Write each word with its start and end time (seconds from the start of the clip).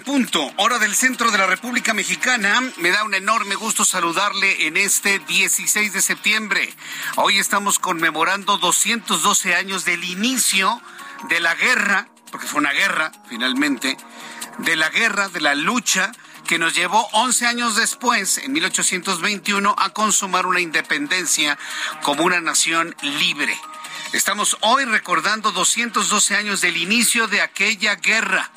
Punto, 0.00 0.52
hora 0.56 0.78
del 0.78 0.94
centro 0.94 1.30
de 1.30 1.38
la 1.38 1.46
República 1.46 1.94
Mexicana. 1.94 2.60
Me 2.78 2.90
da 2.90 3.04
un 3.04 3.14
enorme 3.14 3.54
gusto 3.54 3.84
saludarle 3.84 4.66
en 4.66 4.76
este 4.76 5.18
16 5.20 5.92
de 5.92 6.02
septiembre. 6.02 6.74
Hoy 7.16 7.38
estamos 7.38 7.78
conmemorando 7.78 8.58
212 8.58 9.54
años 9.54 9.84
del 9.84 10.04
inicio 10.04 10.80
de 11.28 11.40
la 11.40 11.54
guerra, 11.54 12.08
porque 12.30 12.46
fue 12.46 12.60
una 12.60 12.72
guerra 12.72 13.12
finalmente, 13.28 13.96
de 14.58 14.76
la 14.76 14.88
guerra, 14.90 15.28
de 15.28 15.40
la 15.40 15.54
lucha 15.54 16.12
que 16.46 16.58
nos 16.58 16.74
llevó 16.74 17.08
11 17.12 17.46
años 17.46 17.76
después, 17.76 18.38
en 18.38 18.52
1821, 18.52 19.74
a 19.78 19.90
consumar 19.90 20.46
una 20.46 20.60
independencia 20.60 21.58
como 22.02 22.24
una 22.24 22.40
nación 22.40 22.94
libre. 23.02 23.56
Estamos 24.12 24.56
hoy 24.60 24.84
recordando 24.84 25.52
212 25.52 26.36
años 26.36 26.60
del 26.60 26.76
inicio 26.76 27.28
de 27.28 27.40
aquella 27.40 27.96
guerra 27.96 28.50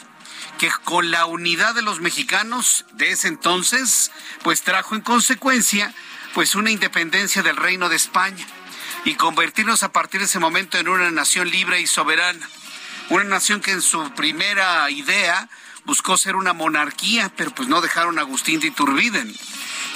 que 0.59 0.69
con 0.83 1.09
la 1.09 1.25
unidad 1.25 1.73
de 1.73 1.81
los 1.81 2.01
mexicanos 2.01 2.85
de 2.91 3.11
ese 3.11 3.29
entonces, 3.29 4.11
pues 4.43 4.61
trajo 4.61 4.93
en 4.93 5.01
consecuencia 5.01 5.93
pues 6.33 6.53
una 6.53 6.69
independencia 6.69 7.41
del 7.41 7.55
Reino 7.55 7.89
de 7.89 7.95
España 7.95 8.45
y 9.05 9.15
convertirnos 9.15 9.83
a 9.83 9.91
partir 9.91 10.19
de 10.19 10.25
ese 10.25 10.37
momento 10.37 10.77
en 10.77 10.89
una 10.89 11.09
nación 11.11 11.49
libre 11.49 11.79
y 11.79 11.87
soberana. 11.87 12.47
Una 13.09 13.23
nación 13.23 13.61
que 13.61 13.71
en 13.71 13.81
su 13.81 14.11
primera 14.11 14.91
idea 14.91 15.49
buscó 15.85 16.17
ser 16.17 16.35
una 16.35 16.53
monarquía, 16.53 17.31
pero 17.35 17.51
pues 17.55 17.69
no 17.69 17.81
dejaron 17.81 18.19
a 18.19 18.21
Agustín 18.21 18.59
de 18.59 18.67
Iturbide. 18.67 19.25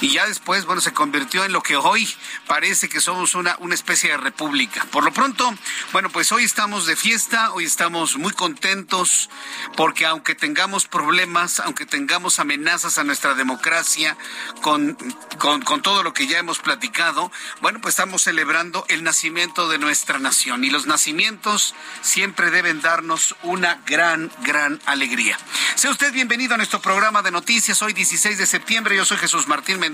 Y 0.04 0.10
ya 0.10 0.26
después, 0.26 0.66
bueno, 0.66 0.82
se 0.82 0.92
convirtió 0.92 1.46
en 1.46 1.54
lo 1.54 1.62
que 1.62 1.76
hoy 1.76 2.06
parece 2.46 2.90
que 2.90 3.00
somos 3.00 3.34
una, 3.34 3.56
una 3.60 3.74
especie 3.74 4.10
de 4.10 4.18
república. 4.18 4.84
Por 4.90 5.02
lo 5.02 5.14
pronto, 5.14 5.50
bueno, 5.92 6.10
pues 6.10 6.30
hoy 6.30 6.44
estamos 6.44 6.84
de 6.84 6.94
fiesta, 6.94 7.54
hoy 7.54 7.64
estamos 7.64 8.18
muy 8.18 8.34
contentos, 8.34 9.30
porque 9.78 10.04
aunque 10.04 10.34
tengamos 10.34 10.86
problemas, 10.86 11.58
aunque 11.58 11.86
tengamos 11.86 12.38
amenazas 12.38 12.98
a 12.98 13.04
nuestra 13.04 13.32
democracia 13.32 14.18
con, 14.60 14.94
con, 15.38 15.62
con 15.62 15.80
todo 15.80 16.02
lo 16.02 16.12
que 16.12 16.26
ya 16.26 16.36
hemos 16.36 16.58
platicado, 16.58 17.32
bueno, 17.62 17.80
pues 17.80 17.94
estamos 17.94 18.24
celebrando 18.24 18.84
el 18.88 19.04
nacimiento 19.04 19.70
de 19.70 19.78
nuestra 19.78 20.18
nación. 20.18 20.64
Y 20.64 20.70
los 20.70 20.84
nacimientos 20.84 21.74
siempre 22.02 22.50
deben 22.50 22.82
darnos 22.82 23.36
una 23.42 23.80
gran, 23.86 24.30
gran 24.42 24.82
alegría. 24.84 25.38
Sea 25.76 25.90
usted 25.90 26.12
bienvenido 26.12 26.52
a 26.52 26.58
nuestro 26.58 26.82
programa 26.82 27.22
de 27.22 27.30
noticias 27.30 27.80
hoy 27.80 27.94
16 27.94 28.36
de 28.36 28.44
septiembre. 28.44 28.96
Yo 28.96 29.06
soy 29.06 29.16
Jesús 29.16 29.48
Martín 29.48 29.80
Mendoza 29.80 29.93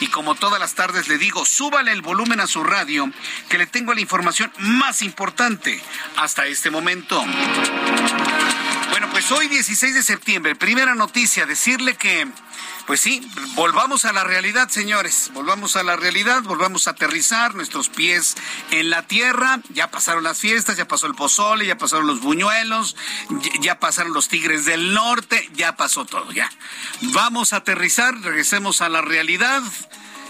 y 0.00 0.08
como 0.08 0.34
todas 0.34 0.58
las 0.58 0.74
tardes 0.74 1.08
le 1.08 1.18
digo, 1.18 1.44
súbale 1.44 1.92
el 1.92 2.02
volumen 2.02 2.40
a 2.40 2.46
su 2.46 2.64
radio 2.64 3.10
que 3.48 3.58
le 3.58 3.66
tengo 3.66 3.94
la 3.94 4.00
información 4.00 4.50
más 4.58 5.02
importante 5.02 5.82
hasta 6.16 6.46
este 6.46 6.70
momento. 6.70 7.22
Bueno, 8.90 9.08
pues 9.10 9.30
hoy 9.30 9.48
16 9.48 9.94
de 9.94 10.02
septiembre, 10.02 10.56
primera 10.56 10.94
noticia, 10.94 11.46
decirle 11.46 11.94
que, 11.96 12.26
pues 12.88 13.00
sí, 13.00 13.20
volvamos 13.54 14.06
a 14.06 14.14
la 14.14 14.24
realidad, 14.24 14.70
señores, 14.70 15.30
volvamos 15.34 15.76
a 15.76 15.82
la 15.82 15.96
realidad, 15.96 16.42
volvamos 16.44 16.88
a 16.88 16.92
aterrizar 16.92 17.54
nuestros 17.54 17.90
pies 17.90 18.34
en 18.70 18.88
la 18.88 19.06
tierra, 19.06 19.60
ya 19.68 19.90
pasaron 19.90 20.24
las 20.24 20.38
fiestas, 20.38 20.78
ya 20.78 20.88
pasó 20.88 21.06
el 21.06 21.14
pozole, 21.14 21.66
ya 21.66 21.76
pasaron 21.76 22.06
los 22.06 22.22
buñuelos, 22.22 22.96
ya, 23.60 23.78
pasaron 23.78 24.14
los 24.14 24.28
tigres 24.28 24.64
del 24.64 24.94
norte, 24.94 25.50
ya 25.52 25.76
pasó 25.76 26.06
todo, 26.06 26.32
ya. 26.32 26.50
Vamos 27.12 27.52
a 27.52 27.56
aterrizar, 27.56 28.18
regresemos 28.22 28.80
a 28.80 28.88
la 28.88 29.02
realidad, 29.02 29.62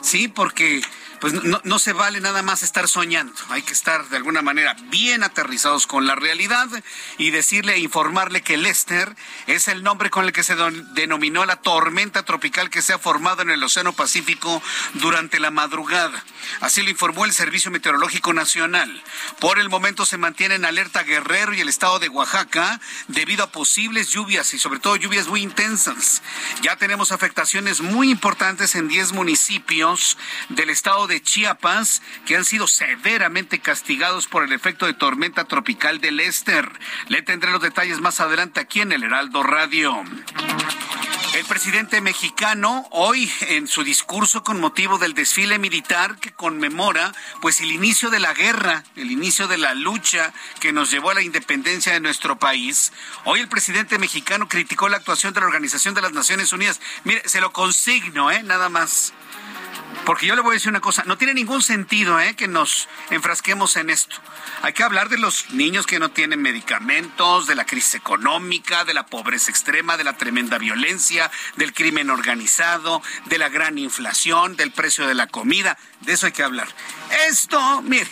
sí, 0.00 0.26
porque 0.26 0.82
pues 1.20 1.32
no, 1.32 1.78
se 1.78 1.92
vale 1.92 2.20
nada 2.20 2.42
más 2.42 2.62
estar 2.62 2.88
soñando. 2.88 3.34
Hay 3.48 3.62
que 3.62 3.72
estar 3.72 4.08
de 4.08 4.16
alguna 4.16 4.42
manera 4.42 4.76
bien 4.90 5.22
aterrizados 5.22 5.86
con 5.86 6.06
la 6.06 6.14
realidad 6.14 6.68
y 7.16 7.30
decirle 7.30 7.74
e 7.74 7.78
informarle 7.78 8.42
que 8.42 8.56
Lester 8.56 9.14
es 9.46 9.68
el 9.68 9.82
nombre 9.82 10.10
con 10.10 10.24
el 10.24 10.32
que 10.32 10.44
se 10.44 10.56
denominó 10.94 11.44
la 11.44 11.56
tormenta 11.56 12.24
tropical 12.24 12.70
que 12.70 12.82
se 12.82 12.92
ha 12.92 12.98
formado 12.98 13.42
en 13.42 13.50
el 13.50 13.62
Océano 13.62 13.92
Pacífico 13.92 14.62
durante 14.94 15.40
la 15.40 15.50
madrugada. 15.50 16.24
Así 16.60 16.82
lo 16.82 16.90
informó 16.90 17.24
el 17.24 17.32
Servicio 17.32 17.70
Meteorológico 17.70 18.32
Nacional. 18.32 19.02
Por 19.40 19.58
el 19.58 19.68
momento 19.68 20.06
se 20.06 20.18
mantiene 20.18 20.54
en 20.54 20.64
alerta 20.64 21.02
Guerrero 21.02 21.52
y 21.54 21.60
el 21.60 21.68
estado 21.68 21.98
de 21.98 22.08
Oaxaca 22.08 22.80
debido 23.08 23.44
a 23.44 23.50
posibles 23.50 24.10
lluvias 24.10 24.54
y 24.54 24.58
sobre 24.58 24.80
todo 24.80 24.96
lluvias 24.96 25.26
muy 25.26 25.42
intensas. 25.42 26.22
Ya 26.62 26.76
tenemos 26.76 27.12
afectaciones 27.12 27.80
muy 27.80 28.10
importantes 28.10 28.74
en 28.74 28.88
10 28.88 29.12
municipios 29.12 30.16
del 30.48 30.70
estado 30.70 31.07
de 31.08 31.20
Chiapas 31.20 32.02
que 32.26 32.36
han 32.36 32.44
sido 32.44 32.68
severamente 32.68 33.58
castigados 33.58 34.28
por 34.28 34.44
el 34.44 34.52
efecto 34.52 34.86
de 34.86 34.94
tormenta 34.94 35.44
tropical 35.44 36.00
de 36.00 36.12
Lester. 36.12 36.70
Le 37.08 37.22
tendré 37.22 37.50
los 37.50 37.62
detalles 37.62 38.00
más 38.00 38.20
adelante 38.20 38.60
aquí 38.60 38.80
en 38.80 38.92
el 38.92 39.02
Heraldo 39.02 39.42
Radio. 39.42 40.04
El 41.34 41.44
presidente 41.44 42.00
mexicano 42.00 42.88
hoy 42.90 43.30
en 43.42 43.68
su 43.68 43.84
discurso 43.84 44.42
con 44.42 44.58
motivo 44.58 44.98
del 44.98 45.14
desfile 45.14 45.58
militar 45.58 46.16
que 46.18 46.32
conmemora 46.32 47.12
pues 47.40 47.60
el 47.60 47.70
inicio 47.70 48.10
de 48.10 48.18
la 48.18 48.32
guerra, 48.32 48.82
el 48.96 49.10
inicio 49.10 49.46
de 49.46 49.58
la 49.58 49.74
lucha 49.74 50.32
que 50.58 50.72
nos 50.72 50.90
llevó 50.90 51.10
a 51.10 51.14
la 51.14 51.22
independencia 51.22 51.92
de 51.92 52.00
nuestro 52.00 52.38
país. 52.38 52.92
Hoy 53.24 53.40
el 53.40 53.48
presidente 53.48 53.98
mexicano 53.98 54.48
criticó 54.48 54.88
la 54.88 54.96
actuación 54.96 55.32
de 55.32 55.40
la 55.40 55.46
Organización 55.46 55.94
de 55.94 56.02
las 56.02 56.12
Naciones 56.12 56.52
Unidas. 56.52 56.80
Mire, 57.04 57.22
se 57.28 57.40
lo 57.40 57.52
consigno, 57.52 58.30
eh, 58.30 58.42
nada 58.42 58.68
más. 58.68 59.12
Porque 60.08 60.24
yo 60.24 60.34
le 60.34 60.40
voy 60.40 60.52
a 60.52 60.54
decir 60.54 60.70
una 60.70 60.80
cosa, 60.80 61.02
no 61.04 61.18
tiene 61.18 61.34
ningún 61.34 61.60
sentido 61.60 62.18
¿eh? 62.18 62.34
que 62.34 62.48
nos 62.48 62.88
enfrasquemos 63.10 63.76
en 63.76 63.90
esto. 63.90 64.16
Hay 64.62 64.72
que 64.72 64.82
hablar 64.82 65.10
de 65.10 65.18
los 65.18 65.50
niños 65.50 65.86
que 65.86 65.98
no 65.98 66.10
tienen 66.10 66.40
medicamentos, 66.40 67.46
de 67.46 67.54
la 67.54 67.66
crisis 67.66 67.96
económica, 67.96 68.86
de 68.86 68.94
la 68.94 69.04
pobreza 69.04 69.50
extrema, 69.50 69.98
de 69.98 70.04
la 70.04 70.16
tremenda 70.16 70.56
violencia, 70.56 71.30
del 71.56 71.74
crimen 71.74 72.08
organizado, 72.08 73.02
de 73.26 73.36
la 73.36 73.50
gran 73.50 73.76
inflación, 73.76 74.56
del 74.56 74.72
precio 74.72 75.06
de 75.06 75.14
la 75.14 75.26
comida. 75.26 75.76
De 76.00 76.14
eso 76.14 76.24
hay 76.24 76.32
que 76.32 76.42
hablar. 76.42 76.68
Esto, 77.28 77.82
mire, 77.82 78.08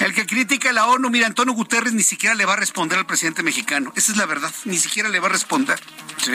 el 0.00 0.12
que 0.12 0.26
critica 0.26 0.68
a 0.68 0.72
la 0.74 0.88
ONU, 0.88 1.08
mira, 1.08 1.26
Antonio 1.26 1.54
Guterres 1.54 1.94
ni 1.94 2.02
siquiera 2.02 2.34
le 2.34 2.44
va 2.44 2.52
a 2.52 2.56
responder 2.56 2.98
al 2.98 3.06
presidente 3.06 3.42
mexicano. 3.42 3.94
Esa 3.96 4.12
es 4.12 4.18
la 4.18 4.26
verdad, 4.26 4.52
ni 4.66 4.76
siquiera 4.76 5.08
le 5.08 5.20
va 5.20 5.28
a 5.28 5.32
responder. 5.32 5.80
¿sí? 6.18 6.32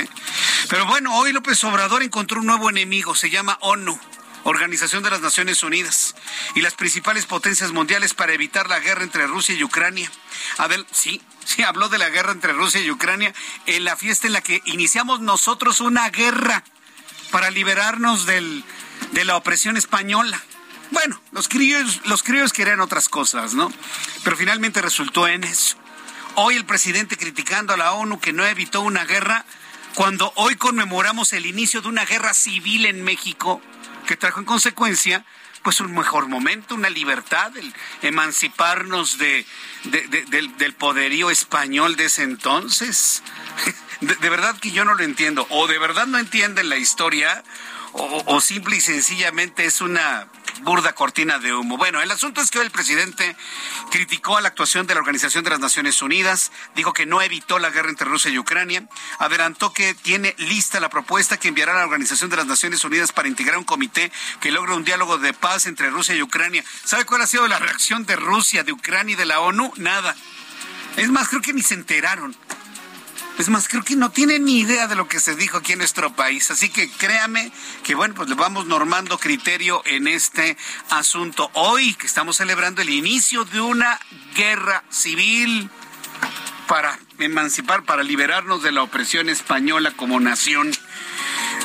Pero 0.67 0.87
bueno, 0.87 1.15
hoy 1.15 1.31
López 1.31 1.63
Obrador 1.63 2.01
encontró 2.01 2.39
un 2.39 2.47
nuevo 2.47 2.71
enemigo, 2.71 3.13
se 3.13 3.29
llama 3.29 3.59
ONU. 3.61 3.99
Organización 4.43 5.03
de 5.03 5.11
las 5.11 5.21
Naciones 5.21 5.63
Unidas 5.63 6.15
y 6.55 6.61
las 6.61 6.73
principales 6.73 7.25
potencias 7.25 7.71
mundiales 7.71 8.13
para 8.13 8.33
evitar 8.33 8.69
la 8.69 8.79
guerra 8.79 9.03
entre 9.03 9.27
Rusia 9.27 9.55
y 9.55 9.63
Ucrania. 9.63 10.09
Adel, 10.57 10.85
sí, 10.91 11.21
sí, 11.45 11.63
habló 11.63 11.89
de 11.89 11.97
la 11.97 12.09
guerra 12.09 12.31
entre 12.31 12.53
Rusia 12.53 12.81
y 12.81 12.91
Ucrania 12.91 13.33
en 13.65 13.83
la 13.83 13.95
fiesta 13.95 14.27
en 14.27 14.33
la 14.33 14.41
que 14.41 14.61
iniciamos 14.65 15.19
nosotros 15.19 15.81
una 15.81 16.09
guerra 16.09 16.63
para 17.31 17.51
liberarnos 17.51 18.25
del, 18.25 18.63
de 19.11 19.25
la 19.25 19.37
opresión 19.37 19.77
española. 19.77 20.41
Bueno, 20.91 21.21
los 21.31 21.47
criollos, 21.47 22.01
los 22.05 22.23
criollos 22.23 22.53
querían 22.53 22.79
otras 22.79 23.09
cosas, 23.09 23.53
¿no? 23.53 23.71
Pero 24.23 24.35
finalmente 24.35 24.81
resultó 24.81 25.27
en 25.27 25.43
eso. 25.43 25.77
Hoy 26.35 26.55
el 26.55 26.65
presidente 26.65 27.17
criticando 27.17 27.73
a 27.73 27.77
la 27.77 27.93
ONU 27.93 28.19
que 28.19 28.33
no 28.33 28.45
evitó 28.45 28.81
una 28.81 29.05
guerra, 29.05 29.45
cuando 29.93 30.31
hoy 30.35 30.55
conmemoramos 30.55 31.33
el 31.33 31.45
inicio 31.45 31.81
de 31.81 31.89
una 31.89 32.05
guerra 32.05 32.33
civil 32.33 32.85
en 32.85 33.03
México, 33.03 33.61
que 34.09 34.17
trajo 34.17 34.39
en 34.39 34.45
consecuencia 34.47 35.23
pues 35.61 35.81
un 35.81 35.93
mejor 35.93 36.27
momento, 36.27 36.73
una 36.73 36.89
libertad, 36.89 37.55
el 37.55 37.71
emanciparnos 38.01 39.19
de, 39.19 39.45
del, 39.83 40.73
poderío 40.73 41.29
español 41.29 41.95
de 41.95 42.05
ese 42.05 42.23
entonces. 42.23 43.21
De, 44.01 44.29
verdad 44.29 44.57
que 44.57 44.71
yo 44.71 44.83
no 44.85 44.95
lo 44.95 45.03
entiendo. 45.03 45.45
O 45.49 45.67
de 45.67 45.77
verdad 45.77 46.07
no 46.07 46.17
entienden 46.17 46.69
la 46.69 46.77
historia, 46.77 47.43
o, 47.91 48.23
o 48.25 48.41
simple 48.41 48.77
y 48.77 48.81
sencillamente 48.81 49.65
es 49.65 49.81
una 49.81 50.29
burda 50.61 50.93
cortina 50.93 51.39
de 51.39 51.53
humo. 51.53 51.77
Bueno, 51.77 52.01
el 52.01 52.11
asunto 52.11 52.41
es 52.41 52.51
que 52.51 52.59
hoy 52.59 52.65
el 52.65 52.71
presidente 52.71 53.35
criticó 53.91 54.37
a 54.37 54.41
la 54.41 54.49
actuación 54.49 54.87
de 54.87 54.93
la 54.93 54.99
Organización 54.99 55.43
de 55.43 55.49
las 55.49 55.59
Naciones 55.59 56.01
Unidas, 56.01 56.51
dijo 56.75 56.93
que 56.93 57.05
no 57.05 57.21
evitó 57.21 57.59
la 57.59 57.69
guerra 57.69 57.89
entre 57.89 58.07
Rusia 58.07 58.31
y 58.31 58.37
Ucrania, 58.37 58.87
adelantó 59.17 59.73
que 59.73 59.93
tiene 59.93 60.35
lista 60.37 60.79
la 60.79 60.89
propuesta 60.89 61.37
que 61.37 61.47
enviará 61.47 61.73
a 61.73 61.77
la 61.77 61.85
Organización 61.85 62.29
de 62.29 62.37
las 62.37 62.45
Naciones 62.45 62.83
Unidas 62.83 63.11
para 63.11 63.27
integrar 63.27 63.57
un 63.57 63.63
comité 63.63 64.11
que 64.39 64.51
logre 64.51 64.73
un 64.73 64.83
diálogo 64.83 65.17
de 65.17 65.33
paz 65.33 65.65
entre 65.65 65.89
Rusia 65.89 66.15
y 66.15 66.21
Ucrania. 66.21 66.63
¿Sabe 66.83 67.05
cuál 67.05 67.21
ha 67.21 67.27
sido 67.27 67.47
la 67.47 67.59
reacción 67.59 68.05
de 68.05 68.15
Rusia, 68.15 68.63
de 68.63 68.71
Ucrania 68.71 69.13
y 69.13 69.17
de 69.17 69.25
la 69.25 69.39
ONU? 69.39 69.73
Nada. 69.77 70.15
Es 70.97 71.09
más, 71.09 71.29
creo 71.29 71.41
que 71.41 71.53
ni 71.53 71.61
se 71.61 71.75
enteraron. 71.75 72.35
Es 73.39 73.47
más, 73.47 73.69
creo 73.69 73.83
que 73.83 73.95
no 73.95 74.11
tienen 74.11 74.43
ni 74.43 74.59
idea 74.59 74.87
de 74.87 74.97
lo 74.97 75.07
que 75.07 75.21
se 75.21 75.33
dijo 75.33 75.57
aquí 75.57 75.71
en 75.71 75.77
nuestro 75.77 76.13
país. 76.13 76.51
Así 76.51 76.67
que 76.67 76.89
créame 76.89 77.53
que, 77.83 77.95
bueno, 77.95 78.13
pues 78.13 78.27
le 78.27 78.35
vamos 78.35 78.65
normando 78.65 79.17
criterio 79.17 79.81
en 79.85 80.09
este 80.09 80.57
asunto. 80.89 81.49
Hoy 81.53 81.93
que 81.93 82.05
estamos 82.05 82.35
celebrando 82.35 82.81
el 82.81 82.89
inicio 82.89 83.45
de 83.45 83.61
una 83.61 83.97
guerra 84.35 84.83
civil 84.89 85.69
para 86.67 86.99
emancipar, 87.17 87.83
para 87.83 88.03
liberarnos 88.03 88.61
de 88.61 88.73
la 88.73 88.83
opresión 88.83 89.29
española 89.29 89.93
como 89.95 90.19
nación. 90.19 90.69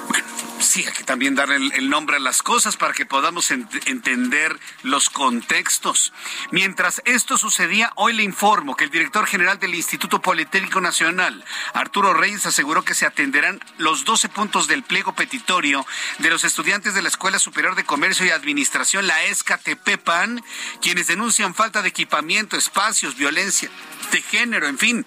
Bueno, 0.07 0.25
sí, 0.65 0.85
hay 0.87 0.93
que 0.93 1.05
también 1.05 1.35
dar 1.35 1.51
el, 1.51 1.91
nombre 1.91 2.17
a 2.17 2.21
las 2.21 2.43
cosas 2.43 2.77
para 2.77 2.95
que 2.95 3.07
podamos 3.07 3.51
entender 3.51 4.59
los 4.83 5.11
contextos. 5.11 6.13
Mientras 6.51 7.03
esto 7.05 7.39
sucedía, 7.39 7.93
hoy 7.97 8.15
le 8.15 8.23
informo 8.23 8.75
que 8.75 8.85
el 8.85 8.91
director 8.91 9.27
general 9.27 9.59
del 9.59 9.75
Instituto 9.75 10.21
Politécnico 10.21 10.81
Nacional, 10.81 11.45
Arturo 11.73 12.15
Reyes, 12.15 12.47
aseguró 12.47 12.85
que 12.85 12.95
se 12.95 13.07
atenderán 13.07 13.61
los 13.79 14.05
12 14.05 14.29
puntos 14.31 14.67
del 14.67 14.83
pliego 14.83 15.15
petitorio 15.15 15.87
de 16.19 16.31
los 16.31 16.45
estudiantes 16.45 16.95
de 16.95 17.03
la 17.03 17.09
Escuela 17.09 17.39
Superior 17.39 17.75
de 17.75 17.85
Comercio 17.85 18.27
y 18.27 18.31
Administración, 18.31 19.07
la 19.07 19.25
ESCATEPEPAN, 19.25 20.43
quienes 20.81 21.07
denuncian 21.07 21.55
falta 21.55 21.83
de 21.83 21.91
equipamiento, 21.91 22.57
espacios, 22.57 23.17
violencia 23.17 23.71
de 24.11 24.23
género, 24.23 24.67
en 24.67 24.79
fin, 24.79 25.07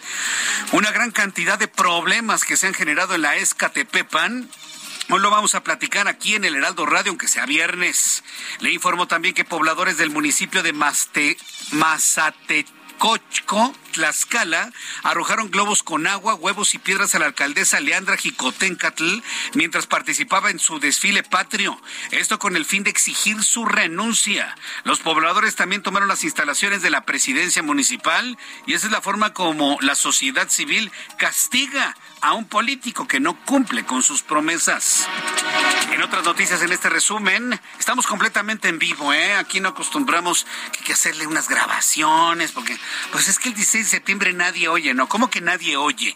una 0.71 0.91
gran 0.91 1.11
cantidad 1.11 1.57
de 1.57 1.67
problemas 1.67 2.45
que 2.45 2.57
se 2.57 2.67
han 2.67 2.73
generado 2.73 3.15
en 3.15 3.21
la 3.21 3.35
ESCATEPEPAN 3.35 4.49
Hoy 5.09 5.21
lo 5.21 5.29
vamos 5.29 5.55
a 5.55 5.63
platicar 5.63 6.09
aquí 6.09 6.35
en 6.35 6.43
el 6.43 6.55
Heraldo 6.55 6.85
Radio, 6.85 7.11
aunque 7.11 7.29
sea 7.29 7.45
viernes. 7.45 8.25
Le 8.59 8.73
informo 8.73 9.07
también 9.07 9.33
que 9.33 9.45
pobladores 9.45 9.97
del 9.97 10.09
municipio 10.09 10.63
de 10.63 10.73
Maste, 10.73 11.37
Mazatecochco, 11.71 13.73
Tlaxcala, 13.97 14.71
arrojaron 15.01 15.49
globos 15.49 15.81
con 15.81 16.05
agua, 16.05 16.35
huevos 16.35 16.75
y 16.75 16.77
piedras 16.77 17.15
a 17.15 17.19
la 17.19 17.25
alcaldesa 17.25 17.79
Leandra 17.79 18.15
Jicotencatl 18.15 19.21
mientras 19.55 19.87
participaba 19.87 20.51
en 20.51 20.59
su 20.59 20.79
desfile 20.79 21.23
patrio. 21.23 21.81
Esto 22.11 22.37
con 22.37 22.55
el 22.55 22.63
fin 22.63 22.83
de 22.83 22.91
exigir 22.91 23.43
su 23.43 23.65
renuncia. 23.65 24.55
Los 24.83 24.99
pobladores 24.99 25.55
también 25.55 25.81
tomaron 25.81 26.07
las 26.07 26.23
instalaciones 26.23 26.83
de 26.83 26.91
la 26.91 27.05
presidencia 27.05 27.63
municipal 27.63 28.37
y 28.67 28.75
esa 28.75 28.85
es 28.85 28.91
la 28.91 29.01
forma 29.01 29.33
como 29.33 29.79
la 29.81 29.95
sociedad 29.95 30.47
civil 30.47 30.91
castiga 31.17 31.95
a 32.21 32.33
un 32.33 32.45
político 32.45 33.07
que 33.07 33.19
no 33.19 33.43
cumple 33.45 33.83
con 33.83 34.03
sus 34.03 34.21
promesas. 34.21 35.07
En 35.91 36.03
otras 36.03 36.23
noticias 36.23 36.61
en 36.61 36.71
este 36.71 36.89
resumen, 36.89 37.59
estamos 37.79 38.05
completamente 38.05 38.67
en 38.67 38.77
vivo, 38.77 39.13
¿eh? 39.13 39.33
Aquí 39.33 39.59
no 39.59 39.69
acostumbramos 39.69 40.45
que, 40.85 40.93
hacerle 40.93 41.27
unas 41.27 41.47
grabaciones, 41.47 42.51
porque 42.51 42.77
pues 43.11 43.27
es 43.27 43.39
que 43.39 43.49
el 43.49 43.55
16 43.55 43.86
septiembre 43.87 44.33
nadie 44.33 44.67
oye, 44.67 44.93
¿no? 44.93 45.07
¿Cómo 45.07 45.29
que 45.29 45.41
nadie 45.41 45.77
oye? 45.77 46.15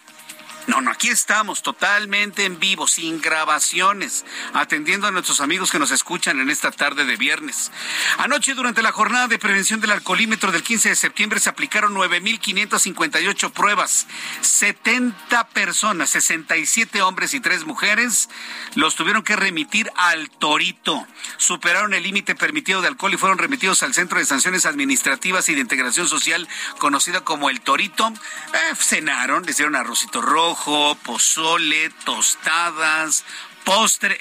No, 0.68 0.80
no, 0.80 0.92
aquí 0.92 1.10
estamos 1.10 1.64
totalmente 1.64 2.46
en 2.46 2.60
vivo, 2.60 2.88
sin 2.88 3.20
grabaciones, 3.20 4.24
atendiendo 4.54 5.08
a 5.08 5.12
nuestros 5.12 5.42
amigos 5.42 5.72
que 5.72 5.80
nos 5.80 5.90
escuchan 5.92 6.40
en 6.40 6.52
esta 6.52 6.72
tarde 6.72 7.04
de 7.06 7.16
viernes. 7.16 7.72
Anoche, 8.20 8.54
durante 8.54 8.84
la 8.84 8.92
jornada 8.92 9.28
de 9.28 9.40
prevención 9.40 9.82
del 9.82 9.92
alcoholímetro 9.92 10.52
del 10.52 10.62
15 10.62 10.90
de 10.90 10.96
septiembre, 10.96 11.40
se 11.40 11.50
aplicaron 11.50 11.96
9.558 11.96 13.52
pruebas. 13.52 14.06
70 14.42 15.48
personas, 15.50 16.12
67 16.12 17.02
hombres 17.02 17.34
y 17.34 17.40
3 17.40 17.66
mujeres, 17.66 18.30
los 18.76 18.96
tuvieron 18.96 19.24
que 19.24 19.36
remitir 19.36 19.92
al 19.96 20.30
torito. 20.30 21.08
Superaron 21.38 21.96
el 21.96 22.04
límite 22.04 22.36
permitido 22.36 22.82
de 22.82 22.88
alcohol 22.88 23.14
y 23.14 23.18
fueron 23.18 23.40
remitidos 23.40 23.82
al 23.82 23.96
Centro 23.96 24.20
de 24.20 24.26
Sanciones 24.26 24.68
Administrativas 24.68 25.50
y 25.50 25.56
de 25.56 25.62
Integración 25.62 26.08
Social, 26.08 26.48
conocido 26.78 27.24
como 27.24 27.50
el 27.50 27.62
Torito. 27.62 28.08
Eh, 28.54 28.76
cenaron, 28.76 29.44
les 29.46 29.58
dieron 29.58 29.76
arrocito 29.76 30.22
rojo 30.22 30.51
pozole, 31.04 31.90
tostadas, 32.06 33.24
postre, 33.64 34.18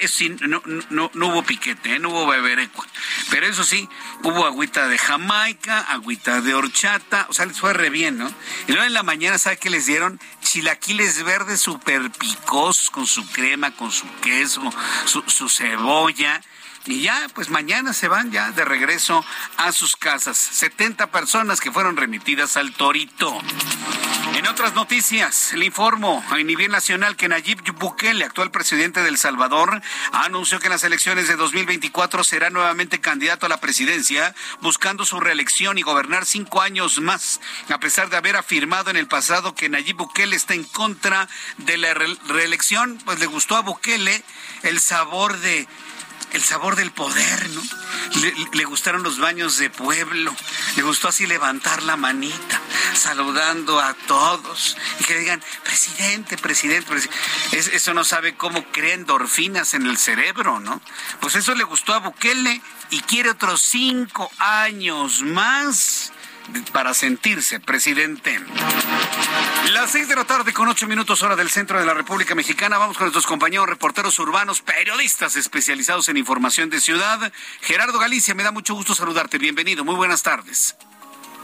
no, 0.47 0.61
no, 0.89 1.11
no, 1.13 1.27
hubo 1.27 1.43
piquete, 1.43 1.95
¿eh? 1.95 1.99
no 1.99 2.09
hubo 2.09 2.27
beberecua. 2.27 2.85
Pero 3.29 3.47
eso 3.47 3.63
sí, 3.63 3.87
hubo 4.23 4.45
agüita 4.45 4.87
de 4.87 4.97
Jamaica, 4.97 5.79
agüita 5.79 6.41
de 6.41 6.53
horchata, 6.53 7.25
o 7.29 7.33
sea, 7.33 7.45
les 7.45 7.59
fue 7.59 7.73
re 7.73 7.89
bien, 7.89 8.17
¿no? 8.17 8.31
Y 8.67 8.71
luego 8.71 8.85
en 8.85 8.93
la 8.93 9.03
mañana, 9.03 9.37
¿sabe 9.37 9.57
qué 9.57 9.69
les 9.69 9.85
dieron? 9.85 10.19
Chilaquiles 10.41 11.23
verdes 11.23 11.61
súper 11.61 12.11
picosos, 12.11 12.89
con 12.89 13.07
su 13.07 13.27
crema, 13.31 13.71
con 13.71 13.91
su 13.91 14.05
queso, 14.21 14.61
su 15.05 15.49
cebolla. 15.49 16.41
Y 16.85 17.01
ya, 17.01 17.27
pues 17.35 17.49
mañana 17.49 17.93
se 17.93 18.07
van 18.07 18.31
ya 18.31 18.51
de 18.51 18.65
regreso 18.65 19.23
a 19.57 19.71
sus 19.71 19.95
casas. 19.95 20.37
70 20.37 21.11
personas 21.11 21.61
que 21.61 21.71
fueron 21.71 21.95
remitidas 21.95 22.57
al 22.57 22.73
Torito. 22.73 23.39
En 24.35 24.47
otras 24.47 24.73
noticias, 24.73 25.53
le 25.53 25.65
informo 25.65 26.23
a 26.29 26.37
nivel 26.37 26.71
nacional 26.71 27.15
que 27.15 27.27
Nayib 27.27 27.61
Bukele, 27.73 28.23
actual 28.25 28.49
presidente 28.49 29.03
de 29.03 29.09
El 29.09 29.17
Salvador, 29.17 29.81
anunció 30.13 30.59
que 30.59 30.67
en 30.67 30.71
las 30.71 30.83
elecciones 30.83 31.27
de 31.27 31.35
2024 31.35 32.23
será 32.23 32.49
nuevamente 32.49 32.99
candidato 32.99 33.45
a 33.45 33.49
la 33.49 33.59
presidencia, 33.59 34.33
buscando 34.61 35.05
su 35.05 35.19
reelección 35.19 35.77
y 35.77 35.83
gobernar 35.83 36.25
cinco 36.25 36.61
años 36.61 36.99
más, 36.99 37.41
a 37.69 37.79
pesar 37.79 38.09
de 38.09 38.17
haber 38.17 38.37
afirmado 38.37 38.89
en 38.89 38.97
el 38.97 39.07
pasado 39.07 39.53
que 39.53 39.69
Nayib 39.69 39.97
Bukele 39.97 40.35
está 40.35 40.55
en 40.55 40.63
contra 40.63 41.27
de 41.57 41.77
la 41.77 41.93
reelección, 41.93 42.97
pues 43.05 43.19
le 43.19 43.27
gustó 43.27 43.57
a 43.57 43.61
Bukele 43.61 44.23
el 44.63 44.79
sabor 44.79 45.37
de 45.39 45.67
el 46.33 46.43
sabor 46.43 46.75
del 46.75 46.91
poder, 46.91 47.49
¿no? 47.49 47.61
Le, 48.53 48.65
gustaron 48.65 49.03
los 49.03 49.19
baños 49.19 49.57
de 49.57 49.69
pueblo, 49.69 50.35
le 50.75 50.83
gustó 50.83 51.07
así 51.07 51.25
levantar 51.25 51.83
la 51.83 51.97
manita, 51.97 52.61
saludando 52.93 53.79
a 53.79 53.93
todos 53.93 54.77
y 54.99 55.03
que 55.03 55.17
digan, 55.17 55.41
presidente, 55.63 56.37
presidente, 56.37 56.87
presidente. 56.87 57.75
eso 57.75 57.93
no 57.93 58.03
sabe 58.03 58.35
cómo 58.35 58.63
crea 58.71 58.93
endorfinas 58.93 59.73
en 59.73 59.85
el 59.87 59.97
cerebro, 59.97 60.59
¿no? 60.59 60.81
Pues 61.19 61.35
eso 61.35 61.53
le 61.55 61.63
gustó 61.63 61.93
a 61.93 61.99
Bukele 61.99 62.61
y 62.89 63.01
quiere 63.01 63.29
otros 63.29 63.61
cinco 63.61 64.31
años 64.37 65.21
más 65.21 66.11
para 66.71 66.93
sentirse 66.93 67.59
presidente. 67.59 68.39
Las 69.73 69.91
seis 69.91 70.07
de 70.07 70.15
la 70.15 70.25
tarde 70.25 70.53
con 70.53 70.67
ocho 70.67 70.87
minutos 70.87 71.23
hora 71.23 71.35
del 71.35 71.49
centro 71.49 71.79
de 71.79 71.85
la 71.85 71.93
República 71.93 72.35
Mexicana. 72.35 72.77
Vamos 72.77 72.97
con 72.97 73.05
nuestros 73.05 73.25
compañeros 73.25 73.67
reporteros 73.67 74.17
urbanos, 74.19 74.61
periodistas 74.61 75.35
especializados 75.35 76.09
en 76.09 76.17
información 76.17 76.69
de 76.69 76.81
ciudad. 76.81 77.31
Gerardo 77.61 77.99
Galicia, 77.99 78.35
me 78.35 78.43
da 78.43 78.51
mucho 78.51 78.73
gusto 78.73 78.95
saludarte. 78.95 79.37
Bienvenido. 79.37 79.85
Muy 79.85 79.95
buenas 79.95 80.23
tardes. 80.23 80.75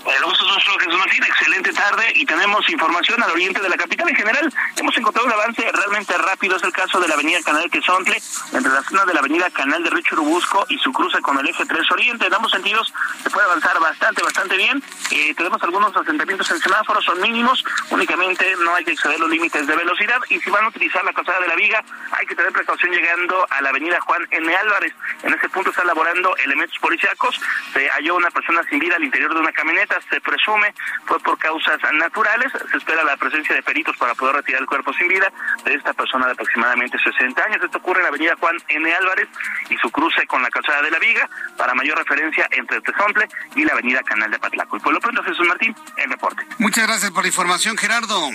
El 0.08 0.24
gusto 0.24 0.46
es 0.46 0.52
nuestro, 0.52 0.80
Jesús 0.80 0.98
Martín. 0.98 1.24
Excelente 1.24 1.74
tarde 1.74 2.12
y 2.16 2.26
tenemos 2.26 2.70
información 2.70 3.22
al 3.22 3.32
oriente 3.32 3.60
de 3.60 3.68
la 3.68 3.76
capital. 3.76 4.08
En 4.08 4.16
general, 4.16 4.54
hemos 4.78 4.98
encontrado 4.98 5.28
un 5.28 5.34
avance 5.34 5.70
realmente 5.70 6.18
rápido. 6.18 6.56
Es 6.56 6.64
el 6.64 6.72
caso 6.72 7.02
de 7.02 7.10
la 7.10 7.16
avenida 7.16 7.40
Canal 7.44 7.70
Quesontle, 7.70 8.16
entre 8.54 8.72
la 8.72 8.84
zona 8.84 9.04
de 9.04 9.14
la 9.14 9.20
avenida 9.20 9.50
Canal 9.50 9.84
de 9.84 9.90
Richo 9.90 10.16
Urubusco 10.16 10.66
y 10.70 10.78
su 10.78 10.94
cruce 10.94 11.20
con 11.22 11.38
el 11.40 11.48
eje 11.48 11.66
3 11.66 11.92
Oriente. 11.92 12.26
En 12.26 12.34
ambos 12.34 12.52
sentidos 12.52 12.94
se 13.22 13.30
puede 13.30 13.48
avanzar 13.48 13.78
bastante, 13.82 14.24
bastante 14.24 14.56
bien. 14.56 14.82
Eh, 15.12 15.34
tenemos 15.36 15.62
algunos 15.62 15.96
asentamientos 15.96 16.50
en 16.52 16.60
semáforos, 16.60 17.04
son 17.04 17.20
mínimos. 17.20 17.66
Únicamente 17.90 18.46
no 18.64 18.76
hay 18.76 18.86
que 18.86 18.94
exceder 18.94 19.20
los 19.20 19.30
límites 19.30 19.68
de 19.68 19.76
velocidad. 19.76 20.20
Y 20.30 20.40
si 20.40 20.50
van 20.50 20.64
a 20.64 20.70
utilizar 20.70 21.04
la 21.04 21.12
calzada 21.12 21.42
de 21.42 21.50
la 21.50 21.56
viga, 21.56 21.84
hay 22.12 22.26
que 22.26 22.36
tener 22.36 22.54
precaución 22.54 22.94
llegando 22.94 23.46
a 23.50 23.62
la 23.62 23.70
avenida 23.70 24.00
Juan 24.00 24.26
N. 24.32 24.56
Álvarez. 24.56 24.94
En 25.24 25.34
ese 25.34 25.50
punto 25.50 25.72
están 25.72 25.88
laborando 25.88 26.34
elementos 26.38 26.78
policíacos. 26.80 27.42
Se 27.74 27.90
halló 27.90 28.16
una 28.16 28.32
persona 28.32 28.62
sin 28.70 28.80
vida 28.80 28.96
al 28.96 29.04
interior 29.04 29.34
de 29.34 29.42
una 29.42 29.52
camioneta 29.52 29.97
se 30.10 30.22
presume 30.22 30.74
fue 31.06 31.20
por 31.20 31.38
causas 31.38 31.80
naturales. 31.94 32.52
Se 32.72 32.78
espera 32.78 33.04
la 33.04 33.18
presencia 33.18 33.56
de 33.56 33.64
peritos 33.64 33.96
para 33.98 34.14
poder 34.16 34.36
retirar 34.36 34.62
el 34.62 34.68
cuerpo 34.68 34.94
sin 34.94 35.08
vida 35.08 35.32
de 35.64 35.74
esta 35.74 35.94
persona 35.94 36.26
de 36.28 36.34
aproximadamente 36.34 36.98
60 37.00 37.44
años. 37.44 37.64
Esto 37.64 37.78
ocurre 37.78 38.00
en 38.00 38.04
la 38.04 38.10
avenida 38.10 38.36
Juan 38.40 38.58
N. 38.68 38.94
Álvarez 38.94 39.28
y 39.70 39.78
su 39.78 39.90
cruce 39.92 40.26
con 40.28 40.42
la 40.42 40.50
calzada 40.50 40.82
de 40.82 40.92
la 40.92 41.00
Viga, 41.00 41.30
para 41.58 41.74
mayor 41.74 41.98
referencia 41.98 42.48
entre 42.52 42.82
Tezontle 42.82 43.28
y 43.56 43.64
la 43.64 43.74
avenida 43.74 44.02
Canal 44.04 44.32
de 44.32 44.40
Patlaco. 44.40 44.78
Y 44.78 44.80
por 44.80 44.94
lo 44.94 45.00
pronto, 45.00 45.24
Jesús 45.24 45.48
Martín, 45.48 45.76
el 45.98 46.10
reporte. 46.10 46.46
Muchas 46.58 46.88
gracias 46.88 47.12
por 47.12 47.24
la 47.24 47.28
información, 47.28 47.78
Gerardo. 47.78 48.30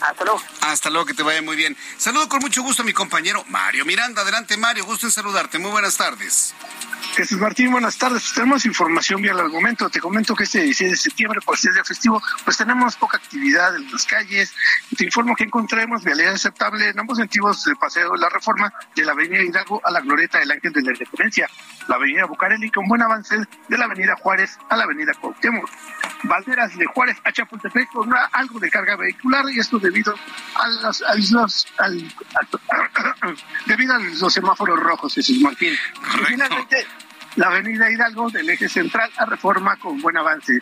Hasta 0.00 0.24
luego. 0.24 0.42
Hasta 0.62 0.90
luego, 0.90 1.06
que 1.06 1.14
te 1.14 1.22
vaya 1.22 1.42
muy 1.42 1.56
bien. 1.56 1.76
Saludo 1.96 2.28
con 2.28 2.40
mucho 2.40 2.62
gusto 2.62 2.82
a 2.82 2.84
mi 2.84 2.92
compañero 2.92 3.44
Mario 3.48 3.84
Miranda. 3.84 4.22
Adelante, 4.22 4.56
Mario, 4.56 4.84
gusto 4.84 5.06
en 5.06 5.12
saludarte. 5.12 5.58
Muy 5.58 5.70
buenas 5.70 5.96
tardes. 5.96 6.54
Jesús 7.14 7.38
Martín, 7.38 7.72
buenas 7.72 7.98
tardes. 7.98 8.22
Pues 8.22 8.34
tenemos 8.34 8.64
información 8.64 9.20
vía 9.20 9.32
al 9.32 9.50
momento. 9.50 9.90
Te 9.90 10.00
comento 10.00 10.34
que 10.34 10.44
este 10.44 10.62
16 10.62 10.90
de 10.92 10.96
septiembre, 10.96 11.40
por 11.44 11.58
ser 11.58 11.72
día 11.72 11.84
festivo, 11.84 12.22
pues 12.44 12.56
tenemos 12.56 12.96
poca 12.96 13.16
actividad 13.16 13.74
en 13.74 13.90
las 13.90 14.04
calles. 14.04 14.54
Te 14.96 15.04
informo 15.04 15.34
que 15.34 15.44
encontraremos 15.44 16.04
vialidad 16.04 16.34
aceptable 16.34 16.88
en 16.88 16.98
ambos 16.98 17.18
sentidos 17.18 17.64
del 17.64 17.76
paseo 17.76 18.12
de 18.12 18.18
la 18.18 18.28
reforma 18.28 18.72
de 18.94 19.04
la 19.04 19.12
avenida 19.12 19.42
Hidalgo 19.42 19.80
a 19.84 19.90
la 19.90 20.00
glorieta 20.00 20.38
del 20.38 20.52
Ángel 20.52 20.72
de 20.72 20.82
la 20.82 20.92
Independencia, 20.92 21.48
la 21.88 21.96
avenida 21.96 22.26
Bucareli 22.26 22.70
con 22.70 22.86
buen 22.86 23.02
avance 23.02 23.36
de 23.36 23.78
la 23.78 23.86
avenida 23.86 24.14
Juárez 24.16 24.58
a 24.68 24.76
la 24.76 24.84
avenida 24.84 25.12
Cuauhtémoc. 25.14 25.68
Valderas 26.24 26.76
de 26.76 26.86
Juárez 26.86 27.16
a 27.24 27.32
Chapultepec 27.32 27.90
con 27.90 28.08
una, 28.08 28.26
algo 28.26 28.60
de 28.60 28.70
carga 28.70 28.96
vehicular 28.96 29.46
y 29.50 29.58
esto 29.58 29.78
debido 29.90 30.14
a 30.54 30.68
los, 30.68 31.02
a 31.02 31.14
los 31.14 31.66
al, 31.78 32.14
a, 32.34 33.34
debido 33.66 33.94
a 33.94 33.98
los 33.98 34.32
semáforos 34.32 34.78
rojos, 34.78 35.14
Jesús 35.14 35.38
Martín. 35.40 35.74
Y 36.20 36.24
finalmente, 36.24 36.86
la 37.36 37.48
avenida 37.48 37.90
Hidalgo 37.90 38.30
del 38.30 38.48
eje 38.50 38.68
central 38.68 39.10
a 39.16 39.26
reforma 39.26 39.76
con 39.76 40.00
buen 40.00 40.16
avance. 40.16 40.60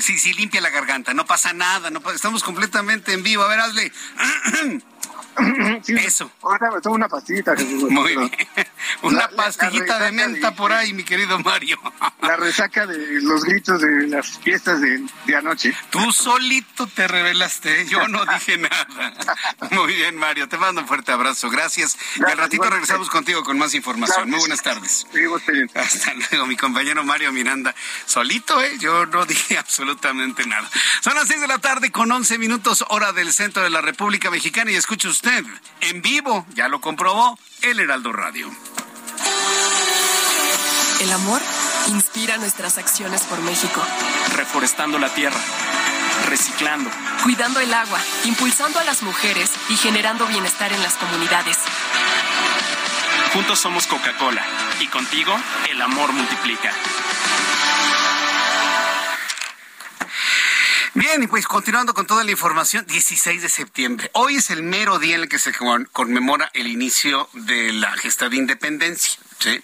Sí, 0.00 0.18
sí, 0.18 0.32
limpia 0.32 0.60
la 0.60 0.70
garganta, 0.70 1.14
no 1.14 1.24
pasa 1.24 1.52
nada, 1.52 1.90
no 1.90 2.00
pasa, 2.00 2.16
estamos 2.16 2.42
completamente 2.42 3.12
en 3.12 3.22
vivo. 3.22 3.42
A 3.42 3.48
ver, 3.48 3.60
hazle. 3.60 3.92
Sí, 5.82 5.94
Eso. 5.94 6.30
Ahora 6.42 6.70
me 6.70 6.80
tomo 6.80 6.94
una 6.96 7.08
pastillita. 7.08 7.56
Jesús 7.56 7.90
Muy 7.90 8.16
bien. 8.16 8.30
Una 9.02 9.20
La- 9.22 9.28
pastillita 9.30 9.98
la 9.98 10.04
de 10.06 10.12
menta 10.12 10.50
de- 10.50 10.56
por 10.56 10.72
ahí, 10.72 10.92
mi 10.92 11.04
querido 11.04 11.38
Mario. 11.40 11.78
La 12.20 12.36
resaca 12.36 12.86
de 12.86 13.20
los 13.22 13.44
gritos 13.44 13.80
de 13.80 14.06
las 14.08 14.38
fiestas 14.38 14.80
de, 14.80 15.04
de 15.26 15.36
anoche. 15.36 15.74
Tú 15.90 16.12
solito 16.12 16.86
te 16.86 17.08
revelaste, 17.08 17.86
yo 17.86 18.06
no 18.08 18.24
dije 18.34 18.58
nada. 18.58 18.86
Muy 19.70 19.94
bien, 19.94 20.16
Mario, 20.16 20.48
te 20.48 20.56
mando 20.58 20.80
un 20.82 20.86
fuerte 20.86 21.12
abrazo, 21.12 21.50
gracias. 21.50 21.96
y 22.16 22.22
al 22.24 22.36
ratito 22.38 22.68
regresamos 22.68 23.08
contigo 23.10 23.42
con 23.42 23.58
más 23.58 23.74
información. 23.74 24.30
Muy 24.30 24.38
buenas 24.38 24.62
tardes. 24.62 25.06
Hasta 25.74 26.12
luego, 26.30 26.46
mi 26.46 26.56
compañero 26.56 27.04
Mario 27.04 27.32
Miranda. 27.32 27.74
Solito, 28.06 28.62
¿eh? 28.62 28.76
Yo 28.78 29.06
no 29.06 29.24
dije 29.26 29.58
absolutamente 29.58 30.46
nada. 30.46 30.68
Son 31.02 31.14
las 31.14 31.26
seis 31.28 31.40
de 31.40 31.46
la 31.48 31.58
tarde 31.58 31.90
con 31.90 32.10
11 32.10 32.38
minutos, 32.38 32.84
hora 32.88 33.12
del 33.12 33.32
centro 33.32 33.62
de 33.62 33.70
la 33.70 33.80
República 33.80 34.30
Mexicana. 34.30 34.70
Y 34.70 34.76
escuche 34.76 35.08
usted, 35.08 35.23
en 35.80 36.02
vivo, 36.02 36.46
ya 36.54 36.68
lo 36.68 36.80
comprobó, 36.80 37.38
El 37.62 37.80
Heraldo 37.80 38.12
Radio. 38.12 38.50
El 41.00 41.12
amor 41.12 41.40
inspira 41.88 42.36
nuestras 42.36 42.76
acciones 42.78 43.22
por 43.22 43.40
México, 43.40 43.82
reforestando 44.36 44.98
la 44.98 45.08
tierra, 45.14 45.40
reciclando, 46.28 46.90
cuidando 47.22 47.60
el 47.60 47.72
agua, 47.72 47.98
impulsando 48.24 48.78
a 48.78 48.84
las 48.84 49.02
mujeres 49.02 49.50
y 49.70 49.76
generando 49.76 50.26
bienestar 50.26 50.72
en 50.72 50.82
las 50.82 50.94
comunidades. 50.94 51.58
Juntos 53.32 53.58
somos 53.58 53.86
Coca-Cola 53.86 54.44
y 54.80 54.88
contigo 54.88 55.34
el 55.70 55.80
amor 55.80 56.12
multiplica. 56.12 56.72
Bien, 60.94 61.22
y 61.22 61.26
pues 61.26 61.46
continuando 61.48 61.92
con 61.92 62.06
toda 62.06 62.22
la 62.22 62.30
información, 62.30 62.86
16 62.86 63.42
de 63.42 63.48
septiembre. 63.48 64.10
Hoy 64.14 64.36
es 64.36 64.50
el 64.50 64.62
mero 64.62 64.98
día 65.00 65.16
en 65.16 65.22
el 65.22 65.28
que 65.28 65.40
se 65.40 65.52
con- 65.52 65.86
conmemora 65.86 66.50
el 66.54 66.68
inicio 66.68 67.28
de 67.32 67.72
la 67.72 67.92
gesta 67.96 68.28
de 68.28 68.36
independencia. 68.36 69.18
¿sí? 69.40 69.60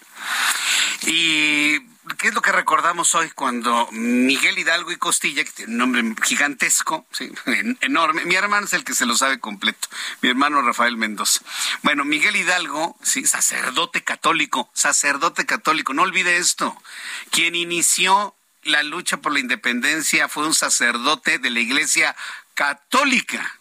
Y 1.03 1.79
¿qué 2.17 2.27
es 2.27 2.33
lo 2.33 2.41
que 2.41 2.51
recordamos 2.51 3.15
hoy 3.15 3.29
cuando 3.29 3.87
Miguel 3.93 4.59
Hidalgo 4.59 4.91
y 4.91 4.97
Costilla, 4.97 5.45
que 5.45 5.51
tiene 5.51 5.71
un 5.71 5.77
nombre 5.77 6.03
gigantesco, 6.21 7.05
¿sí? 7.13 7.31
en- 7.45 7.77
enorme, 7.79 8.25
mi 8.25 8.35
hermano 8.35 8.65
es 8.65 8.73
el 8.73 8.83
que 8.83 8.93
se 8.93 9.05
lo 9.05 9.15
sabe 9.15 9.39
completo, 9.39 9.87
mi 10.21 10.27
hermano 10.29 10.61
Rafael 10.61 10.97
Mendoza. 10.97 11.39
Bueno, 11.81 12.03
Miguel 12.03 12.35
Hidalgo, 12.35 12.97
sí, 13.03 13.25
sacerdote 13.25 14.03
católico, 14.03 14.69
sacerdote 14.73 15.45
católico, 15.45 15.93
no 15.93 16.01
olvide 16.01 16.35
esto, 16.35 16.75
quien 17.29 17.55
inició 17.55 18.35
la 18.63 18.83
lucha 18.83 19.17
por 19.17 19.33
la 19.33 19.39
independencia 19.39 20.27
fue 20.27 20.45
un 20.45 20.53
sacerdote 20.53 21.39
de 21.39 21.49
la 21.49 21.59
Iglesia 21.59 22.15
Católica. 22.53 23.59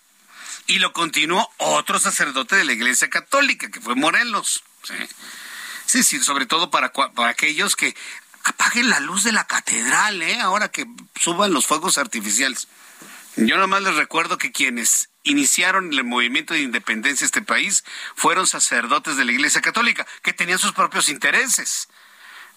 Y 0.66 0.78
lo 0.78 0.92
continuó 0.92 1.50
otro 1.56 1.98
sacerdote 1.98 2.56
de 2.56 2.64
la 2.64 2.72
Iglesia 2.72 3.08
Católica, 3.10 3.70
que 3.70 3.80
fue 3.80 3.94
Morelos. 3.94 4.62
Sí, 5.86 6.02
sí, 6.02 6.20
sobre 6.20 6.46
todo 6.46 6.70
para, 6.70 6.92
para 6.92 7.30
aquellos 7.30 7.74
que 7.74 7.96
apaguen 8.44 8.88
la 8.90 9.00
luz 9.00 9.24
de 9.24 9.32
la 9.32 9.46
catedral, 9.46 10.22
¿eh? 10.22 10.40
ahora 10.40 10.68
que 10.68 10.86
suban 11.18 11.52
los 11.52 11.66
fuegos 11.66 11.98
artificiales. 11.98 12.68
Yo 13.36 13.58
nomás 13.58 13.82
les 13.82 13.94
recuerdo 13.94 14.38
que 14.38 14.52
quienes 14.52 15.08
iniciaron 15.22 15.92
el 15.92 16.04
movimiento 16.04 16.54
de 16.54 16.60
independencia 16.60 17.24
de 17.24 17.26
este 17.26 17.42
país 17.42 17.84
fueron 18.14 18.46
sacerdotes 18.46 19.16
de 19.16 19.24
la 19.24 19.32
Iglesia 19.32 19.60
Católica, 19.60 20.06
que 20.22 20.32
tenían 20.32 20.58
sus 20.58 20.72
propios 20.72 21.08
intereses. 21.08 21.88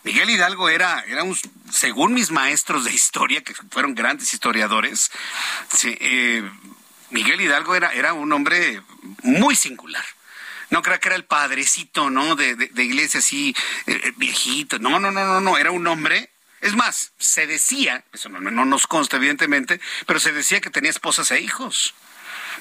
Miguel 0.04 0.30
Hidalgo 0.30 0.70
era, 0.70 1.04
era 1.08 1.24
un, 1.24 1.38
según 1.72 2.14
mis 2.14 2.32
maestros 2.32 2.84
de 2.86 2.92
historia, 2.92 3.42
que 3.42 3.54
fueron 3.70 3.96
grandes 3.96 4.34
historiadores, 4.34 5.12
sí, 5.74 5.98
eh, 6.00 6.50
Miguel 7.10 7.42
Hidalgo 7.42 7.76
era, 7.76 7.94
era 7.94 8.14
un 8.14 8.32
hombre 8.34 8.82
muy 9.22 9.56
singular. 9.56 10.04
No 10.72 10.82
creo 10.82 11.00
que 11.00 11.10
era 11.10 11.16
el 11.16 11.26
padrecito, 11.26 12.10
¿no? 12.10 12.36
De, 12.36 12.56
de, 12.56 12.84
iglesia 12.84 13.20
así, 13.20 13.56
eh, 13.86 14.02
eh, 14.04 14.14
viejito. 14.18 14.80
No, 14.80 15.00
no, 15.00 15.12
no, 15.12 15.24
no, 15.26 15.40
no. 15.40 15.58
Era 15.58 15.70
un 15.70 15.86
hombre. 15.86 16.32
Es 16.62 16.76
más, 16.76 17.12
se 17.20 17.46
decía, 17.46 18.04
eso 18.12 18.30
no, 18.30 18.40
no 18.40 18.66
nos 18.66 18.88
consta 18.88 19.18
evidentemente, 19.18 19.80
pero 20.08 20.20
se 20.20 20.32
decía 20.32 20.62
que 20.62 20.72
tenía 20.72 20.90
esposas 20.90 21.30
e 21.30 21.42
hijos 21.42 21.94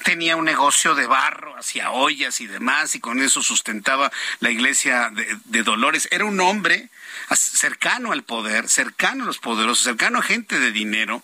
tenía 0.04 0.36
un 0.36 0.44
negocio 0.44 0.94
de 0.94 1.06
barro, 1.06 1.56
hacía 1.56 1.90
ollas 1.90 2.40
y 2.40 2.46
demás, 2.46 2.94
y 2.94 3.00
con 3.00 3.20
eso 3.20 3.42
sustentaba 3.42 4.10
la 4.40 4.50
iglesia 4.50 5.10
de, 5.10 5.62
Dolores. 5.62 6.08
Era 6.10 6.24
un 6.24 6.40
hombre 6.40 6.88
cercano 7.34 8.12
al 8.12 8.24
poder, 8.24 8.68
cercano 8.68 9.24
a 9.24 9.26
los 9.26 9.38
poderosos, 9.38 9.84
cercano 9.84 10.18
a 10.18 10.22
gente 10.22 10.58
de 10.58 10.72
dinero. 10.72 11.22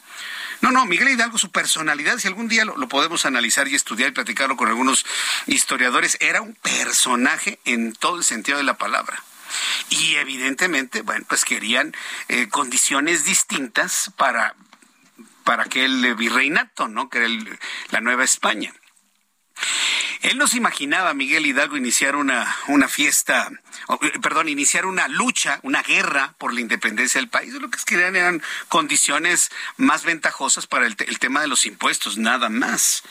No, 0.60 0.70
no, 0.70 0.87
Miguel 0.87 1.10
Hidalgo, 1.10 1.38
su 1.38 1.50
personalidad, 1.50 2.18
si 2.18 2.28
algún 2.28 2.48
día 2.48 2.64
lo, 2.64 2.76
lo 2.76 2.88
podemos 2.88 3.26
analizar 3.26 3.68
y 3.68 3.75
estudiar 3.75 4.10
y 4.10 4.12
platicarlo 4.12 4.56
con 4.56 4.68
algunos 4.68 5.04
historiadores, 5.46 6.16
era 6.20 6.40
un 6.40 6.54
personaje 6.54 7.58
en 7.64 7.92
todo 7.92 8.16
el 8.16 8.25
sentido 8.25 8.58
de 8.58 8.64
la 8.64 8.78
palabra. 8.78 9.22
Y 9.90 10.16
evidentemente, 10.16 11.02
bueno, 11.02 11.25
pues 11.28 11.44
querían 11.44 11.94
eh, 12.28 12.48
condiciones 12.48 13.25
distintas 13.25 14.12
para, 14.16 14.54
para 15.49 15.62
aquel 15.62 16.14
virreinato, 16.14 16.88
¿no? 16.88 17.09
Que 17.09 17.17
era 17.17 17.26
el- 17.26 17.59
la 17.88 18.02
Nueva 18.02 18.23
España. 18.23 18.71
Él 20.21 20.37
no 20.37 20.47
se 20.47 20.59
imaginaba, 20.59 21.14
Miguel 21.14 21.47
Hidalgo, 21.47 21.78
iniciar 21.78 22.17
una, 22.17 22.55
una 22.67 22.87
fiesta, 22.87 23.49
eh, 24.02 24.19
perdón, 24.21 24.50
iniciar 24.50 24.85
una 24.85 25.09
lucha, 25.09 25.59
una 25.62 25.83
guerra 25.83 26.35
por 26.37 26.52
la 26.52 26.61
independencia 26.61 27.19
del 27.19 27.31
país. 27.31 27.55
Lo 27.55 27.71
que 27.71 27.78
querían 27.87 28.14
eran 28.14 28.43
condiciones 28.69 29.50
más 29.78 30.05
ventajosas 30.05 30.67
para 30.67 30.87
el, 30.87 30.97
el 30.99 31.19
tema 31.19 31.40
de 31.40 31.49
los 31.49 31.64
impuestos, 31.64 32.19
nada 32.19 32.50
más. 32.50 33.02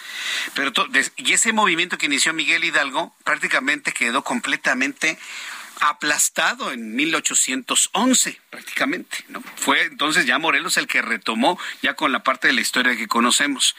Pero 0.53 0.71
y 1.15 1.33
ese 1.33 1.53
movimiento 1.53 1.97
que 1.97 2.05
inició 2.05 2.33
Miguel 2.33 2.65
Hidalgo 2.65 3.15
prácticamente 3.23 3.93
quedó 3.93 4.23
completamente 4.23 5.17
aplastado 5.81 6.71
en 6.71 6.95
1811 6.95 8.41
prácticamente, 8.49 9.25
¿no? 9.29 9.41
Fue 9.55 9.83
entonces 9.83 10.25
ya 10.25 10.39
Morelos 10.39 10.77
el 10.77 10.87
que 10.87 11.01
retomó 11.01 11.59
ya 11.81 11.95
con 11.95 12.11
la 12.11 12.23
parte 12.23 12.47
de 12.47 12.53
la 12.53 12.61
historia 12.61 12.95
que 12.95 13.07
conocemos. 13.07 13.75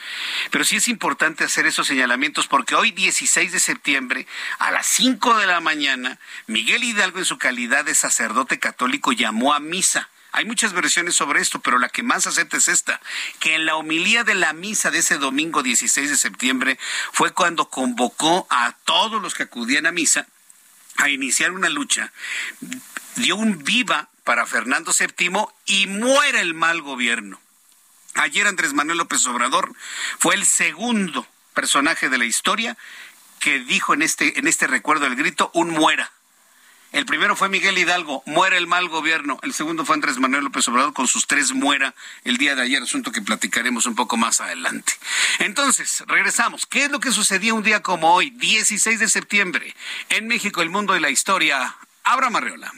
Pero 0.51 0.65
sí 0.65 0.77
es 0.77 0.89
importante 0.89 1.45
hacer 1.45 1.67
esos 1.67 1.87
señalamientos 1.87 2.47
porque 2.47 2.75
hoy 2.75 2.93
16 2.93 3.53
de 3.53 3.61
septiembre 3.61 4.27
a 4.59 4.71
las 4.71 4.87
5 4.87 5.39
de 5.39 5.47
la 5.47 5.61
mañana 5.61 6.19
Miguel 6.47 6.85
Hidalgo 6.85 7.19
en 7.19 7.25
su 7.25 7.39
calidad 7.39 7.85
de 7.85 7.95
sacerdote 7.95 8.59
católico 8.59 9.13
llamó 9.13 9.55
a 9.55 9.61
misa. 9.61 10.09
Hay 10.31 10.45
muchas 10.45 10.75
versiones 10.75 11.15
sobre 11.15 11.41
esto, 11.41 11.61
pero 11.61 11.79
la 11.79 11.89
que 11.89 12.03
más 12.03 12.27
acepta 12.27 12.59
es 12.59 12.69
esta, 12.69 13.01
que 13.41 13.55
en 13.55 13.65
la 13.65 13.77
homilía 13.77 14.25
de 14.25 14.35
la 14.35 14.53
misa 14.53 14.91
de 14.91 14.99
ese 14.99 15.17
domingo 15.17 15.63
16 15.63 16.11
de 16.11 16.17
septiembre 16.17 16.79
fue 17.13 17.33
cuando 17.33 17.71
convocó 17.71 18.47
a 18.51 18.77
todos 18.85 19.23
los 19.23 19.35
que 19.35 19.45
acudían 19.45 19.87
a 19.87 19.93
misa 19.93 20.27
a 20.99 21.09
iniciar 21.09 21.53
una 21.53 21.69
lucha, 21.69 22.13
dio 23.17 23.37
un 23.37 23.65
viva 23.65 24.09
para 24.25 24.45
Fernando 24.45 24.93
VII 24.93 25.47
y 25.65 25.87
muere 25.87 26.41
el 26.41 26.55
mal 26.55 26.83
gobierno. 26.83 27.41
Ayer 28.15 28.47
Andrés 28.47 28.75
Manuel 28.75 28.99
López 28.99 29.27
Obrador 29.27 29.75
fue 30.19 30.35
el 30.35 30.45
segundo 30.45 31.27
personaje 31.55 32.09
de 32.09 32.19
la 32.19 32.25
historia 32.25 32.77
que 33.39 33.61
dijo 33.61 33.95
en 33.95 34.03
este, 34.03 34.39
en 34.39 34.47
este 34.47 34.67
recuerdo 34.67 35.05
del 35.05 35.17
grito 35.17 35.51
un 35.55 35.71
muera. 35.71 36.13
El 36.91 37.05
primero 37.05 37.37
fue 37.37 37.51
Miguel 37.51 37.77
Hidalgo, 37.77 38.23
muere 38.25 38.57
el 38.57 38.67
mal 38.67 38.89
gobierno. 38.89 39.39
El 39.43 39.53
segundo 39.53 39.85
fue 39.85 39.95
Andrés 39.95 40.19
Manuel 40.19 40.45
López 40.45 40.67
Obrador 40.69 40.95
con 40.95 41.07
sus 41.07 41.27
tres 41.27 41.53
muera 41.53 41.95
el 42.25 42.39
día 42.39 42.55
de 42.55 42.63
ayer, 42.63 42.83
asunto 42.83 43.13
que 43.13 43.21
platicaremos 43.21 43.85
un 43.85 43.95
poco 43.95 44.17
más 44.17 44.41
adelante. 44.41 44.95
Entonces, 45.39 46.03
regresamos. 46.07 46.65
¿Qué 46.67 46.85
es 46.85 46.91
lo 46.91 46.99
que 46.99 47.13
sucedía 47.13 47.53
un 47.53 47.63
día 47.63 47.83
como 47.83 48.15
hoy, 48.15 48.31
16 48.31 49.01
de 49.01 49.09
septiembre, 49.09 49.75
en 50.09 50.29
México, 50.29 50.63
el 50.63 50.71
mundo 50.71 50.97
y 50.97 51.01
la 51.01 51.11
historia? 51.11 51.77
Abra 52.05 52.31
Marreola. 52.31 52.73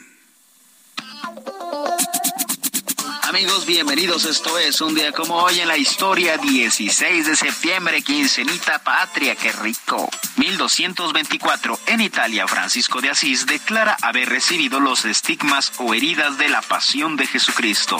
Amigos, 3.31 3.65
bienvenidos. 3.65 4.25
Esto 4.25 4.57
es 4.57 4.81
un 4.81 4.93
día 4.93 5.13
como 5.13 5.35
hoy 5.35 5.61
en 5.61 5.69
la 5.69 5.77
historia, 5.77 6.35
16 6.37 7.25
de 7.25 7.37
septiembre, 7.37 8.01
quincenita 8.01 8.79
patria, 8.79 9.37
qué 9.37 9.53
rico. 9.53 10.09
1224, 10.35 11.79
en 11.85 12.01
Italia, 12.01 12.45
Francisco 12.45 12.99
de 12.99 13.09
Asís 13.09 13.45
declara 13.45 13.95
haber 14.01 14.27
recibido 14.27 14.81
los 14.81 15.05
estigmas 15.05 15.71
o 15.77 15.93
heridas 15.93 16.37
de 16.37 16.49
la 16.49 16.61
pasión 16.61 17.15
de 17.15 17.25
Jesucristo. 17.25 17.97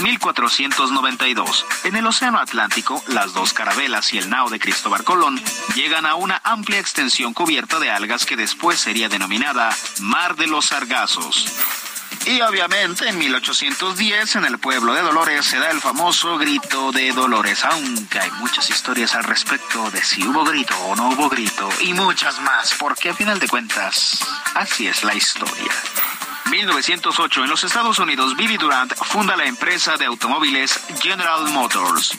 1492, 0.00 1.66
en 1.82 1.96
el 1.96 2.06
Océano 2.06 2.38
Atlántico, 2.38 3.02
las 3.08 3.34
dos 3.34 3.54
carabelas 3.54 4.14
y 4.14 4.18
el 4.18 4.30
nao 4.30 4.50
de 4.50 4.60
Cristóbal 4.60 5.02
Colón 5.02 5.42
llegan 5.74 6.06
a 6.06 6.14
una 6.14 6.40
amplia 6.44 6.78
extensión 6.78 7.34
cubierta 7.34 7.80
de 7.80 7.90
algas 7.90 8.24
que 8.24 8.36
después 8.36 8.78
sería 8.78 9.08
denominada 9.08 9.76
Mar 9.98 10.36
de 10.36 10.46
los 10.46 10.66
Sargazos. 10.66 11.44
Y 12.26 12.40
obviamente 12.40 13.08
en 13.08 13.18
1810 13.18 14.36
en 14.36 14.44
el 14.44 14.58
pueblo 14.58 14.94
de 14.94 15.02
Dolores 15.02 15.44
se 15.44 15.58
da 15.58 15.70
el 15.70 15.80
famoso 15.80 16.38
grito 16.38 16.92
de 16.92 17.12
Dolores, 17.12 17.64
aunque 17.64 18.18
hay 18.18 18.30
muchas 18.32 18.70
historias 18.70 19.14
al 19.14 19.24
respecto 19.24 19.90
de 19.90 20.02
si 20.02 20.26
hubo 20.26 20.44
grito 20.44 20.74
o 20.86 20.96
no 20.96 21.10
hubo 21.10 21.28
grito 21.28 21.68
y 21.80 21.92
muchas 21.92 22.40
más, 22.40 22.74
porque 22.78 23.10
a 23.10 23.14
final 23.14 23.38
de 23.38 23.48
cuentas 23.48 24.20
así 24.54 24.86
es 24.86 25.04
la 25.04 25.14
historia. 25.14 25.72
1908 26.50 27.44
en 27.44 27.50
los 27.50 27.64
Estados 27.64 27.98
Unidos, 27.98 28.36
Billy 28.36 28.56
Durant 28.56 28.94
funda 28.94 29.36
la 29.36 29.44
empresa 29.44 29.96
de 29.96 30.06
automóviles 30.06 30.78
General 31.00 31.48
Motors. 31.50 32.16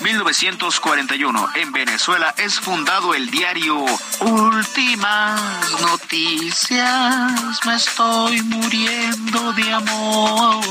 1941 0.00 1.50
en 1.56 1.72
Venezuela 1.72 2.34
es 2.38 2.58
fundado 2.58 3.14
el 3.14 3.30
diario 3.30 3.84
Últimas 4.20 5.80
Noticias. 5.82 7.60
Me 7.66 7.74
estoy 7.74 8.42
muriendo 8.42 9.52
de 9.52 9.72
amor. 9.72 10.64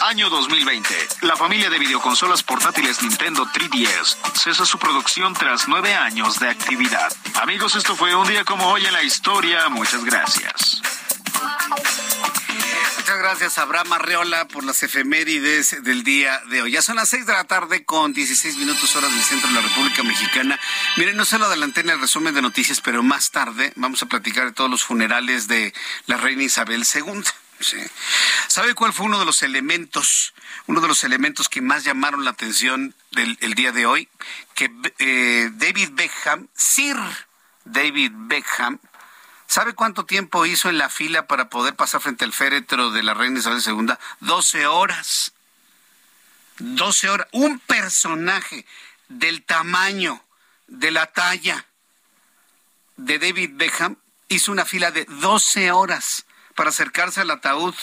Año 0.00 0.30
2020. 0.30 0.94
La 1.22 1.36
familia 1.36 1.68
de 1.70 1.78
videoconsolas 1.78 2.44
portátiles 2.44 3.02
Nintendo 3.02 3.44
3DS 3.46 4.16
cesa 4.34 4.64
su 4.64 4.78
producción 4.78 5.34
tras 5.34 5.66
nueve 5.66 5.94
años 5.94 6.38
de 6.38 6.48
actividad. 6.48 7.12
Amigos, 7.42 7.74
esto 7.74 7.96
fue 7.96 8.14
un 8.14 8.28
día 8.28 8.44
como 8.44 8.68
hoy 8.68 8.86
en 8.86 8.92
la 8.92 9.02
historia. 9.02 9.68
Muchas 9.68 10.04
gracias. 10.04 10.82
Muchas 11.68 13.18
gracias, 13.18 13.58
Abraham 13.58 13.92
Arreola, 13.94 14.48
por 14.48 14.64
las 14.64 14.82
efemérides 14.82 15.82
del 15.82 16.04
día 16.04 16.40
de 16.50 16.62
hoy. 16.62 16.72
Ya 16.72 16.82
son 16.82 16.96
las 16.96 17.08
seis 17.08 17.26
de 17.26 17.32
la 17.32 17.44
tarde 17.44 17.84
con 17.84 18.12
16 18.12 18.56
minutos 18.56 18.94
horas 18.96 19.10
del 19.12 19.22
centro 19.22 19.48
de 19.48 19.54
la 19.54 19.62
República 19.62 20.02
Mexicana. 20.02 20.58
Miren, 20.96 21.16
no 21.16 21.24
se 21.24 21.38
lo 21.38 21.46
adelanté 21.46 21.80
en 21.80 21.90
el 21.90 22.00
resumen 22.00 22.34
de 22.34 22.42
noticias, 22.42 22.80
pero 22.80 23.02
más 23.02 23.30
tarde 23.30 23.72
vamos 23.76 24.02
a 24.02 24.06
platicar 24.06 24.46
de 24.46 24.52
todos 24.52 24.70
los 24.70 24.82
funerales 24.82 25.48
de 25.48 25.72
la 26.06 26.16
reina 26.16 26.42
Isabel 26.42 26.84
II. 26.94 27.22
¿Sabe 28.46 28.74
cuál 28.74 28.92
fue 28.92 29.06
uno 29.06 29.18
de 29.18 29.24
los 29.24 29.42
elementos, 29.42 30.34
uno 30.66 30.80
de 30.80 30.88
los 30.88 31.02
elementos 31.02 31.48
que 31.48 31.60
más 31.60 31.84
llamaron 31.84 32.24
la 32.24 32.30
atención 32.30 32.94
del 33.10 33.36
el 33.40 33.54
día 33.54 33.72
de 33.72 33.86
hoy? 33.86 34.08
Que 34.54 34.70
eh, 34.98 35.50
David 35.54 35.90
Beckham, 35.92 36.48
Sir 36.54 36.96
David 37.64 38.12
Beckham, 38.14 38.78
¿Sabe 39.48 39.72
cuánto 39.72 40.04
tiempo 40.04 40.44
hizo 40.44 40.68
en 40.68 40.76
la 40.76 40.90
fila 40.90 41.26
para 41.26 41.48
poder 41.48 41.74
pasar 41.74 42.02
frente 42.02 42.26
al 42.26 42.34
féretro 42.34 42.90
de 42.90 43.02
la 43.02 43.14
reina 43.14 43.38
Isabel 43.38 43.62
II? 43.64 43.94
12 44.20 44.66
horas. 44.66 45.32
12 46.58 47.08
horas. 47.08 47.28
Un 47.32 47.58
personaje 47.58 48.66
del 49.08 49.42
tamaño, 49.42 50.22
de 50.66 50.90
la 50.90 51.06
talla 51.06 51.64
de 52.98 53.18
David 53.18 53.52
Beckham 53.54 53.96
hizo 54.28 54.52
una 54.52 54.66
fila 54.66 54.90
de 54.90 55.06
12 55.06 55.72
horas 55.72 56.26
para 56.54 56.68
acercarse 56.68 57.22
al 57.22 57.30
ataúd, 57.30 57.74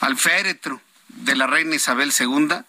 al 0.00 0.18
féretro 0.18 0.82
de 1.08 1.36
la 1.36 1.46
reina 1.46 1.74
Isabel 1.74 2.12
II 2.18 2.64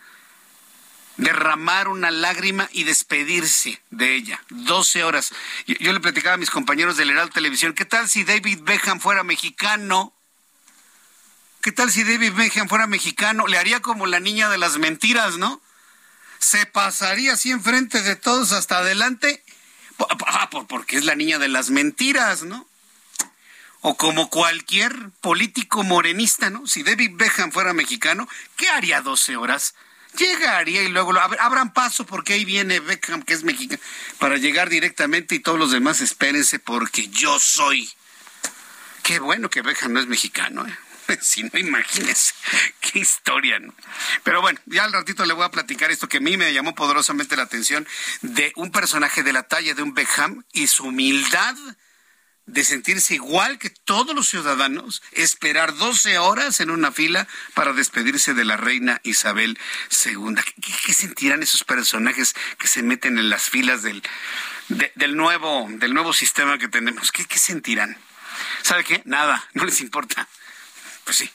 derramar 1.18 1.88
una 1.88 2.12
lágrima 2.12 2.70
y 2.72 2.84
despedirse 2.84 3.82
de 3.90 4.16
ella. 4.16 4.42
12 4.50 5.04
horas. 5.04 5.34
Yo, 5.66 5.92
le 5.92 6.00
platicaba 6.00 6.36
a 6.36 6.38
mis 6.38 6.52
compañeros 6.52 6.96
del 6.98 7.10
Heraldo 7.10 7.34
Televisión, 7.34 7.74
¿qué 7.74 7.86
tal 7.86 8.08
si 8.08 8.24
David 8.24 8.60
Beckham 8.62 9.00
fuera 9.00 9.24
mexicano? 9.24 10.14
¿Qué 11.62 11.72
tal 11.72 11.92
si 11.92 12.04
David 12.04 12.34
Beckham 12.34 12.70
fuera 12.70 12.88
mexicano? 12.88 13.48
Le 13.48 13.58
haría 13.58 13.82
como 13.82 14.06
la 14.06 14.20
niña 14.20 14.48
de 14.50 14.58
las 14.58 14.78
mentiras, 14.78 15.38
¿no? 15.38 15.60
Se 16.40 16.66
pasaría 16.68 17.34
así 17.34 17.52
enfrente 17.52 18.02
de 18.04 18.16
todos 18.16 18.52
hasta 18.52 18.78
adelante. 18.78 19.44
Ah, 20.28 20.50
porque 20.50 20.98
es 20.98 21.06
la 21.06 21.16
niña 21.16 21.40
de 21.40 21.48
las 21.48 21.72
mentiras, 21.72 22.44
¿no? 22.44 22.68
O 23.82 23.98
como 23.98 24.30
cualquier 24.30 25.10
político 25.22 25.84
morenista, 25.84 26.52
¿no? 26.52 26.68
Si 26.68 26.84
David 26.84 27.14
Beckham 27.16 27.52
fuera 27.52 27.74
mexicano, 27.74 28.30
¿qué 28.56 28.70
haría 28.70 29.02
12 29.02 29.36
horas? 29.36 29.74
Llegaría 30.18 30.84
y 30.84 30.90
luego 30.90 31.14
abran 31.40 31.74
paso 31.74 32.06
porque 32.06 32.34
ahí 32.34 32.46
viene 32.46 32.80
Beckham, 32.80 33.24
que 33.24 33.34
es 33.34 33.44
mexicano, 33.44 33.82
para 34.20 34.38
llegar 34.38 34.70
directamente 34.70 35.36
y 35.36 35.40
todos 35.40 35.60
los 35.60 35.72
demás 35.72 36.02
espérense 36.02 36.60
porque 36.60 37.08
yo 37.10 37.40
soy. 37.40 37.90
Qué 39.04 39.20
bueno 39.20 39.50
que 39.50 39.62
Beckham 39.62 39.94
no 39.94 40.00
es 40.00 40.08
mexicano, 40.08 40.68
¿eh? 40.68 40.78
si 41.22 41.44
no, 41.44 41.58
imagínese 41.58 42.34
qué 42.82 43.00
historia, 43.00 43.60
¿no? 43.60 43.74
Pero 44.24 44.42
bueno, 44.42 44.60
ya 44.66 44.84
al 44.84 44.94
ratito 44.94 45.26
le 45.26 45.34
voy 45.34 45.46
a 45.46 45.52
platicar 45.52 45.92
esto 45.92 46.08
que 46.08 46.18
a 46.18 46.22
mí 46.22 46.38
me 46.38 46.54
llamó 46.54 46.76
poderosamente 46.76 47.36
la 47.38 47.44
atención 47.44 47.88
de 48.22 48.52
un 48.56 48.72
personaje 48.72 49.24
de 49.24 49.34
la 49.34 49.44
talla 49.44 49.74
de 49.74 49.82
un 49.82 49.94
Beckham 49.94 50.44
y 50.54 50.68
su 50.68 50.86
humildad 50.86 51.56
de 52.48 52.64
sentirse 52.64 53.14
igual 53.14 53.60
que 53.60 53.70
todos 53.70 54.16
los 54.16 54.30
ciudadanos, 54.30 55.04
esperar 55.12 55.76
12 55.76 56.18
horas 56.18 56.60
en 56.62 56.70
una 56.70 56.92
fila 56.92 57.28
para 57.54 57.74
despedirse 57.74 58.34
de 58.34 58.46
la 58.46 58.58
reina 58.58 59.00
Isabel 59.04 59.60
II. 60.06 60.36
¿Qué, 60.86 60.94
sentirán 60.94 61.44
esos 61.44 61.64
personajes 61.64 62.36
que 62.58 62.68
se 62.68 62.84
meten 62.84 63.18
en 63.18 63.30
las 63.30 63.44
filas 63.44 63.84
del, 63.84 64.02
del, 64.96 65.16
nuevo, 65.18 65.68
del 65.70 65.94
nuevo 65.94 66.14
sistema 66.14 66.58
que 66.58 66.70
tenemos? 66.70 67.12
¿Qué, 67.12 67.26
¿Qué 67.26 67.38
sentirán? 67.38 67.98
¿Sabe 68.64 68.84
qué? 68.86 69.02
Nada, 69.06 69.46
no 69.54 69.66
les 69.66 69.82
importa. 69.82 70.28
Pues 71.08 71.20
sí. 71.20 71.30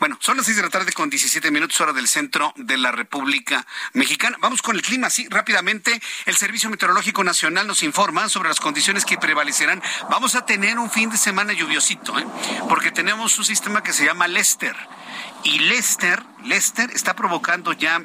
Bueno, 0.00 0.18
son 0.20 0.36
las 0.36 0.44
seis 0.44 0.58
de 0.58 0.62
la 0.62 0.68
tarde 0.68 0.92
con 0.92 1.08
17 1.08 1.50
minutos 1.50 1.80
hora 1.80 1.94
del 1.94 2.08
centro 2.08 2.52
de 2.56 2.76
la 2.76 2.92
República 2.92 3.66
Mexicana. 3.94 4.36
Vamos 4.38 4.60
con 4.60 4.76
el 4.76 4.82
clima, 4.82 5.08
sí, 5.08 5.26
rápidamente. 5.30 5.98
El 6.26 6.36
Servicio 6.36 6.68
Meteorológico 6.68 7.24
Nacional 7.24 7.66
nos 7.66 7.82
informa 7.82 8.28
sobre 8.28 8.50
las 8.50 8.60
condiciones 8.60 9.06
que 9.06 9.16
prevalecerán. 9.16 9.82
Vamos 10.10 10.34
a 10.34 10.44
tener 10.44 10.78
un 10.78 10.90
fin 10.90 11.08
de 11.08 11.16
semana 11.16 11.54
lluviosito, 11.54 12.18
¿eh? 12.18 12.26
porque 12.68 12.90
tenemos 12.90 13.38
un 13.38 13.46
sistema 13.46 13.82
que 13.82 13.94
se 13.94 14.04
llama 14.04 14.28
Lester. 14.28 14.76
Y 15.42 15.58
Lester, 15.60 16.22
Lester 16.44 16.90
está 16.90 17.16
provocando 17.16 17.72
ya 17.72 18.04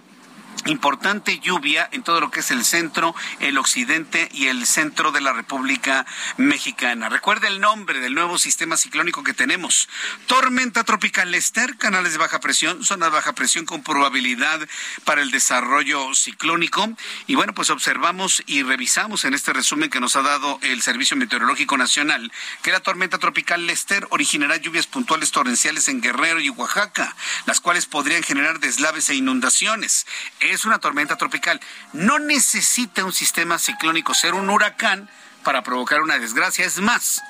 importante 0.66 1.40
lluvia 1.40 1.88
en 1.92 2.04
todo 2.04 2.20
lo 2.20 2.32
que 2.32 2.42
es 2.42 2.52
el 2.52 2.66
centro, 2.66 3.16
el 3.40 3.58
occidente 3.58 4.30
y 4.32 4.48
el 4.48 4.66
centro 4.66 5.12
de 5.12 5.22
la 5.22 5.34
República 5.34 6.06
Mexicana. 6.38 7.10
Recuerde 7.10 7.48
el 7.48 7.60
nombre 7.60 8.00
del 8.00 8.14
nuevo 8.14 8.38
sistema 8.38 8.78
ciclónico 8.78 9.24
que 9.24 9.34
tenemos. 9.34 9.90
Tormenta 10.28 10.84
tropical 10.84 11.32
Lester, 11.32 11.78
canales 11.78 12.14
de 12.14 12.18
baja 12.18 12.40
presión, 12.40 12.84
zona 12.84 13.08
de 13.08 13.12
baja 13.12 13.34
presión 13.34 13.66
con 13.66 13.84
probabilidad 13.84 14.68
para 15.06 15.22
el 15.22 15.32
desarrollo 15.32 16.14
ciclónico. 16.14 16.90
Y 17.28 17.36
bueno, 17.36 17.54
pues 17.54 17.70
observamos 17.70 18.44
y 18.46 18.64
revisamos 18.64 19.26
en 19.26 19.34
este 19.34 19.54
resumen 19.54 19.90
que 19.90 20.00
nos 20.00 20.16
ha 20.16 20.22
dado 20.22 20.60
el 20.62 20.82
Servicio 20.82 21.18
Meteorológico 21.18 21.78
Nacional 21.78 22.32
que 22.62 22.72
la 22.72 22.80
tormenta 22.80 23.18
tropical 23.18 23.66
Lester 23.68 24.08
originará 24.10 24.58
lluvias 24.58 24.88
puntuales 24.88 25.32
torrenciales 25.32 25.88
en 25.88 26.02
Guerrero 26.02 26.40
y 26.40 26.50
Oaxaca, 26.50 27.16
las 27.46 27.60
cuales 27.60 27.86
podrían 27.86 28.24
generar 28.24 28.60
deslaves 28.60 29.10
e 29.10 29.16
inundaciones 29.16 30.06
es 30.52 30.66
una 30.66 30.80
tormenta 30.80 31.16
tropical. 31.16 31.60
No 31.94 32.20
necesita 32.20 33.06
un 33.06 33.14
sistema 33.14 33.60
ciclónico 33.60 34.14
ser 34.14 34.34
un 34.34 34.50
huracán 34.50 35.10
para 35.44 35.64
provocar 35.64 36.02
una 36.02 36.20
desgracia. 36.20 36.66
Es 36.66 36.80
más, 36.80 37.22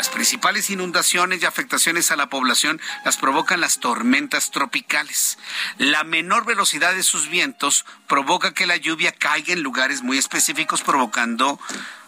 las 0.00 0.08
principales 0.08 0.70
inundaciones 0.70 1.42
y 1.42 1.44
afectaciones 1.44 2.10
a 2.10 2.16
la 2.16 2.28
población 2.30 2.80
las 3.04 3.18
provocan 3.18 3.60
las 3.60 3.80
tormentas 3.80 4.50
tropicales. 4.50 5.36
La 5.76 6.04
menor 6.04 6.46
velocidad 6.46 6.94
de 6.94 7.02
sus 7.02 7.28
vientos 7.28 7.84
provoca 8.08 8.54
que 8.54 8.66
la 8.66 8.78
lluvia 8.78 9.12
caiga 9.12 9.52
en 9.52 9.62
lugares 9.62 10.00
muy 10.02 10.16
específicos, 10.16 10.80
provocando 10.80 11.60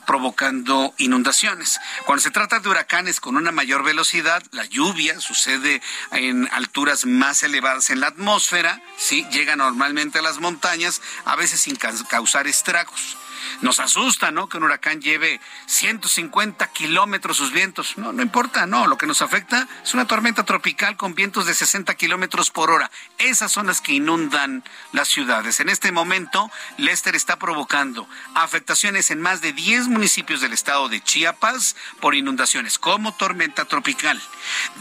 provocando 0.07 0.95
inundaciones. 0.99 1.81
Cuando 2.05 2.23
se 2.23 2.31
trata 2.31 2.61
de 2.61 2.69
huracanes 2.69 3.21
con 3.21 3.37
una 3.37 3.53
mayor 3.53 3.85
velocidad, 3.85 4.43
la 4.53 4.65
lluvia 4.65 5.21
sucede 5.21 5.83
en 6.11 6.49
alturas 6.53 7.07
más 7.07 7.43
elevadas 7.43 7.91
en 7.91 8.01
la 8.01 8.09
atmósfera, 8.09 8.83
¿sí? 8.97 9.27
llega 9.31 9.57
normalmente 9.57 10.19
a 10.19 10.23
las 10.23 10.41
montañas, 10.41 11.01
a 11.25 11.37
veces 11.37 11.61
sin 11.61 11.77
causar 11.77 12.47
estragos. 12.47 13.17
Nos 13.61 13.81
asusta, 13.81 14.31
¿no? 14.31 14.49
Que 14.49 14.57
un 14.57 14.65
huracán 14.65 15.01
lleve 15.01 15.41
150 15.67 16.67
kilómetros 16.69 17.37
sus 17.37 17.53
vientos. 17.53 17.97
No, 17.99 18.13
no 18.13 18.23
importa, 18.23 18.67
no. 18.67 18.87
Lo 18.87 18.99
que 18.99 19.07
nos 19.07 19.23
afecta 19.23 19.69
es 19.83 19.95
una 19.95 20.07
tormenta 20.07 20.45
tropical 20.45 20.97
con 20.97 21.15
vientos 21.15 21.47
de 21.47 21.55
60 21.55 21.95
kilómetros 21.95 22.51
por 22.51 22.71
hora. 22.71 22.91
Esas 23.19 23.53
son 23.53 23.67
las 23.67 23.81
que 23.81 23.93
inundan 23.93 24.65
las 24.93 25.09
ciudades. 25.09 25.61
En 25.61 25.69
este 25.69 25.93
momento, 25.93 26.51
Lester 26.77 27.15
está 27.15 27.39
provocando 27.39 28.09
afectaciones 28.35 29.11
en 29.11 29.21
más 29.21 29.41
de 29.41 29.53
10 29.53 29.89
municipios 29.89 30.41
del 30.41 30.53
estado 30.53 30.89
de 30.89 31.03
Chiapas 31.03 31.77
por 32.01 32.15
inundaciones 32.15 32.79
como 32.79 33.15
tormenta 33.15 33.65
tropical. 33.65 34.21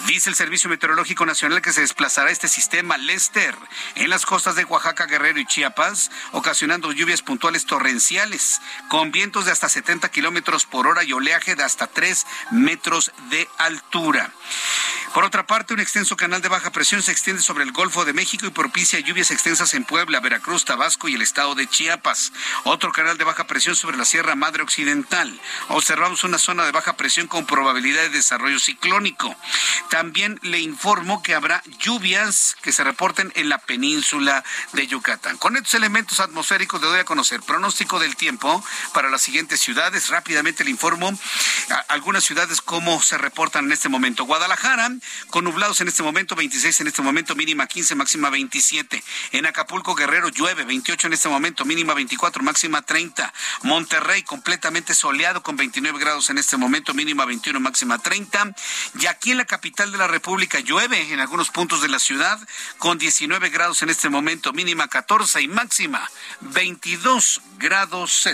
Dice 0.07 0.29
el 0.29 0.35
Servicio 0.35 0.69
Meteorológico 0.69 1.25
Nacional 1.25 1.61
que 1.61 1.73
se 1.73 1.81
desplazará 1.81 2.31
este 2.31 2.47
sistema 2.47 2.97
Lester 2.97 3.55
en 3.95 4.09
las 4.09 4.25
costas 4.25 4.55
de 4.55 4.65
Oaxaca, 4.65 5.05
Guerrero 5.05 5.39
y 5.39 5.45
Chiapas, 5.45 6.11
ocasionando 6.31 6.91
lluvias 6.91 7.21
puntuales 7.21 7.65
torrenciales 7.65 8.50
con 8.89 9.11
vientos 9.11 9.45
de 9.45 9.51
hasta 9.51 9.69
70 9.69 10.09
kilómetros 10.09 10.65
por 10.65 10.87
hora 10.87 11.03
y 11.03 11.13
oleaje 11.13 11.55
de 11.55 11.63
hasta 11.63 11.87
3 11.87 12.25
metros 12.51 13.11
de 13.29 13.47
altura. 13.57 14.31
Por 15.13 15.25
otra 15.25 15.45
parte, 15.45 15.73
un 15.73 15.81
extenso 15.81 16.15
canal 16.15 16.41
de 16.41 16.47
baja 16.47 16.71
presión 16.71 17.03
se 17.03 17.11
extiende 17.11 17.41
sobre 17.41 17.65
el 17.65 17.73
Golfo 17.73 18.05
de 18.05 18.13
México 18.13 18.45
y 18.45 18.49
propicia 18.49 18.97
lluvias 18.99 19.29
extensas 19.29 19.73
en 19.73 19.83
Puebla, 19.83 20.21
Veracruz, 20.21 20.63
Tabasco 20.63 21.09
y 21.09 21.15
el 21.15 21.21
estado 21.21 21.53
de 21.53 21.67
Chiapas. 21.67 22.31
Otro 22.63 22.93
canal 22.93 23.17
de 23.17 23.25
baja 23.25 23.45
presión 23.45 23.75
sobre 23.75 23.97
la 23.97 24.05
Sierra 24.05 24.35
Madre 24.35 24.63
Occidental. 24.63 25.37
Observamos 25.67 26.23
una 26.23 26.37
zona 26.37 26.63
de 26.63 26.71
baja 26.71 26.95
presión 26.95 27.27
con 27.27 27.45
probabilidad 27.45 28.03
de 28.03 28.09
desarrollo 28.09 28.57
ciclónico. 28.57 29.35
También 29.89 30.39
le 30.43 30.59
informo 30.59 31.21
que 31.21 31.35
habrá 31.35 31.61
lluvias 31.79 32.55
que 32.61 32.71
se 32.71 32.85
reporten 32.85 33.33
en 33.35 33.49
la 33.49 33.57
península 33.57 34.45
de 34.71 34.87
Yucatán. 34.87 35.37
Con 35.37 35.57
estos 35.57 35.73
elementos 35.73 36.21
atmosféricos 36.21 36.81
le 36.81 36.87
doy 36.87 36.99
a 37.01 37.05
conocer 37.05 37.41
pronóstico 37.41 37.99
del 37.99 38.15
tiempo 38.15 38.40
para 38.93 39.09
las 39.09 39.21
siguientes 39.21 39.59
ciudades. 39.59 40.09
Rápidamente 40.09 40.63
le 40.63 40.71
informo 40.71 41.11
algunas 41.87 42.23
ciudades 42.23 42.61
cómo 42.61 43.01
se 43.01 43.17
reportan 43.17 43.65
en 43.65 43.71
este 43.71 43.89
momento. 43.89 44.25
Guadalajara 44.25 44.91
con 45.29 45.43
nublados 45.43 45.81
en 45.81 45.87
este 45.87 46.03
momento, 46.03 46.35
26 46.35 46.81
en 46.81 46.87
este 46.87 47.01
momento, 47.01 47.35
mínima 47.35 47.67
15, 47.67 47.95
máxima 47.95 48.29
27. 48.29 49.03
En 49.33 49.45
Acapulco, 49.45 49.95
Guerrero, 49.95 50.29
llueve, 50.29 50.63
28 50.63 51.07
en 51.07 51.13
este 51.13 51.29
momento, 51.29 51.65
mínima 51.65 51.93
24, 51.93 52.43
máxima 52.43 52.81
30. 52.81 53.33
Monterrey, 53.63 54.23
completamente 54.23 54.95
soleado 54.95 55.43
con 55.43 55.55
29 55.55 55.99
grados 55.99 56.29
en 56.29 56.37
este 56.37 56.57
momento, 56.57 56.93
mínima 56.93 57.25
21, 57.25 57.59
máxima 57.59 57.97
30. 57.99 58.55
Y 58.99 59.05
aquí 59.05 59.31
en 59.31 59.37
la 59.37 59.45
capital 59.45 59.91
de 59.91 59.97
la 59.97 60.07
República 60.07 60.59
llueve 60.59 61.13
en 61.13 61.19
algunos 61.19 61.49
puntos 61.49 61.81
de 61.81 61.89
la 61.89 61.99
ciudad 61.99 62.39
con 62.77 62.97
19 62.97 63.49
grados 63.49 63.81
en 63.81 63.89
este 63.89 64.09
momento, 64.09 64.53
mínima 64.53 64.87
14 64.87 65.41
y 65.41 65.47
máxima 65.47 66.09
22 66.41 67.41
grados 67.57 68.25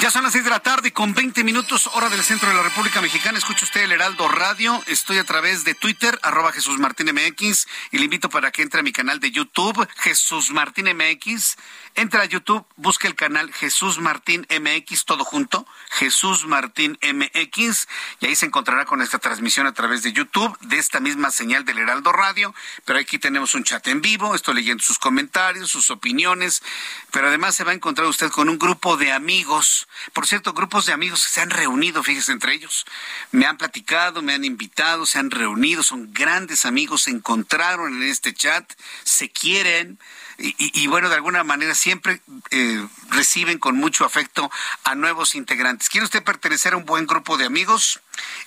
Ya 0.00 0.10
son 0.10 0.24
las 0.24 0.32
seis 0.32 0.44
de 0.44 0.50
la 0.50 0.60
tarde 0.60 0.92
con 0.92 1.14
20 1.14 1.44
minutos, 1.44 1.88
hora 1.94 2.10
del 2.10 2.22
centro 2.22 2.48
de 2.48 2.54
la 2.54 2.62
República 2.62 3.00
Mexicana. 3.00 3.38
Escucha 3.38 3.64
usted 3.64 3.84
el 3.84 3.92
Heraldo 3.92 4.28
Radio. 4.28 4.82
Estoy 4.86 5.18
a 5.18 5.24
través 5.24 5.64
de 5.64 5.74
Twitter, 5.74 6.18
arroba 6.22 6.52
Jesús 6.52 6.78
Martín 6.78 7.06
MX, 7.14 7.66
y 7.92 7.98
le 7.98 8.04
invito 8.04 8.28
para 8.28 8.50
que 8.50 8.62
entre 8.62 8.80
a 8.80 8.82
mi 8.82 8.92
canal 8.92 9.18
de 9.18 9.30
YouTube, 9.30 9.88
Jesús 9.98 10.50
Martín 10.50 10.88
MX. 10.94 11.56
Entra 11.94 12.22
a 12.22 12.24
YouTube, 12.24 12.64
busque 12.76 13.06
el 13.06 13.14
canal 13.14 13.52
Jesús 13.52 13.98
Martín 13.98 14.46
MX, 14.48 15.04
todo 15.04 15.24
junto, 15.24 15.66
Jesús 15.90 16.46
Martín 16.46 16.98
MX, 17.02 17.86
y 18.20 18.26
ahí 18.26 18.34
se 18.34 18.46
encontrará 18.46 18.86
con 18.86 19.02
esta 19.02 19.18
transmisión 19.18 19.66
a 19.66 19.74
través 19.74 20.02
de 20.02 20.12
YouTube, 20.12 20.56
de 20.60 20.78
esta 20.78 21.00
misma 21.00 21.30
señal 21.30 21.66
del 21.66 21.78
Heraldo 21.78 22.10
Radio, 22.10 22.54
pero 22.86 22.98
aquí 22.98 23.18
tenemos 23.18 23.54
un 23.54 23.64
chat 23.64 23.86
en 23.88 24.00
vivo, 24.00 24.34
estoy 24.34 24.54
leyendo 24.54 24.82
sus 24.82 24.98
comentarios, 24.98 25.68
sus 25.68 25.90
opiniones, 25.90 26.62
pero 27.10 27.28
además 27.28 27.56
se 27.56 27.64
va 27.64 27.72
a 27.72 27.74
encontrar 27.74 28.08
usted 28.08 28.30
con 28.30 28.48
un 28.48 28.58
grupo 28.58 28.96
de 28.96 29.12
amigos, 29.12 29.86
por 30.14 30.26
cierto, 30.26 30.54
grupos 30.54 30.86
de 30.86 30.94
amigos 30.94 31.24
que 31.24 31.34
se 31.34 31.40
han 31.42 31.50
reunido, 31.50 32.02
fíjese 32.02 32.32
entre 32.32 32.54
ellos, 32.54 32.86
me 33.32 33.44
han 33.44 33.58
platicado, 33.58 34.22
me 34.22 34.32
han 34.32 34.46
invitado, 34.46 35.04
se 35.04 35.18
han 35.18 35.30
reunido, 35.30 35.82
son 35.82 36.10
grandes 36.14 36.64
amigos, 36.64 37.02
se 37.02 37.10
encontraron 37.10 38.02
en 38.02 38.08
este 38.08 38.32
chat, 38.32 38.72
se 39.04 39.30
quieren, 39.30 39.98
y, 40.44 40.86
bueno, 40.88 41.08
de 41.08 41.14
alguna 41.14 41.44
manera 41.44 41.74
siempre 41.74 42.20
eh, 42.50 42.86
reciben 43.10 43.58
con 43.58 43.76
mucho 43.76 44.04
afecto 44.04 44.50
a 44.82 44.96
nuevos 44.96 45.36
integrantes. 45.36 45.88
¿Quiere 45.88 46.04
usted 46.04 46.24
pertenecer 46.24 46.74
a 46.74 46.76
un 46.76 46.84
buen 46.84 47.06
grupo 47.06 47.36
de 47.38 47.44
amigos? 47.44 48.00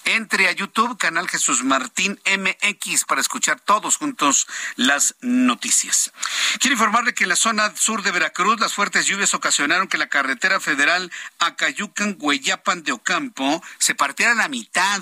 Entre 0.04 0.50
a 0.50 0.52
YouTube, 0.52 0.98
canal 0.98 1.30
Jesús 1.30 1.64
Martín 1.64 2.20
MX, 2.26 3.06
para 3.06 3.22
escuchar 3.22 3.62
todos 3.62 3.96
juntos 3.96 4.46
las 4.76 5.16
noticias. 5.22 6.12
Quiero 6.60 6.74
informarle 6.74 7.14
que 7.14 7.24
en 7.24 7.30
la 7.30 7.36
zona 7.38 7.74
sur 7.76 8.04
de 8.04 8.12
Veracruz 8.12 8.60
las 8.60 8.74
fuertes 8.74 9.06
lluvias 9.06 9.34
ocasionaron 9.34 9.88
que 9.88 9.98
la 9.98 10.10
carretera 10.10 10.60
federal 10.60 11.12
Acayucan-Hueyapan 11.40 12.84
de 12.84 12.92
Ocampo 12.92 13.64
se 13.80 13.96
partiera 13.96 14.34
a 14.34 14.36
la 14.36 14.50
mitad. 14.50 15.02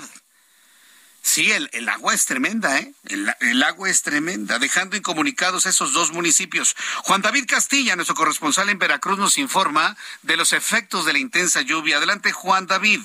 Sí, 1.26 1.50
el, 1.50 1.88
agua 1.88 2.12
es 2.12 2.26
tremenda, 2.26 2.78
¿eh? 2.78 2.92
El, 3.06 3.34
el, 3.40 3.62
agua 3.62 3.88
es 3.88 4.02
tremenda, 4.02 4.58
dejando 4.58 4.94
incomunicados 4.94 5.64
esos 5.64 5.94
dos 5.94 6.12
municipios. 6.12 6.76
Juan 7.02 7.22
David 7.22 7.46
Castilla, 7.48 7.96
nuestro 7.96 8.14
corresponsal 8.14 8.68
en 8.68 8.78
Veracruz, 8.78 9.18
nos 9.18 9.38
informa 9.38 9.96
de 10.20 10.36
los 10.36 10.52
efectos 10.52 11.06
de 11.06 11.14
la 11.14 11.18
intensa 11.18 11.62
lluvia. 11.62 11.96
Adelante, 11.96 12.30
Juan 12.30 12.66
David. 12.66 13.00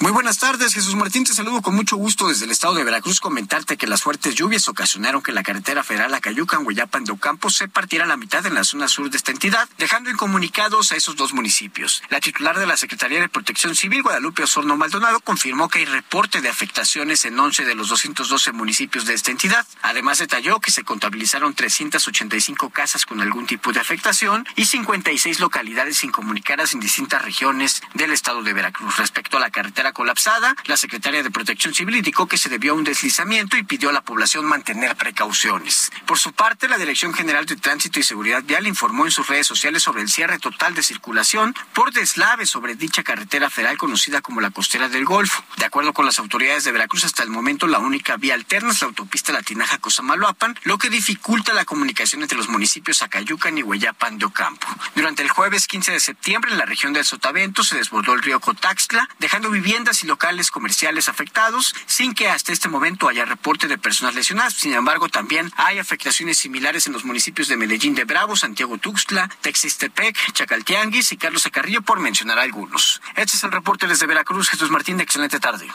Muy 0.00 0.10
buenas 0.10 0.38
tardes, 0.38 0.74
Jesús 0.74 0.96
Martín. 0.96 1.22
Te 1.24 1.32
saludo 1.32 1.62
con 1.62 1.76
mucho 1.76 1.96
gusto 1.96 2.26
desde 2.26 2.46
el 2.46 2.50
estado 2.50 2.74
de 2.74 2.82
Veracruz. 2.82 3.20
Comentarte 3.20 3.76
que 3.76 3.86
las 3.86 4.02
fuertes 4.02 4.34
lluvias 4.34 4.68
ocasionaron 4.68 5.22
que 5.22 5.30
la 5.30 5.44
carretera 5.44 5.84
federal 5.84 6.12
Acayucan, 6.12 6.66
Hueyapan 6.66 7.04
de 7.04 7.12
Ocampo 7.12 7.50
se 7.50 7.68
partiera 7.68 8.04
a 8.04 8.08
la 8.08 8.16
mitad 8.16 8.44
en 8.44 8.54
la 8.54 8.64
zona 8.64 8.88
sur 8.88 9.10
de 9.10 9.16
esta 9.16 9.30
entidad, 9.30 9.68
dejando 9.78 10.10
incomunicados 10.10 10.90
a 10.90 10.96
esos 10.96 11.14
dos 11.14 11.32
municipios. 11.34 12.02
La 12.10 12.20
titular 12.20 12.58
de 12.58 12.66
la 12.66 12.76
Secretaría 12.76 13.20
de 13.20 13.28
Protección 13.28 13.76
Civil, 13.76 14.02
Guadalupe 14.02 14.42
Osorno 14.42 14.76
Maldonado, 14.76 15.20
confirmó 15.20 15.68
que 15.68 15.80
hay 15.80 15.84
reporte 15.84 16.40
de 16.40 16.48
afectaciones 16.48 17.24
en 17.24 17.38
11 17.38 17.64
de 17.64 17.74
los 17.76 17.88
212 17.88 18.50
municipios 18.52 19.06
de 19.06 19.14
esta 19.14 19.30
entidad. 19.30 19.64
Además, 19.82 20.18
detalló 20.18 20.58
que 20.58 20.72
se 20.72 20.82
contabilizaron 20.82 21.54
385 21.54 22.70
casas 22.70 23.06
con 23.06 23.20
algún 23.20 23.46
tipo 23.46 23.72
de 23.72 23.78
afectación 23.78 24.48
y 24.56 24.64
56 24.64 25.38
localidades 25.38 26.02
incomunicadas 26.02 26.74
en 26.74 26.80
distintas 26.80 27.22
regiones 27.22 27.82
del 27.94 28.10
estado 28.10 28.42
de 28.42 28.52
Veracruz. 28.52 28.96
Respecto 28.96 29.36
a 29.36 29.40
la 29.40 29.50
carretera 29.50 29.81
colapsada, 29.90 30.54
la 30.66 30.76
secretaria 30.76 31.24
de 31.24 31.32
Protección 31.32 31.74
Civil 31.74 31.96
indicó 31.96 32.28
que 32.28 32.38
se 32.38 32.48
debió 32.48 32.72
a 32.72 32.76
un 32.76 32.84
deslizamiento 32.84 33.56
y 33.56 33.64
pidió 33.64 33.88
a 33.88 33.92
la 33.92 34.02
población 34.02 34.44
mantener 34.44 34.94
precauciones. 34.94 35.90
Por 36.06 36.20
su 36.20 36.32
parte, 36.32 36.68
la 36.68 36.78
Dirección 36.78 37.12
General 37.12 37.44
de 37.46 37.56
Tránsito 37.56 37.98
y 37.98 38.04
Seguridad 38.04 38.44
Vial 38.44 38.68
informó 38.68 39.04
en 39.04 39.10
sus 39.10 39.26
redes 39.26 39.48
sociales 39.48 39.82
sobre 39.82 40.02
el 40.02 40.08
cierre 40.08 40.38
total 40.38 40.74
de 40.76 40.84
circulación 40.84 41.56
por 41.74 41.92
deslave 41.92 42.46
sobre 42.46 42.76
dicha 42.76 43.02
carretera 43.02 43.50
federal 43.50 43.78
conocida 43.78 44.20
como 44.20 44.40
la 44.40 44.50
Costera 44.50 44.88
del 44.88 45.04
Golfo. 45.04 45.42
De 45.56 45.64
acuerdo 45.64 45.92
con 45.92 46.06
las 46.06 46.18
autoridades 46.20 46.64
de 46.64 46.72
Veracruz, 46.72 47.04
hasta 47.04 47.24
el 47.24 47.30
momento 47.30 47.66
la 47.66 47.78
única 47.78 48.16
vía 48.18 48.34
alterna 48.34 48.70
es 48.70 48.80
la 48.82 48.88
autopista 48.88 49.32
Latinaja 49.32 49.78
Cosamaloapan, 49.78 50.58
lo 50.64 50.78
que 50.78 50.90
dificulta 50.90 51.52
la 51.52 51.64
comunicación 51.64 52.22
entre 52.22 52.38
los 52.38 52.48
municipios 52.48 53.02
Acayucan 53.02 53.56
y 53.56 53.62
Hueyapan 53.62 54.18
de 54.18 54.26
Ocampo. 54.26 54.66
Durante 54.94 55.22
el 55.22 55.30
jueves 55.30 55.66
15 55.66 55.92
de 55.92 56.00
septiembre, 56.00 56.52
en 56.52 56.58
la 56.58 56.66
región 56.66 56.92
del 56.92 57.04
Sotavento 57.04 57.64
se 57.64 57.76
desbordó 57.76 58.12
el 58.12 58.22
río 58.22 58.40
Cotaxtla, 58.40 59.08
dejando 59.18 59.50
viviendas 59.72 60.04
y 60.04 60.06
locales 60.06 60.50
comerciales 60.50 61.08
afectados, 61.08 61.74
sin 61.86 62.12
que 62.12 62.28
hasta 62.28 62.52
este 62.52 62.68
momento 62.68 63.08
haya 63.08 63.24
reporte 63.24 63.68
de 63.68 63.78
personas 63.78 64.14
lesionadas. 64.14 64.52
Sin 64.52 64.74
embargo, 64.74 65.08
también 65.08 65.50
hay 65.56 65.78
afectaciones 65.78 66.36
similares 66.36 66.86
en 66.86 66.92
los 66.92 67.06
municipios 67.06 67.48
de 67.48 67.56
Medellín 67.56 67.94
de 67.94 68.04
Bravo, 68.04 68.36
Santiago 68.36 68.76
Tuxtla, 68.76 69.30
Texistepec, 69.40 70.14
Chacaltianguis 70.34 71.12
y 71.12 71.16
Carlos 71.16 71.46
Acarrillo, 71.46 71.80
por 71.80 72.00
mencionar 72.00 72.38
algunos. 72.38 73.00
Este 73.16 73.38
es 73.38 73.44
el 73.44 73.50
reporte 73.50 73.86
desde 73.86 74.04
Veracruz. 74.04 74.50
Jesús 74.50 74.68
Martín, 74.68 75.00
excelente 75.00 75.40
tarde. 75.40 75.66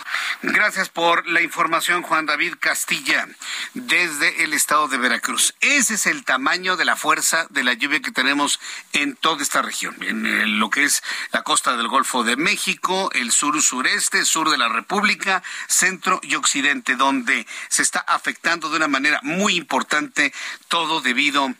Gracias 0.44 0.90
por 0.90 1.28
la 1.28 1.42
información, 1.42 2.04
Juan 2.04 2.28
David 2.28 2.54
Castilla, 2.60 3.28
desde 3.74 4.44
el 4.44 4.54
estado 4.54 4.88
de 4.90 5.00
Veracruz. 5.00 5.56
Ese 5.60 5.96
es 5.96 6.06
el 6.06 6.24
tamaño 6.24 6.78
de 6.78 6.86
la 6.86 6.98
fuerza 6.98 7.48
de 7.50 7.64
la 7.64 7.74
lluvia 7.74 8.00
que 8.00 8.12
tenemos 8.12 8.60
en 8.94 9.16
toda 9.16 9.42
esta 9.42 9.64
región, 9.64 9.96
en 10.02 10.60
lo 10.60 10.70
que 10.70 10.84
es 10.84 11.02
la 11.32 11.42
costa 11.42 11.76
del 11.76 11.88
Golfo 11.88 12.24
de 12.24 12.36
México, 12.36 13.10
el 13.14 13.32
sur 13.32 13.56
este, 13.88 14.26
sur 14.26 14.50
de 14.50 14.58
la 14.58 14.70
República, 14.70 15.44
centro 15.68 16.20
y 16.24 16.36
occidente, 16.36 16.96
donde 16.96 17.46
se 17.70 17.82
está 17.82 18.00
afectando 18.00 18.70
de 18.70 18.78
una 18.78 18.88
manera 18.88 19.20
muy 19.24 19.56
importante 19.56 20.34
todo 20.68 21.02
debido 21.02 21.46
a 21.46 21.54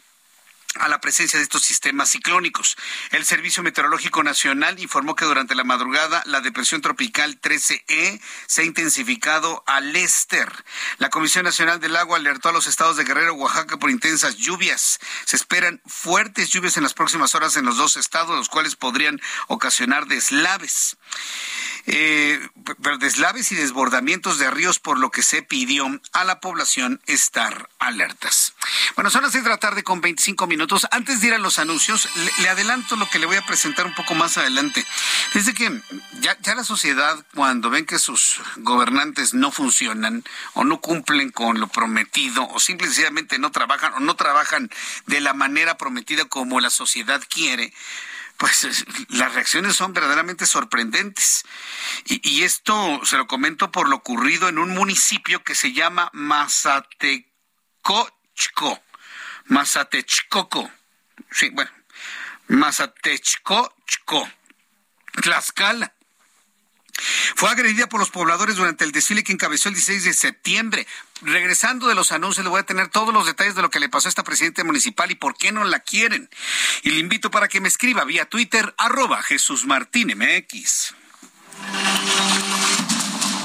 la 0.88 1.02
presencia 1.02 1.40
de 1.40 1.44
estos 1.44 1.64
sistemas 1.64 2.12
ciclónicos. 2.12 2.78
El 3.12 3.26
Servicio 3.26 3.64
Meteorológico 3.64 4.24
Nacional 4.24 4.80
informó 4.80 5.16
que 5.16 5.26
durante 5.26 5.56
la 5.56 5.64
madrugada 5.64 6.24
la 6.26 6.42
depresión 6.42 6.82
tropical 6.82 7.40
13E 7.42 8.22
se 8.46 8.62
ha 8.62 8.66
intensificado 8.66 9.64
al 9.66 9.94
Lester. 9.94 10.52
La 10.98 11.10
Comisión 11.10 11.46
Nacional 11.46 11.80
del 11.80 11.96
Agua 11.96 12.18
alertó 12.18 12.50
a 12.50 12.54
los 12.54 12.68
estados 12.68 12.98
de 12.98 13.04
Guerrero 13.04 13.34
Oaxaca 13.34 13.78
por 13.78 13.90
intensas 13.90 14.38
lluvias. 14.38 15.00
Se 15.26 15.36
esperan 15.36 15.82
fuertes 15.86 16.50
lluvias 16.50 16.78
en 16.78 16.84
las 16.84 16.94
próximas 16.94 17.36
horas 17.36 17.56
en 17.58 17.66
los 17.66 17.78
dos 17.78 17.98
estados, 17.98 18.36
los 18.36 18.50
cuales 18.50 18.76
podrían 18.76 19.22
ocasionar 19.48 20.08
deslaves 20.08 20.98
eh, 21.88 22.46
deslaves 23.00 23.52
y 23.54 23.56
desbordamientos 23.56 24.38
de 24.40 24.52
ríos, 24.52 24.78
por 24.80 25.00
lo 25.00 25.10
que 25.10 25.24
se 25.24 25.42
pidió 25.42 25.88
a 26.12 26.26
la 26.26 26.42
población 26.42 27.02
estar 27.08 27.70
alertas. 27.80 28.54
Bueno, 28.96 29.10
son 29.10 29.24
las 29.24 29.32
seis 29.32 29.46
de 29.46 29.50
la 29.50 29.58
tarde 29.58 29.84
con 29.84 30.02
25 30.02 30.48
minutos. 30.48 30.67
Antes 30.92 31.22
de 31.22 31.28
ir 31.28 31.34
a 31.34 31.38
los 31.38 31.60
anuncios, 31.60 32.10
le, 32.40 32.50
adelanto 32.50 32.96
lo 32.96 33.10
que 33.10 33.20
le 33.20 33.26
voy 33.26 33.38
a 33.38 33.46
presentar 33.46 33.86
un 33.86 33.96
poco 33.96 34.16
más 34.16 34.38
adelante. 34.38 34.86
Desde 35.34 35.54
que 35.54 35.82
ya, 36.20 36.38
la 36.56 36.64
sociedad, 36.64 37.24
cuando 37.34 37.70
ven 37.70 37.86
que 37.86 38.00
sus 38.00 38.42
gobernantes 38.58 39.34
no 39.34 39.52
funcionan 39.52 40.24
o 40.54 40.64
no 40.64 40.82
cumplen 40.82 41.32
con 41.32 41.60
lo 41.60 41.68
prometido 41.68 42.48
o 42.48 42.60
simplemente 42.60 43.40
no 43.40 43.52
trabajan 43.52 43.94
o 43.94 44.00
no 44.00 44.16
trabajan 44.16 44.70
de 45.06 45.22
la 45.22 45.34
manera 45.34 45.78
prometida 45.78 46.26
como 46.26 46.60
la 46.60 46.70
sociedad 46.70 47.22
quiere, 47.30 47.74
pues 48.38 48.86
las 49.10 49.34
reacciones 49.34 49.76
son 49.76 49.94
verdaderamente 49.94 50.46
sorprendentes. 50.46 51.44
Y, 52.06 52.44
esto 52.44 53.02
se 53.04 53.18
lo 53.18 53.28
comento 53.28 53.72
por 53.72 53.90
lo 53.90 53.98
ocurrido 53.98 54.48
en 54.50 54.60
un 54.60 54.70
municipio 54.70 55.44
que 55.44 55.56
se 55.56 55.74
llama 55.74 56.10
Mazatecochco. 56.14 57.28
Mazatechcoco. 59.48 60.72
Sí, 61.32 61.50
bueno, 61.50 61.72
Mazatechcochco. 62.48 64.30
Tlaxcala. 65.22 65.94
Fue 67.36 67.50
agredida 67.50 67.88
por 67.88 68.00
los 68.00 68.10
pobladores 68.10 68.56
durante 68.56 68.84
el 68.84 68.92
desfile 68.92 69.24
que 69.24 69.32
encabezó 69.32 69.70
el 69.70 69.76
16 69.76 70.04
de 70.04 70.14
septiembre. 70.14 70.88
Regresando 71.22 71.88
de 71.88 71.96
los 71.96 72.12
anuncios, 72.12 72.44
le 72.44 72.50
voy 72.50 72.60
a 72.60 72.66
tener 72.66 72.88
todos 72.90 73.14
los 73.14 73.26
detalles 73.26 73.56
de 73.56 73.62
lo 73.62 73.70
que 73.70 73.80
le 73.80 73.90
pasó 73.90 74.08
a 74.08 74.10
esta 74.10 74.24
presidenta 74.24 74.64
municipal 74.64 75.10
y 75.12 75.16
por 75.16 75.38
qué 75.38 75.52
no 75.52 75.64
la 75.64 75.80
quieren. 75.80 76.30
Y 76.84 76.92
le 76.92 77.00
invito 77.00 77.30
para 77.30 77.48
que 77.48 77.62
me 77.62 77.68
escriba 77.68 78.04
vía 78.04 78.26
Twitter, 78.26 78.74
arroba 78.78 79.22
Jesús 79.22 79.66
Martín 79.66 80.14
MX. 80.16 80.96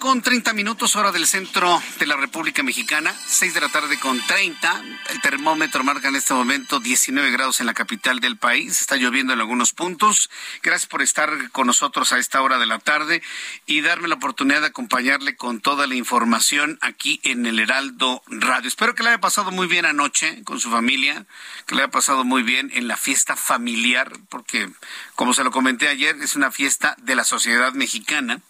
Con 0.00 0.22
30 0.22 0.54
minutos 0.54 0.96
hora 0.96 1.12
del 1.12 1.26
centro 1.26 1.80
de 1.98 2.06
la 2.06 2.16
República 2.16 2.62
Mexicana. 2.62 3.14
6 3.26 3.52
de 3.52 3.60
la 3.60 3.68
tarde 3.68 4.00
con 4.00 4.18
30. 4.26 4.82
El 5.10 5.20
termómetro 5.20 5.84
marca 5.84 6.08
en 6.08 6.16
este 6.16 6.32
momento 6.32 6.80
19 6.80 7.30
grados 7.30 7.60
en 7.60 7.66
la 7.66 7.74
capital 7.74 8.18
del 8.18 8.38
país. 8.38 8.80
Está 8.80 8.96
lloviendo 8.96 9.34
en 9.34 9.40
algunos 9.40 9.74
puntos. 9.74 10.30
Gracias 10.62 10.88
por 10.88 11.02
estar 11.02 11.50
con 11.50 11.66
nosotros 11.66 12.12
a 12.12 12.18
esta 12.18 12.40
hora 12.40 12.58
de 12.58 12.64
la 12.64 12.78
tarde 12.78 13.22
y 13.66 13.82
darme 13.82 14.08
la 14.08 14.14
oportunidad 14.14 14.62
de 14.62 14.68
acompañarle 14.68 15.36
con 15.36 15.60
toda 15.60 15.86
la 15.86 15.94
información 15.94 16.78
aquí 16.80 17.20
en 17.22 17.44
el 17.44 17.58
Heraldo 17.58 18.22
Radio. 18.26 18.68
Espero 18.68 18.94
que 18.94 19.02
le 19.02 19.10
haya 19.10 19.20
pasado 19.20 19.50
muy 19.50 19.66
bien 19.66 19.84
anoche 19.84 20.42
con 20.44 20.60
su 20.60 20.70
familia, 20.70 21.26
que 21.66 21.74
le 21.74 21.82
haya 21.82 21.90
pasado 21.90 22.24
muy 22.24 22.42
bien 22.42 22.70
en 22.72 22.88
la 22.88 22.96
fiesta 22.96 23.36
familiar, 23.36 24.10
porque 24.30 24.70
como 25.14 25.34
se 25.34 25.44
lo 25.44 25.50
comenté 25.50 25.88
ayer, 25.88 26.16
es 26.22 26.36
una 26.36 26.50
fiesta 26.50 26.96
de 27.02 27.14
la 27.14 27.24
sociedad 27.24 27.74
mexicana 27.74 28.40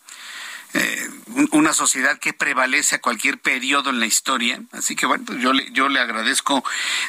eh, 0.72 1.10
una 1.50 1.72
sociedad 1.72 2.18
que 2.18 2.32
prevalece 2.32 2.96
a 2.96 3.00
cualquier 3.00 3.38
periodo 3.38 3.90
en 3.90 4.00
la 4.00 4.06
historia. 4.06 4.60
Así 4.72 4.94
que 4.94 5.06
bueno, 5.06 5.24
pues 5.26 5.40
yo 5.40 5.52
le, 5.52 5.70
yo 5.72 5.88
le 5.88 6.00
agradezco 6.00 6.64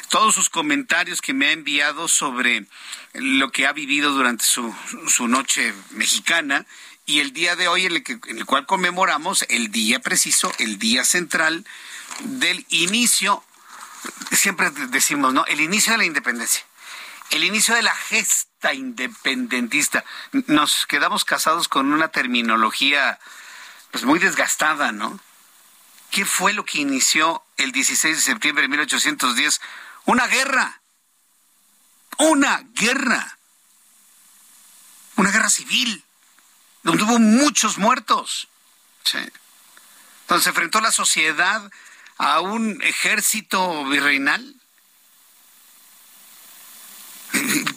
todos 0.08 0.34
sus 0.34 0.50
comentarios 0.50 1.20
que 1.20 1.34
me 1.34 1.48
ha 1.48 1.52
enviado 1.52 2.08
sobre 2.08 2.66
lo 3.14 3.52
que 3.52 3.66
ha 3.66 3.72
vivido 3.72 4.10
durante 4.12 4.44
su, 4.44 4.74
su 5.06 5.28
noche 5.28 5.74
mexicana 5.90 6.66
y 7.06 7.20
el 7.20 7.32
día 7.32 7.56
de 7.56 7.68
hoy 7.68 7.86
en 7.86 7.92
el, 7.92 8.02
que, 8.02 8.18
en 8.26 8.38
el 8.38 8.46
cual 8.46 8.66
conmemoramos 8.66 9.44
el 9.48 9.70
día 9.70 10.00
preciso, 10.00 10.52
el 10.58 10.78
día 10.78 11.04
central 11.04 11.64
del 12.20 12.64
inicio, 12.68 13.42
siempre 14.30 14.70
decimos, 14.70 15.34
¿no? 15.34 15.44
El 15.46 15.60
inicio 15.60 15.92
de 15.92 15.98
la 15.98 16.04
independencia, 16.04 16.64
el 17.30 17.44
inicio 17.44 17.74
de 17.74 17.82
la 17.82 17.94
gesta 17.94 18.74
independentista. 18.74 20.04
Nos 20.46 20.86
quedamos 20.86 21.24
casados 21.24 21.68
con 21.68 21.92
una 21.92 22.08
terminología 22.08 23.18
pues 23.92 24.04
muy 24.04 24.18
desgastada, 24.18 24.90
¿no? 24.90 25.20
¿Qué 26.10 26.24
fue 26.24 26.52
lo 26.54 26.64
que 26.64 26.78
inició 26.78 27.44
el 27.58 27.72
16 27.72 28.16
de 28.16 28.22
septiembre 28.22 28.62
de 28.62 28.68
1810? 28.68 29.60
Una 30.06 30.26
guerra. 30.26 30.80
Una 32.18 32.64
guerra. 32.74 33.38
Una 35.16 35.30
guerra 35.30 35.50
civil, 35.50 36.02
donde 36.82 37.04
hubo 37.04 37.18
muchos 37.18 37.76
muertos. 37.78 38.48
Sí. 39.04 39.18
Donde 40.26 40.42
se 40.42 40.48
enfrentó 40.48 40.80
la 40.80 40.90
sociedad 40.90 41.70
a 42.16 42.40
un 42.40 42.80
ejército 42.82 43.84
virreinal. 43.84 44.56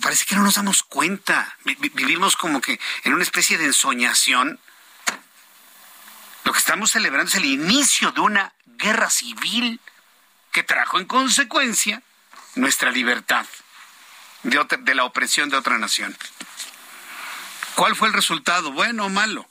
Parece 0.02 0.26
que 0.26 0.36
no 0.36 0.44
nos 0.44 0.56
damos 0.56 0.84
cuenta. 0.84 1.58
Vivimos 1.64 2.38
como 2.38 2.62
que 2.62 2.80
en 3.04 3.14
una 3.14 3.24
especie 3.24 3.58
de 3.58 3.66
ensoñación 3.66 4.60
lo 6.46 6.54
que 6.54 6.60
estamos 6.60 6.92
celebrando 6.92 7.30
es 7.30 7.36
el 7.36 7.46
inicio 7.46 8.12
de 8.12 8.22
una 8.22 8.54
guerra 8.78 9.10
civil 9.10 9.82
que 10.52 10.64
trajo 10.64 11.00
en 11.00 11.06
consecuencia 11.06 12.02
nuestra 12.54 12.92
libertad 12.92 13.46
de, 14.44 14.96
la 14.96 15.04
opresión 15.06 15.50
de 15.50 15.58
otra 15.58 15.80
nación. 15.80 16.16
¿Cuál 17.74 17.96
fue 17.96 18.08
el 18.08 18.14
resultado? 18.14 18.72
¿Bueno 18.72 19.08
o 19.08 19.10
malo? 19.10 19.50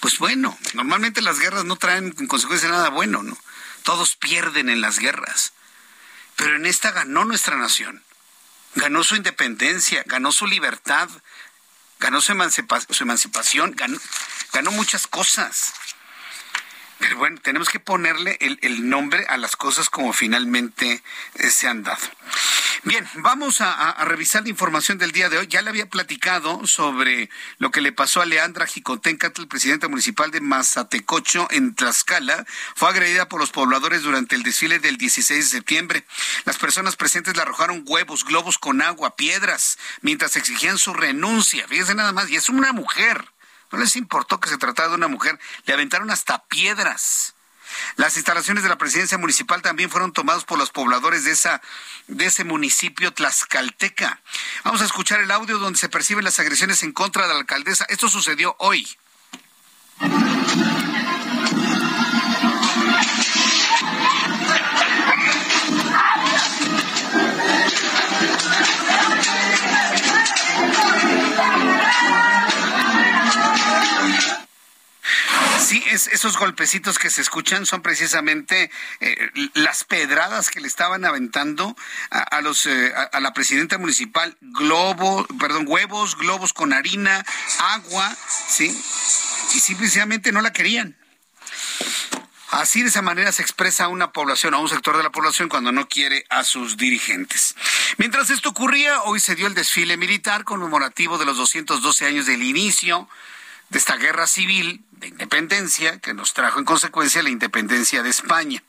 Pues 0.00 0.18
bueno, 0.18 0.58
normalmente 0.74 1.22
las 1.22 1.38
guerras 1.38 1.64
no 1.64 1.76
traen 1.76 2.14
en 2.18 2.26
consecuencia 2.26 2.68
nada 2.68 2.90
bueno, 2.90 3.22
¿no? 3.22 3.38
Todos 3.84 4.16
pierden 4.16 4.68
en 4.68 4.80
las 4.80 4.98
guerras. 4.98 5.52
Pero 6.36 6.56
en 6.56 6.66
esta 6.66 6.90
ganó 6.90 7.24
nuestra 7.24 7.56
nación. 7.56 8.02
Ganó 8.74 9.04
su 9.04 9.14
independencia, 9.14 10.02
ganó 10.06 10.32
su 10.32 10.46
libertad, 10.46 11.08
ganó 11.98 12.20
su, 12.20 12.32
emancipación, 12.32 13.74
ganó 14.52 14.70
muchas 14.72 15.06
cosas. 15.06 15.72
Pero 16.98 17.16
bueno, 17.18 17.38
tenemos 17.42 17.68
que 17.68 17.80
ponerle 17.80 18.38
el, 18.40 18.88
nombre 18.88 19.26
a 19.28 19.36
las 19.36 19.56
cosas 19.56 19.90
como 19.90 20.12
finalmente 20.12 21.02
eh, 21.34 21.50
se 21.50 21.68
han 21.68 21.82
dado. 21.82 22.04
Bien, 22.84 23.08
vamos 23.14 23.62
a, 23.62 24.04
revisar 24.04 24.42
la 24.42 24.50
información 24.50 24.98
del 24.98 25.12
día 25.12 25.30
de 25.30 25.38
hoy. 25.38 25.46
Ya 25.46 25.62
le 25.62 25.70
había 25.70 25.88
platicado 25.88 26.66
sobre 26.66 27.30
lo 27.58 27.70
que 27.70 27.80
le 27.80 27.92
pasó 27.92 28.20
a 28.20 28.26
Leandra 28.26 28.66
Jicotencatl, 28.66 29.40
el 29.40 29.48
presidente 29.48 29.88
municipal 29.88 30.30
de 30.30 30.42
Mazatecocho, 30.42 31.48
en 31.50 31.74
Tlaxcala. 31.74 32.44
Fue 32.76 32.90
agredida 32.90 33.28
por 33.28 33.40
los 33.40 33.50
pobladores 33.50 34.02
durante 34.02 34.36
el 34.36 34.42
desfile 34.42 34.80
del 34.80 34.98
16 34.98 35.44
de 35.44 35.50
septiembre. 35.50 36.04
Las 36.44 36.58
personas 36.58 36.96
presentes 36.96 37.34
le 37.34 37.42
arrojaron 37.42 37.84
huevos, 37.86 38.24
globos 38.24 38.58
con 38.58 38.82
agua, 38.82 39.16
piedras, 39.16 39.78
mientras 40.02 40.36
exigían 40.36 40.76
su 40.76 40.92
renuncia. 40.92 41.66
Fíjense 41.68 41.94
nada 41.94 42.12
más, 42.12 42.28
y 42.28 42.36
es 42.36 42.50
una 42.50 42.72
mujer. 42.72 43.33
No 43.74 43.80
les 43.80 43.96
importó 43.96 44.38
que 44.38 44.48
se 44.48 44.56
tratara 44.56 44.90
de 44.90 44.94
una 44.94 45.08
mujer. 45.08 45.36
Le 45.66 45.74
aventaron 45.74 46.08
hasta 46.12 46.44
piedras. 46.44 47.34
Las 47.96 48.16
instalaciones 48.16 48.62
de 48.62 48.68
la 48.68 48.78
presidencia 48.78 49.18
municipal 49.18 49.62
también 49.62 49.90
fueron 49.90 50.12
tomadas 50.12 50.44
por 50.44 50.58
los 50.58 50.70
pobladores 50.70 51.24
de 51.24 51.32
esa 51.32 51.60
de 52.06 52.26
ese 52.26 52.44
municipio 52.44 53.12
tlaxcalteca. 53.12 54.20
Vamos 54.62 54.80
a 54.80 54.84
escuchar 54.84 55.20
el 55.20 55.30
audio 55.32 55.58
donde 55.58 55.80
se 55.80 55.88
perciben 55.88 56.22
las 56.22 56.38
agresiones 56.38 56.84
en 56.84 56.92
contra 56.92 57.26
de 57.26 57.32
la 57.32 57.40
alcaldesa. 57.40 57.84
Esto 57.88 58.08
sucedió 58.08 58.54
hoy. 58.60 58.86
Sí, 75.74 75.82
es, 75.90 76.06
esos 76.06 76.38
golpecitos 76.38 77.00
que 77.00 77.10
se 77.10 77.20
escuchan 77.20 77.66
son 77.66 77.82
precisamente 77.82 78.70
eh, 79.00 79.30
las 79.54 79.82
pedradas 79.82 80.48
que 80.48 80.60
le 80.60 80.68
estaban 80.68 81.04
aventando 81.04 81.74
a, 82.10 82.40
los 82.42 82.66
eh, 82.66 82.94
a, 82.94 83.18
la 83.18 83.32
presidenta 83.32 83.76
municipal, 83.76 84.36
globo, 84.40 85.26
perdón, 85.40 85.64
huevos, 85.66 86.16
globos 86.16 86.52
con 86.52 86.72
harina, 86.72 87.26
agua, 87.58 88.16
sí, 88.48 88.66
y 88.66 89.58
simplemente 89.58 90.30
no 90.30 90.42
la 90.42 90.52
querían. 90.52 90.96
Así 92.52 92.82
de 92.82 92.90
esa 92.90 93.02
manera 93.02 93.32
se 93.32 93.42
expresa 93.42 93.88
una 93.88 94.12
población, 94.12 94.54
a 94.54 94.58
un 94.58 94.68
sector 94.68 94.96
de 94.96 95.02
la 95.02 95.10
población 95.10 95.48
cuando 95.48 95.72
no 95.72 95.88
quiere 95.88 96.24
a 96.30 96.44
sus 96.44 96.76
dirigentes. 96.76 97.56
Mientras 97.96 98.30
esto 98.30 98.50
ocurría, 98.50 99.02
hoy 99.02 99.18
se 99.18 99.34
dio 99.34 99.48
el 99.48 99.54
desfile 99.54 99.96
militar 99.96 100.44
conmemorativo 100.44 101.18
de 101.18 101.24
los 101.24 101.36
212 101.36 102.06
años 102.06 102.26
del 102.26 102.44
inicio 102.44 103.08
de 103.74 103.78
esta 103.78 103.96
guerra 103.96 104.28
civil 104.28 104.84
de 104.92 105.08
independencia 105.08 105.98
que 105.98 106.14
nos 106.14 106.32
trajo 106.32 106.60
en 106.60 106.64
consecuencia 106.64 107.24
la 107.24 107.30
independencia 107.30 108.04
de 108.04 108.08
España. 108.08 108.62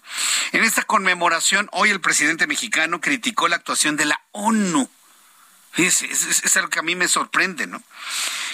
En 0.52 0.64
esta 0.64 0.82
conmemoración, 0.82 1.70
hoy 1.74 1.92
el 1.92 2.02
presidente 2.02 2.48
mexicano 2.48 3.00
criticó 3.00 3.48
la 3.48 3.58
actuación 3.58 3.98
de 3.98 4.06
la 4.06 4.20
ONU. 4.32 4.90
Es, 5.78 6.02
es, 6.02 6.58
algo 6.58 6.70
que 6.70 6.80
a 6.80 6.82
mí 6.82 6.96
me 6.96 7.08
sorprende, 7.08 7.68
¿no? 7.68 7.84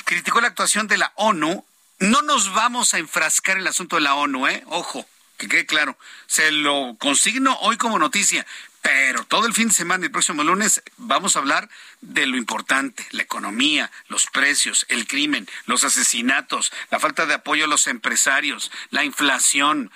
Criticó 0.03 0.41
la 0.41 0.49
actuación 0.49 0.87
de 0.87 0.97
la 0.97 1.13
ONU. 1.15 1.65
No 1.99 2.21
nos 2.21 2.53
vamos 2.53 2.93
a 2.93 2.97
enfrascar 2.97 3.55
en 3.55 3.61
el 3.61 3.67
asunto 3.67 3.95
de 3.95 4.01
la 4.01 4.15
ONU, 4.15 4.45
¿eh? 4.49 4.61
Ojo, 4.65 5.07
que 5.37 5.47
quede 5.47 5.65
claro. 5.65 5.97
Se 6.27 6.51
lo 6.51 6.97
consigno 6.99 7.57
hoy 7.61 7.77
como 7.77 7.97
noticia. 7.97 8.45
Pero 8.81 9.23
todo 9.25 9.45
el 9.45 9.53
fin 9.53 9.67
de 9.67 9.73
semana 9.73 10.03
y 10.03 10.07
el 10.07 10.11
próximo 10.11 10.43
lunes 10.43 10.81
vamos 10.97 11.35
a 11.35 11.39
hablar 11.39 11.69
de 12.01 12.25
lo 12.25 12.35
importante, 12.35 13.05
la 13.11 13.21
economía, 13.21 13.91
los 14.07 14.25
precios, 14.27 14.85
el 14.89 15.07
crimen, 15.07 15.47
los 15.65 15.83
asesinatos, 15.83 16.71
la 16.89 16.99
falta 16.99 17.27
de 17.27 17.35
apoyo 17.35 17.65
a 17.65 17.67
los 17.67 17.85
empresarios, 17.85 18.71
la 18.89 19.03
inflación, 19.03 19.91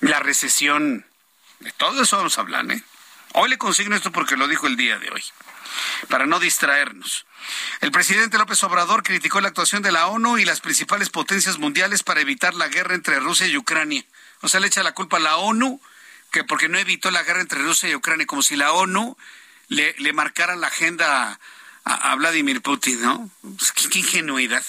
la 0.00 0.20
recesión. 0.20 1.04
De 1.60 1.72
todo 1.72 2.02
eso 2.02 2.16
vamos 2.16 2.38
a 2.38 2.40
hablar, 2.40 2.70
¿eh? 2.70 2.82
Hoy 3.34 3.50
le 3.50 3.58
consigno 3.58 3.94
esto 3.94 4.12
porque 4.12 4.36
lo 4.36 4.48
dijo 4.48 4.66
el 4.66 4.76
día 4.76 4.98
de 4.98 5.10
hoy, 5.10 5.22
para 6.08 6.24
no 6.24 6.40
distraernos. 6.40 7.26
El 7.82 7.92
presidente 7.92 8.38
López 8.38 8.62
Obrador 8.64 9.02
criticó 9.02 9.42
la 9.42 9.48
actuación 9.48 9.82
de 9.82 9.92
la 9.92 10.06
ONU 10.06 10.38
y 10.38 10.46
las 10.46 10.60
principales 10.60 11.10
potencias 11.10 11.58
mundiales 11.58 12.02
para 12.02 12.22
evitar 12.22 12.54
la 12.54 12.68
guerra 12.68 12.94
entre 12.94 13.20
Rusia 13.20 13.46
y 13.46 13.58
Ucrania. 13.58 14.04
O 14.40 14.48
sea, 14.48 14.60
le 14.60 14.68
echa 14.68 14.82
la 14.82 14.94
culpa 14.94 15.18
a 15.18 15.20
la 15.20 15.36
ONU 15.36 15.80
que 16.30 16.44
porque 16.44 16.68
no 16.68 16.78
evitó 16.78 17.10
la 17.10 17.22
guerra 17.22 17.40
entre 17.40 17.62
Rusia 17.62 17.88
y 17.88 17.94
Ucrania, 17.94 18.26
como 18.26 18.42
si 18.42 18.56
la 18.56 18.72
ONU 18.72 19.16
le, 19.68 19.94
le 19.98 20.12
marcara 20.12 20.56
la 20.56 20.68
agenda 20.68 21.38
a, 21.84 22.14
Vladimir 22.16 22.60
Putin, 22.60 23.00
¿no? 23.00 23.30
Pues, 23.42 23.72
qué 23.72 24.00
ingenuidad. 24.00 24.64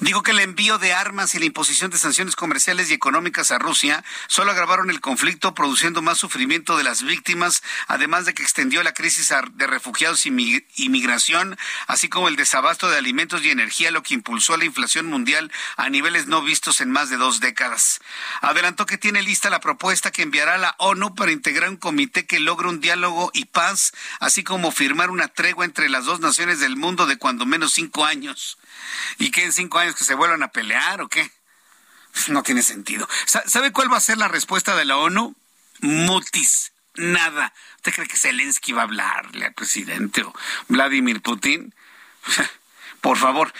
Digo 0.00 0.22
que 0.22 0.30
el 0.30 0.40
envío 0.40 0.78
de 0.78 0.92
armas 0.92 1.34
y 1.34 1.38
la 1.38 1.44
imposición 1.44 1.90
de 1.90 1.98
sanciones 1.98 2.36
comerciales 2.36 2.90
y 2.90 2.94
económicas 2.94 3.50
a 3.50 3.58
Rusia 3.58 4.04
solo 4.28 4.50
agravaron 4.50 4.90
el 4.90 5.00
conflicto, 5.00 5.54
produciendo 5.54 6.02
más 6.02 6.18
sufrimiento 6.18 6.76
de 6.76 6.84
las 6.84 7.02
víctimas, 7.02 7.62
además 7.86 8.24
de 8.24 8.34
que 8.34 8.42
extendió 8.42 8.82
la 8.82 8.94
crisis 8.94 9.32
de 9.52 9.66
refugiados 9.66 10.26
y 10.26 10.30
migración, 10.88 11.58
así 11.86 12.08
como 12.08 12.28
el 12.28 12.36
desabasto 12.36 12.88
de 12.88 12.98
alimentos 12.98 13.44
y 13.44 13.50
energía, 13.50 13.90
lo 13.90 14.02
que 14.02 14.14
impulsó 14.14 14.56
la 14.56 14.64
inflación 14.64 15.06
mundial 15.06 15.52
a 15.76 15.88
niveles 15.88 16.26
no 16.26 16.42
vistos 16.42 16.80
en 16.80 16.90
más 16.90 17.10
de 17.10 17.16
dos 17.16 17.40
décadas. 17.40 18.00
Adelantó 18.40 18.86
que 18.86 18.98
tiene 18.98 19.22
lista 19.22 19.50
la 19.50 19.60
propuesta 19.60 20.10
que 20.10 20.22
enviará 20.22 20.58
la 20.58 20.74
ONU 20.78 21.14
para 21.14 21.32
integrar 21.32 21.68
un 21.68 21.76
comité 21.76 22.26
que 22.26 22.40
logre 22.40 22.68
un 22.68 22.80
diálogo 22.80 23.30
y 23.34 23.46
paz, 23.46 23.92
así 24.18 24.42
como 24.44 24.72
firmar 24.72 25.10
una 25.10 25.28
tregua 25.28 25.64
entre 25.64 25.88
las 25.88 26.04
dos 26.04 26.20
naciones 26.20 26.60
del 26.60 26.76
mundo 26.76 27.06
de 27.06 27.18
cuando 27.18 27.46
menos 27.46 27.72
cinco 27.72 28.04
años. 28.04 28.58
¿Y 29.18 29.30
qué 29.30 29.44
en 29.44 29.52
cinco 29.52 29.78
años 29.78 29.94
que 29.94 30.04
se 30.04 30.14
vuelvan 30.14 30.42
a 30.42 30.48
pelear 30.48 31.00
o 31.00 31.08
qué? 31.08 31.30
No 32.28 32.42
tiene 32.42 32.62
sentido. 32.62 33.08
¿Sabe 33.26 33.72
cuál 33.72 33.92
va 33.92 33.96
a 33.96 34.00
ser 34.00 34.18
la 34.18 34.28
respuesta 34.28 34.76
de 34.76 34.84
la 34.84 34.96
ONU? 34.96 35.34
Mutis. 35.80 36.72
Nada. 36.96 37.52
¿Usted 37.76 37.92
cree 37.94 38.08
que 38.08 38.18
Zelensky 38.18 38.72
va 38.72 38.82
a 38.82 38.84
hablarle 38.84 39.46
al 39.46 39.54
presidente 39.54 40.22
o 40.22 40.34
Vladimir 40.68 41.22
Putin? 41.22 41.74
Por 43.00 43.16
favor. 43.16 43.52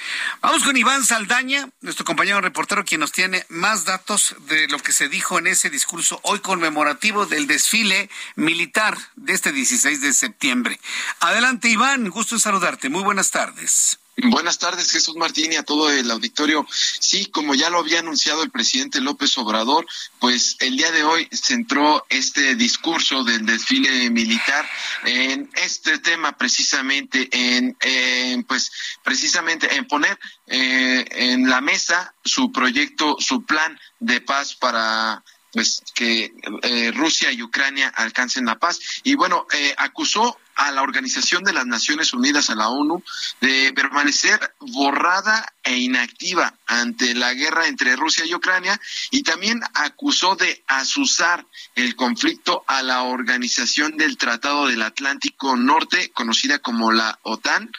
Vamos 0.43 0.65
con 0.65 0.77
Iván 0.77 1.05
Saldaña, 1.05 1.71
nuestro 1.81 2.05
compañero 2.05 2.43
reportero, 2.43 2.85
quien 2.85 3.01
nos 3.01 3.13
tiene 3.13 3.47
más 3.49 3.87
datos 3.87 4.37
de 4.41 4.69
lo 4.69 4.79
que 4.81 4.93
se 4.93 5.09
dijo 5.09 5.39
en 5.39 5.47
ese 5.47 5.71
discurso 5.71 6.21
hoy 6.25 6.41
conmemorativo 6.41 7.25
del 7.25 7.47
desfile 7.47 8.11
militar 8.37 8.99
de 9.17 9.33
este 9.33 9.53
16 9.53 10.03
de 10.03 10.13
septiembre. 10.13 10.79
Adelante, 11.21 11.69
Iván. 11.69 12.11
Gusto 12.11 12.35
en 12.35 12.41
saludarte. 12.41 12.91
Muy 12.91 13.03
buenas 13.03 13.31
tardes. 13.31 14.00
Buenas 14.25 14.59
tardes, 14.59 14.91
Jesús 14.91 15.17
Martín 15.17 15.53
y 15.53 15.57
a 15.57 15.63
todo 15.63 15.91
el 15.91 16.11
auditorio. 16.11 16.67
Sí, 16.71 17.27
como 17.27 17.55
ya 17.55 17.71
lo 17.71 17.79
había 17.79 18.01
anunciado 18.01 18.43
el 18.43 18.51
presidente 18.51 19.01
López 19.01 19.37
Obrador, 19.39 19.87
pues 20.19 20.57
el 20.61 20.77
día 20.77 20.91
de 20.91 21.05
hoy 21.05 21.29
centró 21.33 22.05
este 22.09 22.55
discurso 22.55 23.25
del 23.25 23.47
desfile 23.47 24.11
militar 24.11 24.69
en 25.05 25.49
este 25.55 25.99
tema 25.99 26.37
precisamente, 26.37 27.29
en, 27.33 28.45
pues 28.45 28.71
precisamente 29.03 29.75
en 29.77 29.87
poner 29.87 30.19
eh, 30.47 31.05
en 31.11 31.49
la 31.49 31.61
mesa 31.61 32.15
su 32.25 32.53
proyecto, 32.53 33.17
su 33.19 33.45
plan 33.45 33.79
de 34.01 34.21
paz 34.21 34.55
para 34.55 35.23
pues 35.53 35.83
que 35.95 36.33
eh, 36.63 36.93
Rusia 36.95 37.33
y 37.33 37.43
Ucrania 37.43 37.89
alcancen 37.89 38.45
la 38.45 38.59
paz. 38.59 38.79
Y 39.03 39.15
bueno, 39.15 39.47
eh, 39.53 39.75
acusó 39.77 40.39
a 40.61 40.71
la 40.71 40.83
Organización 40.83 41.43
de 41.43 41.55
las 41.55 41.67
Naciones 41.67 42.13
Unidas, 42.13 42.51
a 42.51 42.55
la 42.55 42.69
ONU, 42.69 43.03
de 43.41 43.73
permanecer 43.75 44.55
borrada 44.59 45.55
e 45.63 45.77
inactiva 45.77 46.55
ante 46.67 47.15
la 47.15 47.35
guerra 47.35 47.67
entre 47.67 47.97
Rusia 47.97 48.25
y 48.25 48.35
Ucrania 48.35 48.81
y 49.11 49.23
también 49.23 49.61
acusó 49.75 50.37
de 50.37 50.63
asusar 50.67 51.47
el 51.75 51.97
conflicto 51.97 52.65
a 52.67 52.83
la 52.83 53.03
Organización 53.03 53.97
del 53.97 54.17
Tratado 54.17 54.67
del 54.67 54.83
Atlántico 54.83 55.57
Norte, 55.57 56.11
conocida 56.13 56.61
como 56.61 56.93
la 56.93 57.19
OTAN, 57.23 57.71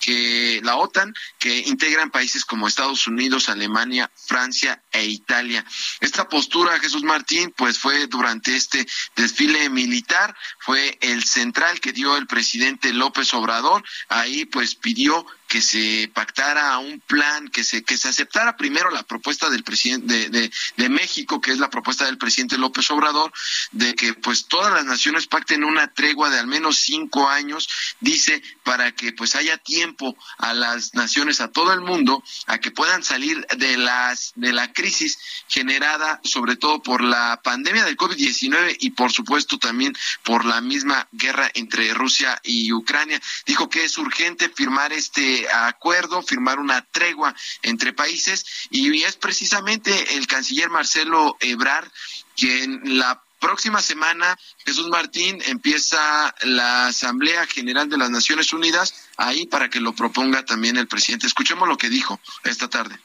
que 0.00 0.60
la 0.62 0.76
OTAN, 0.76 1.14
que 1.38 1.58
integran 1.60 2.10
países 2.10 2.44
como 2.44 2.68
Estados 2.68 3.06
Unidos, 3.06 3.48
Alemania, 3.48 4.10
Francia 4.14 4.82
e 4.92 5.06
Italia. 5.06 5.64
Esta 6.00 6.28
postura, 6.28 6.78
Jesús 6.78 7.02
Martín, 7.02 7.52
pues 7.56 7.78
fue 7.78 8.06
durante 8.06 8.54
este 8.54 8.86
desfile 9.16 9.68
militar, 9.70 10.36
fue 10.60 10.98
el 11.00 11.24
central 11.24 11.80
que 11.80 11.92
dio 11.92 12.16
el 12.16 12.26
presidente 12.26 12.92
López 12.92 13.34
Obrador, 13.34 13.82
ahí 14.08 14.44
pues 14.44 14.74
pidió 14.74 15.26
que 15.48 15.60
se 15.60 16.10
pactara 16.12 16.78
un 16.78 17.00
plan, 17.00 17.48
que 17.48 17.64
se, 17.64 17.84
que 17.84 17.96
se 17.96 18.08
aceptara 18.08 18.56
primero 18.56 18.90
la 18.90 19.02
propuesta 19.02 19.50
del 19.50 19.62
presidente 19.62 20.28
de, 20.30 20.50
de, 20.76 20.88
México, 20.88 21.40
que 21.40 21.52
es 21.52 21.58
la 21.58 21.70
propuesta 21.70 22.04
del 22.06 22.18
presidente 22.18 22.58
López 22.58 22.90
Obrador, 22.90 23.32
de 23.72 23.94
que 23.94 24.14
pues 24.14 24.46
todas 24.46 24.72
las 24.72 24.84
naciones 24.84 25.26
pacten 25.26 25.64
una 25.64 25.92
tregua 25.92 26.30
de 26.30 26.38
al 26.38 26.46
menos 26.46 26.78
cinco 26.78 27.28
años, 27.28 27.68
dice, 28.00 28.42
para 28.62 28.92
que 28.92 29.12
pues 29.12 29.36
haya 29.36 29.58
tiempo 29.58 30.16
a 30.38 30.54
las 30.54 30.94
naciones, 30.94 31.40
a 31.40 31.48
todo 31.48 31.72
el 31.72 31.80
mundo, 31.80 32.22
a 32.46 32.58
que 32.58 32.70
puedan 32.70 33.02
salir 33.02 33.46
de 33.56 33.76
las, 33.76 34.32
de 34.36 34.52
la 34.52 34.72
crisis 34.72 35.18
generada 35.48 36.20
sobre 36.24 36.56
todo 36.56 36.82
por 36.82 37.02
la 37.02 37.40
pandemia 37.42 37.84
del 37.84 37.96
COVID-19 37.96 38.76
y 38.80 38.90
por 38.90 39.12
supuesto 39.12 39.58
también 39.58 39.94
por 40.22 40.44
la 40.44 40.60
misma 40.60 41.08
guerra 41.12 41.50
entre 41.54 41.92
Rusia 41.94 42.40
y 42.42 42.72
Ucrania. 42.72 43.20
Dijo 43.46 43.68
que 43.68 43.84
es 43.84 43.98
urgente 43.98 44.48
firmar 44.48 44.92
este 44.92 45.33
acuerdo, 45.52 46.22
firmar 46.22 46.58
una 46.58 46.82
tregua 46.82 47.34
entre 47.62 47.92
países 47.92 48.68
y 48.70 49.02
es 49.02 49.16
precisamente 49.16 50.16
el 50.16 50.26
canciller 50.26 50.70
Marcelo 50.70 51.36
Ebrard 51.40 51.88
quien 52.36 52.98
la 52.98 53.22
próxima 53.38 53.82
semana, 53.82 54.38
Jesús 54.64 54.88
Martín, 54.88 55.42
empieza 55.46 56.34
la 56.42 56.86
Asamblea 56.86 57.46
General 57.46 57.88
de 57.88 57.98
las 57.98 58.10
Naciones 58.10 58.52
Unidas 58.52 59.08
ahí 59.18 59.46
para 59.46 59.68
que 59.68 59.80
lo 59.80 59.94
proponga 59.94 60.44
también 60.44 60.76
el 60.76 60.88
presidente. 60.88 61.26
Escuchemos 61.26 61.68
lo 61.68 61.76
que 61.76 61.90
dijo 61.90 62.18
esta 62.42 62.68
tarde. 62.68 62.98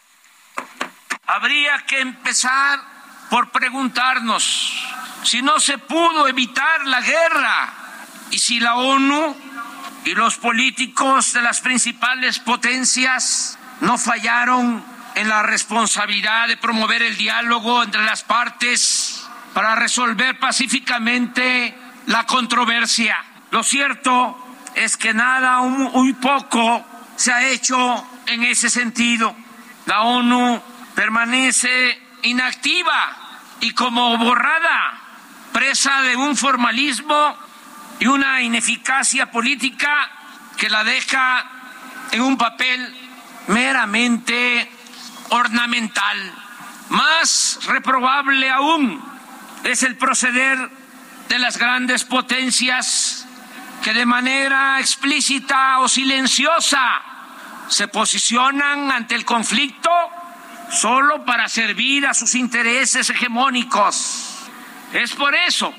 Habría 1.25 1.85
que 1.85 1.99
empezar 1.99 2.79
por 3.29 3.51
preguntarnos 3.51 4.73
si 5.23 5.41
no 5.41 5.59
se 5.59 5.77
pudo 5.77 6.27
evitar 6.27 6.87
la 6.87 7.01
guerra 7.01 7.73
y 8.31 8.39
si 8.39 8.59
la 8.59 8.75
ONU 8.75 9.35
y 10.05 10.15
los 10.15 10.37
políticos 10.37 11.33
de 11.33 11.41
las 11.41 11.61
principales 11.61 12.39
potencias 12.39 13.57
no 13.81 13.97
fallaron 13.97 14.83
en 15.15 15.29
la 15.29 15.43
responsabilidad 15.43 16.47
de 16.47 16.57
promover 16.57 17.01
el 17.01 17.17
diálogo 17.17 17.83
entre 17.83 18.03
las 18.03 18.23
partes 18.23 19.27
para 19.53 19.75
resolver 19.75 20.39
pacíficamente 20.39 21.75
la 22.05 22.25
controversia. 22.25 23.17
Lo 23.51 23.63
cierto 23.63 24.37
es 24.75 24.95
que 24.97 25.13
nada, 25.13 25.61
muy 25.61 26.13
poco 26.13 26.85
se 27.15 27.33
ha 27.33 27.47
hecho 27.47 28.05
en 28.27 28.43
ese 28.43 28.69
sentido. 28.69 29.35
La 29.85 30.01
ONU 30.01 30.61
permanece 30.95 31.99
inactiva 32.23 33.17
y 33.59 33.71
como 33.71 34.17
borrada, 34.17 35.01
presa 35.51 36.01
de 36.03 36.15
un 36.15 36.37
formalismo 36.37 37.48
y 37.99 38.07
una 38.07 38.41
ineficacia 38.41 39.29
política 39.31 40.09
que 40.57 40.69
la 40.69 40.83
deja 40.83 41.45
en 42.11 42.21
un 42.21 42.37
papel 42.37 42.95
meramente 43.47 44.69
ornamental. 45.29 46.33
Más 46.89 47.59
reprobable 47.65 48.49
aún 48.49 49.03
es 49.63 49.83
el 49.83 49.97
proceder 49.97 50.57
de 51.27 51.39
las 51.39 51.57
grandes 51.57 52.03
potencias 52.03 53.27
que 53.83 53.93
de 53.93 54.05
manera 54.05 54.79
explícita 54.79 55.79
o 55.79 55.87
silenciosa 55.87 57.01
se 57.67 57.87
posicionan 57.87 58.91
ante 58.91 59.15
el 59.15 59.25
conflicto 59.25 59.91
solo 60.71 61.23
para 61.25 61.47
servir 61.47 62.07
a 62.07 62.13
sus 62.13 62.35
intereses 62.35 63.09
hegemónicos. 63.09 64.47
Es 64.93 65.13
por 65.13 65.35
eso 65.35 65.73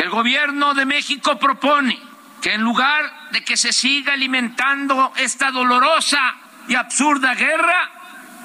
el 0.00 0.08
gobierno 0.08 0.72
de 0.72 0.86
México 0.86 1.38
propone 1.38 1.98
que 2.40 2.54
en 2.54 2.62
lugar 2.62 3.30
de 3.32 3.44
que 3.44 3.56
se 3.56 3.70
siga 3.70 4.14
alimentando 4.14 5.12
esta 5.16 5.50
dolorosa 5.50 6.36
y 6.68 6.74
absurda 6.74 7.34
guerra, 7.34 7.90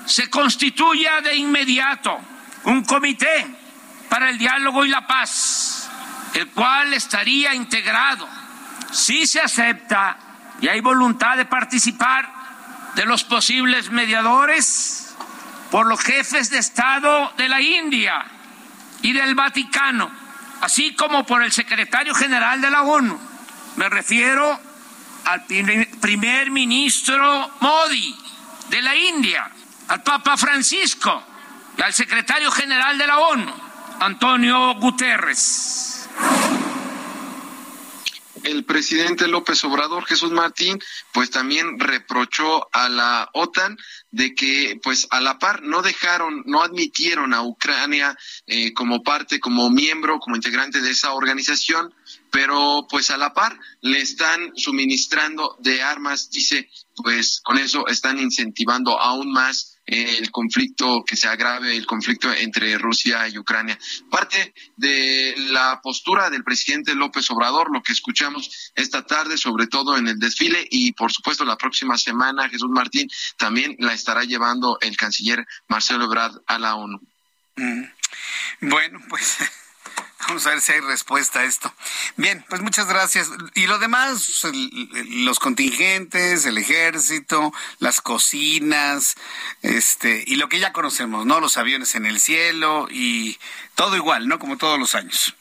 se 0.06 0.30
constituya 0.30 1.22
de 1.22 1.36
inmediato 1.36 2.20
un 2.66 2.84
comité 2.84 3.48
para 4.10 4.30
el 4.30 4.38
diálogo 4.38 4.84
y 4.84 4.90
la 4.90 5.08
paz, 5.08 5.90
el 6.34 6.50
cual 6.50 6.94
estaría 6.94 7.54
integrado, 7.56 8.28
si 8.92 9.26
se 9.26 9.40
acepta 9.40 10.18
y 10.60 10.68
hay 10.68 10.82
voluntad 10.82 11.38
de 11.38 11.46
participar 11.46 12.30
de 12.96 13.06
los 13.06 13.24
posibles 13.24 13.92
mediadores, 13.92 15.16
por 15.72 15.88
los 15.88 16.02
jefes 16.02 16.50
de 16.50 16.58
Estado 16.58 17.32
de 17.38 17.48
la 17.48 17.62
India 17.62 18.26
y 19.02 19.14
del 19.14 19.36
Vaticano, 19.36 20.25
así 20.62 20.96
como 20.96 21.26
por 21.26 21.44
el 21.44 21.52
secretario 21.52 22.14
general 22.14 22.62
de 22.62 22.72
la 22.72 22.84
ONU. 22.84 23.20
Me 23.76 23.90
refiero 23.90 24.60
al 25.26 25.46
primer 25.46 26.52
ministro 26.52 27.52
Modi 27.60 28.16
de 28.70 28.82
la 28.82 28.96
India, 28.96 29.50
al 29.88 30.04
Papa 30.04 30.38
Francisco 30.38 31.24
y 31.78 31.82
al 31.82 31.94
secretario 31.94 32.52
general 32.52 32.98
de 32.98 33.08
la 33.08 33.20
ONU, 33.20 33.54
Antonio 34.00 34.76
Guterres. 34.76 35.95
El 38.46 38.64
presidente 38.64 39.28
López 39.28 39.64
Obrador, 39.64 40.06
Jesús 40.06 40.32
Martín, 40.32 40.80
pues 41.12 41.32
también 41.32 41.80
reprochó 41.80 42.68
a 42.72 42.90
la 42.90 43.28
OTAN 43.34 43.76
de 44.12 44.36
que, 44.36 44.80
pues 44.84 45.08
a 45.10 45.20
la 45.20 45.40
par, 45.40 45.64
no 45.64 45.82
dejaron, 45.82 46.44
no 46.46 46.62
admitieron 46.62 47.34
a 47.34 47.42
Ucrania 47.42 48.16
eh, 48.46 48.72
como 48.74 49.02
parte, 49.02 49.40
como 49.40 49.72
miembro, 49.72 50.20
como 50.20 50.36
integrante 50.36 50.80
de 50.82 50.92
esa 50.92 51.14
organización, 51.14 51.92
pero 52.30 52.86
pues 52.88 53.10
a 53.10 53.18
la 53.18 53.34
par 53.34 53.60
le 53.82 54.00
están 54.00 54.52
suministrando 54.56 55.58
de 55.60 55.82
armas, 55.82 56.30
dice, 56.30 56.70
pues 56.98 57.42
con 57.44 57.58
eso 57.58 57.88
están 57.88 58.20
incentivando 58.20 59.02
aún 59.02 59.32
más 59.34 59.75
el 59.86 60.32
conflicto, 60.32 61.04
que 61.06 61.16
se 61.16 61.28
agrave 61.28 61.76
el 61.76 61.86
conflicto 61.86 62.32
entre 62.34 62.78
Rusia 62.78 63.28
y 63.28 63.38
Ucrania. 63.38 63.78
Parte 64.10 64.54
de 64.76 65.36
la 65.38 65.80
postura 65.82 66.30
del 66.30 66.44
presidente 66.44 66.96
López 66.96 67.30
Obrador, 67.32 67.72
lo 67.72 67.84
que 67.84 67.94
escuchamos 67.94 68.72
esta 68.76 69.06
tarde, 69.06 69.38
sobre 69.38 69.68
todo 69.68 69.98
en 69.98 70.08
el 70.08 70.20
desfile, 70.20 70.66
y 70.70 70.94
por 70.94 71.12
supuesto 71.12 71.46
la 71.46 71.58
próxima 71.58 71.98
semana, 71.98 72.50
Jesús 72.50 72.70
Martín, 72.70 73.08
también 73.38 73.76
la 73.80 73.94
estará 73.94 74.24
llevando 74.24 74.78
el 74.82 74.98
canciller 74.98 75.46
Marcelo 75.68 76.06
Ebrard 76.06 76.42
a 76.48 76.58
la 76.58 76.76
ONU. 76.76 77.00
Mm. 77.58 77.84
Bueno, 78.62 79.00
pues 79.10 79.38
Vamos 80.28 80.46
a 80.48 80.52
ver 80.52 80.62
si 80.62 80.72
hay 80.72 80.80
respuesta 80.80 81.42
a 81.42 81.44
esto. 81.44 81.74
Bien, 82.18 82.44
pues 82.50 82.62
muchas 82.62 82.88
gracias. 82.88 83.30
Y 83.54 83.68
lo 83.68 83.78
demás, 83.78 84.46
los 85.10 85.40
contingentes, 85.40 86.46
el 86.46 86.58
ejército, 86.58 87.54
las 87.80 88.02
cocinas, 88.02 89.16
este, 89.62 90.24
y 90.26 90.36
lo 90.36 90.50
que 90.50 90.60
ya 90.60 90.74
conocemos, 90.74 91.26
¿no? 91.26 91.40
Los 91.40 91.58
aviones 91.58 91.96
en 91.96 92.06
el 92.06 92.20
cielo 92.20 92.88
y 92.90 93.38
todo 93.76 93.96
igual, 93.96 94.28
¿no? 94.28 94.40
Como 94.40 94.58
todos 94.58 94.80
los 94.80 94.96
años. 94.96 95.36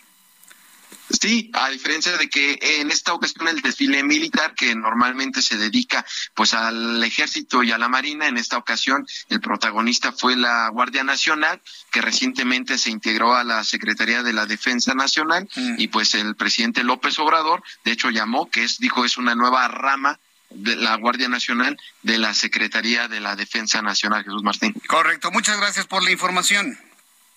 Sí, 1.10 1.50
a 1.52 1.68
diferencia 1.68 2.16
de 2.16 2.28
que 2.28 2.58
en 2.60 2.90
esta 2.90 3.12
ocasión 3.12 3.48
el 3.48 3.60
desfile 3.60 4.02
militar 4.02 4.54
que 4.54 4.74
normalmente 4.74 5.42
se 5.42 5.56
dedica 5.56 6.04
pues 6.34 6.54
al 6.54 7.02
ejército 7.04 7.62
y 7.62 7.72
a 7.72 7.78
la 7.78 7.88
marina, 7.88 8.26
en 8.26 8.38
esta 8.38 8.56
ocasión 8.56 9.06
el 9.28 9.40
protagonista 9.40 10.12
fue 10.12 10.36
la 10.36 10.68
Guardia 10.68 11.04
Nacional 11.04 11.60
que 11.90 12.00
recientemente 12.00 12.78
se 12.78 12.90
integró 12.90 13.34
a 13.34 13.44
la 13.44 13.64
Secretaría 13.64 14.22
de 14.22 14.32
la 14.32 14.46
Defensa 14.46 14.94
Nacional 14.94 15.48
mm. 15.54 15.74
y 15.78 15.88
pues 15.88 16.14
el 16.14 16.36
presidente 16.36 16.84
López 16.84 17.18
Obrador 17.18 17.62
de 17.84 17.92
hecho 17.92 18.10
llamó 18.10 18.48
que 18.50 18.64
es 18.64 18.78
dijo 18.78 19.04
es 19.04 19.18
una 19.18 19.34
nueva 19.34 19.68
rama 19.68 20.18
de 20.50 20.76
la 20.76 20.96
Guardia 20.96 21.28
Nacional 21.28 21.76
de 22.02 22.18
la 22.18 22.32
Secretaría 22.32 23.08
de 23.08 23.20
la 23.20 23.36
Defensa 23.36 23.82
Nacional, 23.82 24.24
Jesús 24.24 24.42
Martín. 24.42 24.74
Correcto, 24.86 25.30
muchas 25.30 25.58
gracias 25.58 25.86
por 25.86 26.02
la 26.02 26.12
información. 26.12 26.78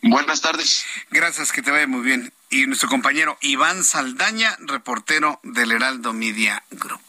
Buenas 0.02 0.42
tardes. 0.42 0.86
Gracias, 1.10 1.52
que 1.52 1.62
te 1.62 1.72
vaya 1.72 1.88
muy 1.88 2.02
bien. 2.02 2.34
Y 2.50 2.66
nuestro 2.68 2.88
compañero 2.88 3.38
Iván 3.42 3.84
Saldaña, 3.84 4.56
reportero 4.60 5.40
del 5.44 5.72
Heraldo 5.72 6.14
Media 6.14 6.64
Group. 6.72 7.02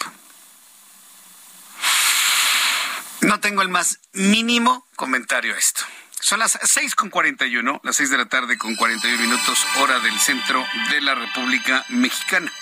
No 3.20 3.40
tengo 3.40 3.62
el 3.62 3.68
más 3.68 4.00
mínimo 4.12 4.86
comentario 4.96 5.54
a 5.54 5.58
esto. 5.58 5.82
Son 6.20 6.40
las 6.40 6.58
seis 6.64 6.94
con 6.94 7.10
cuarenta 7.10 7.46
y 7.46 7.56
uno, 7.56 7.80
las 7.84 7.96
seis 7.96 8.10
de 8.10 8.16
la 8.16 8.26
tarde 8.26 8.58
con 8.58 8.74
cuarenta 8.74 9.08
y 9.08 9.18
minutos, 9.18 9.64
hora 9.78 10.00
del 10.00 10.18
centro 10.18 10.64
de 10.90 11.00
la 11.00 11.14
República 11.14 11.84
Mexicana. 11.90 12.52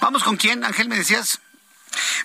Vamos 0.00 0.22
con 0.22 0.36
quién, 0.36 0.64
Ángel, 0.64 0.88
me 0.88 0.96
decías. 0.96 1.40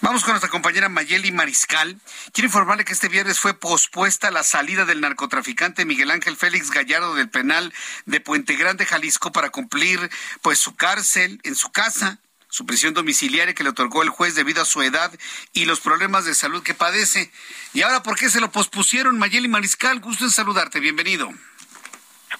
Vamos 0.01 0.23
con 0.23 0.33
nuestra 0.33 0.49
compañera 0.49 0.89
Mayeli 0.89 1.31
Mariscal. 1.31 1.99
Quiero 2.33 2.47
informarle 2.47 2.85
que 2.85 2.93
este 2.93 3.07
viernes 3.07 3.39
fue 3.39 3.53
pospuesta 3.53 4.29
la 4.29 4.43
salida 4.43 4.85
del 4.85 5.01
narcotraficante 5.01 5.85
Miguel 5.85 6.11
Ángel 6.11 6.37
Félix 6.37 6.69
Gallardo 6.69 7.15
del 7.15 7.29
penal 7.29 7.73
de 8.05 8.19
Puente 8.19 8.55
Grande, 8.55 8.85
Jalisco, 8.85 9.31
para 9.31 9.49
cumplir 9.49 10.11
pues 10.41 10.59
su 10.59 10.75
cárcel 10.75 11.39
en 11.43 11.55
su 11.55 11.71
casa, 11.71 12.19
su 12.49 12.65
prisión 12.65 12.93
domiciliaria 12.93 13.53
que 13.53 13.63
le 13.63 13.69
otorgó 13.69 14.03
el 14.03 14.09
juez 14.09 14.35
debido 14.35 14.61
a 14.61 14.65
su 14.65 14.81
edad 14.81 15.11
y 15.53 15.65
los 15.65 15.79
problemas 15.79 16.25
de 16.25 16.35
salud 16.35 16.61
que 16.61 16.73
padece. 16.73 17.31
Y 17.73 17.81
ahora, 17.81 18.03
¿por 18.03 18.17
qué 18.17 18.29
se 18.29 18.39
lo 18.39 18.51
pospusieron? 18.51 19.17
Mayeli 19.17 19.47
Mariscal, 19.47 19.99
gusto 19.99 20.25
en 20.25 20.31
saludarte. 20.31 20.79
Bienvenido. 20.79 21.33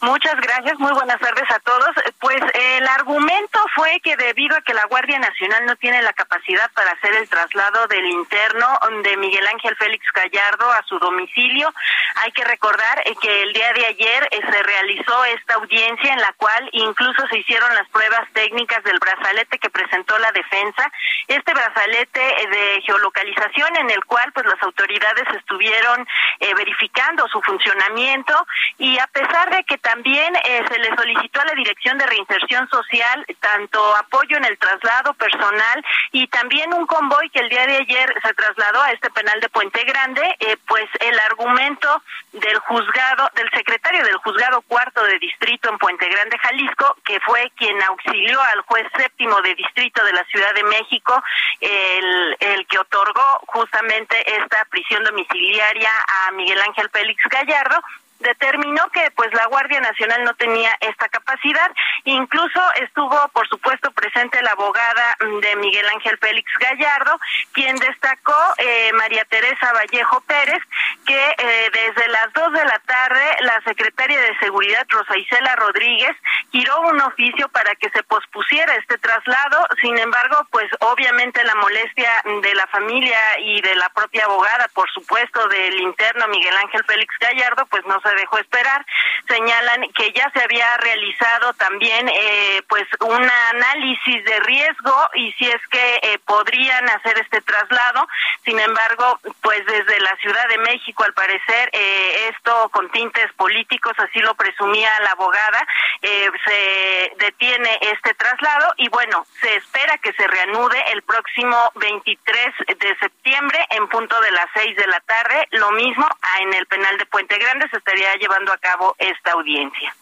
Muchas 0.02 0.36
gracias, 0.36 0.78
muy 0.80 0.92
buenas 0.92 1.20
tardes 1.20 1.50
a 1.50 1.60
todos. 1.60 1.90
Pues 2.20 2.42
el 2.54 2.88
argumento 2.88 3.60
fue 3.74 4.00
que 4.02 4.16
debido 4.18 4.56
a 4.56 4.62
que 4.62 4.74
la 4.74 4.86
Guardia 4.86 5.20
Nacional 5.20 5.66
no 5.66 5.76
tiene 5.78 6.02
la 6.02 6.14
capacidad 6.14 6.70
para 6.74 6.92
hacer 6.92 7.14
el 7.16 7.30
traslado 7.30 7.88
del 7.88 8.06
interno 8.06 8.68
de 9.04 9.18
Miguel 9.18 9.48
Ángel 9.48 9.76
Félix 9.78 10.06
Gallardo 10.14 10.72
a 10.72 10.84
su 10.84 11.00
domicilio, 11.00 11.74
hay 12.16 12.32
que 12.32 12.44
recordar 12.44 13.02
eh, 13.06 13.16
que 13.22 13.44
el 13.44 13.54
día 13.54 13.74
de 13.74 13.86
ayer 13.86 14.28
eh, 14.32 14.40
se 14.42 14.64
realizó 14.64 15.26
esta 15.26 15.56
audiencia 15.56 16.14
en 16.14 16.22
la 16.22 16.34
cual 16.34 16.70
incluso 16.72 17.28
se 17.28 17.40
hicieron 17.40 17.74
las 17.76 17.88
pruebas 17.90 18.28
técnicas 18.34 18.84
del 18.84 19.00
brazalete 19.00 19.60
que 19.60 19.70
presentó 19.70 20.18
la 20.20 20.32
defensa, 20.32 20.92
este 21.28 21.54
brazalete 21.54 22.42
eh, 22.42 22.48
de 22.48 22.82
geolocalización 22.84 23.76
en 23.78 23.90
el 23.90 24.06
cual 24.06 24.32
pues 24.34 24.46
las 24.46 24.62
autoridades 24.64 25.26
estuvieron 25.36 26.08
verificando 26.40 27.28
su 27.28 27.42
funcionamiento 27.42 28.48
y 28.78 28.98
a 29.00 29.08
pesar 29.08 29.50
de 29.50 29.64
que 29.64 29.78
también 29.86 30.36
eh, 30.36 30.66
se 30.68 30.80
le 30.80 30.96
solicitó 30.96 31.42
a 31.42 31.46
la 31.46 31.54
Dirección 31.54 32.00
de 32.00 32.08
Reinserción 32.08 32.68
Social 32.70 33.24
tanto 33.40 33.96
apoyo 33.96 34.36
en 34.36 34.46
el 34.46 34.58
traslado 34.58 35.14
personal 35.14 35.86
y 36.12 36.26
también 36.28 36.74
un 36.74 36.88
convoy 36.88 37.30
que 37.30 37.42
el 37.42 37.50
día 37.50 37.68
de 37.68 37.78
ayer 37.78 38.12
se 38.24 38.34
trasladó 38.34 38.82
a 38.82 38.92
este 38.92 39.12
penal 39.12 39.40
de 39.42 39.50
Puente 39.50 39.84
Grande, 39.84 40.24
eh, 40.40 40.58
pues 40.68 40.86
el 41.02 41.20
argumento 41.20 42.02
del 42.34 42.58
juzgado, 42.60 43.30
del 43.36 43.48
secretario 43.52 44.04
del 44.04 44.18
juzgado 44.18 44.64
cuarto 44.64 45.04
de 45.04 45.20
distrito 45.20 45.70
en 45.70 45.78
Puente 45.78 46.10
Grande, 46.10 46.40
Jalisco, 46.40 46.98
que 47.06 47.20
fue 47.20 47.52
quien 47.56 47.80
auxilió 47.84 48.42
al 48.42 48.62
juez 48.62 48.88
séptimo 48.98 49.40
de 49.44 49.54
distrito 49.54 50.04
de 50.04 50.14
la 50.14 50.24
Ciudad 50.26 50.52
de 50.56 50.64
México, 50.64 51.22
el, 51.62 52.38
el 52.40 52.66
que 52.66 52.80
otorgó 52.80 53.40
justamente 53.46 54.18
esta 54.36 54.66
prisión 54.66 55.04
domiciliaria 55.04 55.92
a 56.08 56.32
Miguel 56.32 56.60
Ángel 56.62 56.90
Félix 56.90 57.22
Gallardo, 57.30 57.84
determinó 58.26 58.90
que 58.92 59.12
pues 59.16 59.34
la 59.34 59.46
Guardia 59.46 59.80
Nacional 59.80 60.24
no 60.24 60.34
tenía 60.34 60.76
esta 60.82 61.08
capacidad 61.08 61.72
Incluso 62.06 62.62
estuvo, 62.82 63.28
por 63.30 63.48
supuesto, 63.48 63.92
presente 63.92 64.42
la 64.42 64.52
abogada 64.52 65.18
de 65.42 65.56
Miguel 65.56 65.88
Ángel 65.90 66.18
Félix 66.20 66.52
Gallardo, 66.60 67.20
quien 67.52 67.76
destacó, 67.78 68.38
eh, 68.58 68.92
María 68.94 69.26
Teresa 69.26 69.74
Vallejo 69.74 70.22
Pérez, 70.22 70.62
que 71.06 71.36
eh, 71.38 71.70
desde 71.72 72.08
las 72.10 72.32
dos 72.34 72.54
de 72.54 72.64
la 72.66 72.80
tarde 72.80 73.38
la 73.42 73.62
secretaria 73.66 74.20
de 74.22 74.38
Seguridad, 74.38 74.86
Rosa 74.90 75.18
Isela 75.18 75.56
Rodríguez, 75.56 76.16
giró 76.52 76.82
un 76.82 77.02
oficio 77.02 77.50
para 77.50 77.74
que 77.76 77.90
se 77.90 78.04
pospusiera 78.04 78.76
este 78.76 78.98
traslado. 78.98 79.66
Sin 79.82 79.98
embargo, 79.98 80.38
pues 80.52 80.66
obviamente 80.82 81.44
la 81.44 81.56
molestia 81.56 82.22
de 82.42 82.56
la 82.56 82.68
familia 82.68 83.20
y 83.40 83.62
de 83.62 83.76
la 83.76 83.90
propia 83.90 84.26
abogada, 84.26 84.68
por 84.74 84.90
supuesto, 84.92 85.48
del 85.48 85.80
interno 85.82 86.28
Miguel 86.28 86.56
Ángel 86.58 86.84
Félix 86.86 87.14
Gallardo, 87.20 87.66
pues 87.66 87.84
no 87.86 88.00
se 88.02 88.15
dejó 88.16 88.38
esperar. 88.40 88.86
Señalan 89.28 89.92
que 89.94 90.12
ya 90.12 90.30
se 90.32 90.44
había 90.44 90.76
realizado 90.78 91.54
también 91.54 92.08
eh, 92.10 92.62
pues 92.68 92.86
un 93.00 93.30
análisis 93.52 94.24
de 94.24 94.40
riesgo 94.42 95.10
y 95.16 95.32
si 95.34 95.50
es 95.50 95.68
que 95.70 96.00
eh, 96.02 96.20
podrían 96.26 96.88
hacer 96.90 97.18
este 97.20 97.42
traslado. 97.42 98.08
Sin 98.44 98.60
embargo, 98.60 99.20
pues 99.42 99.66
desde 99.66 100.00
la 100.00 100.16
Ciudad 100.18 100.48
de 100.50 100.58
México, 100.60 101.04
al 101.04 101.14
parecer, 101.14 101.70
eh, 101.74 102.30
esto 102.30 102.70
con 102.70 102.90
tintes 102.92 103.32
políticos, 103.34 103.94
así 103.98 104.20
lo 104.20 104.36
presumía 104.36 104.90
la 105.02 105.12
abogada, 105.12 105.66
se 106.02 107.12
detiene 107.18 107.80
este 107.82 108.14
traslado 108.14 108.74
y 108.78 108.90
bueno, 108.90 109.26
se 109.42 109.56
espera 109.56 109.98
que 109.98 110.14
se 110.14 110.28
reanude 110.28 110.78
el 110.92 111.02
próximo 111.02 111.72
23 111.76 112.54
de 112.80 112.98
septiembre 113.00 113.60
en 113.72 113.88
punto 113.88 114.20
de 114.22 114.32
las 114.32 114.46
6 114.54 114.76
de 114.76 114.88
la 114.88 115.00
tarde. 115.02 115.48
Lo 115.52 115.72
mismo 115.72 116.08
en 116.42 116.54
el 116.54 116.66
penal 116.68 116.98
de 116.98 117.06
Puente 117.06 117.38
Grande 117.38 117.68
se 117.70 117.80
estaría 117.96 118.16
llevando 118.20 118.52
a 118.52 118.58
cabo 118.58 118.96
esta 119.00 119.32
audiencia. 119.32 119.96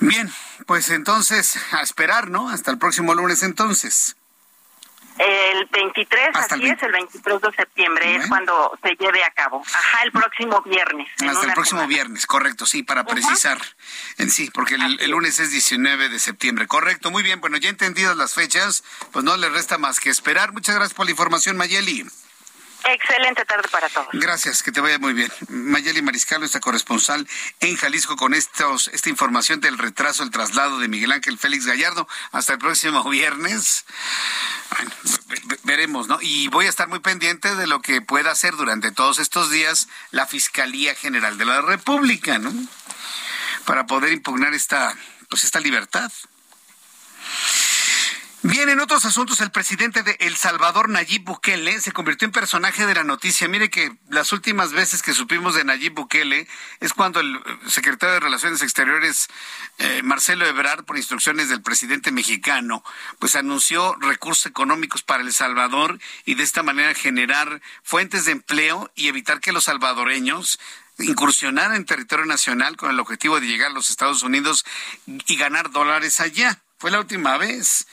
Bien, 0.00 0.32
pues 0.66 0.90
entonces 0.90 1.58
a 1.72 1.82
esperar, 1.82 2.30
¿no? 2.30 2.48
Hasta 2.48 2.70
el 2.70 2.78
próximo 2.78 3.14
lunes 3.14 3.42
entonces. 3.42 4.16
El 5.16 5.66
23, 5.66 6.30
Hasta 6.34 6.56
así 6.56 6.64
el 6.64 6.72
es, 6.72 6.82
el 6.82 6.90
23 6.90 7.40
de 7.40 7.52
septiembre 7.52 8.16
es 8.16 8.26
cuando 8.26 8.76
se 8.82 8.96
lleve 8.96 9.22
a 9.22 9.30
cabo. 9.30 9.62
Ajá, 9.72 10.02
el 10.02 10.10
próximo 10.10 10.60
viernes. 10.62 11.08
Hasta 11.24 11.46
el 11.46 11.52
próximo 11.52 11.86
viernes, 11.86 12.26
correcto, 12.26 12.66
sí, 12.66 12.82
para 12.82 13.04
precisar 13.04 13.58
en 14.18 14.32
sí, 14.32 14.50
porque 14.52 14.74
el, 14.74 14.98
el, 15.00 15.12
lunes 15.12 15.38
es 15.38 15.52
19 15.52 16.08
de 16.08 16.18
septiembre, 16.18 16.66
correcto, 16.66 17.12
muy 17.12 17.22
bien, 17.22 17.40
bueno, 17.40 17.58
ya 17.58 17.68
entendidas 17.68 18.16
las 18.16 18.34
fechas, 18.34 18.82
pues 19.12 19.24
no 19.24 19.36
le 19.36 19.48
resta 19.50 19.78
más 19.78 20.00
que 20.00 20.10
esperar. 20.10 20.52
Muchas 20.52 20.74
gracias 20.74 20.94
por 20.94 21.06
la 21.06 21.12
información, 21.12 21.56
Mayeli. 21.56 22.04
Excelente 22.86 23.44
tarde 23.44 23.68
para 23.68 23.88
todos. 23.88 24.08
Gracias, 24.12 24.62
que 24.62 24.70
te 24.70 24.80
vaya 24.80 24.98
muy 24.98 25.14
bien. 25.14 25.32
Mayeli 25.48 26.02
Mariscal, 26.02 26.40
nuestra 26.40 26.60
corresponsal 26.60 27.26
en 27.60 27.76
Jalisco, 27.76 28.16
con 28.16 28.34
estos, 28.34 28.88
esta 28.88 29.08
información 29.08 29.60
del 29.60 29.78
retraso, 29.78 30.22
el 30.22 30.30
traslado 30.30 30.78
de 30.78 30.88
Miguel 30.88 31.12
Ángel 31.12 31.38
Félix 31.38 31.66
Gallardo. 31.66 32.06
Hasta 32.32 32.52
el 32.54 32.58
próximo 32.58 33.08
viernes. 33.08 33.84
Veremos, 35.62 36.08
¿no? 36.08 36.18
Y 36.20 36.48
voy 36.48 36.66
a 36.66 36.68
estar 36.68 36.88
muy 36.88 37.00
pendiente 37.00 37.54
de 37.54 37.66
lo 37.66 37.80
que 37.80 38.02
pueda 38.02 38.30
hacer 38.30 38.54
durante 38.56 38.92
todos 38.92 39.18
estos 39.18 39.50
días 39.50 39.88
la 40.10 40.26
Fiscalía 40.26 40.94
General 40.94 41.38
de 41.38 41.44
la 41.46 41.62
República, 41.62 42.38
¿no? 42.38 42.52
Para 43.64 43.86
poder 43.86 44.12
impugnar 44.12 44.52
esta, 44.52 44.94
pues 45.30 45.44
esta 45.44 45.60
libertad. 45.60 46.12
Bien, 48.46 48.68
en 48.68 48.78
otros 48.78 49.06
asuntos, 49.06 49.40
el 49.40 49.50
presidente 49.50 50.02
de 50.02 50.18
El 50.20 50.36
Salvador, 50.36 50.90
Nayib 50.90 51.24
Bukele, 51.24 51.80
se 51.80 51.92
convirtió 51.92 52.26
en 52.26 52.32
personaje 52.32 52.84
de 52.84 52.94
la 52.94 53.02
noticia. 53.02 53.48
Mire 53.48 53.70
que 53.70 53.96
las 54.10 54.32
últimas 54.32 54.74
veces 54.74 55.00
que 55.00 55.14
supimos 55.14 55.54
de 55.54 55.64
Nayib 55.64 55.94
Bukele 55.94 56.46
es 56.80 56.92
cuando 56.92 57.20
el 57.20 57.40
secretario 57.66 58.12
de 58.12 58.20
Relaciones 58.20 58.60
Exteriores, 58.60 59.28
eh, 59.78 60.02
Marcelo 60.02 60.44
Ebrard, 60.44 60.84
por 60.84 60.98
instrucciones 60.98 61.48
del 61.48 61.62
presidente 61.62 62.12
mexicano, 62.12 62.84
pues 63.18 63.34
anunció 63.34 63.94
recursos 63.94 64.44
económicos 64.44 65.02
para 65.02 65.22
El 65.22 65.32
Salvador 65.32 65.98
y 66.26 66.34
de 66.34 66.42
esta 66.42 66.62
manera 66.62 66.92
generar 66.92 67.62
fuentes 67.82 68.26
de 68.26 68.32
empleo 68.32 68.92
y 68.94 69.08
evitar 69.08 69.40
que 69.40 69.52
los 69.52 69.64
salvadoreños 69.64 70.60
incursionaran 70.98 71.76
en 71.76 71.86
territorio 71.86 72.26
nacional 72.26 72.76
con 72.76 72.90
el 72.90 73.00
objetivo 73.00 73.40
de 73.40 73.46
llegar 73.46 73.70
a 73.70 73.74
los 73.74 73.88
Estados 73.88 74.22
Unidos 74.22 74.66
y 75.06 75.36
ganar 75.36 75.70
dólares 75.70 76.20
allá. 76.20 76.60
Fue 76.76 76.90
la 76.90 77.00
última 77.00 77.38
vez. 77.38 77.86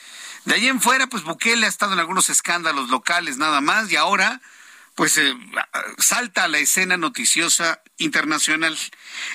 De 0.44 0.54
ahí 0.54 0.66
en 0.66 0.80
fuera, 0.80 1.06
pues 1.06 1.22
Bukele 1.22 1.66
ha 1.66 1.68
estado 1.68 1.92
en 1.92 2.00
algunos 2.00 2.28
escándalos 2.28 2.88
locales 2.88 3.36
nada 3.36 3.60
más 3.60 3.90
y 3.92 3.96
ahora 3.96 4.40
pues 4.94 5.16
eh, 5.16 5.34
salta 5.98 6.44
a 6.44 6.48
la 6.48 6.58
escena 6.58 6.96
noticiosa 6.96 7.80
internacional. 7.96 8.76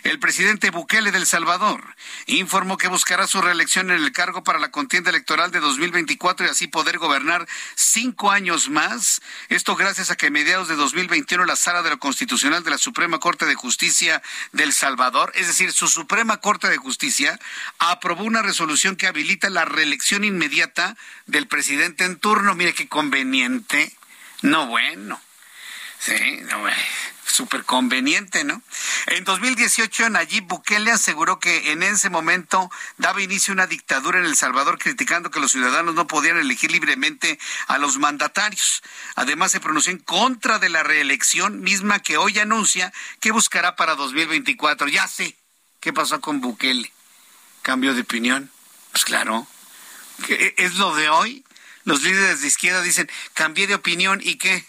El 0.04 0.20
presidente 0.20 0.70
Bukele 0.70 1.12
del 1.12 1.26
Salvador 1.26 1.96
informó 2.28 2.78
que 2.78 2.88
buscará 2.88 3.26
su 3.26 3.42
reelección 3.42 3.90
en 3.90 4.04
el 4.04 4.12
cargo 4.12 4.44
para 4.44 4.60
la 4.60 4.72
contienda 4.72 5.10
electoral 5.10 5.52
de 5.52 5.60
2024 5.60 6.46
y 6.46 6.50
así 6.50 6.68
poder 6.68 7.00
gobernar 7.00 7.48
cinco 7.76 8.30
años 8.30 8.70
más. 8.70 9.22
Esto 9.50 9.76
gracias 9.76 10.12
a 10.12 10.16
que 10.16 10.28
a 10.28 10.32
mediados 10.32 10.68
de 10.68 10.76
2021 10.76 11.46
la 11.46 11.56
Sala 11.56 11.82
de 11.82 11.90
lo 11.90 12.00
Constitucional 12.00 12.64
de 12.64 12.72
la 12.72 12.78
Suprema 12.78 13.20
Corte 13.20 13.46
de 13.46 13.56
Justicia 13.56 14.22
del 14.52 14.74
Salvador, 14.74 15.32
es 15.36 15.48
decir, 15.48 15.72
su 15.72 15.88
Suprema 15.88 16.38
Corte 16.38 16.70
de 16.70 16.78
Justicia, 16.78 17.40
aprobó 17.80 18.24
una 18.24 18.44
resolución 18.44 18.96
que 18.96 19.08
habilita 19.08 19.50
la 19.50 19.66
reelección 19.66 20.24
inmediata 20.24 20.96
del 21.26 21.48
presidente 21.48 22.04
en 22.04 22.18
turno. 22.18 22.54
Mire 22.54 22.74
qué 22.74 22.88
conveniente. 22.88 23.92
No 24.42 24.68
bueno. 24.68 25.20
Sí, 26.00 26.40
no, 26.50 26.64
súper 27.38 27.64
conveniente, 27.66 28.44
¿no? 28.44 28.62
En 29.08 29.24
2018, 29.24 30.10
Nayib 30.10 30.46
Bukele 30.46 30.92
aseguró 30.92 31.40
que 31.40 31.72
en 31.72 31.84
ese 31.84 32.10
momento 32.10 32.72
daba 32.98 33.22
inicio 33.22 33.54
una 33.54 33.68
dictadura 33.68 34.20
en 34.20 34.26
El 34.26 34.36
Salvador, 34.36 34.80
criticando 34.80 35.30
que 35.30 35.40
los 35.40 35.52
ciudadanos 35.52 35.94
no 35.94 36.08
podían 36.08 36.38
elegir 36.38 36.72
libremente 36.72 37.38
a 37.68 37.78
los 37.78 38.00
mandatarios. 38.00 38.82
Además, 39.16 39.52
se 39.52 39.60
pronunció 39.60 39.92
en 39.92 40.00
contra 40.00 40.58
de 40.58 40.70
la 40.70 40.84
reelección 40.84 41.62
misma 41.62 42.00
que 42.00 42.18
hoy 42.18 42.40
anuncia 42.40 42.92
que 43.20 43.32
buscará 43.32 43.76
para 43.76 43.96
2024. 43.96 44.88
Ya 44.88 45.08
sé 45.08 45.38
qué 45.80 45.94
pasó 45.94 46.20
con 46.20 46.42
Bukele. 46.42 46.92
¿Cambio 47.62 47.94
de 47.94 48.02
opinión? 48.02 48.52
Pues 48.92 49.06
claro. 49.06 49.48
¿Es 50.58 50.76
lo 50.76 50.96
de 50.96 51.10
hoy? 51.10 51.46
Los 51.84 52.02
líderes 52.02 52.42
de 52.42 52.48
izquierda 52.48 52.82
dicen, 52.82 53.10
cambié 53.34 53.68
de 53.68 53.76
opinión 53.76 54.20
y 54.24 54.38
qué? 54.38 54.66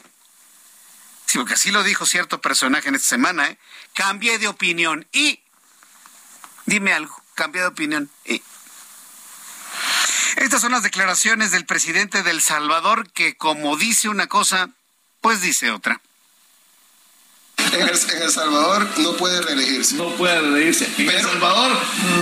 Sí, 1.28 1.36
porque 1.36 1.54
así 1.54 1.70
lo 1.70 1.82
dijo 1.82 2.06
cierto 2.06 2.40
personaje 2.40 2.88
en 2.88 2.94
esta 2.94 3.08
semana, 3.08 3.48
¿eh? 3.48 3.58
Cambié 3.92 4.38
de 4.38 4.48
opinión 4.48 5.06
y... 5.12 5.42
Dime 6.64 6.94
algo, 6.94 7.22
cambié 7.34 7.60
de 7.60 7.68
opinión 7.68 8.10
y... 8.24 8.42
Estas 10.36 10.62
son 10.62 10.72
las 10.72 10.82
declaraciones 10.82 11.50
del 11.50 11.66
presidente 11.66 12.22
del 12.22 12.40
Salvador 12.40 13.12
que 13.12 13.36
como 13.36 13.76
dice 13.76 14.08
una 14.08 14.26
cosa, 14.26 14.70
pues 15.20 15.42
dice 15.42 15.70
otra. 15.70 16.00
En 17.72 17.88
el, 17.88 18.30
Salvador 18.30 18.86
no 18.98 19.12
puede 19.12 19.40
reelegirse. 19.40 19.96
No 19.96 20.10
puede 20.16 20.40
reelegirse. 20.40 20.90
En 20.98 21.10
El 21.10 21.22
Salvador 21.22 21.72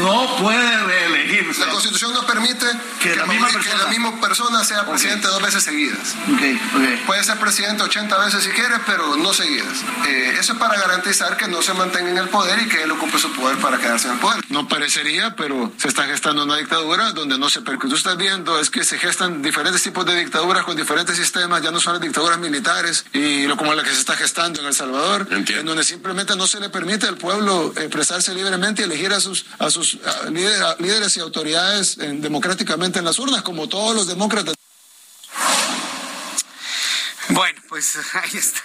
no 0.01 0.37
puede 0.37 0.85
reelegirse. 0.85 1.61
La 1.61 1.71
Constitución 1.71 2.13
no 2.13 2.27
permite 2.27 2.67
que, 3.01 3.17
la, 3.17 3.27
misma 3.27 4.21
persona 4.21 4.65
sea 4.65 4.87
presidente 4.87 5.29
dos 5.29 5.43
veces 5.43 5.63
seguidas. 5.63 6.15
Puede 7.07 7.25
ser 7.25 7.39
presidente 7.39 7.83
80 7.83 8.19
veces 8.25 8.45
si 8.45 8.51
quiere, 8.51 8.75
pero 8.87 9.17
no 9.17 9.33
seguidas. 9.33 9.85
Eh, 10.09 10.37
eso 10.39 10.55
es 10.55 10.59
para 10.59 10.79
garantizar 10.79 11.37
que 11.37 11.49
no 11.49 11.63
se 11.63 11.75
mantenga 11.75 12.11
en 12.11 12.19
el 12.19 12.29
poder 12.29 12.61
y 12.63 12.69
que 12.69 12.83
él 12.83 12.91
ocupe 12.91 13.19
su 13.19 13.33
poder 13.33 13.59
para 13.59 13.79
quedarse 13.79 14.09
en 14.09 14.15
el 14.15 14.21
poder. 14.21 14.45
No 14.49 14.69
parecería, 14.69 15.35
pero 15.37 15.73
se 15.77 15.89
está 15.89 16.05
gestando 16.05 16.45
una 16.45 16.57
dictadura 16.57 17.13
donde 17.13 17.39
no 17.39 17.49
se... 17.49 17.63
Pero 17.63 17.79
que 17.79 17.89
tú 17.89 17.97
estás 17.97 18.17
viendo 18.17 18.59
es 18.59 18.71
que 18.71 18.85
se 18.85 18.99
gestan 18.99 19.43
diferentes 19.43 19.83
tipos 19.83 20.05
de 20.07 20.17
dictaduras 20.17 20.65
con 20.65 20.77
diferentes 20.77 21.17
sistemas, 21.17 21.63
ya 21.63 21.71
no 21.71 21.81
son 21.81 21.95
las 21.95 22.03
dictaduras 22.03 22.39
militares 22.39 23.05
y 23.13 23.47
lo 23.47 23.57
como 23.57 23.75
la 23.75 23.83
que 23.83 23.91
se 23.91 24.01
está 24.01 24.17
gestando 24.17 24.61
en 24.61 24.67
El 24.67 24.75
Salvador 24.75 25.27
en 25.37 25.66
donde 25.66 25.84
simplemente 25.84 26.34
no 26.37 26.47
se 26.47 26.61
le 26.61 26.70
permite 26.70 27.07
al 27.07 27.18
pueblo 27.18 27.72
expresarse 27.76 28.34
libremente 28.34 28.82
y 28.82 28.84
elegir 28.87 29.12
a 29.12 29.20
sus, 29.20 29.47
a 29.59 29.70
sus 29.70 29.99
líderes, 30.30 31.16
y 31.16 31.20
autoridades 31.20 31.97
democráticamente 31.99 32.99
en 32.99 33.05
las 33.05 33.18
urnas, 33.18 33.43
como 33.43 33.68
todos 33.68 33.95
los 33.95 34.07
demócratas. 34.07 34.55
Bueno, 37.28 37.61
pues 37.68 37.99
ahí 38.14 38.39
está. 38.39 38.62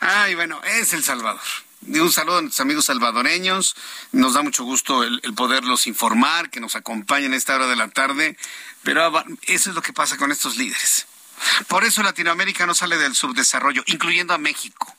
Ay, 0.00 0.34
bueno, 0.34 0.60
es 0.64 0.92
El 0.92 1.04
Salvador. 1.04 1.40
Un 1.86 2.12
saludo 2.12 2.38
a 2.38 2.42
nuestros 2.42 2.60
amigos 2.60 2.86
salvadoreños. 2.86 3.76
Nos 4.12 4.34
da 4.34 4.42
mucho 4.42 4.64
gusto 4.64 5.04
el, 5.04 5.20
el, 5.22 5.34
poderlos 5.34 5.86
informar, 5.86 6.50
que 6.50 6.60
nos 6.60 6.74
acompañen 6.74 7.32
a 7.32 7.36
esta 7.36 7.54
hora 7.54 7.68
de 7.68 7.76
la 7.76 7.88
tarde. 7.88 8.36
Pero 8.82 9.24
eso 9.42 9.70
es 9.70 9.76
lo 9.76 9.82
que 9.82 9.92
pasa 9.92 10.16
con 10.16 10.32
estos 10.32 10.56
líderes. 10.56 11.06
Por 11.68 11.84
eso 11.84 12.02
Latinoamérica 12.02 12.66
no 12.66 12.74
sale 12.74 12.98
del 12.98 13.14
subdesarrollo, 13.14 13.84
incluyendo 13.86 14.34
a 14.34 14.38
México. 14.38 14.97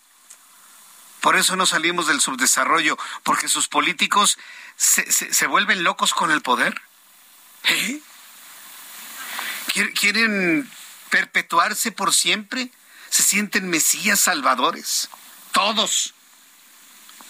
Por 1.21 1.35
eso 1.35 1.55
no 1.55 1.65
salimos 1.65 2.07
del 2.07 2.21
subdesarrollo, 2.21 2.97
porque 3.23 3.47
sus 3.47 3.67
políticos 3.67 4.37
se, 4.77 5.11
se, 5.11 5.47
vuelven 5.47 5.83
locos 5.83 6.13
con 6.13 6.31
el 6.31 6.41
poder. 6.41 6.81
¿Eh? 7.63 7.99
¿Quieren 9.99 10.69
perpetuarse 11.09 11.91
por 11.91 12.13
siempre? 12.13 12.71
Se 13.09 13.23
sienten 13.23 13.69
mesías 13.69 14.19
salvadores. 14.19 15.09
Todos 15.51 16.13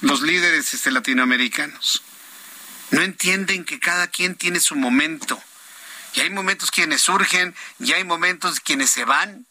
los 0.02 0.22
líderes 0.22 0.74
este, 0.74 0.92
latinoamericanos. 0.92 2.04
No 2.92 3.02
entienden 3.02 3.66
que 3.66 3.80
cada 3.80 4.08
quien 4.08 4.36
tiene 4.36 4.60
su 4.60 4.76
momento. 4.76 5.42
Y 6.14 6.22
hay 6.22 6.30
momentos 6.30 6.72
quienes 6.72 7.02
surgen, 7.02 7.56
y 7.80 7.94
hay 7.94 8.04
momentos 8.04 8.60
quienes 8.60 8.90
se 8.90 9.06
van. 9.06 9.46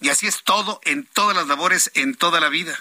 Y 0.00 0.08
así 0.08 0.26
es 0.26 0.42
todo 0.42 0.80
en 0.84 1.04
todas 1.06 1.36
las 1.36 1.46
labores, 1.46 1.90
en 1.94 2.14
toda 2.14 2.40
la 2.40 2.48
vida. 2.48 2.78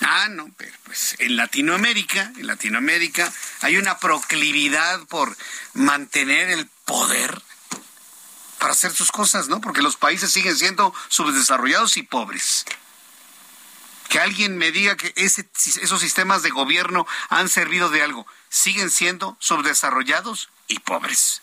Ah, 0.00 0.28
no, 0.30 0.50
pero 0.56 0.72
pues 0.84 1.16
en 1.18 1.36
Latinoamérica, 1.36 2.32
en 2.36 2.46
Latinoamérica 2.46 3.32
hay 3.60 3.76
una 3.76 3.98
proclividad 3.98 5.06
por 5.06 5.36
mantener 5.74 6.50
el 6.50 6.66
poder 6.84 7.42
para 8.58 8.72
hacer 8.72 8.92
sus 8.92 9.10
cosas, 9.10 9.48
¿no? 9.48 9.60
Porque 9.60 9.82
los 9.82 9.96
países 9.96 10.32
siguen 10.32 10.56
siendo 10.56 10.94
subdesarrollados 11.08 11.96
y 11.96 12.02
pobres. 12.02 12.64
Que 14.08 14.18
alguien 14.20 14.56
me 14.56 14.72
diga 14.72 14.96
que 14.96 15.12
ese, 15.16 15.48
esos 15.82 16.00
sistemas 16.00 16.42
de 16.42 16.50
gobierno 16.50 17.06
han 17.28 17.48
servido 17.48 17.90
de 17.90 18.02
algo. 18.02 18.26
Siguen 18.48 18.90
siendo 18.90 19.36
subdesarrollados 19.38 20.48
y 20.66 20.78
pobres. 20.80 21.42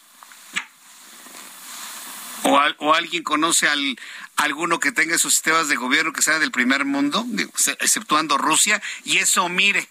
O, 2.44 2.60
o 2.80 2.94
alguien 2.94 3.24
conoce 3.24 3.68
al, 3.68 3.98
alguno 4.38 4.80
que 4.80 4.92
tenga 4.92 5.16
esos 5.16 5.34
sistemas 5.34 5.68
de 5.68 5.76
gobierno 5.76 6.14
que 6.14 6.22
sea 6.22 6.40
del 6.40 6.52
primer 6.52 6.86
mundo, 6.86 7.26
exceptuando 7.80 8.38
Rusia, 8.38 8.82
y 9.04 9.18
eso 9.18 9.48
mire. 9.50 9.90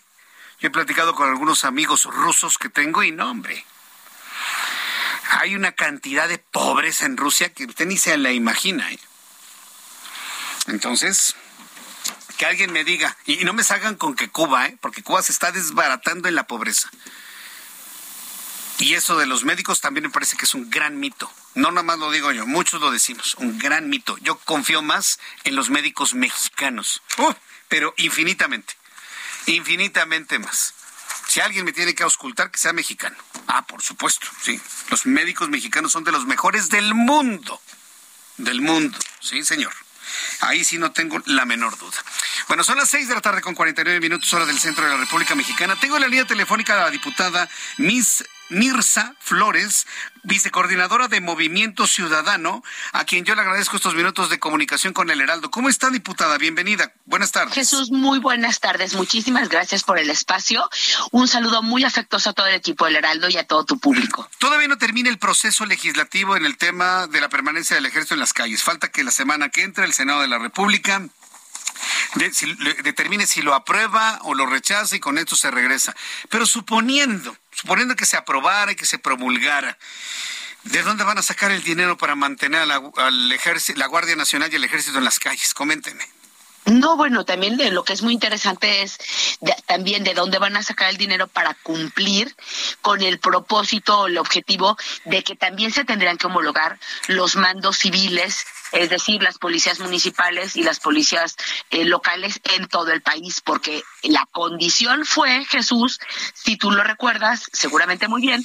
Yo 0.61 0.69
he 0.69 0.71
platicado 0.71 1.15
con 1.15 1.29
algunos 1.29 1.65
amigos 1.65 2.05
rusos 2.05 2.59
que 2.59 2.69
tengo 2.69 3.03
y 3.03 3.11
no, 3.11 3.31
hombre. 3.31 3.65
Hay 5.41 5.55
una 5.55 5.73
cantidad 5.73 6.29
de 6.29 6.39
pobreza 6.39 7.07
en 7.07 7.17
Rusia 7.17 7.53
que 7.53 7.65
usted 7.65 7.87
ni 7.87 7.97
se 7.97 8.17
la 8.17 8.33
imagina. 8.33 8.91
¿eh? 8.93 8.99
Entonces, 10.69 11.35
que 12.37 12.47
alguien 12.47 12.73
me 12.73 12.85
diga, 12.85 13.17
y 13.27 13.45
no 13.45 13.53
me 13.53 13.65
salgan 13.65 13.97
con 13.97 14.15
que 14.15 14.31
Cuba, 14.31 14.67
¿eh? 14.67 14.79
porque 14.81 15.03
Cuba 15.03 15.23
se 15.23 15.33
está 15.33 15.53
desbaratando 15.53 16.29
en 16.29 16.35
la 16.35 16.47
pobreza. 16.47 16.91
Y 18.79 18.95
eso 18.95 19.17
de 19.17 19.27
los 19.27 19.45
médicos 19.45 19.81
también 19.81 20.05
me 20.05 20.11
parece 20.11 20.37
que 20.37 20.45
es 20.45 20.55
un 20.55 20.69
gran 20.69 20.99
mito. 20.99 21.31
No 21.55 21.71
nada 21.71 21.85
más 21.85 21.99
lo 21.99 22.11
digo 22.11 22.33
yo, 22.33 22.47
muchos 22.47 22.81
lo 22.81 22.91
decimos, 22.91 23.37
un 23.37 23.59
gran 23.59 23.89
mito. 23.89 24.19
Yo 24.19 24.37
confío 24.39 24.83
más 24.83 25.21
en 25.45 25.55
los 25.55 25.71
médicos 25.71 26.15
mexicanos, 26.15 27.03
uh, 27.19 27.33
pero 27.69 27.95
infinitamente, 27.97 28.75
infinitamente 29.47 30.39
más. 30.39 30.75
Si 31.29 31.41
alguien 31.41 31.65
me 31.65 31.73
tiene 31.73 31.95
que 31.95 32.03
auscultar, 32.03 32.51
que 32.51 32.59
sea 32.59 32.73
mexicano. 32.73 33.17
Ah, 33.47 33.67
por 33.67 33.83
supuesto, 33.83 34.27
sí. 34.43 34.61
Los 34.91 35.07
médicos 35.07 35.49
mexicanos 35.49 35.93
son 35.93 36.05
de 36.05 36.13
los 36.13 36.27
mejores 36.27 36.69
del 36.69 36.95
mundo. 36.95 37.61
Del 38.37 38.61
mundo, 38.61 38.99
sí, 39.21 39.45
señor. 39.45 39.73
Ahí 40.41 40.65
sí 40.65 40.79
no 40.79 40.93
tengo 40.93 41.21
la 41.27 41.45
menor 41.45 41.79
duda. 41.79 41.97
Bueno, 42.49 42.65
son 42.65 42.79
las 42.79 42.91
seis 42.91 43.09
de 43.09 43.15
la 43.15 43.21
tarde 43.21 43.41
con 43.41 43.55
49 43.55 44.01
minutos 44.01 44.33
hora 44.35 44.45
del 44.45 44.59
centro 44.59 44.85
de 44.85 44.91
la 44.91 44.97
República 44.97 45.35
Mexicana. 45.35 45.79
Tengo 45.81 45.97
en 45.97 46.03
la 46.03 46.09
línea 46.09 46.27
telefónica 46.27 46.75
a 46.75 46.85
la 46.85 46.91
diputada 46.91 47.49
Miss 47.79 48.25
Mirza 48.51 49.15
Flores, 49.21 49.87
vicecoordinadora 50.23 51.09
de 51.09 51.21
Movimiento 51.21 51.87
Ciudadano, 51.87 52.63
a 52.93 53.05
quien 53.05 53.25
yo 53.25 53.35
le 53.35 53.41
agradezco 53.41 53.77
estos 53.77 53.95
minutos 53.95 54.31
de 54.31 54.39
comunicación 54.39 54.93
con 54.93 55.11
el 55.11 55.21
Heraldo. 55.21 55.51
¿Cómo 55.51 55.69
está, 55.69 55.91
diputada? 55.91 56.39
Bienvenida. 56.39 56.93
Buenas 57.07 57.33
tardes. 57.33 57.55
Jesús, 57.55 57.91
muy 57.91 58.19
buenas 58.19 58.61
tardes. 58.61 58.95
Muchísimas 58.95 59.49
gracias 59.49 59.83
por 59.83 59.99
el 59.99 60.11
espacio. 60.11 60.69
Un 61.11 61.29
saludo 61.29 61.63
muy 61.63 61.85
afectuoso 61.85 62.31
a 62.31 62.33
todo 62.33 62.47
el 62.47 62.55
equipo 62.55 62.85
del 62.85 62.97
Heraldo 62.97 63.29
y 63.29 63.37
a 63.37 63.47
todo 63.47 63.65
tu 63.65 63.79
público. 63.79 64.29
Todavía 64.39 64.69
no 64.69 64.79
termina 64.79 65.09
el 65.09 65.19
proceso 65.19 65.67
legislativo 65.67 66.37
en 66.37 66.45
el 66.45 66.57
tema 66.57 67.07
de 67.07 67.21
la 67.21 67.29
permanencia 67.29 67.77
del 67.77 67.87
ejército 67.87 68.15
en 68.15 68.21
las 68.21 68.33
calles. 68.33 68.63
Falta 68.63 68.89
que 68.89 69.05
la 69.05 69.11
semana 69.11 69.49
que 69.49 69.63
entra 69.63 69.85
el 69.85 69.93
Senado 69.93 70.21
de 70.21 70.29
la 70.29 70.39
República 70.39 71.03
determine 72.83 73.27
si 73.27 73.43
lo 73.43 73.55
aprueba 73.55 74.19
o 74.23 74.35
lo 74.35 74.47
rechaza 74.47 74.97
y 74.97 75.01
con 75.01 75.19
esto 75.19 75.37
se 75.37 75.51
regresa. 75.51 75.95
Pero 76.29 76.47
suponiendo, 76.47 77.37
suponiendo 77.53 77.97
que 77.97 78.07
se 78.07 78.17
aprobara 78.17 78.73
y 78.73 78.77
que 78.77 78.87
se 78.87 78.99
promulgara, 78.99 79.79
¿de 80.65 80.83
dónde 80.83 81.05
van 81.05 81.19
a 81.19 81.23
sacar 81.23 81.51
el 81.51 81.63
dinero 81.63 81.97
para 81.97 82.15
mantener 82.15 82.63
a 82.63 82.67
la, 82.67 82.83
al 82.97 83.33
ejército, 83.33 83.79
la 83.79 83.87
Guardia 83.87 84.17
Nacional 84.17 84.53
y 84.53 84.57
el 84.57 84.65
ejército 84.65 84.99
en 84.99 85.05
las 85.05 85.19
calles? 85.19 85.55
Coménteme. 85.55 86.05
No, 86.67 86.97
bueno, 86.97 87.27
también 87.27 87.59
de 87.59 87.71
lo 87.71 87.85
que 87.85 87.93
es 87.93 88.03
muy 88.03 88.15
interesante 88.15 88.83
es 88.83 88.99
también 89.67 90.03
de 90.03 90.15
dónde 90.15 90.39
van 90.39 90.57
a 90.57 90.63
sacar 90.63 90.89
el 90.89 90.97
dinero 90.97 91.29
para 91.29 91.53
cumplir 91.55 92.35
con 92.81 93.03
el 93.03 93.19
propósito 93.19 94.01
o 94.01 94.07
el 94.07 94.17
objetivo 94.17 94.79
de 95.05 95.23
que 95.23 95.37
también 95.37 95.73
se 95.73 95.85
tendrían 95.85 96.17
que 96.17 96.27
homologar 96.27 96.79
los 97.09 97.37
mandos 97.37 97.77
civiles 97.77 98.47
es 98.75 98.91
decir, 98.91 99.23
las 99.23 99.39
policías 99.39 99.81
municipales 99.81 100.57
y 100.57 100.63
las 100.63 100.81
policías 100.81 101.37
eh, 101.71 101.85
locales 101.85 102.41
en 102.57 102.67
todo 102.67 102.91
el 102.93 103.03
país, 103.03 103.41
porque 103.41 103.83
la 104.03 104.27
condición 104.31 105.07
fue, 105.07 105.45
Jesús, 105.45 106.01
si 106.35 106.57
tú 106.57 106.71
lo 106.71 106.83
recuerdas, 106.83 107.45
seguramente 107.53 108.09
muy 108.09 108.21
bien, 108.21 108.45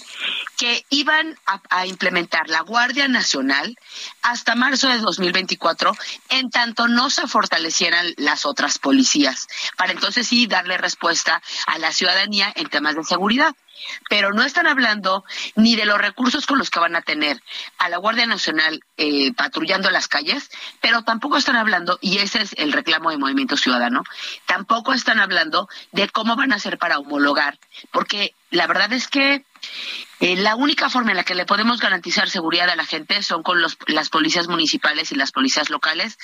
que 0.58 0.86
iban 0.90 1.38
a, 1.46 1.62
a 1.70 1.88
implementar 1.88 2.48
la 2.48 2.62
Guardia 2.62 3.08
Nacional 3.08 3.76
hasta 4.22 4.56
marzo 4.56 4.88
de 4.88 5.00
2024, 5.00 5.96
en 6.30 6.50
tanto 6.50 6.88
no 6.88 7.10
se 7.10 7.28
fortalecieran 7.28 8.14
las 8.18 8.46
otras 8.46 8.78
policías, 8.78 9.48
para 9.78 9.92
entonces 9.92 10.28
sí 10.28 10.48
darle 10.48 10.78
respuesta 10.78 11.42
a 11.66 11.80
la 11.80 11.92
ciudadanía 11.92 12.52
en 12.56 12.70
temas 12.70 12.96
de 12.96 13.04
seguridad 13.04 13.56
pero 14.10 14.32
no 14.34 14.44
están 14.44 14.68
hablando 14.68 15.24
ni 15.56 15.76
de 15.76 15.86
los 15.86 15.98
recursos 15.98 16.46
con 16.46 16.58
los 16.58 16.70
que 16.70 16.80
van 16.80 16.96
a 16.96 17.02
tener 17.02 17.42
a 17.78 17.90
la 17.90 17.98
Guardia 17.98 18.26
Nacional 18.26 18.82
eh, 18.98 19.34
patrullando 19.34 19.90
las 19.90 20.08
calles, 20.08 20.50
pero 20.82 21.04
tampoco 21.04 21.38
están 21.38 21.56
hablando, 21.56 21.98
y 22.02 22.20
ese 22.20 22.42
es 22.42 22.54
el 22.58 22.72
reclamo 22.72 23.12
de 23.12 23.18
Movimiento 23.18 23.58
Ciudadano, 23.58 24.04
tampoco 24.46 24.94
están 24.94 25.20
hablando 25.20 25.68
de 25.92 26.10
cómo 26.10 26.36
van 26.36 26.52
a 26.54 26.56
hacer 26.56 26.78
para 26.78 27.00
homologar, 27.00 27.58
porque 27.92 28.34
la 28.52 28.68
verdad 28.68 28.92
es 28.94 29.08
que 29.08 29.46
eh, 30.20 30.36
la 30.36 30.56
única 30.56 30.90
forma 30.90 31.12
en 31.12 31.18
la 31.18 31.24
que 31.24 31.36
le 31.36 31.46
podemos 31.46 31.80
garantizar 31.80 32.30
seguridad 32.30 32.70
a 32.70 32.76
la 32.76 32.86
gente 32.86 33.22
son 33.24 33.44
con 33.44 33.62
las 33.62 34.10
policías 34.10 34.48
municipales 34.48 35.12
y 35.12 35.16
las 35.16 35.32
policías 35.32 35.70
locales 35.70 36.18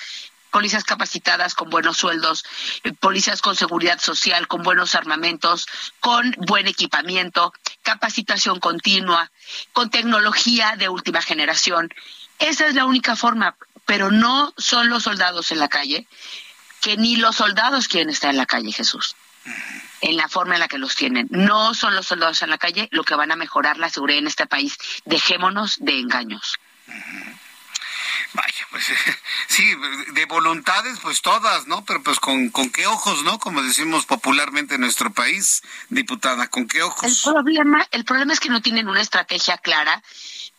policías 0.56 0.86
capacitadas 0.86 1.54
con 1.54 1.70
buenos 1.70 1.98
sueldos, 1.98 2.46
eh, 2.86 2.94
policías 2.94 3.42
con 3.42 3.58
seguridad 3.58 4.00
social, 4.00 4.48
con 4.48 4.64
buenos 4.64 4.96
armamentos, 4.96 5.68
con 6.00 6.34
buen 6.38 6.70
equipamiento, 6.70 7.52
capacitación 7.84 8.62
continua, 8.62 9.30
con 9.74 9.90
tecnología 9.90 10.78
de 10.78 10.88
última 10.88 11.22
generación. 11.22 11.94
Esa 12.40 12.68
es 12.68 12.74
la 12.74 12.86
única 12.86 13.18
forma, 13.18 13.58
pero 13.86 14.12
no 14.12 14.54
son 14.56 14.88
los 14.88 15.04
soldados 15.04 15.52
en 15.52 15.60
la 15.60 15.68
calle, 15.68 16.08
que 16.80 16.96
ni 16.96 17.18
los 17.18 17.36
soldados 17.36 17.90
quieren 17.90 18.10
estar 18.10 18.30
en 18.30 18.38
la 18.38 18.46
calle, 18.46 18.72
Jesús 18.72 19.18
en 20.02 20.18
la 20.18 20.30
forma 20.30 20.54
en 20.54 20.62
la 20.62 20.68
que 20.68 20.78
los 20.78 20.96
tienen. 20.96 21.28
No 21.32 21.74
son 21.74 21.96
los 21.96 22.08
soldados 22.08 22.42
en 22.44 22.50
la 22.50 22.58
calle 22.58 22.88
lo 22.92 23.04
que 23.04 23.16
van 23.16 23.32
a 23.32 23.36
mejorar 23.36 23.78
la 23.78 23.90
seguridad 23.90 24.20
en 24.20 24.28
este 24.28 24.46
país. 24.46 24.78
Dejémonos 25.04 25.78
de 25.80 26.00
engaños. 26.00 26.60
Vaya, 28.34 28.68
pues 28.72 28.86
sí, 29.48 29.64
de 30.14 30.26
voluntades, 30.26 31.00
pues 31.02 31.22
todas, 31.22 31.68
¿no? 31.68 31.84
Pero 31.86 32.02
pues 32.04 32.20
con, 32.20 32.50
con 32.50 32.70
qué 32.70 32.88
ojos, 32.88 33.24
¿no? 33.24 33.40
Como 33.40 33.62
decimos 33.62 34.06
popularmente 34.06 34.76
en 34.76 34.82
nuestro 34.82 35.12
país, 35.12 35.62
diputada, 35.90 36.48
¿con 36.48 36.68
qué 36.68 36.82
ojos? 36.82 37.26
El 37.26 37.34
problema, 37.34 37.88
el 37.92 38.06
problema 38.06 38.34
es 38.34 38.40
que 38.40 38.50
no 38.50 38.62
tienen 38.62 38.88
una 38.88 39.02
estrategia 39.02 39.58
clara 39.58 40.02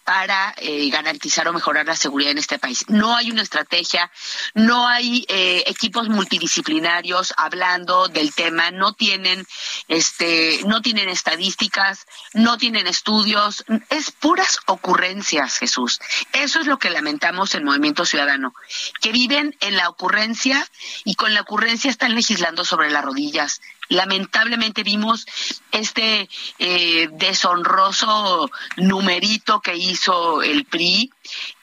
para 0.07 0.55
eh, 0.59 0.89
garantizar 0.89 1.49
o 1.49 1.53
mejorar 1.53 1.85
la 1.85 1.97
seguridad 1.97 2.31
en 2.31 2.39
este 2.39 2.61
país. 2.61 2.85
No 2.87 3.17
hay 3.17 3.33
una 3.33 3.43
estrategia, 3.43 4.09
no 4.55 4.87
hay 4.87 5.27
eh, 5.29 5.65
equipos 5.67 6.09
multidisciplinarios 6.09 7.35
hablando 7.37 8.07
del 8.07 8.33
tema, 8.33 8.71
no 8.71 8.93
tienen, 8.93 9.45
este, 9.89 10.61
no 10.65 10.81
tienen 10.81 11.09
estadísticas, 11.09 12.07
no 12.35 12.57
tienen 12.57 12.87
estudios, 12.87 13.65
es 13.91 14.13
puras 14.13 14.61
ocurrencias, 14.67 15.59
Jesús. 15.59 15.99
Eso 16.33 16.61
es 16.61 16.69
lo 16.69 16.79
que 16.79 16.91
lamentamos 16.91 17.57
en 17.57 17.65
Movimiento 17.65 18.05
Ciudadano, 18.05 18.55
que 19.01 19.11
viven 19.11 19.57
en 19.59 19.77
la 19.77 19.89
ocurrencia 19.89 20.65
y 21.05 21.17
con 21.17 21.35
la 21.35 21.41
ocurrencia 21.41 21.91
están 21.91 22.15
legislando 22.15 22.65
sobre 22.65 22.91
las 22.91 23.05
rodillas 23.05 23.61
lamentablemente 23.89 24.83
vimos 24.83 25.27
este 25.73 26.29
eh, 26.59 27.09
deshonroso 27.13 28.51
numerito 28.77 29.61
que 29.61 29.77
hizo 29.77 30.43
el 30.43 30.65
PRI, 30.65 31.11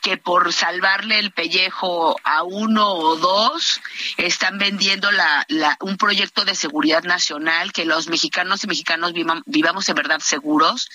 que 0.01 0.17
por 0.17 0.53
salvarle 0.53 1.19
el 1.19 1.31
pellejo 1.31 2.15
a 2.23 2.43
uno 2.43 2.93
o 2.93 3.15
dos 3.15 3.81
están 4.17 4.57
vendiendo 4.57 5.11
la, 5.11 5.45
un 5.79 5.97
proyecto 5.97 6.45
de 6.45 6.55
seguridad 6.55 7.03
nacional, 7.03 7.71
que 7.71 7.85
los 7.85 8.07
mexicanos 8.07 8.63
y 8.63 8.67
mexicanos 8.67 9.13
vivamos 9.45 9.89
en 9.89 9.95
verdad 9.95 10.19
seguros, 10.19 10.89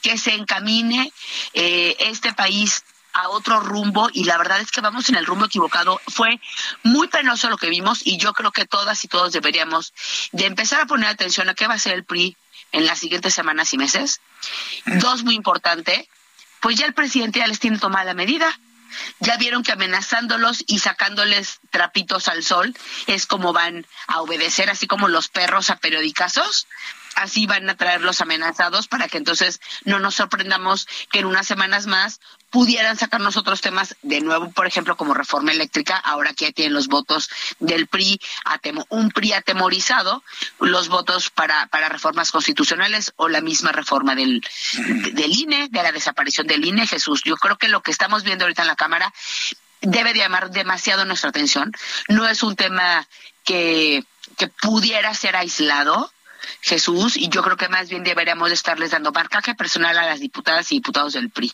que 0.00 0.18
se 0.18 0.34
encamine 0.34 1.12
eh, 1.54 1.96
este 2.00 2.32
país 2.32 2.84
a 3.12 3.28
otro 3.28 3.60
rumbo 3.60 4.08
y 4.12 4.24
la 4.24 4.38
verdad 4.38 4.60
es 4.60 4.70
que 4.70 4.80
vamos 4.80 5.08
en 5.08 5.16
el 5.16 5.26
rumbo 5.26 5.46
equivocado. 5.46 6.00
Fue 6.08 6.40
muy 6.82 7.08
penoso 7.08 7.50
lo 7.50 7.56
que 7.56 7.70
vimos 7.70 8.00
y 8.04 8.18
yo 8.18 8.32
creo 8.32 8.52
que 8.52 8.66
todas 8.66 9.04
y 9.04 9.08
todos 9.08 9.32
deberíamos 9.32 9.92
de 10.32 10.46
empezar 10.46 10.80
a 10.80 10.86
poner 10.86 11.08
atención 11.08 11.48
a 11.48 11.54
qué 11.54 11.66
va 11.66 11.74
a 11.74 11.78
ser 11.78 11.94
el 11.94 12.04
PRI 12.04 12.36
en 12.72 12.86
las 12.86 12.98
siguientes 12.98 13.34
semanas 13.34 13.72
y 13.74 13.78
meses. 13.78 14.20
Dos, 14.86 15.22
muy 15.24 15.34
importante, 15.34 16.08
pues 16.60 16.76
ya 16.76 16.86
el 16.86 16.94
presidente 16.94 17.40
ya 17.40 17.46
les 17.46 17.60
tiene 17.60 17.78
tomada 17.78 18.04
la 18.04 18.14
medida. 18.14 18.58
Ya 19.20 19.36
vieron 19.38 19.62
que 19.62 19.72
amenazándolos 19.72 20.64
y 20.66 20.78
sacándoles 20.78 21.60
trapitos 21.70 22.28
al 22.28 22.44
sol 22.44 22.74
es 23.06 23.26
como 23.26 23.52
van 23.52 23.86
a 24.06 24.20
obedecer, 24.20 24.68
así 24.68 24.86
como 24.86 25.08
los 25.08 25.28
perros 25.28 25.70
a 25.70 25.76
periodicazos. 25.76 26.66
así 27.14 27.46
van 27.46 27.68
a 27.68 27.76
traer 27.76 28.00
los 28.00 28.20
amenazados 28.20 28.88
para 28.88 29.08
que 29.08 29.18
entonces 29.18 29.60
no 29.84 29.98
nos 29.98 30.14
sorprendamos 30.14 30.86
que 31.10 31.18
en 31.20 31.26
unas 31.26 31.46
semanas 31.46 31.86
más 31.86 32.20
pudieran 32.52 32.98
sacarnos 32.98 33.38
otros 33.38 33.62
temas 33.62 33.96
de 34.02 34.20
nuevo, 34.20 34.50
por 34.50 34.66
ejemplo, 34.66 34.94
como 34.94 35.14
reforma 35.14 35.52
eléctrica, 35.52 35.96
ahora 35.96 36.34
que 36.34 36.44
ya 36.44 36.52
tienen 36.52 36.74
los 36.74 36.86
votos 36.86 37.30
del 37.58 37.86
PRI, 37.86 38.20
un 38.90 39.10
PRI 39.10 39.32
atemorizado, 39.32 40.22
los 40.60 40.88
votos 40.88 41.30
para, 41.30 41.66
para 41.68 41.88
reformas 41.88 42.30
constitucionales 42.30 43.14
o 43.16 43.30
la 43.30 43.40
misma 43.40 43.72
reforma 43.72 44.14
del, 44.14 44.44
del 45.14 45.32
INE, 45.32 45.68
de 45.70 45.82
la 45.82 45.92
desaparición 45.92 46.46
del 46.46 46.64
INE, 46.66 46.86
Jesús. 46.86 47.22
Yo 47.24 47.36
creo 47.36 47.56
que 47.56 47.68
lo 47.68 47.82
que 47.82 47.90
estamos 47.90 48.22
viendo 48.22 48.44
ahorita 48.44 48.62
en 48.62 48.68
la 48.68 48.76
Cámara 48.76 49.14
debe 49.80 50.12
llamar 50.12 50.50
demasiado 50.50 51.06
nuestra 51.06 51.30
atención. 51.30 51.72
No 52.08 52.28
es 52.28 52.42
un 52.42 52.54
tema 52.54 53.08
que, 53.44 54.04
que 54.36 54.48
pudiera 54.48 55.14
ser 55.14 55.36
aislado, 55.36 56.12
Jesús, 56.60 57.16
y 57.16 57.30
yo 57.30 57.42
creo 57.42 57.56
que 57.56 57.70
más 57.70 57.88
bien 57.88 58.04
deberíamos 58.04 58.52
estarles 58.52 58.90
dando 58.90 59.10
marcaje 59.10 59.54
personal 59.54 59.96
a 59.96 60.04
las 60.04 60.20
diputadas 60.20 60.70
y 60.70 60.76
diputados 60.76 61.14
del 61.14 61.30
PRI. 61.30 61.50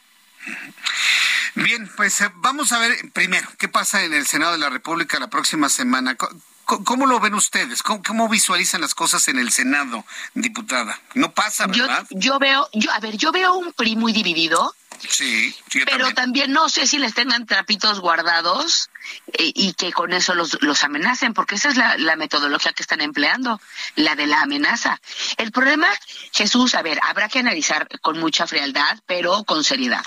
Bien, 1.54 1.90
pues 1.96 2.20
eh, 2.20 2.30
vamos 2.36 2.72
a 2.72 2.78
ver 2.78 2.96
primero 3.12 3.48
qué 3.58 3.68
pasa 3.68 4.04
en 4.04 4.12
el 4.12 4.26
Senado 4.26 4.52
de 4.52 4.58
la 4.58 4.70
República 4.70 5.18
la 5.18 5.28
próxima 5.28 5.68
semana. 5.68 6.16
¿Cómo, 6.64 7.06
lo 7.06 7.18
ven 7.18 7.34
ustedes? 7.34 7.82
¿Cómo, 7.82 8.28
visualizan 8.28 8.82
las 8.82 8.94
cosas 8.94 9.26
en 9.28 9.38
el 9.38 9.50
Senado, 9.50 10.04
diputada? 10.34 11.00
No 11.14 11.32
pasa, 11.32 11.66
¿verdad? 11.66 12.06
Yo, 12.10 12.38
veo, 12.38 12.68
yo, 12.74 12.92
a 12.92 13.00
ver, 13.00 13.16
yo 13.16 13.32
veo 13.32 13.54
un 13.54 13.72
PRI 13.72 13.96
muy 13.96 14.12
dividido. 14.12 14.74
Sí, 15.06 15.54
pero 15.84 16.12
también. 16.12 16.52
no 16.52 16.68
sé 16.68 16.86
si 16.86 16.98
les 16.98 17.14
tengan 17.14 17.46
trapitos 17.46 18.00
guardados 18.00 18.90
eh, 19.32 19.52
y 19.54 19.72
que 19.74 19.92
con 19.92 20.12
eso 20.12 20.34
los, 20.34 20.60
los 20.62 20.84
amenacen, 20.84 21.34
porque 21.34 21.56
esa 21.56 21.70
es 21.70 21.76
la, 21.76 21.96
la, 21.96 22.16
metodología 22.16 22.72
que 22.72 22.82
están 22.82 23.00
empleando, 23.00 23.60
la 23.96 24.16
de 24.16 24.26
la 24.26 24.42
amenaza. 24.42 25.00
El 25.36 25.52
problema, 25.52 25.88
Jesús, 26.32 26.74
a 26.74 26.82
ver, 26.82 26.98
habrá 27.02 27.28
que 27.28 27.38
analizar 27.38 27.88
con 28.00 28.18
mucha 28.18 28.46
frialdad, 28.46 28.98
pero 29.06 29.44
con 29.44 29.64
seriedad. 29.64 30.04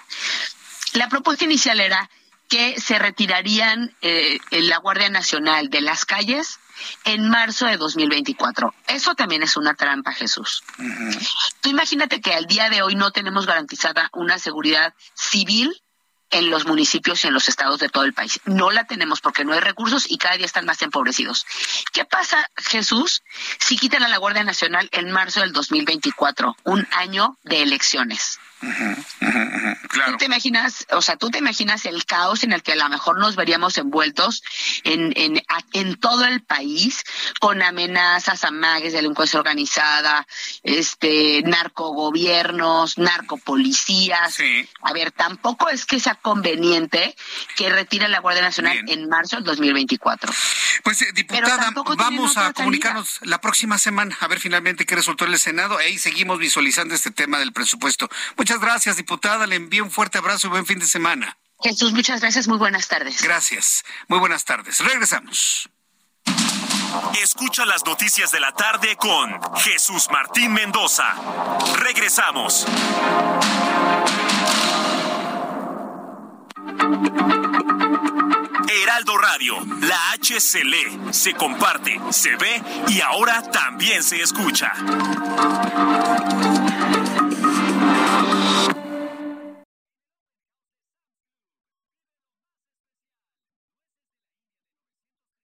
La 0.94 1.08
propuesta 1.08 1.46
inicial 1.46 1.80
era 1.80 2.10
que 2.50 2.80
se 2.82 3.00
retirarían 3.00 3.96
eh, 4.02 4.39
la 4.52 4.78
Guardia 4.78 5.10
Nacional 5.10 5.70
de 5.70 5.80
las 5.80 6.04
calles 6.04 6.60
en 7.06 7.30
marzo 7.30 7.66
de 7.66 7.78
2024. 7.78 8.74
Eso 8.88 9.16
también 9.16 9.44
es 9.44 9.58
una 9.58 9.74
trampa, 9.74 10.14
Jesús. 10.14 10.64
Tú 11.62 11.70
imagínate 11.70 12.22
que 12.22 12.34
al 12.34 12.46
día 12.46 12.70
de 12.70 12.82
hoy 12.82 12.96
no 12.96 13.12
tenemos 13.12 13.46
garantizada 13.46 14.10
una 14.14 14.40
seguridad 14.40 14.94
civil 15.14 15.82
en 16.32 16.50
los 16.50 16.66
municipios 16.66 17.24
y 17.24 17.28
en 17.28 17.34
los 17.34 17.50
estados 17.50 17.80
de 17.80 17.90
todo 17.90 18.06
el 18.06 18.14
país. 18.14 18.40
No 18.46 18.72
la 18.72 18.86
tenemos 18.86 19.22
porque 19.22 19.44
no 19.44 19.54
hay 19.54 19.60
recursos 19.60 20.10
y 20.10 20.18
cada 20.18 20.38
día 20.38 20.46
están 20.46 20.66
más 20.66 20.82
empobrecidos. 20.82 21.46
¿Qué 21.92 22.06
pasa, 22.06 22.50
Jesús, 22.56 23.22
si 23.60 23.78
quitan 23.78 24.04
a 24.04 24.08
la 24.08 24.18
Guardia 24.18 24.44
Nacional 24.44 24.90
en 24.94 25.12
marzo 25.12 25.42
del 25.42 25.52
2024, 25.52 26.56
un 26.64 26.88
año 26.92 27.38
de 27.44 27.62
elecciones? 27.62 28.40
Claro. 29.89 30.14
¿Tú 30.14 30.18
te 30.18 30.26
imaginas, 30.26 30.86
o 30.91 31.01
sea, 31.01 31.18
tú 31.18 31.30
te 31.30 31.39
imaginas 31.39 31.86
el 31.86 32.05
caos 32.05 32.43
en 32.43 32.53
el 32.53 32.64
que 32.64 32.74
a 32.74 32.76
lo 32.76 32.89
mejor 32.89 33.20
nos 33.20 33.36
veríamos 33.36 33.78
envueltos 33.78 34.43
en, 34.84 35.14
en, 35.16 35.41
en 35.74 35.95
todo 35.99 36.26
el 36.26 36.41
país 36.41 37.03
con 37.39 37.62
amenazas, 37.62 38.43
amagues, 38.43 38.93
delincuencia 38.93 39.39
organizada, 39.39 40.28
este, 40.64 41.41
narcogobiernos, 41.43 42.97
narcopolicías. 42.97 44.38
A 44.82 44.93
ver, 44.93 45.12
tampoco 45.12 45.70
es 45.70 45.86
que 45.86 45.99
sea 45.99 46.16
conveniente 46.16 47.16
que 47.55 47.70
retire 47.70 48.07
la 48.07 48.20
Guardia 48.20 48.43
Nacional 48.43 48.84
en 48.88 49.09
marzo 49.09 49.38
del 49.38 49.45
2024. 49.45 50.32
Pues, 50.84 51.01
eh, 51.01 51.12
diputada, 51.14 51.72
vamos 51.97 52.38
a 52.38 52.53
comunicarnos 52.53 53.20
la 53.24 53.39
próxima 53.41 53.78
semana 53.78 54.16
a 54.20 54.28
ver 54.28 54.39
finalmente 54.39 54.86
qué 54.86 54.95
resultó 54.95 55.26
en 55.26 55.34
el 55.34 55.39
Senado. 55.39 55.78
Ahí 55.78 55.97
seguimos 55.97 56.39
visualizando 56.39 56.95
este 56.95 57.12
tema 57.12 57.39
del 57.39 57.51
presupuesto. 57.53 58.09
Muchas 58.38 58.51
gracias, 58.60 58.97
diputada. 58.97 59.47
Le 59.47 59.56
envío 59.56 59.84
un 59.84 59.91
fuerte 59.91 60.18
abrazo 60.18 60.47
y 60.47 60.49
buen 60.49 60.66
fin 60.66 60.80
de 60.80 60.86
semana. 60.86 61.38
Jesús, 61.62 61.93
muchas 61.93 62.22
gracias. 62.22 62.47
Muy 62.47 62.58
buenas 62.58 62.88
tardes. 62.88 63.22
Gracias. 63.22 63.84
Muy 64.08 64.20
buenas 64.20 64.45
tardes. 64.45 64.80
Regresamos. 64.80 65.70
Escucha 67.22 67.66
las 67.66 67.86
noticias 67.86 68.32
de 68.32 68.39
la 68.39 68.52
tarde 68.54 68.95
con 68.97 69.39
Jesús 69.58 70.08
Martín 70.12 70.54
Mendoza. 70.54 71.14
Regresamos. 71.78 72.66
Heraldo 78.68 79.18
Radio, 79.18 79.56
la 79.82 80.12
H 80.12 80.39
se 80.39 80.64
lee, 80.64 80.99
se 81.12 81.34
comparte, 81.34 81.99
se 82.10 82.36
ve 82.36 82.62
y 82.88 83.02
ahora 83.02 83.41
también 83.52 84.04
se 84.04 84.22
escucha. 84.22 84.72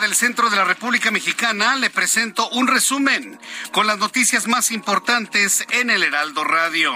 Del 0.00 0.14
centro 0.14 0.48
de 0.48 0.56
la 0.56 0.64
República 0.64 1.10
Mexicana, 1.10 1.76
le 1.76 1.90
presento 1.90 2.48
un 2.50 2.66
resumen 2.66 3.38
con 3.70 3.86
las 3.86 3.98
noticias 3.98 4.48
más 4.48 4.70
importantes 4.70 5.64
en 5.70 5.90
el 5.90 6.02
Heraldo 6.02 6.42
Radio. 6.42 6.94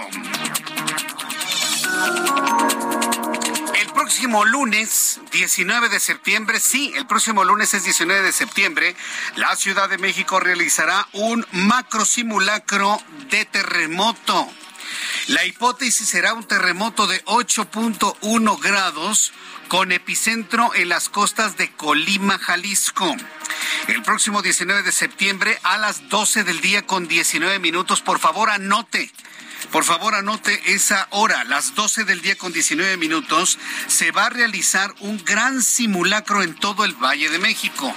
El 3.75 3.87
próximo 3.93 4.43
lunes, 4.43 5.21
19 5.31 5.89
de 5.89 5.99
septiembre, 5.99 6.59
sí, 6.59 6.91
el 6.95 7.05
próximo 7.05 7.43
lunes 7.43 7.75
es 7.75 7.83
19 7.83 8.23
de 8.23 8.31
septiembre, 8.31 8.95
la 9.35 9.55
Ciudad 9.55 9.87
de 9.87 9.99
México 9.99 10.39
realizará 10.39 11.07
un 11.13 11.45
macro 11.51 12.05
simulacro 12.05 12.99
de 13.29 13.45
terremoto. 13.45 14.49
La 15.27 15.43
hipótesis 15.43 16.07
será 16.07 16.35
un 16.35 16.43
terremoto 16.43 17.07
de 17.07 17.25
8.1 17.25 18.61
grados 18.61 19.33
con 19.69 19.91
epicentro 19.91 20.75
en 20.75 20.89
las 20.89 21.09
costas 21.09 21.57
de 21.57 21.71
Colima, 21.71 22.37
Jalisco. 22.37 23.15
El 23.87 24.03
próximo 24.03 24.43
19 24.43 24.83
de 24.83 24.91
septiembre 24.91 25.57
a 25.63 25.79
las 25.79 26.09
12 26.09 26.43
del 26.43 26.61
día 26.61 26.85
con 26.85 27.07
19 27.07 27.57
minutos, 27.57 28.01
por 28.01 28.19
favor 28.19 28.51
anote. 28.51 29.11
Por 29.71 29.83
favor, 29.83 30.15
anote 30.15 30.73
esa 30.73 31.07
hora, 31.11 31.43
las 31.43 31.75
12 31.75 32.05
del 32.05 32.21
día 32.21 32.37
con 32.37 32.53
19 32.53 32.97
minutos, 32.97 33.59
se 33.87 34.11
va 34.11 34.25
a 34.25 34.29
realizar 34.29 34.93
un 34.99 35.23
gran 35.23 35.61
simulacro 35.61 36.43
en 36.43 36.55
todo 36.55 36.85
el 36.85 36.93
Valle 36.93 37.29
de 37.29 37.39
México. 37.39 37.93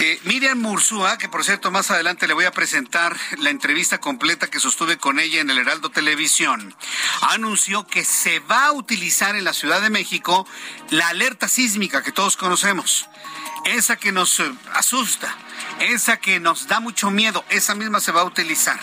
Eh, 0.00 0.20
Miriam 0.22 0.58
Mursúa, 0.58 1.18
que 1.18 1.28
por 1.28 1.44
cierto 1.44 1.72
más 1.72 1.90
adelante 1.90 2.28
le 2.28 2.34
voy 2.34 2.44
a 2.44 2.52
presentar 2.52 3.16
la 3.38 3.50
entrevista 3.50 3.98
completa 3.98 4.46
que 4.46 4.60
sostuve 4.60 4.96
con 4.96 5.18
ella 5.18 5.40
en 5.40 5.50
el 5.50 5.58
Heraldo 5.58 5.90
Televisión, 5.90 6.72
anunció 7.22 7.84
que 7.84 8.04
se 8.04 8.38
va 8.38 8.66
a 8.66 8.72
utilizar 8.72 9.34
en 9.34 9.42
la 9.42 9.52
Ciudad 9.52 9.82
de 9.82 9.90
México 9.90 10.46
la 10.90 11.08
alerta 11.08 11.48
sísmica 11.48 12.04
que 12.04 12.12
todos 12.12 12.36
conocemos, 12.36 13.08
esa 13.76 13.96
que 13.96 14.12
nos 14.12 14.40
eh, 14.40 14.52
asusta, 14.74 15.34
esa 15.80 16.16
que 16.18 16.40
nos 16.40 16.66
da 16.68 16.80
mucho 16.80 17.10
miedo, 17.10 17.44
esa 17.48 17.74
misma 17.74 18.00
se 18.00 18.12
va 18.12 18.22
a 18.22 18.24
utilizar. 18.24 18.78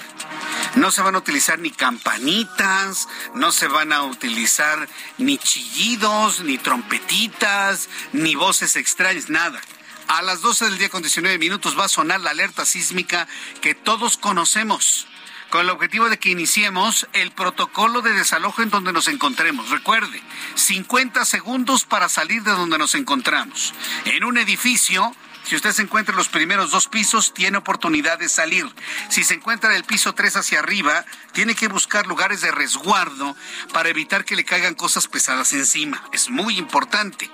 No 0.76 0.92
se 0.92 1.02
van 1.02 1.16
a 1.16 1.20
utilizar 1.20 1.60
ni 1.60 1.72
campanitas, 1.72 3.08
no 3.34 3.52
se 3.52 3.68
van 3.68 3.94
a 3.94 4.04
utilizar 4.04 4.88
ni 5.18 5.38
chillidos, 5.38 6.42
ni 6.42 6.58
trompetitas, 6.58 7.90
ni 8.14 8.36
voces 8.36 8.76
extrañas, 8.76 9.30
nada 9.30 9.62
a 10.08 10.22
las 10.22 10.42
12 10.42 10.66
del 10.66 10.78
día 10.78 10.90
con 10.90 11.02
19 11.02 11.40
minutos 11.40 11.78
va 11.78 11.86
a 11.86 11.90
sonar 11.90 12.22
la 12.22 12.30
alerta 12.30 12.64
sísmica 12.64 13.28
que 13.62 13.74
todos 13.74 14.18
conocemos 14.18 15.08
con 15.56 15.64
el 15.64 15.72
objetivo 15.72 16.10
de 16.10 16.20
que 16.20 16.32
iniciemos 16.32 17.08
el 17.14 17.32
protocolo 17.32 18.02
de 18.02 18.12
desalojo 18.12 18.62
en 18.62 18.70
donde 18.70 18.92
nos 18.92 19.08
encontremos. 19.08 19.70
Recuerde, 19.70 20.22
50 20.56 21.24
segundos 21.24 21.86
para 21.86 22.10
salir 22.10 22.44
de 22.44 22.52
donde 22.52 22.78
nos 22.78 22.94
encontramos. 22.94 23.74
En 24.04 24.26
un 24.26 24.38
edificio 24.38 25.16
Si 25.46 25.56
usted 25.56 25.74
se 25.74 25.84
encuentra 25.84 26.12
en 26.12 26.18
los 26.18 26.28
primeros 26.28 26.72
dos 26.72 26.88
pisos, 26.88 27.32
tiene 27.32 27.60
oportunidad 27.60 28.18
de 28.18 28.30
salir. 28.30 28.66
Si 29.10 29.24
se 29.24 29.36
encuentra 29.36 29.70
en 29.70 29.76
el 29.76 29.84
piso 29.84 30.14
3 30.14 30.38
hacia 30.38 30.58
arriba, 30.58 31.06
tiene 31.34 31.54
que 31.54 31.68
buscar 31.68 32.08
lugares 32.08 32.42
de 32.42 32.50
resguardo 32.50 33.36
para 33.72 33.90
evitar 33.90 34.26
que 34.26 34.36
le 34.36 34.44
caigan 34.44 34.74
cosas 34.74 35.08
pesadas 35.08 35.54
encima. 35.54 36.04
Es 36.12 36.32
muy 36.32 36.58
importante. 36.58 37.30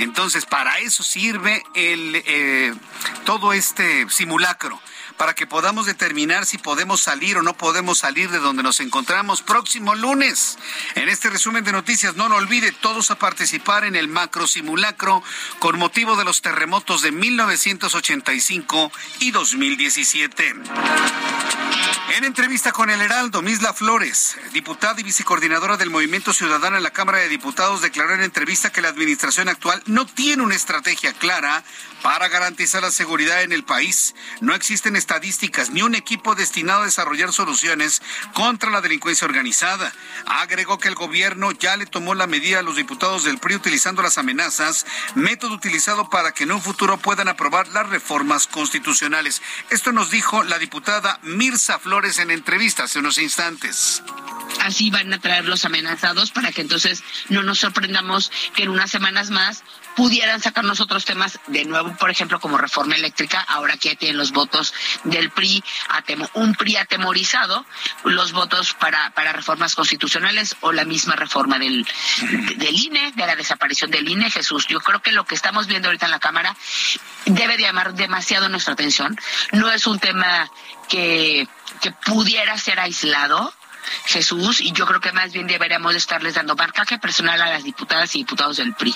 Entonces, 0.00 0.44
para 0.44 0.80
eso 0.80 1.04
sirve 1.04 1.62
el, 1.74 2.20
eh, 2.26 2.74
todo 3.24 3.52
este 3.52 4.10
simulacro 4.10 4.82
para 5.22 5.34
que 5.34 5.46
podamos 5.46 5.86
determinar 5.86 6.46
si 6.46 6.58
podemos 6.58 7.00
salir 7.00 7.36
o 7.36 7.42
no 7.42 7.56
podemos 7.56 8.00
salir 8.00 8.28
de 8.28 8.40
donde 8.40 8.64
nos 8.64 8.80
encontramos 8.80 9.40
próximo 9.40 9.94
lunes. 9.94 10.58
En 10.96 11.08
este 11.08 11.30
resumen 11.30 11.62
de 11.62 11.70
noticias, 11.70 12.16
no 12.16 12.28
lo 12.28 12.34
olvide, 12.34 12.72
todos 12.72 13.12
a 13.12 13.14
participar 13.20 13.84
en 13.84 13.94
el 13.94 14.08
macro 14.08 14.48
simulacro 14.48 15.22
con 15.60 15.78
motivo 15.78 16.16
de 16.16 16.24
los 16.24 16.42
terremotos 16.42 17.02
de 17.02 17.12
1985 17.12 18.90
y 19.20 19.30
2017. 19.30 20.54
En 22.16 22.24
entrevista 22.24 22.72
con 22.72 22.90
el 22.90 23.00
Heraldo, 23.00 23.40
Misla 23.42 23.72
Flores, 23.72 24.36
diputada 24.52 25.00
y 25.00 25.04
vicecoordinadora 25.04 25.76
del 25.76 25.88
Movimiento 25.88 26.32
Ciudadano 26.32 26.76
en 26.76 26.82
la 26.82 26.90
Cámara 26.90 27.18
de 27.18 27.28
Diputados, 27.28 27.80
declaró 27.80 28.12
en 28.12 28.22
entrevista 28.22 28.70
que 28.70 28.82
la 28.82 28.88
administración 28.88 29.48
actual 29.48 29.82
no 29.86 30.04
tiene 30.04 30.42
una 30.42 30.54
estrategia 30.54 31.14
clara 31.14 31.64
para 32.02 32.28
garantizar 32.28 32.82
la 32.82 32.90
seguridad 32.90 33.42
en 33.42 33.52
el 33.52 33.64
país. 33.64 34.14
No 34.40 34.54
existen 34.54 34.96
estadísticas 35.12 35.68
ni 35.68 35.82
un 35.82 35.94
equipo 35.94 36.34
destinado 36.34 36.80
a 36.80 36.84
desarrollar 36.86 37.34
soluciones 37.34 38.00
contra 38.32 38.70
la 38.70 38.80
delincuencia 38.80 39.26
organizada. 39.26 39.92
Agregó 40.24 40.78
que 40.78 40.88
el 40.88 40.94
gobierno 40.94 41.52
ya 41.52 41.76
le 41.76 41.84
tomó 41.84 42.14
la 42.14 42.26
medida 42.26 42.60
a 42.60 42.62
los 42.62 42.76
diputados 42.76 43.24
del 43.24 43.36
PRI 43.36 43.56
utilizando 43.56 44.00
las 44.00 44.16
amenazas, 44.16 44.86
método 45.14 45.52
utilizado 45.52 46.08
para 46.08 46.32
que 46.32 46.44
en 46.44 46.52
un 46.52 46.62
futuro 46.62 46.96
puedan 46.96 47.28
aprobar 47.28 47.68
las 47.68 47.90
reformas 47.90 48.46
constitucionales. 48.46 49.42
Esto 49.68 49.92
nos 49.92 50.10
dijo 50.10 50.44
la 50.44 50.58
diputada 50.58 51.20
Mirza 51.24 51.78
Flores 51.78 52.18
en 52.18 52.30
entrevista 52.30 52.84
hace 52.84 52.98
unos 52.98 53.18
instantes 53.18 54.02
así 54.60 54.90
van 54.90 55.12
a 55.12 55.18
traer 55.18 55.46
los 55.46 55.64
amenazados 55.64 56.30
para 56.30 56.52
que 56.52 56.60
entonces 56.60 57.02
no 57.28 57.42
nos 57.42 57.58
sorprendamos 57.58 58.30
que 58.54 58.64
en 58.64 58.70
unas 58.70 58.90
semanas 58.90 59.30
más 59.30 59.64
pudieran 59.96 60.40
sacarnos 60.40 60.80
otros 60.80 61.04
temas 61.04 61.38
de 61.46 61.64
nuevo, 61.64 61.94
por 61.96 62.10
ejemplo, 62.10 62.40
como 62.40 62.58
reforma 62.58 62.94
eléctrica, 62.94 63.40
ahora 63.40 63.76
que 63.76 63.90
ya 63.90 63.94
tienen 63.96 64.16
los 64.16 64.32
votos 64.32 64.74
del 65.04 65.30
PRI, 65.30 65.62
un 66.34 66.54
PRI 66.54 66.76
atemorizado, 66.76 67.64
los 68.04 68.32
votos 68.32 68.74
para, 68.74 69.10
para 69.10 69.32
reformas 69.32 69.74
constitucionales 69.74 70.56
o 70.60 70.72
la 70.72 70.84
misma 70.84 71.16
reforma 71.16 71.58
del, 71.58 71.86
del 72.56 72.74
INE, 72.74 73.12
de 73.14 73.26
la 73.26 73.36
desaparición 73.36 73.90
del 73.90 74.08
INE, 74.08 74.30
Jesús. 74.30 74.66
Yo 74.66 74.80
creo 74.80 75.00
que 75.00 75.12
lo 75.12 75.24
que 75.24 75.34
estamos 75.34 75.66
viendo 75.66 75.88
ahorita 75.88 76.06
en 76.06 76.12
la 76.12 76.20
Cámara 76.20 76.56
debe 77.26 77.58
llamar 77.58 77.94
demasiado 77.94 78.48
nuestra 78.48 78.74
atención. 78.74 79.18
No 79.52 79.70
es 79.70 79.86
un 79.86 79.98
tema 79.98 80.50
que, 80.88 81.46
que 81.80 81.92
pudiera 81.92 82.56
ser 82.58 82.80
aislado, 82.80 83.52
Jesús, 84.06 84.60
y 84.60 84.72
yo 84.72 84.86
creo 84.86 85.00
que 85.00 85.12
más 85.12 85.32
bien 85.32 85.46
deberíamos 85.46 85.94
estarles 85.94 86.34
dando 86.34 86.56
marcaje 86.56 86.98
personal 86.98 87.40
a 87.40 87.50
las 87.50 87.64
diputadas 87.64 88.14
y 88.14 88.18
diputados 88.18 88.56
del 88.56 88.74
PRI. 88.74 88.94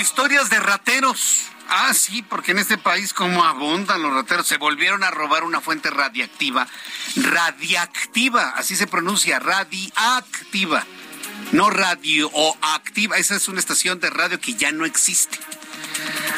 Historias 0.00 0.50
de 0.50 0.60
rateros. 0.60 1.48
Ah, 1.68 1.94
sí, 1.94 2.22
porque 2.22 2.52
en 2.52 2.58
este 2.58 2.76
país 2.76 3.14
como 3.14 3.44
abundan 3.44 4.02
los 4.02 4.12
rateros, 4.12 4.46
se 4.46 4.58
volvieron 4.58 5.04
a 5.04 5.10
robar 5.10 5.44
una 5.44 5.60
fuente 5.60 5.90
radiactiva. 5.90 6.66
Radiactiva, 7.16 8.50
así 8.56 8.76
se 8.76 8.86
pronuncia, 8.86 9.38
radiactiva. 9.38 10.84
No 11.52 11.70
radioactiva, 11.70 13.16
esa 13.16 13.36
es 13.36 13.48
una 13.48 13.60
estación 13.60 14.00
de 14.00 14.10
radio 14.10 14.40
que 14.40 14.54
ya 14.54 14.72
no 14.72 14.84
existe. 14.84 15.38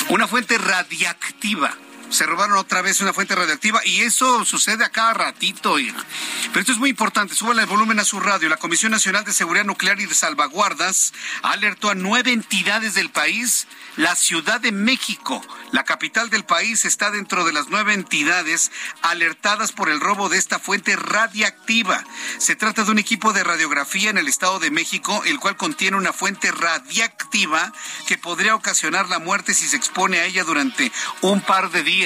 Una 0.09 0.29
fuente 0.29 0.59
radiactiva 0.59 1.77
se 2.15 2.27
robaron 2.27 2.57
otra 2.59 2.81
vez 2.81 3.01
una 3.01 3.13
fuente 3.13 3.35
radioactiva 3.35 3.81
y 3.85 4.03
eso 4.03 4.45
sucede 4.45 4.85
a 4.85 4.91
cada 4.91 5.15
ratito. 5.15 5.75
Pero 5.75 6.61
esto 6.61 6.73
es 6.73 6.79
muy 6.79 6.91
importante, 6.91 7.35
suban 7.35 7.59
el 7.59 7.67
volumen 7.67 7.99
a 7.99 8.05
su 8.05 8.21
radio. 8.21 8.49
La 8.49 8.57
Comisión 8.57 8.93
Nacional 8.93 9.25
de 9.25 9.33
Seguridad 9.33 9.65
Nuclear 9.65 10.01
y 10.01 10.07
de 10.07 10.15
Salvaguardas 10.15 11.13
alertó 11.43 11.91
a 11.91 11.97
nueve 11.97 12.33
entidades 12.33 12.95
del 12.95 13.11
país. 13.11 13.67
La 13.97 14.15
Ciudad 14.15 14.61
de 14.61 14.73
México, 14.73 15.41
la 15.73 15.85
capital 15.85 16.31
del 16.31 16.45
país, 16.45 16.85
está 16.85 17.11
dentro 17.11 17.45
de 17.45 17.53
las 17.53 17.69
nueve 17.69 17.95
entidades 17.95 18.71
alertadas 19.03 19.73
por 19.73 19.89
el 19.89 20.01
robo 20.01 20.29
de 20.29 20.39
esta 20.39 20.59
fuente 20.59 20.97
radiactiva. 20.97 22.05
Se 22.39 22.55
trata 22.55 22.85
de 22.85 22.91
un 22.91 22.99
equipo 22.99 23.33
de 23.33 23.45
radiografía 23.45 24.11
en 24.11 24.19
el 24.19 24.29
Estado 24.29 24.59
de 24.59 24.71
México, 24.71 25.23
el 25.27 25.41
cual 25.41 25.57
contiene 25.57 25.97
una 25.97 26.13
fuente 26.13 26.51
radiactiva 26.53 27.73
que 28.07 28.19
podría 28.19 28.55
ocasionar 28.55 29.09
la 29.09 29.19
muerte 29.19 29.55
si 29.55 29.67
se 29.67 29.77
expone 29.77 30.19
a 30.19 30.27
ella 30.27 30.45
durante 30.45 30.93
un 31.21 31.41
par 31.41 31.71
de 31.71 31.83
días. 31.83 32.04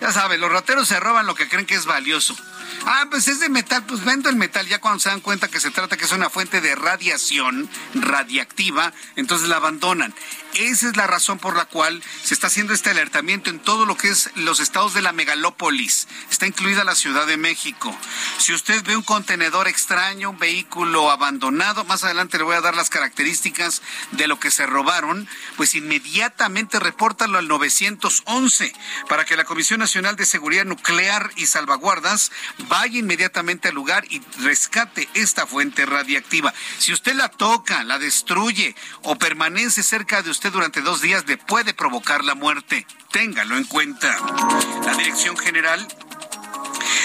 Ya 0.00 0.12
saben, 0.12 0.40
los 0.40 0.52
rateros 0.52 0.86
se 0.86 1.00
roban 1.00 1.26
lo 1.26 1.34
que 1.34 1.48
creen 1.48 1.66
que 1.66 1.74
es 1.74 1.86
valioso. 1.86 2.36
Ah, 2.86 3.06
pues 3.10 3.26
es 3.26 3.40
de 3.40 3.48
metal, 3.48 3.84
pues 3.84 4.04
vendo 4.04 4.28
el 4.28 4.36
metal. 4.36 4.66
Ya 4.66 4.80
cuando 4.80 5.00
se 5.00 5.08
dan 5.08 5.20
cuenta 5.20 5.48
que 5.48 5.58
se 5.60 5.70
trata 5.70 5.96
que 5.96 6.04
es 6.04 6.12
una 6.12 6.30
fuente 6.30 6.60
de 6.60 6.74
radiación 6.76 7.68
radiactiva, 7.94 8.92
entonces 9.16 9.48
la 9.48 9.56
abandonan. 9.56 10.14
Esa 10.54 10.88
es 10.88 10.96
la 10.96 11.06
razón 11.06 11.38
por 11.38 11.56
la 11.56 11.66
cual 11.66 12.02
se 12.24 12.34
está 12.34 12.48
haciendo 12.48 12.74
este 12.74 12.90
alertamiento 12.90 13.50
en 13.50 13.60
todo 13.60 13.86
lo 13.86 13.96
que 13.96 14.08
es 14.08 14.30
los 14.34 14.60
estados 14.60 14.94
de 14.94 15.02
la 15.02 15.12
megalópolis. 15.12 16.08
Está 16.30 16.46
incluida 16.46 16.84
la 16.84 16.96
Ciudad 16.96 17.26
de 17.26 17.36
México. 17.36 17.96
Si 18.38 18.52
usted 18.52 18.82
ve 18.84 18.96
un 18.96 19.02
contenedor 19.02 19.68
extraño, 19.68 20.30
un 20.30 20.38
vehículo 20.38 21.10
abandonado, 21.10 21.84
más 21.84 22.02
adelante 22.02 22.38
le 22.38 22.44
voy 22.44 22.56
a 22.56 22.60
dar 22.60 22.74
las 22.74 22.90
características 22.90 23.82
de 24.12 24.26
lo 24.26 24.40
que 24.40 24.50
se 24.50 24.66
robaron, 24.66 25.28
pues 25.56 25.74
inmediatamente 25.74 26.80
repórtalo 26.80 27.38
al 27.38 27.46
911 27.46 28.72
para 29.08 29.24
que 29.24 29.36
la 29.36 29.44
Comisión 29.44 29.80
Nacional 29.80 30.16
de 30.16 30.26
Seguridad 30.26 30.64
Nuclear 30.64 31.30
y 31.36 31.46
Salvaguardas 31.46 32.32
vaya 32.68 32.98
inmediatamente 32.98 33.68
al 33.68 33.74
lugar 33.74 34.04
y 34.10 34.22
rescate 34.40 35.08
esta 35.14 35.46
fuente 35.46 35.86
radiactiva. 35.86 36.52
Si 36.78 36.92
usted 36.92 37.14
la 37.14 37.28
toca, 37.28 37.84
la 37.84 37.98
destruye 37.98 38.74
o 39.02 39.16
permanece 39.16 39.82
cerca 39.82 40.22
de 40.22 40.30
usted 40.30 40.37
durante 40.46 40.80
dos 40.82 41.02
días, 41.02 41.26
le 41.26 41.36
puede 41.36 41.74
provocar 41.74 42.24
la 42.24 42.34
muerte. 42.34 42.86
Téngalo 43.10 43.56
en 43.56 43.64
cuenta. 43.64 44.16
La 44.86 44.94
Dirección 44.94 45.36
General 45.36 45.86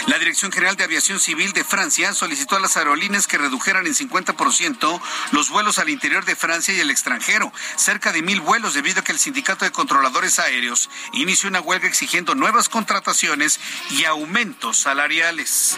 la 0.08 0.20
Dirección 0.20 0.52
General 0.52 0.76
de 0.76 0.84
Aviación 0.84 1.20
Civil 1.20 1.54
de 1.54 1.64
Francia 1.64 2.14
solicitó 2.14 2.56
a 2.56 2.60
las 2.60 2.78
aerolíneas 2.78 3.28
que 3.28 3.38
redujeran 3.38 3.88
en 3.88 3.94
50% 3.94 5.02
los 5.32 5.50
vuelos 5.50 5.80
al 5.80 5.90
interior 5.90 6.26
de 6.26 6.36
Francia 6.36 6.74
y 6.74 6.80
el 6.80 6.92
extranjero, 6.92 7.52
cerca 7.76 8.12
de 8.12 8.22
mil 8.22 8.42
vuelos 8.42 8.74
debido 8.74 9.00
a 9.00 9.04
que 9.04 9.12
el 9.12 9.20
Sindicato 9.20 9.66
de 9.66 9.72
Controladores 9.72 10.40
Aéreos 10.40 10.90
inició 11.14 11.50
una 11.50 11.62
huelga 11.62 11.88
exigiendo 11.88 12.36
nuevas 12.36 12.70
contrataciones 12.70 13.60
y 13.92 14.06
aumentos 14.06 14.78
salariales. 14.78 15.78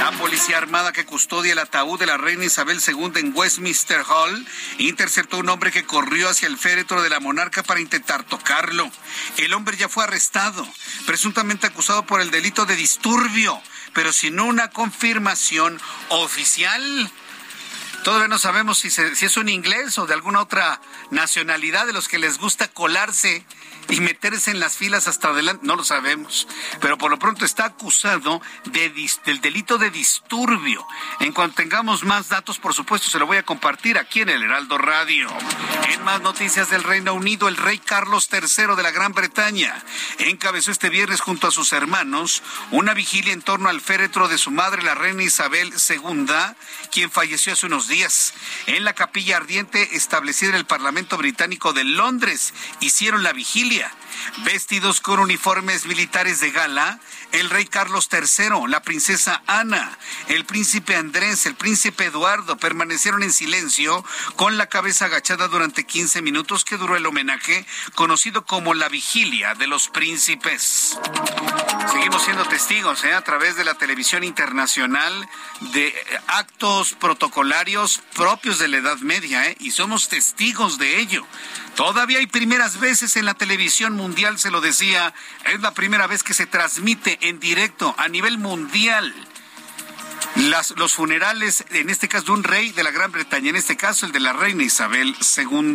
La 0.00 0.12
Policía 0.12 0.58
Armada 0.58 0.92
que 0.92 1.06
custodia 1.06 1.52
el 1.52 1.58
ataúd 1.58 1.98
de 1.98 2.06
la 2.06 2.16
reina 2.16 2.44
Isabel 2.44 2.80
II 2.86 3.12
en 3.16 3.32
Westminster 3.34 4.02
Hall 4.08 4.46
interceptó 4.78 5.38
un 5.38 5.48
hombre 5.48 5.70
que 5.70 5.84
corrió 5.84 6.28
hacia 6.28 6.48
el 6.48 6.58
féretro 6.58 7.02
de 7.02 7.10
la 7.10 7.20
monarca 7.20 7.62
para 7.62 7.80
intentar 7.80 8.24
tocarlo. 8.24 8.90
El 9.36 9.54
hombre 9.54 9.76
ya 9.76 9.88
fue 9.88 10.04
arrestado, 10.04 10.66
presuntamente 11.06 11.66
acusado 11.66 12.04
por 12.04 12.20
el 12.20 12.30
delito 12.30 12.66
de 12.66 12.76
disturbio 12.76 13.41
pero 13.92 14.12
sin 14.12 14.40
una 14.40 14.70
confirmación 14.70 15.80
oficial. 16.08 17.10
Todavía 18.04 18.28
no 18.28 18.38
sabemos 18.38 18.78
si, 18.78 18.88
es 18.88 19.36
un 19.36 19.48
inglés 19.48 19.98
o 19.98 20.06
de 20.06 20.14
alguna 20.14 20.40
otra 20.40 20.80
nacionalidad 21.10 21.86
de 21.86 21.92
los 21.92 22.08
que 22.08 22.18
les 22.18 22.38
gusta 22.38 22.68
colarse 22.68 23.44
y 23.88 24.00
meterse 24.00 24.50
en 24.50 24.60
las 24.60 24.76
filas 24.76 25.08
hasta 25.08 25.28
adelante, 25.28 25.66
no 25.66 25.76
lo 25.76 25.84
sabemos, 25.84 26.46
pero 26.80 26.98
por 26.98 27.10
lo 27.10 27.18
pronto 27.18 27.44
está 27.44 27.66
acusado 27.66 28.40
de, 28.64 28.90
del 29.24 29.40
delito 29.40 29.78
de 29.78 29.90
disturbio. 29.90 30.86
En 31.20 31.32
cuanto 31.32 31.56
tengamos 31.56 32.04
más 32.04 32.28
datos, 32.28 32.58
por 32.58 32.74
supuesto, 32.74 33.08
se 33.08 33.18
lo 33.18 33.26
voy 33.26 33.36
a 33.36 33.42
compartir 33.42 33.98
aquí 33.98 34.20
en 34.20 34.30
el 34.30 34.42
Heraldo 34.42 34.78
Radio. 34.78 35.28
En 35.90 36.02
más 36.04 36.20
noticias 36.20 36.70
del 36.70 36.82
Reino 36.82 37.14
Unido, 37.14 37.48
el 37.48 37.56
rey 37.56 37.78
Carlos 37.78 38.28
III 38.32 38.74
de 38.76 38.82
la 38.82 38.90
Gran 38.90 39.12
Bretaña 39.12 39.82
encabezó 40.18 40.70
este 40.70 40.88
viernes 40.88 41.20
junto 41.20 41.46
a 41.46 41.50
sus 41.50 41.72
hermanos 41.72 42.42
una 42.70 42.94
vigilia 42.94 43.32
en 43.32 43.42
torno 43.42 43.68
al 43.68 43.80
féretro 43.80 44.28
de 44.28 44.38
su 44.38 44.50
madre, 44.50 44.82
la 44.82 44.94
reina 44.94 45.22
Isabel 45.22 45.72
II, 45.88 46.26
quien 46.90 47.10
falleció 47.10 47.52
hace 47.52 47.66
unos 47.66 47.88
días. 47.88 48.34
En 48.66 48.84
la 48.84 48.94
capilla 48.94 49.36
ardiente 49.36 49.96
establecida 49.96 50.50
en 50.50 50.56
el 50.56 50.66
Parlamento 50.66 51.16
Británico 51.16 51.72
de 51.72 51.84
Londres, 51.84 52.54
hicieron 52.80 53.22
la 53.22 53.32
vigilia 53.32 53.71
familia 53.72 53.90
Vestidos 54.44 55.00
con 55.00 55.20
uniformes 55.20 55.86
militares 55.86 56.40
de 56.40 56.50
gala, 56.50 56.98
el 57.32 57.50
rey 57.50 57.66
Carlos 57.66 58.08
III, 58.12 58.68
la 58.68 58.82
princesa 58.82 59.42
Ana, 59.46 59.98
el 60.28 60.44
príncipe 60.44 60.96
Andrés, 60.96 61.46
el 61.46 61.54
príncipe 61.54 62.06
Eduardo 62.06 62.56
permanecieron 62.56 63.22
en 63.22 63.32
silencio 63.32 64.04
con 64.36 64.58
la 64.58 64.66
cabeza 64.66 65.06
agachada 65.06 65.48
durante 65.48 65.84
15 65.84 66.22
minutos 66.22 66.64
que 66.64 66.76
duró 66.76 66.96
el 66.96 67.06
homenaje 67.06 67.66
conocido 67.94 68.44
como 68.44 68.74
la 68.74 68.88
vigilia 68.88 69.54
de 69.54 69.66
los 69.66 69.88
príncipes. 69.88 70.98
Seguimos 71.90 72.22
siendo 72.22 72.44
testigos 72.44 73.04
¿eh? 73.04 73.14
a 73.14 73.22
través 73.22 73.56
de 73.56 73.64
la 73.64 73.74
televisión 73.74 74.24
internacional 74.24 75.28
de 75.72 75.94
actos 76.26 76.94
protocolarios 76.94 78.00
propios 78.14 78.58
de 78.58 78.68
la 78.68 78.78
Edad 78.78 78.98
Media 78.98 79.48
¿eh? 79.48 79.56
y 79.60 79.70
somos 79.70 80.08
testigos 80.08 80.78
de 80.78 81.00
ello. 81.00 81.26
Todavía 81.76 82.18
hay 82.18 82.26
primeras 82.26 82.78
veces 82.80 83.16
en 83.16 83.24
la 83.24 83.34
televisión 83.34 83.96
mundial 84.02 84.38
se 84.38 84.50
lo 84.50 84.60
decía, 84.60 85.14
es 85.46 85.60
la 85.60 85.74
primera 85.74 86.08
vez 86.08 86.22
que 86.22 86.34
se 86.34 86.46
transmite 86.46 87.18
en 87.22 87.38
directo 87.38 87.94
a 87.98 88.08
nivel 88.08 88.38
mundial 88.38 89.14
los 90.76 90.94
funerales, 90.94 91.64
en 91.70 91.90
este 91.90 92.08
caso 92.08 92.26
de 92.26 92.32
un 92.32 92.44
rey 92.44 92.72
de 92.72 92.82
la 92.82 92.90
Gran 92.90 93.12
Bretaña, 93.12 93.50
en 93.50 93.56
este 93.56 93.76
caso 93.76 94.06
el 94.06 94.12
de 94.12 94.20
la 94.20 94.32
reina 94.32 94.62
Isabel 94.62 95.16
II. 95.36 95.74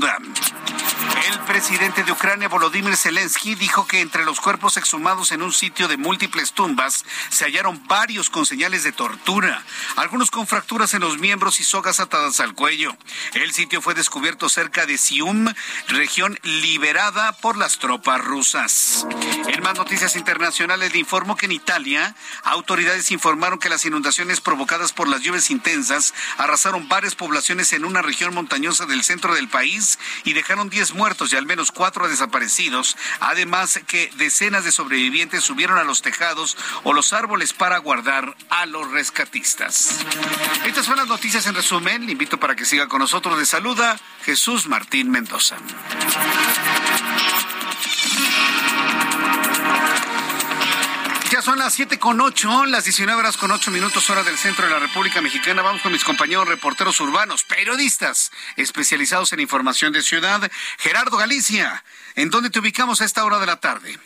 El 1.31 1.39
presidente 1.41 2.03
de 2.03 2.11
Ucrania, 2.11 2.47
Volodymyr 2.47 2.95
Zelensky, 2.95 3.55
dijo 3.55 3.87
que 3.87 4.01
entre 4.01 4.25
los 4.25 4.39
cuerpos 4.39 4.77
exhumados 4.77 5.31
en 5.31 5.41
un 5.41 5.51
sitio 5.51 5.87
de 5.87 5.97
múltiples 5.97 6.53
tumbas 6.53 7.05
se 7.29 7.45
hallaron 7.45 7.85
varios 7.87 8.29
con 8.29 8.45
señales 8.45 8.83
de 8.83 8.91
tortura, 8.91 9.63
algunos 9.95 10.31
con 10.31 10.47
fracturas 10.47 10.93
en 10.93 11.01
los 11.01 11.17
miembros 11.17 11.59
y 11.59 11.63
sogas 11.63 11.99
atadas 11.99 12.39
al 12.39 12.53
cuello. 12.53 12.95
El 13.33 13.51
sitio 13.53 13.81
fue 13.81 13.93
descubierto 13.93 14.49
cerca 14.49 14.85
de 14.85 14.97
Sium, 14.97 15.53
región 15.87 16.39
liberada 16.43 17.33
por 17.33 17.57
las 17.57 17.77
tropas 17.79 18.23
rusas. 18.23 19.05
En 19.47 19.63
más 19.63 19.75
noticias 19.75 20.15
internacionales 20.15 20.93
le 20.93 20.99
informo 20.99 21.35
que 21.35 21.45
en 21.45 21.51
Italia, 21.51 22.15
autoridades 22.43 23.11
informaron 23.11 23.59
que 23.59 23.69
las 23.69 23.85
inundaciones 23.85 24.41
provocadas 24.47 24.93
por 24.93 25.09
las 25.09 25.19
lluvias 25.23 25.51
intensas 25.51 26.13
arrasaron 26.37 26.87
varias 26.87 27.15
poblaciones 27.15 27.73
en 27.73 27.83
una 27.83 28.01
región 28.01 28.33
montañosa 28.33 28.85
del 28.85 29.03
centro 29.03 29.35
del 29.35 29.49
país 29.49 29.99
y 30.23 30.31
dejaron 30.31 30.69
10 30.69 30.93
muertos 30.93 31.33
y 31.33 31.35
al 31.35 31.45
menos 31.45 31.73
cuatro 31.73 32.07
desaparecidos. 32.07 32.95
Además 33.19 33.77
que 33.87 34.09
decenas 34.15 34.63
de 34.63 34.71
sobrevivientes 34.71 35.43
subieron 35.43 35.77
a 35.77 35.83
los 35.83 36.01
tejados 36.01 36.55
o 36.83 36.93
los 36.93 37.11
árboles 37.11 37.51
para 37.51 37.77
guardar 37.79 38.37
a 38.49 38.65
los 38.65 38.89
rescatistas. 38.89 40.05
Estas 40.65 40.85
son 40.85 40.95
las 40.95 41.07
noticias 41.07 41.45
en 41.45 41.53
resumen. 41.53 42.05
Le 42.05 42.13
invito 42.13 42.39
para 42.39 42.55
que 42.55 42.63
siga 42.63 42.87
con 42.87 42.99
nosotros. 42.99 43.37
De 43.37 43.45
saluda 43.45 43.99
Jesús 44.23 44.67
Martín 44.67 45.11
Mendoza. 45.11 45.57
Son 51.47 51.59
las 51.59 51.75
siete 51.75 51.97
con 51.97 52.19
ocho, 52.19 52.65
las 52.65 52.83
19 52.83 53.21
horas 53.21 53.37
con 53.37 53.51
ocho 53.51 53.71
minutos 53.71 54.09
hora 54.09 54.21
del 54.21 54.37
centro 54.37 54.65
de 54.65 54.71
la 54.73 54.79
República 54.79 55.21
Mexicana. 55.21 55.61
Vamos 55.61 55.81
con 55.81 55.93
mis 55.93 56.03
compañeros 56.03 56.45
reporteros 56.45 56.99
urbanos, 56.99 57.45
periodistas 57.45 58.31
especializados 58.57 59.31
en 59.31 59.39
información 59.39 59.93
de 59.93 60.01
ciudad. 60.01 60.51
Gerardo 60.77 61.15
Galicia, 61.15 61.85
¿en 62.15 62.31
dónde 62.31 62.49
te 62.49 62.59
ubicamos 62.59 62.99
a 62.99 63.05
esta 63.05 63.23
hora 63.23 63.39
de 63.39 63.45
la 63.45 63.61
tarde? 63.61 63.97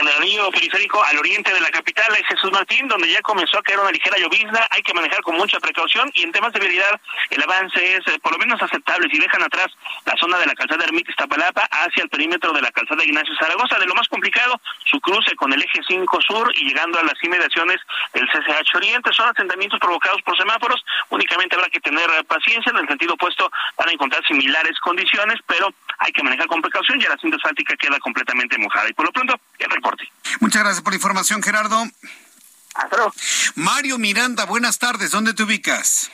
En 0.00 0.06
el 0.06 0.14
anillo 0.14 0.50
periférico 0.50 1.02
al 1.02 1.18
oriente 1.18 1.52
de 1.52 1.60
la 1.60 1.70
capital 1.70 2.06
es 2.14 2.26
Jesús 2.26 2.52
Martín, 2.52 2.86
donde 2.86 3.10
ya 3.10 3.20
comenzó 3.22 3.58
a 3.58 3.62
caer 3.62 3.80
una 3.80 3.90
ligera 3.90 4.16
llovizna. 4.18 4.66
Hay 4.70 4.82
que 4.82 4.94
manejar 4.94 5.20
con 5.22 5.36
mucha 5.36 5.58
precaución 5.58 6.10
y 6.14 6.22
en 6.22 6.32
temas 6.32 6.52
de 6.52 6.60
vialidad 6.60 7.00
el 7.30 7.42
avance 7.42 7.96
es 7.96 8.06
eh, 8.06 8.18
por 8.22 8.32
lo 8.32 8.38
menos 8.38 8.62
aceptable 8.62 9.08
si 9.10 9.18
dejan 9.18 9.42
atrás 9.42 9.66
la 10.04 10.14
zona 10.16 10.38
de 10.38 10.46
la 10.46 10.54
calzada 10.54 10.84
Ermita 10.84 11.10
Iztapalapa 11.10 11.62
hacia 11.70 12.04
el 12.04 12.08
perímetro 12.08 12.52
de 12.52 12.62
la 12.62 12.70
calzada 12.70 13.04
Ignacio 13.04 13.34
Zaragoza. 13.40 13.78
De 13.78 13.86
lo 13.86 13.94
más 13.94 14.08
complicado, 14.08 14.60
su 14.84 15.00
cruce 15.00 15.34
con 15.34 15.52
el 15.52 15.62
eje 15.62 15.80
5 15.86 16.18
sur 16.22 16.52
y 16.54 16.68
llegando 16.68 16.98
a 16.98 17.02
las 17.02 17.22
inmediaciones 17.22 17.78
del 18.14 18.28
CCH 18.28 18.76
Oriente. 18.76 19.12
Son 19.12 19.28
asentamientos 19.28 19.80
provocados 19.80 20.22
por 20.22 20.36
semáforos. 20.36 20.84
Únicamente 21.10 21.56
habrá 21.56 21.68
que 21.68 21.80
tener 21.80 22.08
eh, 22.10 22.24
paciencia. 22.24 22.70
En 22.70 22.78
el 22.78 22.88
sentido 22.88 23.14
opuesto 23.14 23.50
van 23.76 23.88
a 23.88 23.92
encontrar 23.92 24.24
similares 24.26 24.78
condiciones, 24.80 25.40
pero 25.46 25.74
hay 25.98 26.12
que 26.12 26.22
manejar 26.22 26.46
con 26.46 26.62
precaución. 26.62 26.98
Ya 27.00 27.08
la 27.08 27.16
cinta 27.18 27.36
asfáltica 27.36 27.74
queda 27.76 27.98
completamente 28.00 28.56
mojada. 28.58 28.88
Y 28.88 28.92
por 28.92 29.06
lo 29.06 29.12
pronto, 29.12 29.34
el 29.58 29.70
reporte. 29.70 30.04
Muchas 30.40 30.62
gracias 30.62 30.82
por 30.82 30.92
la 30.92 30.96
información, 30.96 31.42
Gerardo. 31.42 31.84
Mario 33.56 33.98
Miranda, 33.98 34.44
buenas 34.46 34.78
tardes. 34.78 35.10
¿Dónde 35.10 35.34
te 35.34 35.42
ubicas? 35.42 36.10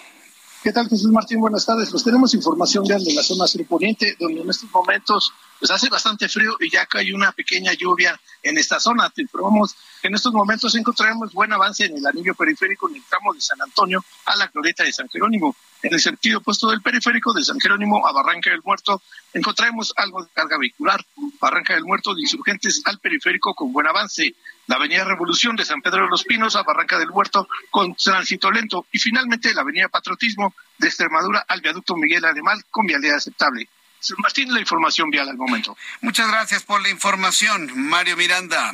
¿Qué 0.62 0.72
tal, 0.72 0.88
Jesús 0.88 1.12
Martín? 1.12 1.40
Buenas 1.40 1.66
tardes. 1.66 1.90
Pues 1.90 2.02
tenemos 2.02 2.32
información 2.32 2.84
de 2.84 2.98
la 3.14 3.22
zona 3.22 3.46
surponiente, 3.46 4.16
donde 4.18 4.40
en 4.40 4.48
estos 4.48 4.70
momentos 4.70 5.30
pues 5.58 5.70
hace 5.70 5.90
bastante 5.90 6.26
frío 6.26 6.56
y 6.58 6.70
ya 6.70 6.88
hay 6.94 7.12
una 7.12 7.32
pequeña 7.32 7.74
lluvia 7.74 8.18
en 8.42 8.56
esta 8.56 8.80
zona. 8.80 9.10
Te 9.10 9.20
informamos 9.20 9.76
que 10.00 10.08
en 10.08 10.14
estos 10.14 10.32
momentos 10.32 10.74
encontraremos 10.74 11.34
buen 11.34 11.52
avance 11.52 11.84
en 11.84 11.98
el 11.98 12.06
anillo 12.06 12.34
periférico 12.34 12.88
en 12.88 12.96
el 12.96 13.02
tramo 13.04 13.34
de 13.34 13.42
San 13.42 13.60
Antonio 13.60 14.02
a 14.24 14.36
la 14.36 14.46
glorieta 14.46 14.84
de 14.84 14.92
San 14.94 15.06
Jerónimo. 15.10 15.54
En 15.84 15.92
el 15.92 16.00
sentido 16.00 16.38
opuesto 16.38 16.70
del 16.70 16.80
periférico 16.80 17.34
de 17.34 17.44
San 17.44 17.60
Jerónimo 17.60 18.06
a 18.06 18.12
Barranca 18.12 18.48
del 18.48 18.62
Muerto 18.64 19.02
encontraremos 19.34 19.92
algo 19.96 20.24
de 20.24 20.30
carga 20.32 20.56
vehicular. 20.56 21.04
Barranca 21.38 21.74
del 21.74 21.84
Muerto 21.84 22.14
de 22.14 22.22
insurgentes 22.22 22.80
al 22.86 22.98
periférico 23.00 23.54
con 23.54 23.70
buen 23.70 23.86
avance. 23.86 24.34
La 24.66 24.76
avenida 24.76 25.04
Revolución 25.04 25.56
de 25.56 25.64
San 25.66 25.82
Pedro 25.82 26.04
de 26.04 26.08
los 26.08 26.24
Pinos 26.24 26.56
a 26.56 26.62
Barranca 26.62 26.98
del 26.98 27.10
Muerto 27.10 27.46
con 27.70 27.94
tránsito 27.96 28.50
lento. 28.50 28.86
Y 28.92 28.98
finalmente 28.98 29.52
la 29.52 29.60
avenida 29.60 29.88
Patriotismo 29.88 30.54
de 30.78 30.88
Extremadura 30.88 31.44
al 31.46 31.60
viaducto 31.60 31.96
Miguel 31.96 32.24
Alemán 32.24 32.62
con 32.70 32.86
vialidad 32.86 33.16
aceptable. 33.16 33.68
Martín, 34.16 34.54
la 34.54 34.60
información 34.60 35.10
vial 35.10 35.28
al 35.28 35.36
momento. 35.36 35.76
Muchas 36.00 36.28
gracias 36.28 36.62
por 36.62 36.80
la 36.80 36.88
información, 36.88 37.70
Mario 37.76 38.16
Miranda. 38.16 38.72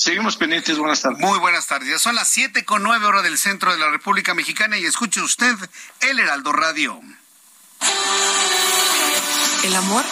Seguimos 0.00 0.38
pendientes, 0.38 0.78
buenas 0.78 1.02
tardes. 1.02 1.18
Muy 1.18 1.38
buenas 1.40 1.66
tardes. 1.66 1.90
Ya 1.90 1.98
son 1.98 2.14
las 2.14 2.26
siete 2.26 2.64
con 2.64 2.82
nueve 2.82 3.04
horas 3.04 3.22
del 3.22 3.36
centro 3.36 3.70
de 3.70 3.78
la 3.78 3.90
República 3.90 4.32
Mexicana 4.32 4.78
y 4.78 4.86
escuche 4.86 5.20
usted 5.20 5.54
el 6.00 6.18
Heraldo 6.18 6.52
Radio. 6.52 6.98
El 9.62 9.76
amor 9.76 10.02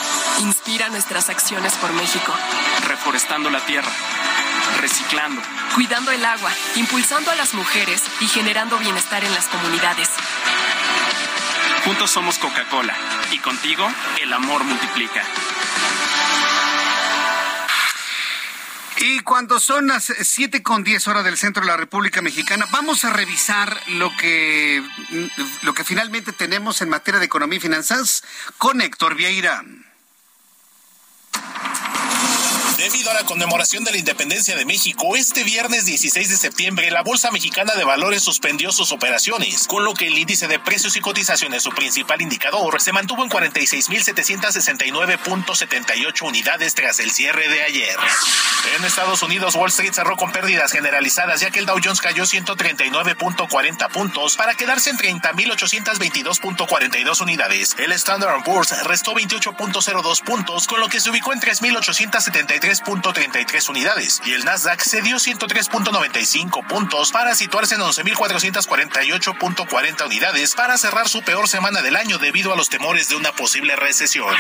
inspira 0.41 0.91
nuestras 0.91 1.31
acciones 1.31 1.73
por 1.77 1.91
México. 1.95 2.35
Reforestando 2.87 3.49
la 3.49 3.65
tierra, 3.65 3.91
reciclando, 4.79 5.41
cuidando 5.75 6.11
el 6.11 6.23
agua, 6.23 6.53
impulsando 6.77 7.31
a 7.31 7.37
las 7.37 7.55
mujeres 7.55 8.03
y 8.21 8.29
generando 8.29 8.77
bienestar 8.77 9.25
en 9.25 9.33
las 9.33 9.47
comunidades. 9.47 10.11
Juntos 11.87 12.11
somos 12.11 12.39
Coca-Cola 12.39 12.95
y 13.33 13.39
contigo 13.39 13.91
el 14.21 14.35
amor 14.35 14.65
multiplica. 14.65 15.25
Y 19.01 19.21
cuando 19.21 19.61
son 19.61 19.87
las 19.87 20.13
siete 20.23 20.63
con 20.63 20.83
diez 20.83 21.07
horas 21.07 21.25
del 21.25 21.37
centro 21.37 21.63
de 21.63 21.69
la 21.69 21.77
República 21.77 22.21
Mexicana, 22.21 22.67
vamos 22.73 23.05
a 23.05 23.13
revisar 23.13 23.81
lo 23.93 24.11
que, 24.17 24.83
lo 25.63 25.73
que 25.73 25.85
finalmente 25.85 26.33
tenemos 26.33 26.83
en 26.83 26.89
materia 26.89 27.21
de 27.21 27.27
economía 27.27 27.59
y 27.59 27.61
finanzas 27.61 28.25
con 28.59 28.81
Héctor 28.81 29.15
Vieira. 29.15 29.65
Debido 32.79 33.11
a 33.11 33.15
la 33.15 33.25
conmemoración 33.25 33.83
de 33.83 33.91
la 33.91 33.99
independencia 33.99 34.55
de 34.55 34.65
México, 34.65 35.17
este 35.17 35.43
viernes 35.43 35.85
16 35.85 36.29
de 36.29 36.37
septiembre 36.37 36.93
la 36.93 37.03
Bolsa 37.03 37.33
Mexicana 37.33 37.75
de 37.75 37.83
Valores 37.83 38.23
suspendió 38.23 38.71
sus 38.71 38.93
operaciones, 38.93 39.67
con 39.67 39.83
lo 39.83 39.95
que 39.95 40.07
el 40.07 40.17
índice 40.17 40.47
de 40.47 40.61
precios 40.61 40.97
y 40.97 41.01
cotizaciones, 41.01 41.65
su 41.65 41.71
principal 41.71 42.23
indicador, 42.23 42.81
se 42.81 42.93
mantuvo 42.93 43.25
en 43.25 43.31
46.769.78 43.31 46.23
unidades 46.23 46.77
tras 46.77 47.01
el 47.01 47.11
cierre 47.11 47.49
de 47.49 47.65
ayer. 47.65 47.97
En 48.77 48.85
Estados 48.85 49.25
Unidos, 49.25 49.57
Wall 49.57 49.71
Street 49.71 49.93
cerró 49.93 50.17
con 50.17 50.31
pérdidas 50.31 50.71
generalizadas, 50.71 51.41
ya 51.41 51.51
que 51.51 51.59
el 51.59 51.67
Dow 51.67 51.81
Jones 51.83 52.01
cayó 52.01 52.23
139.40 52.23 53.91
puntos 53.91 54.37
para 54.37 54.55
quedarse 54.55 54.91
en 54.91 54.99
30.822.42 54.99 57.23
unidades. 57.23 57.75
El 57.81 57.91
Standard 57.91 58.45
Poor's 58.45 58.85
restó 58.85 59.15
28.02 59.15 60.23
puntos, 60.23 60.69
con 60.69 60.79
lo 60.79 60.89
que 60.89 61.01
se 61.01 61.11
ubicó 61.11 61.33
en 61.33 61.41
3.873 61.41 62.68
3.33 62.69 63.71
unidades 63.71 64.21
y 64.27 64.35
el 64.35 64.45
Nasdaq 64.45 64.83
cedió 64.83 65.17
103.95 65.17 66.67
puntos 66.67 67.13
para 67.13 67.35
situarse 67.35 67.77
en 67.77 67.81
11.448.40 67.81 70.05
unidades 70.05 70.55
para 70.55 70.77
cerrar 70.77 71.09
su 71.09 71.23
peor 71.23 71.49
semana 71.49 71.81
del 71.81 71.97
año 71.97 72.19
debido 72.19 72.53
a 72.53 72.57
los 72.57 72.69
temores 72.69 73.09
de 73.09 73.17
una 73.17 73.33
posible 73.33 73.75
recesión. 73.75 74.35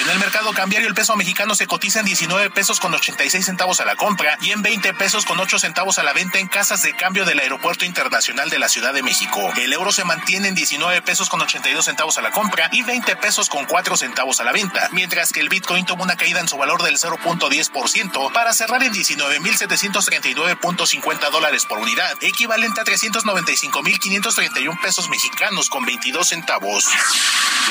En 0.00 0.08
el 0.08 0.18
mercado 0.20 0.54
cambiario 0.54 0.88
el 0.88 0.94
peso 0.94 1.16
mexicano 1.16 1.54
se 1.54 1.66
cotiza 1.66 2.00
en 2.00 2.06
19 2.06 2.48
pesos 2.50 2.80
con 2.80 2.94
86 2.94 3.44
centavos 3.44 3.80
a 3.80 3.84
la 3.84 3.96
compra 3.96 4.38
y 4.40 4.52
en 4.52 4.62
20 4.62 4.94
pesos 4.94 5.26
con 5.26 5.38
8 5.38 5.58
centavos 5.58 5.98
a 5.98 6.02
la 6.02 6.14
venta 6.14 6.38
en 6.38 6.48
casas 6.48 6.82
de 6.82 6.96
cambio 6.96 7.26
del 7.26 7.40
Aeropuerto 7.40 7.84
Internacional 7.84 8.48
de 8.48 8.58
la 8.58 8.70
Ciudad 8.70 8.94
de 8.94 9.02
México. 9.02 9.52
El 9.56 9.74
euro 9.74 9.92
se 9.92 10.04
mantiene 10.04 10.48
en 10.48 10.54
19 10.54 11.02
pesos 11.02 11.28
con 11.28 11.42
82 11.42 11.84
centavos 11.84 12.16
a 12.16 12.22
la 12.22 12.30
compra 12.30 12.70
y 12.72 12.80
20 12.82 13.16
pesos 13.16 13.50
con 13.50 13.66
4 13.66 13.98
centavos 13.98 14.40
a 14.40 14.44
la 14.44 14.52
venta, 14.52 14.88
mientras 14.92 15.32
que 15.32 15.40
el 15.40 15.50
Bitcoin 15.50 15.84
tomó 15.84 16.04
una 16.04 16.16
caída 16.16 16.40
en 16.40 16.48
su 16.48 16.56
valor 16.56 16.82
del 16.82 16.96
0. 16.96 17.18
10% 17.50 18.32
para 18.32 18.54
cerrar 18.54 18.82
en 18.82 18.94
19.739.50 18.94 21.30
dólares 21.30 21.66
por 21.66 21.76
unidad, 21.78 22.16
equivalente 22.22 22.80
a 22.80 22.84
395.531 22.84 24.80
pesos 24.80 25.10
mexicanos 25.10 25.68
con 25.68 25.84
22 25.84 26.28
centavos. 26.28 26.88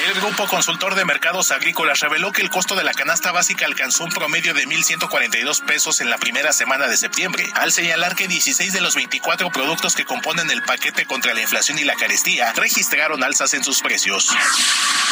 El 0.06 0.14
Grupo 0.14 0.46
Consultor 0.46 0.94
de 0.94 1.04
Mercados 1.04 1.50
Agrícolas 1.50 2.00
reveló 2.00 2.32
que 2.32 2.40
el 2.40 2.48
costo 2.48 2.74
de 2.74 2.82
la 2.82 2.94
canasta 2.94 3.30
básica 3.30 3.66
alcanzó 3.66 4.04
un 4.04 4.10
promedio 4.10 4.54
de 4.54 4.66
1.142 4.66 5.62
pesos 5.64 6.00
en 6.00 6.08
la 6.08 6.16
primera 6.16 6.54
semana 6.54 6.88
de 6.88 6.96
septiembre, 6.96 7.46
al 7.54 7.72
señalar 7.72 8.16
que 8.16 8.26
16 8.26 8.72
de 8.72 8.80
los 8.80 8.94
24 8.94 9.50
productos 9.50 9.94
que 9.94 10.06
componen 10.06 10.50
el 10.50 10.62
paquete 10.62 11.04
contra 11.04 11.34
la 11.34 11.42
inflación 11.42 11.78
y 11.78 11.84
la 11.84 11.94
carestía 11.94 12.54
registraron 12.54 13.22
alzas 13.22 13.52
en 13.54 13.62
sus 13.62 13.82
precios. 13.82 14.30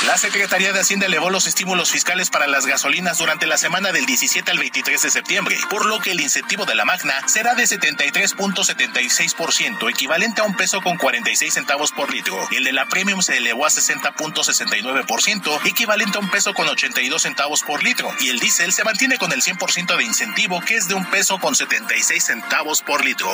La 0.06 0.16
Secretaría 0.16 0.72
de 0.72 0.80
Hacienda 0.80 1.04
elevó 1.06 1.28
los 1.28 1.46
estímulos 1.46 1.90
fiscales 1.90 2.30
para 2.30 2.46
las 2.46 2.64
gasolinas 2.64 3.18
durante 3.18 3.46
la 3.46 3.58
semana 3.58 3.92
del 3.92 4.06
17 4.06 4.50
al 4.50 4.58
23 4.58 5.02
de 5.02 5.10
septiembre, 5.10 5.58
por 5.68 5.84
lo 5.84 6.00
que 6.00 6.12
el 6.12 6.22
incentivo 6.22 6.64
de 6.64 6.74
la 6.74 6.86
Magna 6.86 7.28
será 7.28 7.54
de 7.54 7.64
73.76%, 7.64 9.90
equivalente 9.90 10.40
a 10.40 10.44
un 10.44 10.56
peso 10.56 10.80
con 10.80 10.96
46 10.96 11.52
centavos 11.52 11.92
por 11.92 12.10
litro. 12.10 12.48
El 12.50 12.64
de 12.64 12.72
la 12.72 12.86
Premium 12.86 13.20
se 13.20 13.36
elevó 13.36 13.66
a 13.66 13.70
60.60 13.90 15.60
equivalente 15.64 16.18
a 16.18 16.20
un 16.20 16.30
peso 16.30 16.54
con 16.54 16.68
82 16.68 17.22
centavos 17.22 17.62
por 17.62 17.82
litro, 17.82 18.08
y 18.20 18.28
el 18.28 18.38
diésel 18.38 18.72
se 18.72 18.84
mantiene 18.84 19.18
con 19.18 19.32
el 19.32 19.42
100% 19.42 19.96
de 19.96 20.04
incentivo, 20.04 20.60
que 20.60 20.76
es 20.76 20.88
de 20.88 20.94
un 20.94 21.04
peso 21.06 21.38
con 21.38 21.54
76 21.54 22.24
centavos 22.24 22.82
por 22.82 23.04
litro. 23.04 23.30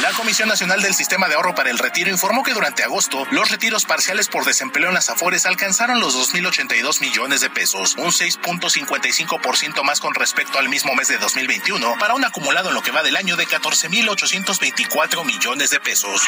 La 0.00 0.10
Comisión 0.12 0.48
Nacional 0.48 0.80
del 0.80 0.94
Sistema 0.94 1.28
de 1.28 1.34
Ahorro 1.34 1.54
para 1.54 1.70
el 1.70 1.78
Retiro 1.78 2.10
informó 2.10 2.42
que 2.42 2.54
durante 2.54 2.82
agosto 2.82 3.26
los 3.30 3.50
retiros 3.50 3.84
parciales 3.84 4.28
por 4.28 4.44
desempleo 4.46 4.88
en 4.88 4.94
las 4.94 5.10
Afores 5.10 5.44
alcanzaron 5.44 6.00
los 6.00 6.16
2.082 6.16 7.00
millones 7.02 7.42
de 7.42 7.50
pesos, 7.50 7.94
un 7.96 8.10
6.55% 8.10 9.82
más 9.84 10.00
con 10.00 10.14
respecto 10.14 10.58
al 10.58 10.70
mismo 10.70 10.94
mes 10.94 11.08
de 11.08 11.18
2021, 11.18 11.96
para 11.98 12.14
un 12.14 12.24
acumulado 12.24 12.70
en 12.70 12.74
lo 12.74 12.82
que 12.82 12.90
va 12.90 13.02
del 13.02 13.16
año 13.16 13.36
de 13.36 13.46
14.824 13.46 15.24
millones 15.26 15.70
de 15.70 15.80
pesos. 15.80 16.22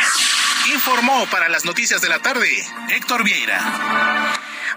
Informó 0.72 1.26
para 1.30 1.48
las 1.48 1.64
noticias 1.64 2.00
de 2.02 2.08
la 2.08 2.18
tarde 2.18 2.50
Héctor 2.90 3.24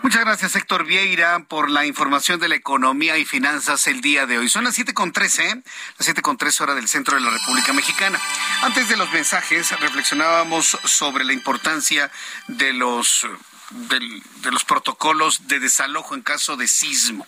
Muchas 0.03 0.21
gracias, 0.21 0.55
Héctor 0.55 0.85
Vieira, 0.85 1.39
por 1.47 1.69
la 1.69 1.85
información 1.85 2.39
de 2.39 2.47
la 2.47 2.55
economía 2.55 3.17
y 3.17 3.25
finanzas 3.25 3.87
el 3.87 4.01
día 4.01 4.25
de 4.25 4.37
hoy. 4.37 4.47
Son 4.47 4.63
las 4.63 4.75
siete 4.75 4.93
con 4.93 5.11
trece, 5.11 5.49
¿eh? 5.49 5.63
las 5.97 6.05
siete 6.05 6.21
con 6.21 6.37
tres 6.37 6.61
hora 6.61 6.75
del 6.75 6.87
centro 6.87 7.15
de 7.15 7.21
la 7.21 7.29
República 7.31 7.73
Mexicana. 7.73 8.19
Antes 8.61 8.89
de 8.89 8.95
los 8.95 9.11
mensajes, 9.11 9.77
reflexionábamos 9.79 10.77
sobre 10.85 11.25
la 11.25 11.33
importancia 11.33 12.11
de 12.47 12.73
los, 12.73 13.27
de 13.69 14.51
los 14.51 14.63
protocolos 14.63 15.47
de 15.47 15.59
desalojo 15.59 16.15
en 16.15 16.21
caso 16.21 16.55
de 16.57 16.67
sismo. 16.67 17.27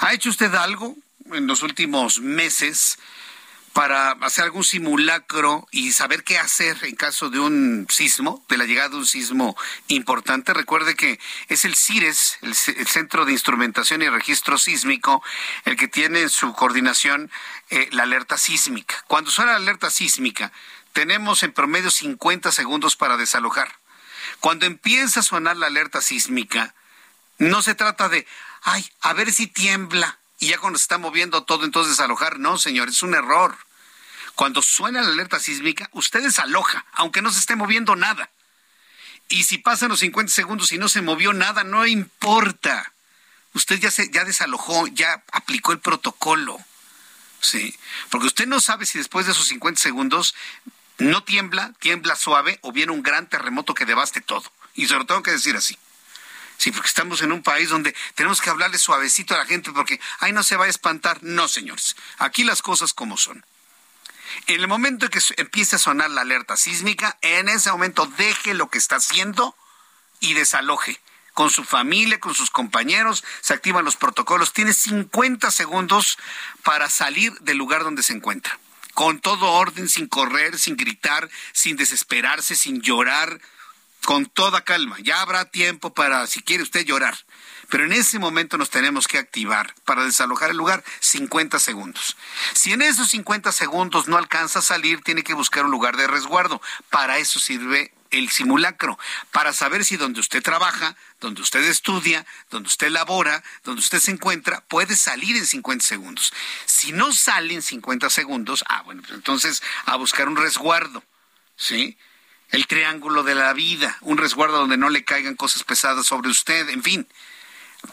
¿Ha 0.00 0.12
hecho 0.12 0.30
usted 0.30 0.54
algo 0.54 0.96
en 1.32 1.46
los 1.46 1.62
últimos 1.62 2.20
meses? 2.20 2.98
Para 3.72 4.12
hacer 4.12 4.44
algún 4.44 4.64
simulacro 4.64 5.66
y 5.70 5.92
saber 5.92 6.24
qué 6.24 6.38
hacer 6.38 6.76
en 6.82 6.94
caso 6.94 7.30
de 7.30 7.40
un 7.40 7.86
sismo, 7.88 8.44
de 8.48 8.58
la 8.58 8.64
llegada 8.64 8.90
de 8.90 8.96
un 8.96 9.06
sismo 9.06 9.56
importante. 9.88 10.52
Recuerde 10.52 10.94
que 10.94 11.18
es 11.48 11.64
el 11.64 11.74
CIRES, 11.74 12.38
el, 12.42 12.54
Centro 12.54 13.24
de 13.24 13.32
Instrumentación 13.32 14.02
y 14.02 14.08
Registro 14.08 14.58
Sísmico, 14.58 15.22
el 15.64 15.76
que 15.76 15.88
tiene 15.88 16.20
en 16.20 16.28
su 16.28 16.52
coordinación 16.52 17.30
eh, 17.70 17.88
la 17.92 18.02
alerta 18.02 18.36
sísmica. 18.36 19.02
Cuando 19.08 19.30
suena 19.30 19.52
la 19.52 19.58
alerta 19.58 19.90
sísmica, 19.90 20.52
tenemos 20.92 21.42
en 21.42 21.52
promedio 21.52 21.90
50 21.90 22.52
segundos 22.52 22.96
para 22.96 23.16
desalojar. 23.16 23.72
Cuando 24.40 24.66
empieza 24.66 25.20
a 25.20 25.22
sonar 25.22 25.56
la 25.56 25.68
alerta 25.68 26.02
sísmica, 26.02 26.74
no 27.38 27.62
se 27.62 27.74
trata 27.74 28.08
de, 28.08 28.26
ay, 28.62 28.84
a 29.00 29.14
ver 29.14 29.32
si 29.32 29.46
tiembla 29.46 30.18
y 30.42 30.48
ya 30.48 30.58
cuando 30.58 30.76
se 30.76 30.82
está 30.82 30.98
moviendo 30.98 31.44
todo, 31.44 31.64
entonces 31.64 31.92
desalojar. 31.92 32.40
No, 32.40 32.58
señor, 32.58 32.88
es 32.88 33.04
un 33.04 33.14
error. 33.14 33.56
Cuando 34.34 34.60
suena 34.60 35.00
la 35.00 35.06
alerta 35.06 35.38
sísmica, 35.38 35.88
usted 35.92 36.20
desaloja, 36.20 36.84
aunque 36.94 37.22
no 37.22 37.30
se 37.30 37.38
esté 37.38 37.54
moviendo 37.54 37.94
nada. 37.94 38.28
Y 39.28 39.44
si 39.44 39.58
pasan 39.58 39.90
los 39.90 40.00
50 40.00 40.32
segundos 40.32 40.72
y 40.72 40.78
no 40.78 40.88
se 40.88 41.00
movió 41.00 41.32
nada, 41.32 41.62
no 41.62 41.86
importa. 41.86 42.92
Usted 43.54 43.78
ya, 43.78 43.92
se, 43.92 44.10
ya 44.10 44.24
desalojó, 44.24 44.88
ya 44.88 45.22
aplicó 45.30 45.70
el 45.70 45.78
protocolo. 45.78 46.58
Sí, 47.40 47.72
porque 48.10 48.26
usted 48.26 48.48
no 48.48 48.58
sabe 48.58 48.84
si 48.84 48.98
después 48.98 49.26
de 49.26 49.32
esos 49.32 49.46
50 49.46 49.80
segundos 49.80 50.34
no 50.98 51.22
tiembla, 51.22 51.72
tiembla 51.78 52.16
suave 52.16 52.58
o 52.62 52.72
viene 52.72 52.90
un 52.90 53.04
gran 53.04 53.28
terremoto 53.28 53.74
que 53.74 53.86
devaste 53.86 54.20
todo. 54.20 54.50
Y 54.74 54.88
se 54.88 54.94
lo 54.94 55.06
tengo 55.06 55.22
que 55.22 55.30
decir 55.30 55.54
así. 55.54 55.78
Sí, 56.62 56.70
porque 56.70 56.86
estamos 56.86 57.22
en 57.22 57.32
un 57.32 57.42
país 57.42 57.70
donde 57.70 57.92
tenemos 58.14 58.40
que 58.40 58.48
hablarle 58.48 58.78
suavecito 58.78 59.34
a 59.34 59.38
la 59.38 59.46
gente 59.46 59.72
porque, 59.72 59.98
ay, 60.20 60.30
no 60.30 60.44
se 60.44 60.54
va 60.54 60.66
a 60.66 60.68
espantar. 60.68 61.18
No, 61.20 61.48
señores, 61.48 61.96
aquí 62.18 62.44
las 62.44 62.62
cosas 62.62 62.94
como 62.94 63.16
son. 63.16 63.44
En 64.46 64.60
el 64.60 64.68
momento 64.68 65.06
en 65.06 65.10
que 65.10 65.18
empiece 65.38 65.74
a 65.74 65.80
sonar 65.80 66.12
la 66.12 66.20
alerta 66.20 66.56
sísmica, 66.56 67.18
en 67.20 67.48
ese 67.48 67.72
momento 67.72 68.06
deje 68.06 68.54
lo 68.54 68.70
que 68.70 68.78
está 68.78 68.94
haciendo 68.94 69.56
y 70.20 70.34
desaloje. 70.34 71.00
Con 71.34 71.50
su 71.50 71.64
familia, 71.64 72.20
con 72.20 72.32
sus 72.32 72.50
compañeros, 72.50 73.24
se 73.40 73.54
activan 73.54 73.84
los 73.84 73.96
protocolos. 73.96 74.52
Tiene 74.52 74.72
50 74.72 75.50
segundos 75.50 76.16
para 76.62 76.88
salir 76.88 77.32
del 77.40 77.58
lugar 77.58 77.82
donde 77.82 78.04
se 78.04 78.12
encuentra. 78.12 78.56
Con 78.94 79.18
todo 79.18 79.50
orden, 79.50 79.88
sin 79.88 80.06
correr, 80.06 80.56
sin 80.60 80.76
gritar, 80.76 81.28
sin 81.52 81.76
desesperarse, 81.76 82.54
sin 82.54 82.82
llorar, 82.82 83.40
con 84.04 84.26
toda 84.26 84.62
calma. 84.62 84.96
Ya 85.00 85.20
habrá 85.20 85.44
tiempo 85.46 85.92
para, 85.94 86.26
si 86.26 86.42
quiere 86.42 86.62
usted 86.62 86.84
llorar. 86.84 87.16
Pero 87.68 87.84
en 87.84 87.92
ese 87.92 88.18
momento 88.18 88.58
nos 88.58 88.70
tenemos 88.70 89.08
que 89.08 89.18
activar 89.18 89.74
para 89.84 90.04
desalojar 90.04 90.50
el 90.50 90.58
lugar 90.58 90.84
50 91.00 91.58
segundos. 91.58 92.16
Si 92.52 92.72
en 92.72 92.82
esos 92.82 93.08
50 93.08 93.50
segundos 93.50 94.08
no 94.08 94.18
alcanza 94.18 94.58
a 94.58 94.62
salir, 94.62 95.00
tiene 95.02 95.22
que 95.22 95.34
buscar 95.34 95.64
un 95.64 95.70
lugar 95.70 95.96
de 95.96 96.06
resguardo. 96.06 96.60
Para 96.90 97.18
eso 97.18 97.40
sirve 97.40 97.92
el 98.10 98.28
simulacro, 98.28 98.98
para 99.30 99.54
saber 99.54 99.84
si 99.84 99.96
donde 99.96 100.20
usted 100.20 100.42
trabaja, 100.42 100.96
donde 101.18 101.40
usted 101.40 101.64
estudia, 101.64 102.26
donde 102.50 102.66
usted 102.66 102.90
labora, 102.90 103.42
donde 103.64 103.80
usted 103.80 104.00
se 104.00 104.10
encuentra, 104.10 104.62
puede 104.68 104.96
salir 104.96 105.34
en 105.36 105.46
50 105.46 105.84
segundos. 105.84 106.32
Si 106.66 106.92
no 106.92 107.12
sale 107.12 107.54
en 107.54 107.62
50 107.62 108.10
segundos, 108.10 108.64
ah, 108.68 108.82
bueno, 108.82 109.00
pues 109.00 109.14
entonces 109.14 109.62
a 109.86 109.96
buscar 109.96 110.28
un 110.28 110.36
resguardo, 110.36 111.02
¿sí? 111.56 111.96
El 112.52 112.66
triángulo 112.66 113.22
de 113.22 113.34
la 113.34 113.52
vida, 113.54 113.96
un 114.02 114.18
resguardo 114.18 114.58
donde 114.58 114.76
no 114.76 114.90
le 114.90 115.04
caigan 115.04 115.34
cosas 115.34 115.64
pesadas 115.64 116.06
sobre 116.06 116.30
usted, 116.30 116.68
en 116.68 116.82
fin. 116.82 117.08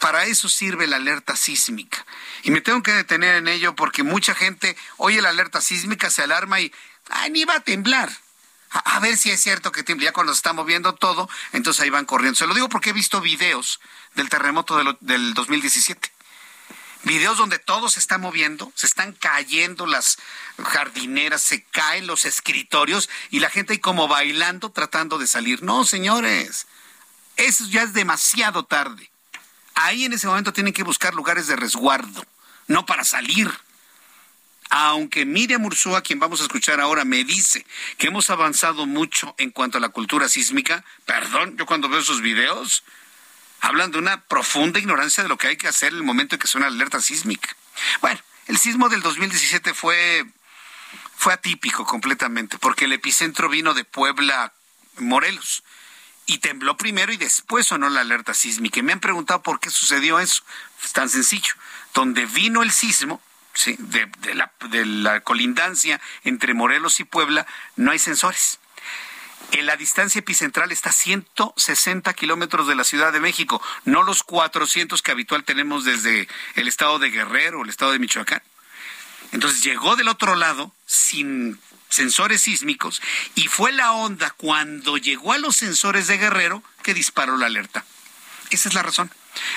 Para 0.00 0.26
eso 0.26 0.48
sirve 0.48 0.86
la 0.86 0.96
alerta 0.96 1.34
sísmica. 1.34 2.06
Y 2.44 2.50
me 2.52 2.60
tengo 2.60 2.82
que 2.82 2.92
detener 2.92 3.34
en 3.34 3.48
ello 3.48 3.74
porque 3.74 4.02
mucha 4.02 4.34
gente 4.34 4.76
oye 4.98 5.20
la 5.20 5.30
alerta 5.30 5.60
sísmica, 5.60 6.10
se 6.10 6.22
alarma 6.22 6.60
y 6.60 6.72
¡ay, 7.08 7.30
ni 7.30 7.44
va 7.44 7.56
a 7.56 7.60
temblar! 7.60 8.10
A, 8.72 9.00
ver 9.00 9.16
si 9.16 9.32
es 9.32 9.40
cierto 9.40 9.72
que 9.72 9.82
tiembla. 9.82 10.04
Ya 10.04 10.12
cuando 10.12 10.32
se 10.32 10.38
está 10.38 10.52
moviendo 10.52 10.94
todo, 10.94 11.28
entonces 11.52 11.82
ahí 11.82 11.90
van 11.90 12.04
corriendo. 12.04 12.36
Se 12.36 12.46
lo 12.46 12.54
digo 12.54 12.68
porque 12.68 12.90
he 12.90 12.92
visto 12.92 13.20
videos 13.20 13.80
del 14.14 14.28
terremoto 14.28 14.76
del, 14.76 14.96
del 15.00 15.34
2017 15.34 16.12
videos 17.04 17.38
donde 17.38 17.58
todo 17.58 17.88
se 17.88 17.98
está 17.98 18.18
moviendo, 18.18 18.72
se 18.74 18.86
están 18.86 19.12
cayendo 19.12 19.86
las 19.86 20.18
jardineras, 20.62 21.42
se 21.42 21.62
caen 21.64 22.06
los 22.06 22.24
escritorios 22.24 23.08
y 23.30 23.40
la 23.40 23.50
gente 23.50 23.72
ahí 23.72 23.78
como 23.78 24.08
bailando 24.08 24.70
tratando 24.70 25.18
de 25.18 25.26
salir. 25.26 25.62
No, 25.62 25.84
señores, 25.84 26.66
eso 27.36 27.64
ya 27.68 27.82
es 27.82 27.92
demasiado 27.92 28.64
tarde. 28.64 29.10
Ahí 29.74 30.04
en 30.04 30.12
ese 30.12 30.26
momento 30.26 30.52
tienen 30.52 30.72
que 30.72 30.82
buscar 30.82 31.14
lugares 31.14 31.46
de 31.46 31.56
resguardo, 31.56 32.24
no 32.66 32.84
para 32.84 33.04
salir. 33.04 33.50
Aunque 34.68 35.24
Miriam 35.24 35.64
Ursúa, 35.64 36.02
quien 36.02 36.20
vamos 36.20 36.40
a 36.40 36.44
escuchar 36.44 36.80
ahora, 36.80 37.04
me 37.04 37.24
dice 37.24 37.66
que 37.98 38.06
hemos 38.06 38.30
avanzado 38.30 38.86
mucho 38.86 39.34
en 39.38 39.50
cuanto 39.50 39.78
a 39.78 39.80
la 39.80 39.88
cultura 39.88 40.28
sísmica, 40.28 40.84
perdón, 41.06 41.56
yo 41.56 41.66
cuando 41.66 41.88
veo 41.88 41.98
esos 41.98 42.20
videos, 42.20 42.84
hablan 43.60 43.90
de 43.90 43.98
una 43.98 44.20
profunda 44.22 44.78
ignorancia 44.78 45.22
de 45.22 45.28
lo 45.28 45.38
que 45.38 45.48
hay 45.48 45.56
que 45.56 45.68
hacer 45.68 45.92
en 45.92 45.98
el 45.98 46.02
momento 46.04 46.34
en 46.34 46.40
que 46.40 46.46
suena 46.46 46.68
la 46.68 46.76
alerta 46.76 47.00
sísmica. 47.00 47.54
Bueno, 48.00 48.20
el 48.46 48.58
sismo 48.58 48.88
del 48.88 49.02
2017 49.02 49.74
fue, 49.74 50.24
fue 51.16 51.32
atípico 51.32 51.84
completamente, 51.84 52.58
porque 52.58 52.86
el 52.86 52.92
epicentro 52.92 53.48
vino 53.48 53.74
de 53.74 53.84
Puebla, 53.84 54.52
Morelos, 54.98 55.62
y 56.26 56.38
tembló 56.38 56.76
primero 56.76 57.12
y 57.12 57.16
después 57.16 57.66
sonó 57.66 57.90
la 57.90 58.02
alerta 58.02 58.34
sísmica. 58.34 58.78
Y 58.78 58.82
me 58.82 58.92
han 58.92 59.00
preguntado 59.00 59.42
por 59.42 59.58
qué 59.58 59.68
sucedió 59.68 60.20
eso. 60.20 60.44
Es 60.84 60.92
tan 60.92 61.08
sencillo. 61.08 61.54
Donde 61.92 62.24
vino 62.24 62.62
el 62.62 62.70
sismo, 62.70 63.20
¿sí? 63.52 63.74
de, 63.78 64.08
la, 64.34 64.52
de 64.68 64.86
la 64.86 65.20
colindancia 65.22 66.00
entre 66.22 66.54
Morelos 66.54 67.00
y 67.00 67.04
Puebla, 67.04 67.48
no 67.74 67.90
hay 67.90 67.98
sensores. 67.98 68.59
En 69.52 69.66
la 69.66 69.76
distancia 69.76 70.20
epicentral 70.20 70.70
está 70.70 70.90
a 70.90 70.92
160 70.92 72.12
kilómetros 72.14 72.68
de 72.68 72.74
la 72.74 72.84
Ciudad 72.84 73.12
de 73.12 73.20
México, 73.20 73.60
no 73.84 74.02
los 74.02 74.22
400 74.22 75.02
que 75.02 75.10
habitual 75.10 75.44
tenemos 75.44 75.84
desde 75.84 76.28
el 76.54 76.68
estado 76.68 76.98
de 76.98 77.10
Guerrero 77.10 77.60
o 77.60 77.64
el 77.64 77.70
estado 77.70 77.92
de 77.92 77.98
Michoacán. 77.98 78.42
Entonces 79.32 79.62
llegó 79.62 79.96
del 79.96 80.08
otro 80.08 80.36
lado 80.36 80.72
sin 80.86 81.58
sensores 81.88 82.42
sísmicos 82.42 83.02
y 83.34 83.48
fue 83.48 83.72
la 83.72 83.92
onda 83.92 84.30
cuando 84.30 84.96
llegó 84.96 85.32
a 85.32 85.38
los 85.38 85.56
sensores 85.56 86.06
de 86.06 86.18
Guerrero 86.18 86.62
que 86.82 86.94
disparó 86.94 87.36
la 87.36 87.46
alerta. 87.46 87.84
Esa 88.50 88.68
es 88.68 88.74
la 88.74 88.82
razón. 88.82 89.10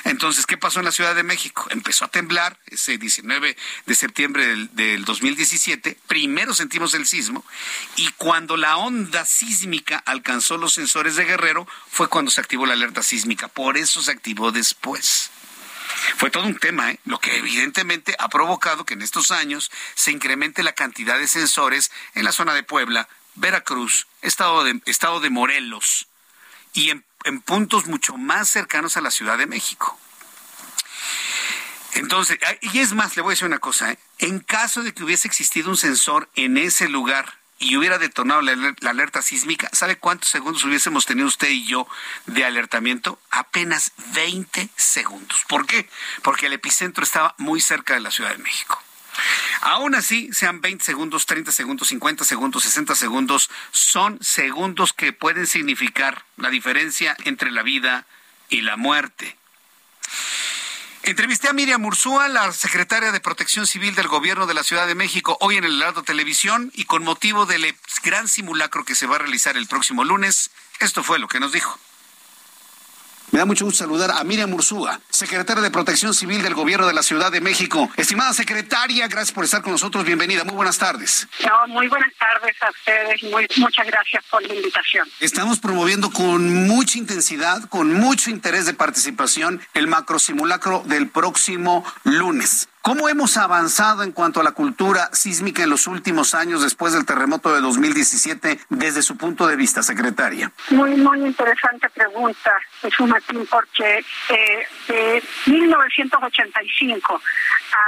Entonces, 0.03 0.45
¿qué 0.45 0.57
pasó 0.57 0.79
en 0.79 0.85
la 0.85 0.91
Ciudad 0.91 1.15
de 1.15 1.23
México? 1.23 1.65
Empezó 1.69 2.05
a 2.05 2.09
temblar 2.09 2.57
ese 2.67 2.97
19 2.97 3.57
de 3.85 3.95
septiembre 3.95 4.47
del, 4.47 4.75
del, 4.75 5.05
2017, 5.05 5.97
primero 6.07 6.53
sentimos 6.53 6.93
el 6.93 7.05
sismo, 7.05 7.43
y 7.95 8.09
cuando 8.17 8.57
la 8.57 8.77
onda 8.77 9.25
sísmica 9.25 9.97
alcanzó 10.05 10.57
los 10.57 10.73
sensores 10.73 11.15
de 11.15 11.25
Guerrero 11.25 11.67
fue 11.89 12.07
cuando 12.07 12.31
se 12.31 12.41
activó 12.41 12.65
la 12.65 12.73
alerta 12.73 13.03
sísmica, 13.03 13.47
por 13.47 13.77
eso 13.77 14.01
se 14.01 14.11
activó 14.11 14.51
después. 14.51 15.31
Fue 16.17 16.31
todo 16.31 16.45
un 16.45 16.57
tema, 16.57 16.91
¿eh? 16.91 16.99
lo 17.05 17.19
que 17.19 17.37
evidentemente 17.37 18.15
ha 18.19 18.29
provocado 18.29 18.85
que 18.85 18.93
en 18.93 19.01
estos 19.01 19.31
años 19.31 19.71
se 19.95 20.11
incremente 20.11 20.63
la 20.63 20.73
cantidad 20.73 21.17
de 21.17 21.27
sensores 21.27 21.91
en 22.13 22.23
la 22.23 22.31
zona 22.31 22.53
de 22.53 22.63
Puebla, 22.63 23.07
Veracruz, 23.35 24.07
estado 24.21 24.63
de, 24.63 24.81
estado 24.85 25.19
de 25.19 25.29
Morelos 25.29 26.07
y 26.73 26.89
en, 26.89 27.05
en 27.25 27.41
puntos 27.41 27.87
mucho 27.87 28.17
más 28.17 28.49
cercanos 28.49 28.97
a 28.97 29.01
la 29.01 29.11
Ciudad 29.11 29.37
de 29.37 29.47
México. 29.47 29.97
Entonces, 31.95 32.39
y 32.61 32.79
es 32.79 32.93
más, 32.93 33.15
le 33.15 33.21
voy 33.21 33.31
a 33.31 33.33
decir 33.33 33.47
una 33.47 33.59
cosa, 33.59 33.91
¿eh? 33.91 33.99
en 34.19 34.39
caso 34.39 34.81
de 34.81 34.93
que 34.93 35.03
hubiese 35.03 35.27
existido 35.27 35.69
un 35.69 35.77
sensor 35.77 36.29
en 36.35 36.57
ese 36.57 36.89
lugar 36.89 37.37
y 37.59 37.77
hubiera 37.77 37.97
detonado 37.97 38.41
la, 38.41 38.75
alerta 38.89 39.21
sísmica, 39.21 39.69
¿sabe 39.73 39.97
cuántos 39.97 40.29
segundos 40.29 40.63
hubiésemos 40.63 41.05
tenido 41.05 41.27
usted 41.27 41.49
y 41.49 41.65
yo 41.65 41.87
de 42.25 42.45
alertamiento? 42.45 43.19
Apenas 43.29 43.91
20 44.13 44.69
segundos. 44.75 45.43
¿Por 45.47 45.65
qué? 45.65 45.87
Porque 46.23 46.47
el 46.47 46.53
epicentro 46.53 47.03
estaba 47.03 47.35
muy 47.37 47.61
cerca 47.61 47.93
de 47.93 48.01
la 48.01 48.11
Ciudad 48.11 48.31
de 48.31 48.39
México. 48.39 48.81
Aún 49.65 49.95
así, 49.95 50.29
sean 50.33 50.59
20 50.59 50.83
segundos, 50.83 51.25
30 51.25 51.53
segundos, 51.53 51.87
50 51.87 52.25
segundos, 52.25 52.63
60 52.63 52.95
segundos, 52.95 53.49
son 53.71 54.21
segundos 54.21 54.91
que 54.91 55.13
pueden 55.13 55.47
significar 55.47 56.25
la 56.35 56.49
diferencia 56.49 57.15
entre 57.23 57.49
la 57.49 57.63
vida 57.63 58.05
y 58.49 58.59
la 58.59 58.75
muerte. 58.75 59.37
Entrevisté 61.03 61.47
a 61.47 61.53
Miriam 61.53 61.85
Ursúa, 61.85 62.27
la 62.27 62.51
secretaria 62.51 63.13
de 63.13 63.21
Protección 63.21 63.65
Civil 63.65 63.95
del 63.95 64.09
Gobierno 64.09 64.47
de 64.47 64.53
la 64.53 64.65
Ciudad 64.65 64.85
de 64.85 64.95
México, 64.95 65.37
hoy 65.39 65.55
en 65.55 65.63
el 65.63 65.81
Heraldo 65.81 66.03
Televisión 66.03 66.69
y 66.75 66.83
con 66.83 67.05
motivo 67.05 67.45
del 67.45 67.73
gran 68.03 68.27
simulacro 68.27 68.83
que 68.83 68.95
se 68.95 69.07
va 69.07 69.15
a 69.15 69.19
realizar 69.19 69.55
el 69.55 69.67
próximo 69.67 70.03
lunes. 70.03 70.51
Esto 70.81 71.05
fue 71.05 71.19
lo 71.19 71.29
que 71.29 71.39
nos 71.39 71.53
dijo. 71.53 71.79
Me 73.33 73.39
da 73.39 73.45
mucho 73.45 73.65
gusto 73.65 73.79
saludar 73.79 74.11
a 74.11 74.23
Miriam 74.23 74.53
Ursúa, 74.53 75.01
secretaria 75.09 75.63
de 75.63 75.71
Protección 75.71 76.13
Civil 76.13 76.43
del 76.43 76.53
Gobierno 76.53 76.85
de 76.85 76.93
la 76.93 77.01
Ciudad 77.01 77.31
de 77.31 77.41
México. 77.41 77.89
Estimada 77.97 78.31
secretaria, 78.31 79.07
gracias 79.07 79.31
por 79.31 79.43
estar 79.43 79.63
con 79.63 79.71
nosotros. 79.71 80.05
Bienvenida. 80.05 80.43
Muy 80.43 80.53
buenas 80.53 80.77
tardes. 80.77 81.27
No, 81.43 81.67
muy 81.73 81.87
buenas 81.87 82.13
tardes 82.13 82.55
a 82.61 82.69
ustedes. 82.69 83.23
Muy, 83.23 83.47
muchas 83.57 83.87
gracias 83.87 84.23
por 84.29 84.43
la 84.43 84.53
invitación. 84.53 85.09
Estamos 85.19 85.57
promoviendo 85.57 86.11
con 86.11 86.67
mucha 86.67 86.99
intensidad, 86.99 87.63
con 87.69 87.91
mucho 87.91 88.29
interés 88.29 88.67
de 88.67 88.75
participación, 88.75 89.59
el 89.73 89.87
macro 89.87 90.19
simulacro 90.19 90.83
del 90.85 91.09
próximo 91.09 91.83
lunes. 92.03 92.69
¿Cómo 92.85 93.07
hemos 93.07 93.37
avanzado 93.37 94.03
en 94.03 94.11
cuanto 94.11 94.41
a 94.41 94.43
la 94.43 94.51
cultura 94.51 95.09
sísmica 95.13 95.63
en 95.63 95.69
los 95.69 95.87
últimos 95.87 96.35
años 96.35 96.61
después 96.61 96.91
del 96.91 97.05
terremoto 97.05 97.55
de 97.55 97.61
2017 97.61 98.59
desde 98.67 99.01
su 99.01 99.15
punto 99.15 99.47
de 99.47 99.55
vista, 99.55 99.81
secretaria? 99.81 100.51
Muy, 100.69 100.97
muy 100.97 101.19
interesante 101.19 101.89
pregunta, 101.91 102.51
Martín, 103.07 103.47
porque 103.49 104.03
eh, 104.27 104.67
de 104.89 105.23
1985 105.45 107.21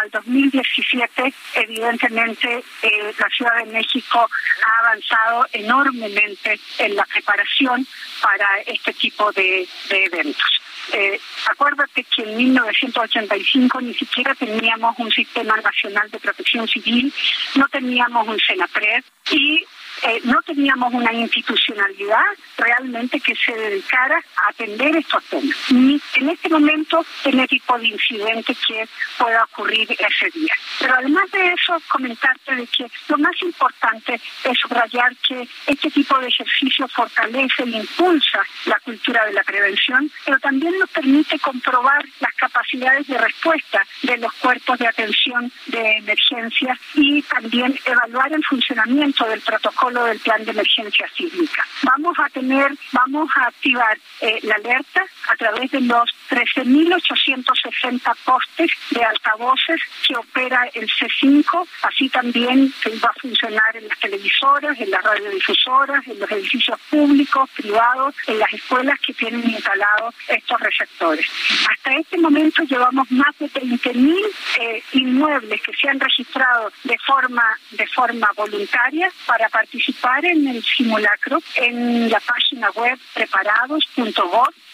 al 0.01 0.11
2017, 0.11 1.33
evidentemente, 1.55 2.63
eh, 2.81 3.13
la 3.19 3.27
Ciudad 3.35 3.65
de 3.65 3.73
México 3.73 4.29
ha 4.65 4.87
avanzado 4.87 5.45
enormemente 5.51 6.57
en 6.77 6.95
la 6.95 7.03
preparación 7.03 7.85
para 8.21 8.47
este 8.65 8.93
tipo 8.93 9.29
de 9.33 9.67
eventos. 9.89 10.61
Eh, 10.93 11.19
acuérdate 11.49 12.03
que 12.03 12.23
en 12.23 12.37
1985 12.37 13.81
ni 13.81 13.93
siquiera 13.93 14.35
teníamos 14.35 14.95
un 14.99 15.11
sistema 15.11 15.55
nacional 15.57 16.09
de 16.11 16.19
protección 16.19 16.67
civil, 16.67 17.13
no 17.55 17.67
teníamos 17.69 18.27
un 18.27 18.39
SENAPRED 18.39 19.03
y 19.31 19.65
eh, 20.03 20.21
no 20.23 20.41
teníamos 20.43 20.93
una 20.93 21.13
institucionalidad 21.13 22.25
realmente 22.57 23.19
que 23.19 23.35
se 23.35 23.53
dedicara 23.53 24.17
a 24.37 24.49
atender 24.49 24.95
estos 24.95 25.23
temas. 25.25 25.55
Ni 25.69 26.01
en 26.15 26.29
este 26.29 26.49
momento 26.49 27.05
en 27.23 27.39
el 27.39 27.47
tipo 27.47 27.77
de 27.77 27.87
incidente 27.87 28.55
que 28.67 28.87
pueda 29.17 29.43
ocurrir 29.43 29.89
ese 29.91 30.29
día. 30.31 30.53
Pero 30.79 30.95
además 30.95 31.29
de 31.31 31.47
eso, 31.47 31.81
comentarte 31.87 32.55
de 32.55 32.67
que 32.67 32.85
lo 33.07 33.17
más 33.17 33.41
importante 33.41 34.19
es 34.43 34.57
subrayar 34.59 35.15
que 35.27 35.47
este 35.67 35.89
tipo 35.91 36.17
de 36.19 36.27
ejercicio 36.27 36.87
fortalece 36.89 37.63
e 37.63 37.69
impulsa 37.69 38.41
la 38.65 38.79
cultura 38.79 39.25
de 39.25 39.33
la 39.33 39.43
prevención, 39.43 40.11
pero 40.25 40.39
también 40.39 40.77
nos 40.79 40.89
permite 40.89 41.39
comprobar 41.39 42.03
las 42.19 42.33
capacidades 42.35 43.07
de 43.07 43.17
respuesta 43.17 43.81
de 44.03 44.17
los 44.17 44.33
cuerpos 44.33 44.77
de 44.79 44.87
atención 44.87 45.51
de 45.67 45.97
emergencia 45.97 46.77
y 46.93 47.21
también 47.23 47.77
evaluar 47.85 48.31
el 48.33 48.43
funcionamiento 48.43 49.25
del 49.25 49.41
protocolo 49.41 49.94
del 50.03 50.19
plan 50.19 50.43
de 50.43 50.51
emergencia 50.51 51.07
sísmica. 51.15 51.65
Vamos 51.83 52.17
a 52.19 52.29
tener, 52.29 52.71
vamos 52.91 53.29
a 53.35 53.47
activar 53.47 53.97
eh, 54.21 54.39
la 54.43 54.55
alerta 54.55 55.05
a 55.29 55.35
través 55.35 55.71
de 55.71 55.81
los 55.81 56.09
13.860 56.29 58.15
postes 58.25 58.71
de 58.91 59.03
altavoces 59.03 59.81
que 60.07 60.15
opera 60.15 60.69
el 60.73 60.87
C5, 60.89 61.67
así 61.83 62.09
también 62.09 62.73
va 63.03 63.09
a 63.09 63.19
funcionar 63.19 63.75
en 63.75 63.87
las 63.87 63.99
televisoras, 63.99 64.79
en 64.79 64.91
las 64.91 65.03
radiodifusoras, 65.03 66.07
en 66.07 66.19
los 66.19 66.31
edificios 66.31 66.79
públicos, 66.89 67.49
privados, 67.55 68.15
en 68.27 68.39
las 68.39 68.53
escuelas 68.53 68.99
que 69.05 69.13
tienen 69.13 69.49
instalados 69.49 70.13
estos 70.27 70.59
receptores. 70.59 71.25
Hasta 71.69 71.91
este 71.97 72.17
momento 72.17 72.63
llevamos 72.63 73.09
más 73.11 73.37
de 73.39 73.49
20.000 73.49 74.15
eh, 74.59 74.83
inmuebles 74.93 75.61
que 75.61 75.73
se 75.73 75.89
han 75.89 75.99
registrado 75.99 76.71
de 76.83 76.97
forma 76.99 77.43
de 77.71 77.87
forma 77.87 78.29
voluntaria 78.35 79.11
para 79.25 79.49
participar 79.49 79.74
participar 79.75 80.25
en 80.25 80.47
el 80.47 80.63
simulacro 80.63 81.41
en 81.55 82.09
la 82.09 82.19
página 82.21 82.69
web 82.71 82.97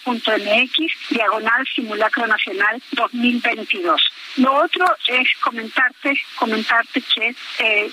preparados.gov.mx, 0.04 1.10
diagonal 1.10 1.66
simulacro 1.74 2.26
nacional 2.26 2.82
2022. 2.92 4.02
Lo 4.36 4.54
otro 4.54 4.84
es 5.08 5.28
comentarte, 5.42 6.14
comentarte 6.36 7.02
que, 7.02 7.34
eh, 7.58 7.90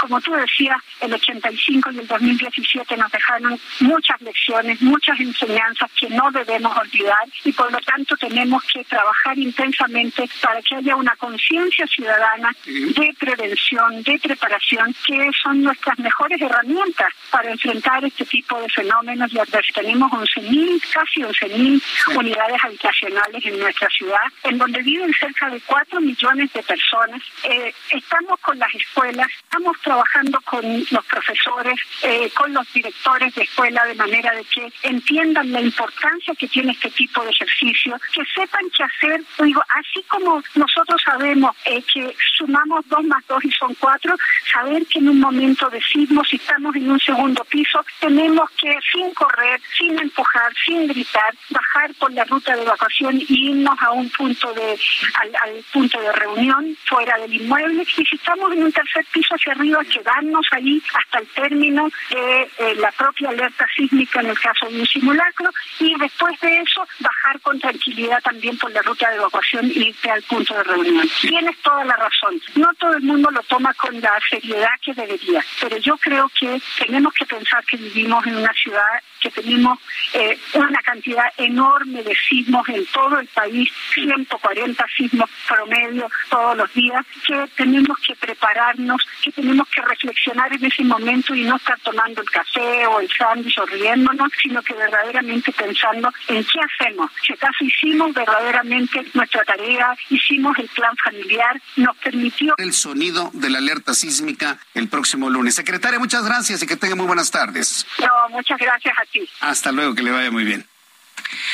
como 0.00 0.20
tú 0.20 0.32
decías, 0.32 0.78
el 1.00 1.12
85 1.12 1.90
y 1.92 1.98
el 1.98 2.06
2017 2.06 2.96
nos 2.96 3.12
dejaron 3.12 3.60
muchas 3.80 4.20
lecciones, 4.22 4.80
muchas 4.80 5.18
enseñanzas 5.20 5.90
que 5.98 6.08
no 6.08 6.30
debemos 6.30 6.76
olvidar 6.76 7.28
y 7.44 7.52
por 7.52 7.70
lo 7.70 7.78
tanto 7.80 8.16
tenemos 8.16 8.62
que 8.72 8.84
trabajar 8.84 9.38
intensamente 9.38 10.28
para 10.40 10.62
que 10.62 10.76
haya 10.76 10.96
una 10.96 11.14
conciencia 11.16 11.86
ciudadana 11.86 12.54
de 12.64 13.14
prevención, 13.18 14.02
de 14.02 14.18
preparación, 14.18 14.94
que 15.06 15.30
son 15.42 15.62
nuestras 15.62 15.98
mejores 15.98 16.40
herramientas 16.40 17.12
para 17.30 17.50
enfrentar 17.50 18.04
este 18.04 18.24
tipo 18.24 18.58
de 18.60 18.68
fenómenos 18.70 19.30
y 19.32 19.38
tenemos 19.72 20.10
11.000, 20.12 20.82
casi 20.92 21.11
11.000 21.20 21.82
unidades 22.16 22.64
habitacionales 22.64 23.44
en 23.44 23.58
nuestra 23.58 23.88
ciudad, 23.88 24.22
en 24.44 24.58
donde 24.58 24.82
viven 24.82 25.12
cerca 25.14 25.50
de 25.50 25.60
4 25.60 26.00
millones 26.00 26.52
de 26.52 26.62
personas. 26.62 27.22
Eh, 27.44 27.74
estamos 27.90 28.38
con 28.40 28.58
las 28.58 28.74
escuelas, 28.74 29.28
estamos 29.42 29.76
trabajando 29.82 30.40
con 30.42 30.62
los 30.90 31.06
profesores, 31.06 31.74
eh, 32.02 32.30
con 32.34 32.52
los 32.52 32.72
directores 32.72 33.34
de 33.34 33.42
escuela, 33.42 33.84
de 33.84 33.94
manera 33.94 34.32
de 34.32 34.44
que 34.44 34.72
entiendan 34.82 35.52
la 35.52 35.60
importancia 35.60 36.34
que 36.34 36.48
tiene 36.48 36.72
este 36.72 36.90
tipo 36.90 37.22
de 37.24 37.30
ejercicio, 37.30 37.96
que 38.12 38.22
sepan 38.34 38.62
qué 38.76 38.84
hacer. 38.84 39.22
Digo, 39.40 39.62
así 39.68 40.02
como 40.08 40.42
nosotros 40.54 41.00
sabemos 41.04 41.54
eh, 41.64 41.82
que 41.92 42.14
sumamos 42.36 42.84
2 42.88 43.04
más 43.04 43.26
2 43.26 43.44
y 43.44 43.50
son 43.52 43.74
4, 43.74 44.14
saber 44.52 44.86
que 44.86 44.98
en 44.98 45.08
un 45.08 45.20
momento 45.20 45.68
de 45.70 45.80
sismo, 45.82 46.24
si 46.24 46.36
estamos 46.36 46.74
en 46.76 46.90
un 46.90 47.00
segundo 47.00 47.44
piso, 47.44 47.84
tenemos 48.00 48.50
que, 48.52 48.76
sin 48.92 49.12
correr, 49.14 49.60
sin 49.76 49.98
empujar, 49.98 50.52
sin 50.64 50.86
gritar, 50.86 51.01
bajar 51.50 51.94
por 51.98 52.12
la 52.12 52.24
ruta 52.24 52.54
de 52.54 52.62
evacuación 52.62 53.16
e 53.16 53.24
irnos 53.28 53.76
a 53.80 53.90
un 53.92 54.08
punto 54.10 54.52
de, 54.54 54.78
al, 55.20 55.64
punto 55.72 56.00
de 56.00 56.12
reunión 56.12 56.76
fuera 56.86 57.16
del 57.18 57.34
inmueble 57.34 57.82
y 57.82 58.04
si 58.04 58.16
estamos 58.16 58.52
en 58.52 58.64
un 58.64 58.72
tercer 58.72 59.04
piso 59.12 59.34
hacia 59.34 59.52
arriba, 59.52 59.84
quedarnos 59.84 60.46
ahí 60.52 60.82
hasta 60.94 61.18
el 61.18 61.26
término 61.28 61.88
de 62.10 62.42
eh, 62.58 62.74
la 62.76 62.90
propia 62.92 63.30
alerta 63.30 63.66
sísmica 63.74 64.20
en 64.20 64.30
el 64.30 64.38
caso 64.38 64.68
de 64.68 64.80
un 64.80 64.86
simulacro 64.86 65.50
y 65.80 65.94
después 65.98 66.38
de 66.40 66.60
eso 66.60 66.86
bajar 67.00 67.40
con 67.40 67.58
tranquilidad 67.58 68.20
también 68.22 68.56
por 68.58 68.70
la 68.72 68.82
ruta 68.82 69.10
de 69.10 69.16
evacuación 69.16 69.66
y 69.66 69.88
irte 69.88 70.10
al 70.10 70.22
punto 70.22 70.54
de 70.54 70.62
reunión. 70.64 71.08
Tienes 71.20 71.56
toda 71.62 71.84
la 71.84 71.96
razón. 71.96 72.40
No 72.54 72.68
todo 72.78 72.94
el 72.94 73.02
mundo 73.02 73.30
lo 73.30 73.42
toma 73.44 73.72
con 73.74 74.00
la 74.00 74.18
seriedad 74.28 74.70
que 74.82 74.94
debería, 74.94 75.44
pero 75.60 75.76
yo 75.78 75.96
creo 75.96 76.30
que 76.38 76.60
tenemos 76.78 77.12
que 77.14 77.26
pensar 77.26 77.64
que 77.64 77.76
vivimos 77.76 78.26
en 78.26 78.36
una 78.36 78.52
ciudad 78.52 79.02
que 79.22 79.30
tenemos 79.30 79.78
eh, 80.14 80.38
una 80.54 80.80
cantidad 80.82 81.24
enorme 81.36 82.02
de 82.02 82.14
sismos 82.28 82.68
en 82.68 82.84
todo 82.86 83.18
el 83.18 83.26
país, 83.28 83.70
140 83.94 84.84
sismos 84.96 85.30
promedio 85.48 86.08
todos 86.28 86.56
los 86.56 86.72
días, 86.74 87.04
que 87.26 87.48
tenemos 87.56 87.96
que 88.06 88.14
prepararnos, 88.16 89.06
que 89.22 89.32
tenemos 89.32 89.68
que 89.68 89.80
reflexionar 89.82 90.52
en 90.52 90.64
ese 90.64 90.84
momento 90.84 91.34
y 91.34 91.44
no 91.44 91.56
estar 91.56 91.78
tomando 91.80 92.20
el 92.20 92.30
café 92.30 92.86
o 92.86 93.00
el 93.00 93.08
sándwich 93.10 93.58
o 93.58 93.66
riéndonos, 93.66 94.30
sino 94.42 94.60
que 94.62 94.74
verdaderamente 94.74 95.52
pensando 95.52 96.12
en 96.28 96.44
qué 96.44 96.58
hacemos. 96.60 97.10
Si 97.24 97.32
acaso 97.32 97.64
hicimos 97.64 98.12
verdaderamente 98.12 99.04
nuestra 99.14 99.44
tarea, 99.44 99.96
hicimos 100.10 100.58
el 100.58 100.68
plan 100.68 100.96
familiar, 101.02 101.60
nos 101.76 101.96
permitió... 101.98 102.54
El 102.58 102.72
sonido 102.72 103.30
de 103.34 103.50
la 103.50 103.58
alerta 103.58 103.94
sísmica 103.94 104.58
el 104.74 104.88
próximo 104.88 105.30
lunes. 105.30 105.54
Secretaria, 105.54 105.98
muchas 105.98 106.24
gracias 106.24 106.62
y 106.62 106.66
que 106.66 106.76
tenga 106.76 106.96
muy 106.96 107.06
buenas 107.06 107.30
tardes. 107.30 107.86
No, 108.00 108.28
muchas 108.30 108.58
gracias 108.58 108.94
a 108.98 109.04
Hasta 109.40 109.72
luego, 109.72 109.94
que 109.94 110.02
le 110.02 110.10
vaya 110.10 110.30
muy 110.30 110.44
bien. 110.44 110.66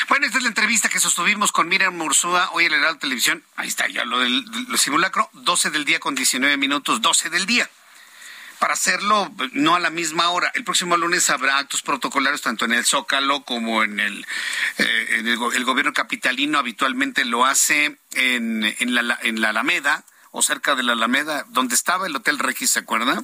Bueno, 0.09 0.27
esta 0.27 0.39
es 0.39 0.45
la 0.45 0.49
entrevista 0.49 0.89
que 0.89 1.01
sostuvimos 1.01 1.53
con 1.53 1.69
Miriam 1.69 1.95
Mursúa 1.95 2.51
hoy 2.53 2.67
en 2.67 2.73
el 2.73 2.81
Heraldo 2.81 3.01
Televisión. 3.01 3.45
Ahí 3.57 3.69
está 3.69 3.89
ya 3.89 4.05
lo 4.05 4.21
del 4.21 4.45
simulacro, 4.77 5.29
12 5.33 5.71
del 5.71 5.85
día 5.85 6.01
con 6.01 6.15
19 6.15 6.57
minutos, 6.57 7.01
12 7.03 7.31
del 7.31 7.47
día. 7.47 7.69
Para 8.59 8.75
hacerlo 8.75 9.33
no 9.53 9.77
a 9.77 9.81
la 9.81 9.91
misma 9.91 10.31
hora. 10.31 10.51
El 10.55 10.65
próximo 10.65 10.97
lunes 10.97 11.31
habrá 11.31 11.59
actos 11.59 11.83
protocolarios 11.83 12.43
tanto 12.43 12.65
en 12.65 12.73
el 12.73 12.85
Zócalo 12.85 13.45
como 13.45 13.85
en 13.85 14.01
el, 14.01 14.27
eh, 14.79 15.23
el, 15.55 15.65
gobierno 15.65 15.93
capitalino. 15.93 16.59
Habitualmente 16.59 17.25
lo 17.25 17.45
hace 17.45 17.99
en, 18.15 18.75
la, 18.95 19.19
en 19.23 19.41
la 19.41 19.51
Alameda 19.51 20.05
cerca 20.43 20.75
de 20.75 20.83
la 20.83 20.93
Alameda, 20.93 21.45
donde 21.49 21.75
estaba 21.75 22.07
el 22.07 22.17
Hotel 22.17 22.39
Regis, 22.39 22.71
¿se 22.71 22.81
acuerda? 22.81 23.23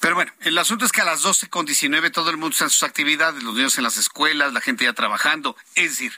Pero 0.00 0.14
bueno, 0.14 0.32
el 0.40 0.58
asunto 0.58 0.84
es 0.84 0.92
que 0.92 1.00
a 1.00 1.04
las 1.04 1.22
12 1.22 1.48
con 1.48 1.66
19 1.66 2.10
todo 2.10 2.30
el 2.30 2.36
mundo 2.36 2.52
está 2.52 2.64
en 2.64 2.70
sus 2.70 2.82
actividades, 2.82 3.42
los 3.42 3.54
niños 3.54 3.78
en 3.78 3.84
las 3.84 3.96
escuelas, 3.96 4.52
la 4.52 4.60
gente 4.60 4.84
ya 4.84 4.92
trabajando. 4.92 5.56
Es 5.74 5.90
decir, 5.90 6.12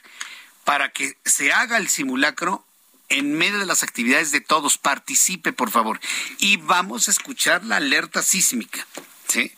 para 0.63 0.91
que 0.91 1.17
se 1.25 1.51
haga 1.51 1.77
el 1.77 1.87
simulacro, 1.87 2.65
en 3.11 3.37
medio 3.37 3.59
de 3.59 3.65
las 3.65 3.83
actividades 3.83 4.31
de 4.31 4.41
todos, 4.41 4.77
participe, 4.77 5.51
por 5.51 5.69
favor. 5.69 5.99
Y 6.39 6.57
vamos 6.57 7.07
a 7.07 7.11
escuchar 7.11 7.63
la 7.65 7.77
alerta 7.77 8.23
sísmica. 8.23 8.85
¿Sí? 9.27 9.49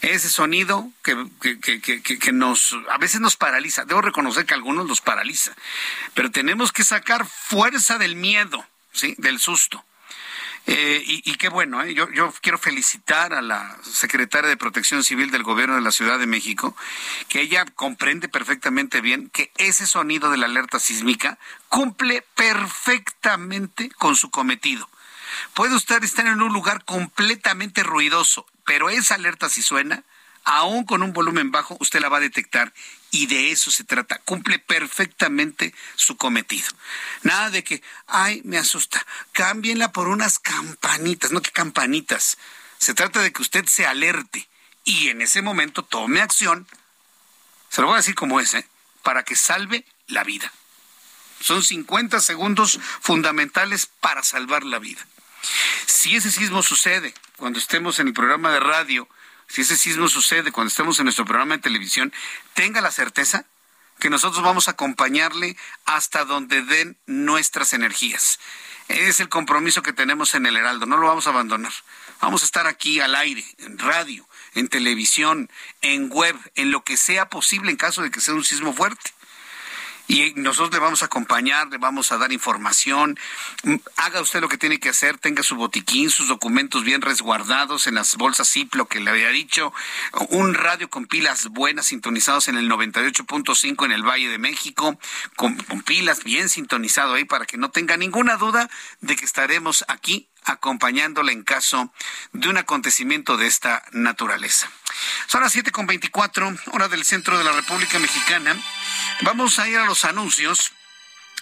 Ese 0.00 0.30
sonido 0.30 0.90
que, 1.02 1.26
que, 1.42 1.58
que, 1.60 2.00
que, 2.00 2.32
nos 2.32 2.74
a 2.88 2.96
veces 2.96 3.20
nos 3.20 3.36
paraliza. 3.36 3.84
Debo 3.84 4.00
reconocer 4.00 4.46
que 4.46 4.54
a 4.54 4.56
algunos 4.56 4.86
los 4.86 5.02
paraliza. 5.02 5.54
Pero 6.14 6.30
tenemos 6.30 6.72
que 6.72 6.82
sacar 6.82 7.26
fuerza 7.26 7.98
del 7.98 8.16
miedo, 8.16 8.66
¿sí? 8.92 9.14
Del 9.18 9.38
susto. 9.38 9.84
Eh, 10.66 11.02
y, 11.06 11.34
qué 11.36 11.48
bueno, 11.48 11.82
¿eh? 11.82 11.94
yo, 11.94 12.10
yo 12.12 12.32
quiero 12.42 12.58
felicitar 12.58 13.32
a 13.32 13.40
la 13.40 13.78
secretaria 13.82 14.50
de 14.50 14.56
Protección 14.56 15.02
Civil 15.02 15.30
del 15.30 15.42
Gobierno 15.42 15.76
de 15.76 15.80
la 15.80 15.92
Ciudad 15.92 16.18
de 16.18 16.26
México, 16.26 16.76
que 17.28 17.40
ella 17.40 17.64
comprende 17.64 18.28
perfectamente 18.28 19.00
bien 19.00 19.30
que 19.30 19.50
ese 19.56 19.86
sonido 19.86 20.30
de 20.30 20.36
la 20.36 20.46
alerta 20.46 20.78
sísmica 20.78 21.38
cumple 21.68 22.22
perfectamente 22.34 23.90
con 23.90 24.14
su 24.14 24.30
cometido. 24.30 24.88
Puede 25.54 25.74
usted 25.74 26.02
estar 26.04 26.26
en 26.26 26.42
un 26.42 26.52
lugar 26.52 26.84
completamente 26.84 27.82
ruidoso, 27.82 28.46
pero 28.64 28.90
esa 28.90 29.14
alerta 29.14 29.48
si 29.48 29.62
suena, 29.62 30.04
aún 30.48 30.84
con 30.84 31.02
un 31.02 31.12
volumen 31.12 31.50
bajo, 31.50 31.76
usted 31.78 32.00
la 32.00 32.08
va 32.08 32.16
a 32.16 32.20
detectar 32.20 32.72
y 33.10 33.26
de 33.26 33.52
eso 33.52 33.70
se 33.70 33.84
trata. 33.84 34.18
Cumple 34.20 34.58
perfectamente 34.58 35.74
su 35.94 36.16
cometido. 36.16 36.68
Nada 37.22 37.50
de 37.50 37.62
que, 37.62 37.82
ay, 38.06 38.40
me 38.44 38.56
asusta. 38.56 39.06
Cámbienla 39.32 39.92
por 39.92 40.08
unas 40.08 40.38
campanitas, 40.38 41.32
no 41.32 41.42
que 41.42 41.50
campanitas. 41.50 42.38
Se 42.78 42.94
trata 42.94 43.20
de 43.20 43.30
que 43.30 43.42
usted 43.42 43.66
se 43.66 43.86
alerte 43.86 44.48
y 44.84 45.08
en 45.10 45.20
ese 45.20 45.42
momento 45.42 45.84
tome 45.84 46.22
acción. 46.22 46.66
Se 47.68 47.82
lo 47.82 47.88
voy 47.88 47.94
a 47.94 47.98
decir 47.98 48.14
como 48.14 48.40
es, 48.40 48.54
¿eh? 48.54 48.66
para 49.02 49.24
que 49.24 49.36
salve 49.36 49.84
la 50.06 50.24
vida. 50.24 50.50
Son 51.40 51.62
50 51.62 52.20
segundos 52.20 52.80
fundamentales 53.02 53.84
para 53.84 54.22
salvar 54.22 54.64
la 54.64 54.78
vida. 54.78 55.06
Si 55.84 56.16
ese 56.16 56.30
sismo 56.30 56.62
sucede 56.62 57.12
cuando 57.36 57.58
estemos 57.58 57.98
en 57.98 58.08
el 58.08 58.14
programa 58.14 58.50
de 58.50 58.60
radio, 58.60 59.08
si 59.48 59.62
ese 59.62 59.76
sismo 59.76 60.08
sucede 60.08 60.52
cuando 60.52 60.68
estemos 60.68 60.98
en 60.98 61.04
nuestro 61.04 61.24
programa 61.24 61.56
de 61.56 61.62
televisión, 61.62 62.12
tenga 62.54 62.80
la 62.80 62.90
certeza 62.90 63.46
que 63.98 64.10
nosotros 64.10 64.42
vamos 64.44 64.68
a 64.68 64.72
acompañarle 64.72 65.56
hasta 65.84 66.24
donde 66.24 66.62
den 66.62 66.96
nuestras 67.06 67.72
energías. 67.72 68.38
Es 68.88 69.20
el 69.20 69.28
compromiso 69.28 69.82
que 69.82 69.92
tenemos 69.92 70.34
en 70.34 70.46
el 70.46 70.56
Heraldo, 70.56 70.86
no 70.86 70.96
lo 70.96 71.08
vamos 71.08 71.26
a 71.26 71.30
abandonar. 71.30 71.72
Vamos 72.20 72.42
a 72.42 72.46
estar 72.46 72.66
aquí 72.66 73.00
al 73.00 73.14
aire, 73.14 73.44
en 73.58 73.78
radio, 73.78 74.26
en 74.54 74.68
televisión, 74.68 75.50
en 75.82 76.08
web, 76.10 76.36
en 76.54 76.70
lo 76.70 76.84
que 76.84 76.96
sea 76.96 77.28
posible 77.28 77.70
en 77.70 77.76
caso 77.76 78.02
de 78.02 78.10
que 78.10 78.20
sea 78.20 78.34
un 78.34 78.44
sismo 78.44 78.72
fuerte 78.72 79.12
y 80.08 80.32
nosotros 80.36 80.72
le 80.72 80.78
vamos 80.78 81.02
a 81.02 81.06
acompañar, 81.06 81.68
le 81.68 81.76
vamos 81.76 82.10
a 82.10 82.16
dar 82.16 82.32
información. 82.32 83.18
Haga 83.96 84.22
usted 84.22 84.40
lo 84.40 84.48
que 84.48 84.56
tiene 84.56 84.80
que 84.80 84.88
hacer, 84.88 85.18
tenga 85.18 85.42
su 85.42 85.54
botiquín, 85.54 86.10
sus 86.10 86.28
documentos 86.28 86.82
bien 86.82 87.02
resguardados 87.02 87.86
en 87.86 87.94
las 87.94 88.16
bolsas 88.16 88.50
Ziplo 88.50 88.88
que 88.88 89.00
le 89.00 89.10
había 89.10 89.28
dicho, 89.28 89.72
un 90.30 90.54
radio 90.54 90.88
con 90.88 91.06
pilas 91.06 91.48
buenas 91.48 91.86
sintonizados 91.86 92.48
en 92.48 92.56
el 92.56 92.70
98.5 92.70 93.84
en 93.84 93.92
el 93.92 94.02
Valle 94.02 94.30
de 94.30 94.38
México, 94.38 94.98
con, 95.36 95.56
con 95.56 95.82
pilas 95.82 96.24
bien 96.24 96.48
sintonizado 96.48 97.14
ahí 97.14 97.24
para 97.24 97.44
que 97.44 97.58
no 97.58 97.70
tenga 97.70 97.98
ninguna 97.98 98.36
duda 98.36 98.70
de 99.02 99.14
que 99.14 99.26
estaremos 99.26 99.84
aquí 99.88 100.28
acompañándola 100.44 101.32
en 101.32 101.42
caso 101.42 101.92
de 102.32 102.48
un 102.48 102.56
acontecimiento 102.56 103.36
de 103.36 103.46
esta 103.46 103.84
naturaleza. 103.92 104.70
Son 105.26 105.42
las 105.42 105.54
7.24, 105.54 106.60
hora 106.72 106.88
del 106.88 107.04
centro 107.04 107.38
de 107.38 107.44
la 107.44 107.52
República 107.52 107.98
Mexicana. 107.98 108.56
Vamos 109.22 109.58
a 109.58 109.68
ir 109.68 109.78
a 109.78 109.84
los 109.84 110.04
anuncios. 110.04 110.72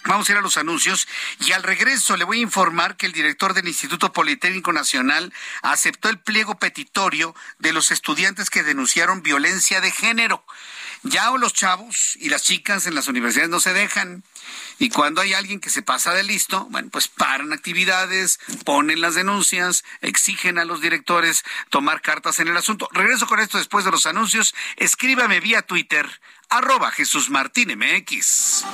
Vamos 0.05 0.29
a 0.29 0.33
ir 0.33 0.37
a 0.37 0.41
los 0.41 0.57
anuncios 0.57 1.07
y 1.39 1.51
al 1.51 1.63
regreso 1.63 2.15
le 2.15 2.23
voy 2.23 2.39
a 2.39 2.43
informar 2.43 2.95
que 2.95 3.07
el 3.07 3.11
director 3.11 3.53
del 3.53 3.67
Instituto 3.67 4.13
Politécnico 4.13 4.71
Nacional 4.71 5.33
aceptó 5.63 6.07
el 6.07 6.19
pliego 6.19 6.57
petitorio 6.57 7.35
de 7.59 7.73
los 7.73 7.91
estudiantes 7.91 8.49
que 8.49 8.63
denunciaron 8.63 9.23
violencia 9.23 9.81
de 9.81 9.91
género. 9.91 10.45
Ya 11.09 11.31
los 11.31 11.53
chavos 11.53 12.17
y 12.19 12.29
las 12.29 12.43
chicas 12.43 12.85
en 12.85 12.95
las 12.95 13.07
universidades 13.07 13.49
no 13.49 13.59
se 13.59 13.73
dejan. 13.73 14.23
Y 14.77 14.89
cuando 14.89 15.21
hay 15.21 15.33
alguien 15.33 15.59
que 15.59 15.69
se 15.69 15.81
pasa 15.81 16.13
de 16.13 16.23
listo, 16.23 16.67
bueno, 16.69 16.89
pues 16.91 17.07
paran 17.07 17.53
actividades, 17.53 18.39
ponen 18.65 18.99
las 18.99 19.15
denuncias, 19.15 19.83
exigen 20.01 20.59
a 20.59 20.65
los 20.65 20.81
directores 20.81 21.43
tomar 21.69 22.01
cartas 22.01 22.39
en 22.39 22.49
el 22.49 22.57
asunto. 22.57 22.89
Regreso 22.91 23.25
con 23.25 23.39
esto 23.39 23.57
después 23.57 23.85
de 23.85 23.91
los 23.91 24.05
anuncios. 24.05 24.53
Escríbame 24.75 25.39
vía 25.39 25.61
Twitter, 25.61 26.09
arroba 26.49 26.91
Jesús 26.91 27.29
Martín 27.29 27.77
MX. 27.77 28.65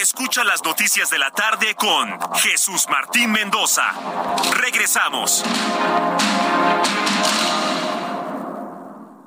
Escucha 0.00 0.44
las 0.44 0.64
noticias 0.64 1.10
de 1.10 1.18
la 1.18 1.30
tarde 1.30 1.74
con 1.74 2.18
Jesús 2.36 2.86
Martín 2.88 3.30
Mendoza. 3.30 3.92
Regresamos. 4.52 5.44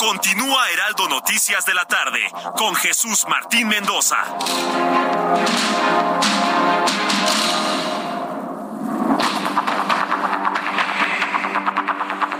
Continúa 0.00 0.70
Heraldo 0.70 1.10
Noticias 1.10 1.66
de 1.66 1.74
la 1.74 1.84
tarde 1.84 2.20
con 2.56 2.74
Jesús 2.74 3.26
Martín 3.28 3.68
Mendoza. 3.68 4.16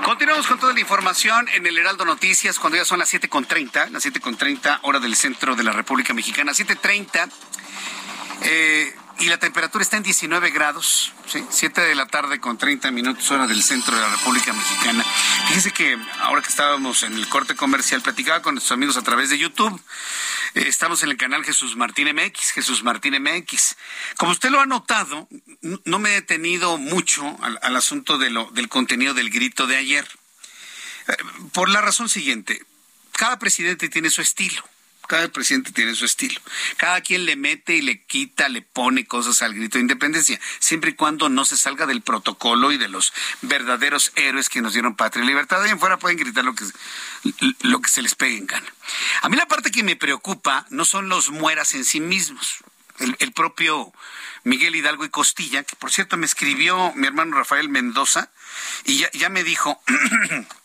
Continuamos 0.03 0.47
con 0.47 0.59
toda 0.59 0.73
la 0.73 0.81
información 0.81 1.49
en 1.51 1.66
el 1.66 1.77
Heraldo 1.77 2.07
Noticias 2.07 2.59
cuando 2.59 2.78
ya 2.78 2.87
son 2.87 2.99
las 2.99 3.12
7.30, 3.12 3.91
las 3.91 4.07
7.30 4.07 4.78
hora 4.81 4.99
del 4.99 5.15
centro 5.15 5.55
de 5.55 5.62
la 5.62 5.73
República 5.73 6.15
Mexicana, 6.15 6.53
7.30. 6.53 7.31
Eh, 8.41 8.95
y 9.20 9.28
la 9.28 9.38
temperatura 9.38 9.82
está 9.82 9.98
en 9.98 10.02
19 10.02 10.51
grados, 10.51 11.12
¿sí? 11.26 11.44
7 11.51 11.82
de 11.82 11.94
la 11.94 12.06
tarde 12.06 12.40
con 12.40 12.56
30 12.56 12.90
minutos 12.90 13.30
hora 13.30 13.47
del 13.47 13.62
centro 13.62 13.94
de 13.94 14.01
la 14.01 14.09
República 14.09 14.52
Mexicana. 14.55 15.05
Fíjese 15.48 15.72
que 15.72 15.98
ahora 16.20 16.40
que 16.40 16.48
estábamos 16.48 17.02
en 17.02 17.12
el 17.12 17.28
corte 17.28 17.55
comercial, 17.55 18.01
platicaba 18.01 18.40
con 18.40 18.55
nuestros 18.55 18.72
amigos 18.72 18.97
a 18.97 19.02
través 19.02 19.28
de 19.28 19.38
YouTube. 19.38 19.78
Eh, 20.55 20.64
estamos 20.66 21.02
en 21.02 21.10
el 21.10 21.18
canal 21.18 21.44
Jesús 21.44 21.76
Martín 21.76 22.09
MX, 22.14 22.52
Jesús 22.52 22.82
Martín 22.82 23.14
MX. 23.22 23.76
Como 24.16 24.32
usted 24.32 24.48
lo 24.48 24.60
ha 24.60 24.66
notado, 24.66 25.28
no 25.84 25.98
me 25.98 26.10
he 26.10 26.14
detenido 26.14 26.78
mucho 26.78 27.36
al, 27.42 27.76
asunto 27.76 28.16
del 28.16 28.68
contenido 28.70 29.12
del 29.12 29.28
grito 29.28 29.66
de 29.66 29.76
ayer. 29.76 30.09
Eh, 31.09 31.16
por 31.52 31.68
la 31.68 31.82
razón 31.82 32.09
siguiente, 32.09 32.64
cada 33.12 33.38
presidente 33.38 33.90
tiene 33.90 34.09
su 34.09 34.22
estilo. 34.22 34.64
Cada 35.11 35.27
presidente 35.27 35.73
tiene 35.73 35.97
su 35.97 36.05
estilo. 36.05 36.41
Cada 36.77 37.01
quien 37.01 37.27
le 37.27 37.35
mete 37.35 37.74
y 37.74 37.82
le 37.82 38.05
quita, 38.05 38.49
le 38.49 38.62
pone 38.62 39.07
cosas 39.07 39.43
al 39.43 39.55
grito 39.55 39.77
de 39.77 39.82
independencia, 39.82 40.39
siempre 40.61 40.91
y 40.91 40.95
cuando 40.95 41.28
no 41.28 41.45
se 41.45 41.57
salga 41.57 41.85
del 41.87 42.01
protocolo 42.01 42.70
y 42.70 42.78
de 42.78 42.87
los 42.87 43.12
verdaderos 43.43 44.12
héroes 44.15 44.49
que 44.49 44.62
nos 44.62 44.73
dieron 44.73 44.95
patria 44.95 45.24
y 45.24 45.27
libertad. 45.27 45.65
Ahí 45.65 45.70
en 45.73 45.81
fuera 45.81 45.99
pueden 45.99 46.16
gritar 46.16 46.45
lo 46.45 46.55
que, 46.55 46.65
lo 47.62 47.81
que 47.81 47.89
se 47.89 48.03
les 48.03 48.15
pegue 48.15 48.37
en 48.37 48.47
gana. 48.47 48.73
A 49.23 49.28
mí 49.28 49.37
la 49.37 49.47
parte 49.47 49.73
que 49.73 49.82
me 49.82 49.97
preocupa 49.97 50.65
no 50.70 50.85
son 50.85 51.09
los 51.09 51.31
mueras 51.31 51.74
en 51.74 51.85
sí 51.85 51.99
mismos. 51.99 52.59
El, 53.19 53.32
propio 53.32 53.93
Miguel 54.45 54.77
Hidalgo 54.77 55.05
y 55.05 55.09
Costilla, 55.09 55.65
que 55.65 55.74
por 55.74 55.91
cierto 55.91 56.19
me 56.19 56.27
escribió 56.27 56.93
mi 56.95 57.09
hermano 57.09 57.37
Rafael 57.37 57.69
Mendoza 57.69 58.31
y 58.85 58.99
ya, 58.99 59.11
ya 59.12 59.28
me 59.28 59.43
dijo 59.43 59.82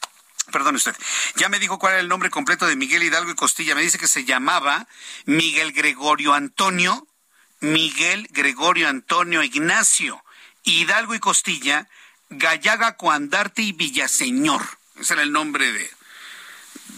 Perdón 0.52 0.76
usted. 0.76 0.96
Ya 1.36 1.50
me 1.50 1.60
dijo 1.60 1.80
cuál 1.80 1.94
era 1.94 2.02
el 2.02 2.08
nombre 2.08 2.30
completo 2.30 2.68
de 2.68 2.76
Miguel 2.76 3.04
Hidalgo 3.04 3.32
y 3.32 3.36
Costilla. 3.36 3.76
Me 3.76 3.82
dice 3.82 3.98
que 3.98 4.08
se 4.08 4.26
llamaba 4.26 4.88
Miguel 5.26 5.72
Gregorio 5.72 6.34
Antonio, 6.34 7.08
Miguel 7.60 8.28
Gregorio 8.32 8.88
Antonio 8.88 9.44
Ignacio, 9.44 10.24
Hidalgo 10.64 11.16
y 11.16 11.20
Costilla, 11.20 11.88
Gallaga 12.30 12.98
Coandarte 12.98 13.62
y 13.62 13.72
Villaseñor. 13.72 14.62
Ese 15.00 15.14
era 15.14 15.24
el 15.24 15.32
nombre 15.32 15.72
de 15.72 15.90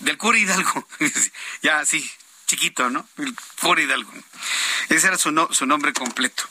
del 0.01 0.17
cura 0.17 0.37
Hidalgo. 0.37 0.87
ya, 1.61 1.85
sí, 1.85 2.09
chiquito, 2.47 2.89
¿no? 2.89 3.07
El 3.17 3.35
cura 3.61 3.81
Hidalgo. 3.81 4.11
Ese 4.89 5.07
era 5.07 5.17
su, 5.17 5.31
nombre 5.31 5.93
completo. 5.93 6.43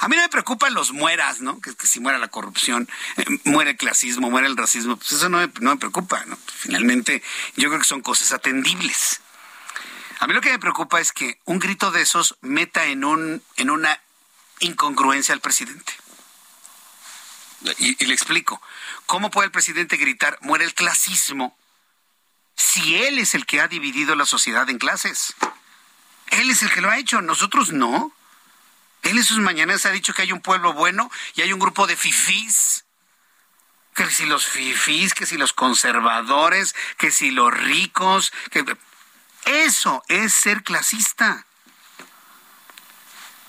A, 0.00 0.08
mí 0.08 0.16
no 0.16 0.22
me 0.22 0.28
preocupan 0.28 0.74
los 0.74 0.92
mueras, 0.92 1.40
¿no? 1.40 1.60
Que, 1.60 1.72
si 1.86 2.00
muera 2.00 2.18
la 2.18 2.28
corrupción, 2.28 2.88
eh, 3.16 3.24
muere 3.44 3.70
el 3.70 3.76
clasismo, 3.76 4.30
muere 4.30 4.46
el 4.46 4.56
racismo, 4.56 4.96
pues 4.96 5.12
eso 5.12 5.28
no 5.28 5.38
me, 5.38 5.50
no 5.60 5.70
me 5.70 5.76
preocupa, 5.78 6.22
¿no? 6.26 6.38
Finalmente, 6.46 7.22
yo 7.56 7.68
creo 7.70 7.80
que 7.80 7.86
son 7.86 8.02
cosas 8.02 8.32
atendibles. 8.32 9.22
A 10.20 10.26
mí 10.26 10.34
lo 10.34 10.42
que 10.42 10.50
me 10.50 10.58
preocupa 10.58 11.00
es 11.00 11.12
que 11.12 11.40
un 11.46 11.58
grito 11.58 11.90
de 11.90 12.02
esos 12.02 12.36
meta 12.42 12.84
en, 12.84 13.04
un, 13.04 13.42
en 13.56 13.70
una 13.70 13.98
incongruencia 14.60 15.34
al 15.34 15.40
presidente. 15.40 15.94
Y, 17.78 18.02
y, 18.02 18.06
le 18.06 18.14
explico. 18.14 18.60
¿Cómo 19.06 19.30
puede 19.30 19.46
el 19.46 19.52
presidente 19.52 19.96
gritar, 19.98 20.38
muere 20.40 20.64
el 20.64 20.72
clasismo, 20.72 21.56
si 22.60 22.96
él 22.96 23.18
es 23.18 23.34
el 23.34 23.46
que 23.46 23.60
ha 23.60 23.68
dividido 23.68 24.14
la 24.14 24.26
sociedad 24.26 24.68
en 24.68 24.78
clases? 24.78 25.34
Él 26.28 26.50
es 26.50 26.62
el 26.62 26.70
que 26.70 26.82
lo 26.82 26.90
ha 26.90 26.98
hecho, 26.98 27.22
nosotros 27.22 27.72
no. 27.72 28.12
Él 29.02 29.16
en 29.16 29.24
sus 29.24 29.38
mañanas 29.38 29.86
ha 29.86 29.90
dicho 29.90 30.12
que 30.12 30.22
hay 30.22 30.32
un 30.32 30.42
pueblo 30.42 30.74
bueno 30.74 31.10
y 31.34 31.40
hay 31.40 31.52
un 31.52 31.58
grupo 31.58 31.86
de 31.86 31.96
fifís. 31.96 32.84
Que 33.94 34.08
si 34.10 34.26
los 34.26 34.46
fifís, 34.46 35.14
que 35.14 35.26
si 35.26 35.38
los 35.38 35.52
conservadores, 35.52 36.74
que 36.98 37.10
si 37.10 37.30
los 37.30 37.52
ricos, 37.52 38.32
que... 38.50 38.64
Eso 39.46 40.04
es 40.08 40.34
ser 40.34 40.62
clasista. 40.62 41.46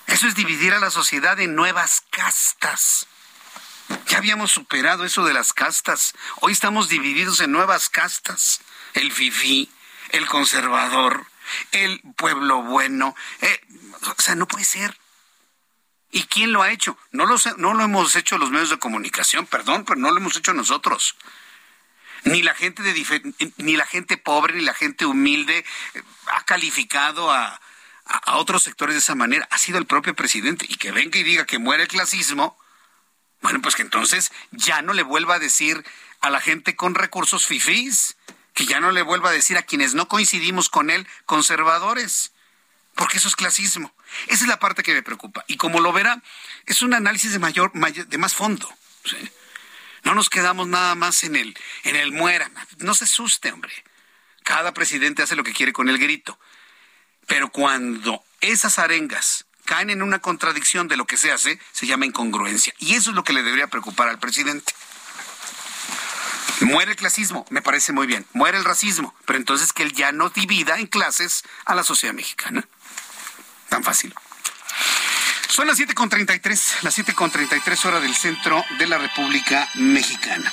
Eso 0.07 0.27
es 0.27 0.35
dividir 0.35 0.73
a 0.73 0.79
la 0.79 0.89
sociedad 0.89 1.37
en 1.41 1.53
nuevas 1.53 2.03
castas. 2.09 3.07
Ya 4.07 4.19
habíamos 4.19 4.51
superado 4.51 5.03
eso 5.03 5.25
de 5.25 5.33
las 5.33 5.51
castas. 5.51 6.13
Hoy 6.39 6.53
estamos 6.53 6.87
divididos 6.87 7.41
en 7.41 7.51
nuevas 7.51 7.89
castas. 7.89 8.61
El 8.93 9.11
fifí, 9.11 9.69
el 10.09 10.27
conservador, 10.27 11.25
el 11.71 12.01
pueblo 12.15 12.61
bueno. 12.63 13.15
Eh, 13.41 13.61
o 14.01 14.21
sea, 14.21 14.35
no 14.35 14.47
puede 14.47 14.65
ser. 14.65 14.97
¿Y 16.11 16.23
quién 16.23 16.51
lo 16.51 16.61
ha 16.61 16.71
hecho? 16.71 16.97
No 17.11 17.25
lo, 17.25 17.37
no 17.57 17.73
lo 17.73 17.83
hemos 17.83 18.15
hecho 18.15 18.37
los 18.37 18.51
medios 18.51 18.69
de 18.69 18.79
comunicación, 18.79 19.45
perdón, 19.45 19.85
pero 19.85 19.99
no 19.99 20.11
lo 20.11 20.17
hemos 20.17 20.35
hecho 20.35 20.53
nosotros. 20.53 21.15
Ni 22.23 22.43
la 22.43 22.53
gente 22.53 22.83
de 22.83 23.53
ni 23.57 23.75
la 23.77 23.85
gente 23.85 24.17
pobre 24.17 24.53
ni 24.53 24.61
la 24.61 24.73
gente 24.73 25.05
humilde 25.05 25.65
eh, 25.93 26.03
ha 26.33 26.43
calificado 26.43 27.31
a, 27.31 27.59
a, 28.05 28.37
otros 28.37 28.63
sectores 28.63 28.93
de 28.93 28.99
esa 28.99 29.15
manera. 29.15 29.47
Ha 29.49 29.57
sido 29.57 29.77
el 29.77 29.85
propio 29.85 30.13
presidente. 30.13 30.65
Y 30.67 30.75
que 30.75 30.91
venga 30.91 31.17
y 31.17 31.23
diga 31.23 31.45
que 31.45 31.57
muere 31.57 31.83
el 31.83 31.89
clasismo, 31.89 32.57
bueno, 33.41 33.61
pues 33.61 33.75
que 33.75 33.81
entonces 33.81 34.31
ya 34.51 34.81
no 34.81 34.93
le 34.93 35.03
vuelva 35.03 35.35
a 35.35 35.39
decir 35.39 35.83
a 36.19 36.29
la 36.29 36.41
gente 36.41 36.75
con 36.75 36.93
recursos 36.93 37.47
fifís 37.47 38.17
que 38.53 38.65
ya 38.65 38.79
no 38.79 38.91
le 38.91 39.01
vuelva 39.01 39.29
a 39.29 39.33
decir 39.33 39.57
a 39.57 39.63
quienes 39.63 39.93
no 39.93 40.07
coincidimos 40.07 40.69
con 40.69 40.89
él 40.89 41.07
conservadores, 41.25 42.33
porque 42.95 43.17
eso 43.17 43.27
es 43.27 43.35
clasismo. 43.35 43.93
Esa 44.27 44.43
es 44.43 44.47
la 44.47 44.59
parte 44.59 44.83
que 44.83 44.93
me 44.93 45.03
preocupa. 45.03 45.45
Y 45.47 45.57
como 45.57 45.79
lo 45.79 45.93
verá, 45.93 46.21
es 46.65 46.81
un 46.81 46.93
análisis 46.93 47.31
de 47.31 47.39
mayor, 47.39 47.71
de 47.73 48.17
más 48.17 48.33
fondo. 48.33 48.69
No 50.03 50.15
nos 50.15 50.29
quedamos 50.29 50.67
nada 50.67 50.95
más 50.95 51.23
en 51.23 51.35
el, 51.35 51.57
en 51.83 51.95
el 51.95 52.11
muera. 52.11 52.51
No 52.79 52.93
se 52.93 53.05
asuste, 53.05 53.51
hombre. 53.51 53.71
Cada 54.43 54.73
presidente 54.73 55.21
hace 55.21 55.35
lo 55.35 55.43
que 55.43 55.53
quiere 55.53 55.73
con 55.73 55.89
el 55.89 55.97
grito. 55.97 56.37
Pero 57.27 57.49
cuando 57.51 58.23
esas 58.41 58.79
arengas 58.79 59.45
caen 59.65 59.89
en 59.89 60.01
una 60.01 60.19
contradicción 60.19 60.87
de 60.87 60.97
lo 60.97 61.05
que 61.05 61.17
se 61.17 61.31
hace, 61.31 61.59
se 61.71 61.85
llama 61.85 62.05
incongruencia. 62.05 62.73
Y 62.79 62.95
eso 62.95 63.11
es 63.11 63.15
lo 63.15 63.23
que 63.23 63.33
le 63.33 63.43
debería 63.43 63.67
preocupar 63.67 64.09
al 64.09 64.19
presidente. 64.19 64.73
Muere 66.61 66.91
el 66.91 66.97
clasismo, 66.97 67.45
me 67.49 67.61
parece 67.61 67.91
muy 67.91 68.07
bien. 68.07 68.25
Muere 68.33 68.57
el 68.57 68.65
racismo, 68.65 69.15
pero 69.25 69.37
entonces 69.37 69.73
que 69.73 69.83
él 69.83 69.93
ya 69.93 70.11
no 70.11 70.29
divida 70.29 70.77
en 70.77 70.87
clases 70.87 71.43
a 71.65 71.75
la 71.75 71.83
sociedad 71.83 72.13
mexicana. 72.13 72.67
Tan 73.69 73.83
fácil. 73.83 74.13
Son 75.49 75.67
las 75.67 75.79
7.33, 75.79 76.81
las 76.81 76.97
7.33 76.97 77.85
horas 77.85 78.01
del 78.01 78.15
centro 78.15 78.63
de 78.77 78.87
la 78.87 78.97
República 78.97 79.69
Mexicana. 79.75 80.51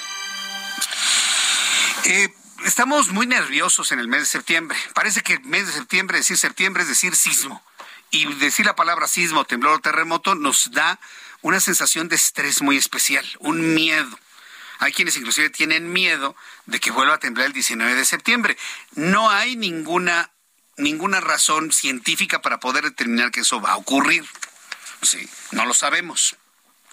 Eh, 2.04 2.34
estamos 2.64 3.10
muy 3.10 3.26
nerviosos 3.26 3.92
en 3.92 4.00
el 4.00 4.08
mes 4.08 4.20
de 4.20 4.26
septiembre. 4.26 4.76
Parece 4.94 5.22
que 5.22 5.34
el 5.34 5.44
mes 5.44 5.66
de 5.66 5.72
septiembre, 5.72 6.18
decir 6.18 6.36
septiembre 6.36 6.82
es 6.82 6.88
decir 6.88 7.14
sismo. 7.14 7.62
Y 8.10 8.24
decir 8.36 8.66
la 8.66 8.74
palabra 8.74 9.06
sismo, 9.06 9.44
temblor 9.44 9.74
o 9.74 9.80
terremoto 9.80 10.34
nos 10.34 10.70
da 10.72 10.98
una 11.42 11.60
sensación 11.60 12.08
de 12.08 12.16
estrés 12.16 12.62
muy 12.62 12.76
especial, 12.76 13.24
un 13.40 13.74
miedo. 13.74 14.18
Hay 14.78 14.92
quienes 14.92 15.16
inclusive 15.16 15.50
tienen 15.50 15.92
miedo 15.92 16.36
de 16.66 16.78
que 16.78 16.90
vuelva 16.90 17.14
a 17.14 17.18
temblar 17.18 17.46
el 17.46 17.52
19 17.52 17.94
de 17.94 18.04
septiembre. 18.04 18.56
No 18.94 19.30
hay 19.30 19.56
ninguna, 19.56 20.30
ninguna 20.76 21.20
razón 21.20 21.72
científica 21.72 22.40
para 22.40 22.60
poder 22.60 22.84
determinar 22.84 23.30
que 23.30 23.40
eso 23.40 23.60
va 23.60 23.72
a 23.72 23.76
ocurrir. 23.76 24.24
Sí, 25.02 25.28
no 25.52 25.66
lo 25.66 25.74
sabemos. 25.74 26.36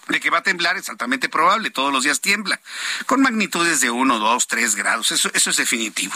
De 0.08 0.20
que 0.20 0.30
va 0.30 0.40
a 0.40 0.44
temblar 0.44 0.78
es 0.78 0.90
altamente 0.90 1.30
probable, 1.30 1.72
todos 1.72 1.92
los 1.92 2.04
días 2.04 2.22
tiembla, 2.22 2.62
con 3.08 3.22
magnitudes 3.22 3.82
de 3.82 3.90
1, 3.90 4.20
2, 4.20 4.48
3 4.48 4.76
grados, 4.76 5.12
eso, 5.12 5.32
eso 5.34 5.50
es 5.50 5.58
definitivo. 5.58 6.14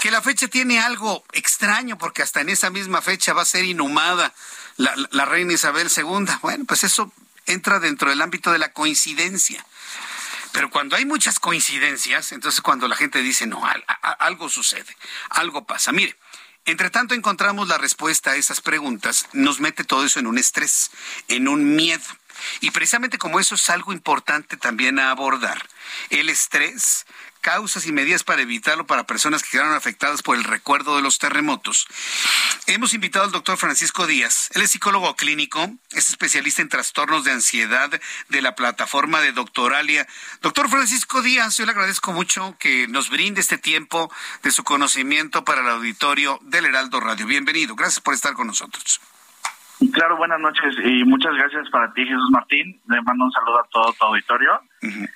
Que 0.00 0.10
la 0.10 0.22
fecha 0.22 0.48
tiene 0.48 0.80
algo 0.80 1.24
extraño, 1.32 1.98
porque 1.98 2.22
hasta 2.22 2.40
en 2.40 2.48
esa 2.48 2.70
misma 2.70 3.02
fecha 3.02 3.34
va 3.34 3.42
a 3.42 3.46
ser 3.46 3.64
inhumada 3.64 4.34
la, 4.76 4.94
la 5.10 5.24
reina 5.26 5.52
Isabel 5.52 5.90
II. 5.94 6.26
Bueno, 6.40 6.64
pues 6.64 6.84
eso 6.84 7.12
entra 7.46 7.78
dentro 7.78 8.08
del 8.08 8.22
ámbito 8.22 8.52
de 8.52 8.58
la 8.58 8.72
coincidencia. 8.72 9.64
Pero 10.54 10.70
cuando 10.70 10.94
hay 10.94 11.04
muchas 11.04 11.40
coincidencias, 11.40 12.30
entonces 12.30 12.60
cuando 12.60 12.86
la 12.86 12.94
gente 12.94 13.20
dice, 13.22 13.44
no, 13.44 13.60
algo 14.20 14.48
sucede, 14.48 14.96
algo 15.30 15.66
pasa. 15.66 15.90
Mire, 15.90 16.16
entre 16.64 16.90
tanto 16.90 17.12
encontramos 17.12 17.66
la 17.66 17.76
respuesta 17.76 18.30
a 18.30 18.36
esas 18.36 18.60
preguntas, 18.60 19.26
nos 19.32 19.58
mete 19.58 19.82
todo 19.82 20.04
eso 20.04 20.20
en 20.20 20.28
un 20.28 20.38
estrés, 20.38 20.92
en 21.26 21.48
un 21.48 21.74
miedo. 21.74 22.04
Y 22.60 22.70
precisamente 22.70 23.18
como 23.18 23.40
eso 23.40 23.56
es 23.56 23.68
algo 23.68 23.92
importante 23.92 24.56
también 24.56 25.00
a 25.00 25.10
abordar, 25.10 25.60
el 26.10 26.28
estrés 26.28 27.04
causas 27.44 27.86
y 27.86 27.92
medidas 27.92 28.24
para 28.24 28.40
evitarlo 28.40 28.86
para 28.86 29.04
personas 29.04 29.42
que 29.42 29.50
quedaron 29.50 29.74
afectadas 29.74 30.22
por 30.22 30.34
el 30.34 30.44
recuerdo 30.44 30.96
de 30.96 31.02
los 31.02 31.18
terremotos. 31.18 31.86
Hemos 32.66 32.94
invitado 32.94 33.26
al 33.26 33.32
doctor 33.32 33.58
Francisco 33.58 34.06
Díaz. 34.06 34.48
Él 34.54 34.62
es 34.62 34.70
psicólogo 34.70 35.14
clínico, 35.14 35.70
es 35.92 36.08
especialista 36.08 36.62
en 36.62 36.70
trastornos 36.70 37.22
de 37.24 37.32
ansiedad 37.32 37.90
de 38.30 38.42
la 38.42 38.54
plataforma 38.54 39.20
de 39.20 39.32
Doctoralia. 39.32 40.06
Doctor 40.40 40.70
Francisco 40.70 41.20
Díaz, 41.20 41.58
yo 41.58 41.66
le 41.66 41.72
agradezco 41.72 42.14
mucho 42.14 42.56
que 42.58 42.88
nos 42.88 43.10
brinde 43.10 43.42
este 43.42 43.58
tiempo 43.58 44.10
de 44.42 44.50
su 44.50 44.64
conocimiento 44.64 45.44
para 45.44 45.60
el 45.60 45.68
auditorio 45.68 46.40
del 46.44 46.64
Heraldo 46.64 46.98
Radio. 46.98 47.26
Bienvenido. 47.26 47.76
Gracias 47.76 48.00
por 48.00 48.14
estar 48.14 48.32
con 48.32 48.46
nosotros. 48.46 49.02
Claro, 49.92 50.16
buenas 50.16 50.40
noches 50.40 50.76
y 50.82 51.04
muchas 51.04 51.34
gracias 51.34 51.68
para 51.68 51.92
ti, 51.92 52.06
Jesús 52.06 52.30
Martín. 52.30 52.80
Le 52.88 53.02
mando 53.02 53.26
un 53.26 53.32
saludo 53.32 53.58
a 53.58 53.68
todo 53.70 53.92
tu 53.92 54.04
auditorio 54.06 54.60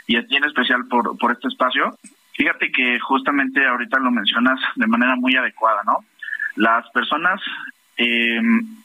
y 0.07 0.17
a 0.17 0.27
ti 0.27 0.37
en 0.37 0.45
especial 0.45 0.87
por, 0.89 1.17
por 1.17 1.33
este 1.33 1.49
espacio. 1.49 1.97
Fíjate 2.39 2.71
que 2.71 3.01
justamente 3.01 3.67
ahorita 3.67 3.99
lo 3.99 4.13
mencionas 4.13 4.61
de 4.77 4.87
manera 4.87 5.17
muy 5.17 5.35
adecuada, 5.35 5.83
¿no? 5.85 6.05
Las 6.55 6.89
personas 6.91 7.41
eh, 7.97 8.41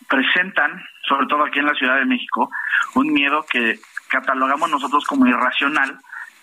presentan, 0.10 0.84
sobre 1.08 1.28
todo 1.28 1.46
aquí 1.46 1.60
en 1.60 1.68
la 1.68 1.76
Ciudad 1.76 1.98
de 1.98 2.06
México, 2.06 2.50
un 2.96 3.14
miedo 3.14 3.46
que 3.48 3.78
catalogamos 4.10 4.72
nosotros 4.72 5.06
como 5.06 5.28
irracional 5.28 6.00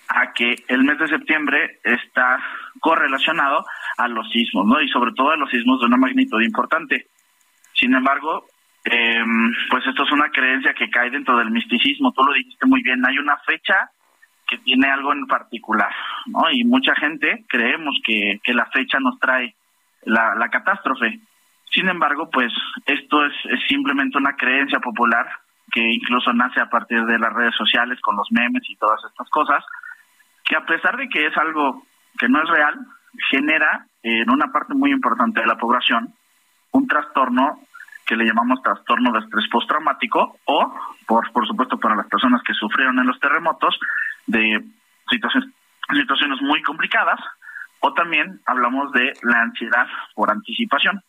a 0.07 0.33
que 0.33 0.65
el 0.69 0.85
mes 0.85 1.01
de 1.01 1.09
septiembre 1.09 1.81
está 1.83 2.39
correlacionado 2.79 3.65
a 3.97 4.07
los 4.07 4.31
sismos, 4.31 4.67
¿no? 4.67 4.81
Y 4.81 4.89
sobre 4.89 5.11
todo 5.13 5.33
a 5.33 5.37
los 5.37 5.51
sismos 5.51 5.81
de 5.81 5.87
una 5.87 5.97
magnitud 5.97 6.41
importante. 6.41 7.09
Sin 7.75 7.93
embargo, 7.93 8.47
eh, 8.85 9.25
pues 9.69 9.85
esto 9.85 10.05
es 10.05 10.13
una 10.13 10.31
creencia 10.31 10.75
que 10.75 10.91
cae 10.91 11.11
dentro 11.11 11.37
del 11.39 11.51
misticismo. 11.51 12.13
Tú 12.13 12.23
lo 12.23 12.35
dijiste 12.35 12.67
muy 12.67 12.85
bien. 12.85 13.05
Hay 13.05 13.19
una 13.19 13.37
fecha 13.39 13.91
que 14.51 14.59
tiene 14.59 14.91
algo 14.91 15.13
en 15.13 15.27
particular, 15.27 15.93
¿no? 16.27 16.51
Y 16.51 16.65
mucha 16.65 16.95
gente 16.97 17.45
creemos 17.49 17.95
que, 18.05 18.41
que 18.43 18.53
la 18.53 18.67
fecha 18.67 18.99
nos 18.99 19.19
trae 19.21 19.55
la, 20.03 20.35
la 20.35 20.49
catástrofe. 20.49 21.21
Sin 21.73 21.89
embargo, 21.89 22.29
pues 22.31 22.53
esto 22.85 23.25
es, 23.25 23.33
es 23.45 23.61
simplemente 23.69 24.19
una 24.19 24.35
creencia 24.35 24.81
popular 24.81 25.27
que 25.71 25.81
incluso 25.81 26.33
nace 26.33 26.61
a 26.61 26.69
partir 26.69 27.05
de 27.05 27.19
las 27.19 27.33
redes 27.33 27.55
sociales 27.55 28.01
con 28.01 28.17
los 28.17 28.27
memes 28.33 28.69
y 28.69 28.75
todas 28.75 29.01
estas 29.09 29.31
cosas, 29.31 29.65
que 30.45 30.57
a 30.57 30.67
pesar 30.67 30.97
de 30.97 31.09
que 31.09 31.27
es 31.27 31.37
algo 31.37 31.85
que 32.19 32.29
no 32.29 32.43
es 32.43 32.49
real, 32.51 32.75
genera 33.31 33.87
en 34.03 34.29
una 34.31 34.51
parte 34.51 34.75
muy 34.75 34.91
importante 34.91 35.41
de 35.41 35.47
la 35.47 35.57
población 35.57 36.13
un 36.73 36.89
trastorno 36.89 37.61
que 38.07 38.17
le 38.17 38.25
llamamos 38.25 38.63
trastorno 38.63 39.13
de 39.13 39.21
estrés 39.21 39.49
postraumático 39.49 40.39
o, 40.45 40.75
por, 41.07 41.31
por 41.33 41.47
supuesto, 41.47 41.79
para 41.79 41.95
las 41.95 42.09
personas 42.09 42.43
que 42.43 42.55
sufrieron 42.55 42.99
en 42.99 43.07
los 43.07 43.21
terremotos, 43.21 43.79
de 44.31 44.65
situaciones, 45.11 45.51
situaciones 45.93 46.41
muy 46.43 46.63
complicadas, 46.63 47.21
o 47.81 47.93
también 47.95 48.41
hablamos 48.47 48.93
de 48.93 49.13
la 49.23 49.43
ansiedad 49.43 49.87
por 50.15 50.31
anticipación. 50.31 51.03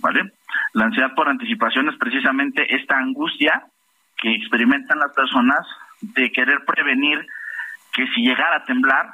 ¿Vale? 0.00 0.32
La 0.74 0.86
ansiedad 0.86 1.14
por 1.14 1.28
anticipación 1.28 1.88
es 1.88 1.96
precisamente 1.96 2.74
esta 2.74 2.98
angustia 2.98 3.64
que 4.16 4.34
experimentan 4.34 4.98
las 4.98 5.12
personas 5.12 5.66
de 6.00 6.30
querer 6.30 6.64
prevenir 6.64 7.26
que 7.92 8.06
si 8.08 8.22
llegara 8.22 8.56
a 8.56 8.64
temblar, 8.64 9.12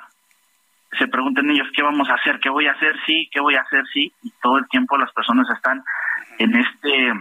se 0.98 1.08
pregunten 1.08 1.50
ellos 1.50 1.68
qué 1.74 1.82
vamos 1.82 2.08
a 2.08 2.14
hacer, 2.14 2.38
qué 2.40 2.50
voy 2.50 2.66
a 2.66 2.72
hacer, 2.72 2.94
sí, 3.06 3.28
qué 3.32 3.40
voy 3.40 3.54
a 3.54 3.62
hacer, 3.62 3.84
sí, 3.92 4.12
y 4.22 4.30
todo 4.42 4.58
el 4.58 4.68
tiempo 4.68 4.96
las 4.98 5.12
personas 5.12 5.46
están 5.50 5.82
en 6.38 6.56
este 6.56 7.12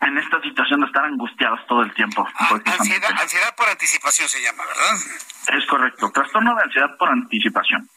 en 0.00 0.18
esta 0.18 0.40
situación 0.40 0.80
de 0.80 0.86
estar 0.86 1.04
angustiados 1.04 1.60
todo 1.66 1.82
el 1.82 1.92
tiempo. 1.94 2.26
Ah, 2.34 2.58
ansiedad, 2.78 3.10
ansiedad 3.20 3.54
por 3.54 3.68
anticipación 3.68 4.28
se 4.28 4.42
llama, 4.42 4.64
¿verdad? 4.64 5.58
Es 5.58 5.66
correcto, 5.66 6.10
trastorno 6.10 6.54
de 6.54 6.62
ansiedad 6.62 6.96
por 6.96 7.08
anticipación 7.10 7.88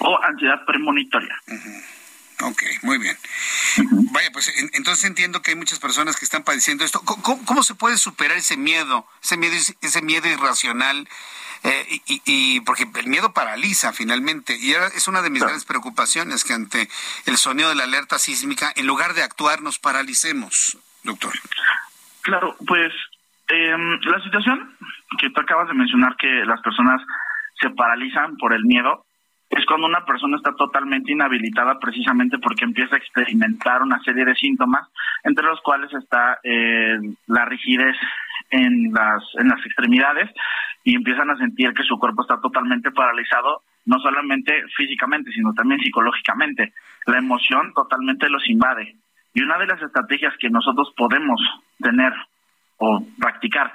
o 0.00 0.22
ansiedad 0.22 0.64
premonitoria. 0.64 1.36
Ok, 2.40 2.62
muy 2.82 2.98
bien. 2.98 3.16
Vaya, 4.12 4.30
pues 4.32 4.52
entonces 4.72 5.04
entiendo 5.04 5.42
que 5.42 5.50
hay 5.50 5.56
muchas 5.56 5.78
personas 5.78 6.16
que 6.16 6.24
están 6.24 6.42
padeciendo 6.42 6.84
esto. 6.84 7.00
¿Cómo, 7.00 7.62
se 7.62 7.74
puede 7.74 7.98
superar 7.98 8.36
ese 8.36 8.56
miedo, 8.56 9.06
ese 9.22 9.36
miedo, 9.36 9.54
ese 9.80 10.02
miedo 10.02 10.28
irracional? 10.28 11.08
Eh, 11.64 12.00
y, 12.06 12.60
porque 12.62 12.88
el 12.96 13.06
miedo 13.06 13.32
paraliza 13.32 13.92
finalmente. 13.92 14.56
Y 14.56 14.72
es 14.72 15.06
una 15.06 15.22
de 15.22 15.30
mis 15.30 15.42
grandes 15.42 15.64
preocupaciones 15.64 16.42
que 16.42 16.54
ante 16.54 16.88
el 17.26 17.38
sonido 17.38 17.68
de 17.68 17.76
la 17.76 17.84
alerta 17.84 18.18
sísmica, 18.18 18.72
en 18.74 18.86
lugar 18.86 19.14
de 19.14 19.22
actuar, 19.22 19.62
nos 19.62 19.78
paralicemos, 19.78 20.78
doctor. 21.04 21.32
Claro, 22.22 22.56
pues 22.66 22.92
em, 23.48 24.00
la 24.02 24.22
situación 24.22 24.76
que 25.18 25.30
tú 25.30 25.40
acabas 25.40 25.68
de 25.68 25.74
mencionar, 25.74 26.16
que 26.16 26.44
las 26.44 26.60
personas 26.60 27.02
se 27.60 27.70
paralizan 27.70 28.36
por 28.36 28.52
el 28.52 28.64
miedo, 28.64 29.04
es 29.50 29.66
cuando 29.66 29.86
una 29.86 30.04
persona 30.06 30.36
está 30.36 30.54
totalmente 30.54 31.12
inhabilitada 31.12 31.78
precisamente 31.78 32.38
porque 32.38 32.64
empieza 32.64 32.94
a 32.94 32.98
experimentar 32.98 33.82
una 33.82 34.02
serie 34.02 34.24
de 34.24 34.34
síntomas, 34.34 34.88
entre 35.24 35.44
los 35.44 35.60
cuales 35.60 35.92
está 35.92 36.38
eh, 36.42 36.98
la 37.26 37.44
rigidez 37.44 37.96
en 38.50 38.92
las, 38.92 39.22
en 39.38 39.48
las 39.48 39.64
extremidades 39.66 40.30
y 40.84 40.96
empiezan 40.96 41.30
a 41.30 41.36
sentir 41.36 41.74
que 41.74 41.82
su 41.82 41.98
cuerpo 41.98 42.22
está 42.22 42.40
totalmente 42.40 42.90
paralizado, 42.92 43.62
no 43.84 43.98
solamente 43.98 44.64
físicamente, 44.74 45.30
sino 45.32 45.52
también 45.52 45.80
psicológicamente. 45.80 46.72
La 47.06 47.18
emoción 47.18 47.74
totalmente 47.74 48.30
los 48.30 48.48
invade. 48.48 48.96
Y 49.34 49.42
una 49.42 49.58
de 49.58 49.66
las 49.66 49.82
estrategias 49.82 50.34
que 50.38 50.50
nosotros 50.50 50.92
podemos 50.96 51.40
tener 51.80 52.12
o 52.78 53.04
practicar 53.18 53.72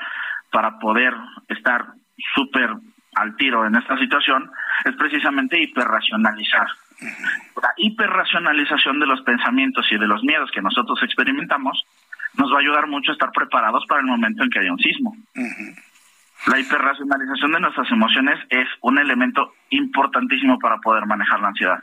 para 0.52 0.80
poder 0.80 1.14
estar 1.48 1.86
súper 2.36 2.76
al 3.16 3.36
tiro 3.36 3.66
en 3.66 3.76
esta 3.76 3.98
situación 3.98 4.52
es 4.86 4.96
precisamente 4.96 5.62
hiperracionalizar. 5.62 6.68
La 7.62 7.74
hiperracionalización 7.78 9.00
de 9.00 9.08
los 9.08 9.22
pensamientos 9.22 9.86
y 9.92 9.98
de 9.98 10.08
los 10.08 10.24
miedos 10.24 10.52
que 10.52 10.62
nosotros 10.62 11.00
experimentamos 11.04 11.84
nos 12.36 12.52
va 12.52 12.58
a 12.58 12.60
ayudar 12.60 12.88
mucho 12.88 13.12
a 13.12 13.14
estar 13.14 13.32
preparados 13.32 13.86
para 13.88 14.02
el 14.02 14.08
momento 14.08 14.44
en 14.44 14.50
que 14.50 14.60
haya 14.60 14.72
un 14.72 14.80
sismo. 14.80 15.16
La 16.48 16.60
hiperracionalización 16.60 17.52
de 17.52 17.60
nuestras 17.60 17.92
emociones 17.92 18.40
es 18.50 18.68
un 18.82 19.00
elemento 19.00 19.54
importantísimo 19.70 20.60
para 20.60 20.78
poder 20.78 21.06
manejar 21.06 21.40
la 21.40 21.48
ansiedad. 21.48 21.80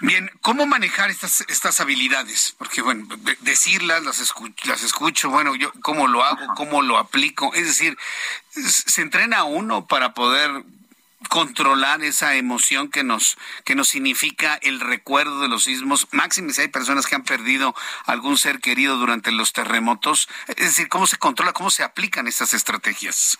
Bien, 0.00 0.30
¿cómo 0.42 0.66
manejar 0.66 1.10
estas 1.10 1.40
estas 1.48 1.80
habilidades? 1.80 2.54
Porque 2.58 2.82
bueno, 2.82 3.06
decirlas, 3.40 4.04
las 4.04 4.20
escucho, 4.20 4.68
las 4.68 4.82
escucho, 4.82 5.30
bueno, 5.30 5.54
yo 5.54 5.72
cómo 5.82 6.06
lo 6.06 6.22
hago, 6.22 6.54
cómo 6.54 6.82
lo 6.82 6.98
aplico, 6.98 7.54
es 7.54 7.66
decir, 7.66 7.96
se 8.50 9.02
entrena 9.02 9.44
uno 9.44 9.86
para 9.86 10.12
poder 10.12 10.50
controlar 11.30 12.02
esa 12.02 12.34
emoción 12.34 12.90
que 12.90 13.02
nos 13.04 13.38
que 13.64 13.74
nos 13.74 13.88
significa 13.88 14.58
el 14.62 14.80
recuerdo 14.80 15.40
de 15.40 15.48
los 15.48 15.64
sismos 15.64 16.08
máximo 16.12 16.50
si 16.50 16.60
hay 16.60 16.68
personas 16.68 17.06
que 17.06 17.14
han 17.14 17.24
perdido 17.24 17.74
algún 18.04 18.36
ser 18.36 18.60
querido 18.60 18.96
durante 18.96 19.32
los 19.32 19.52
terremotos. 19.52 20.28
Es 20.48 20.56
decir 20.56 20.88
cómo 20.88 21.06
se 21.06 21.16
controla 21.16 21.52
cómo 21.52 21.70
se 21.70 21.82
aplican 21.82 22.28
estas 22.28 22.52
estrategias 22.52 23.38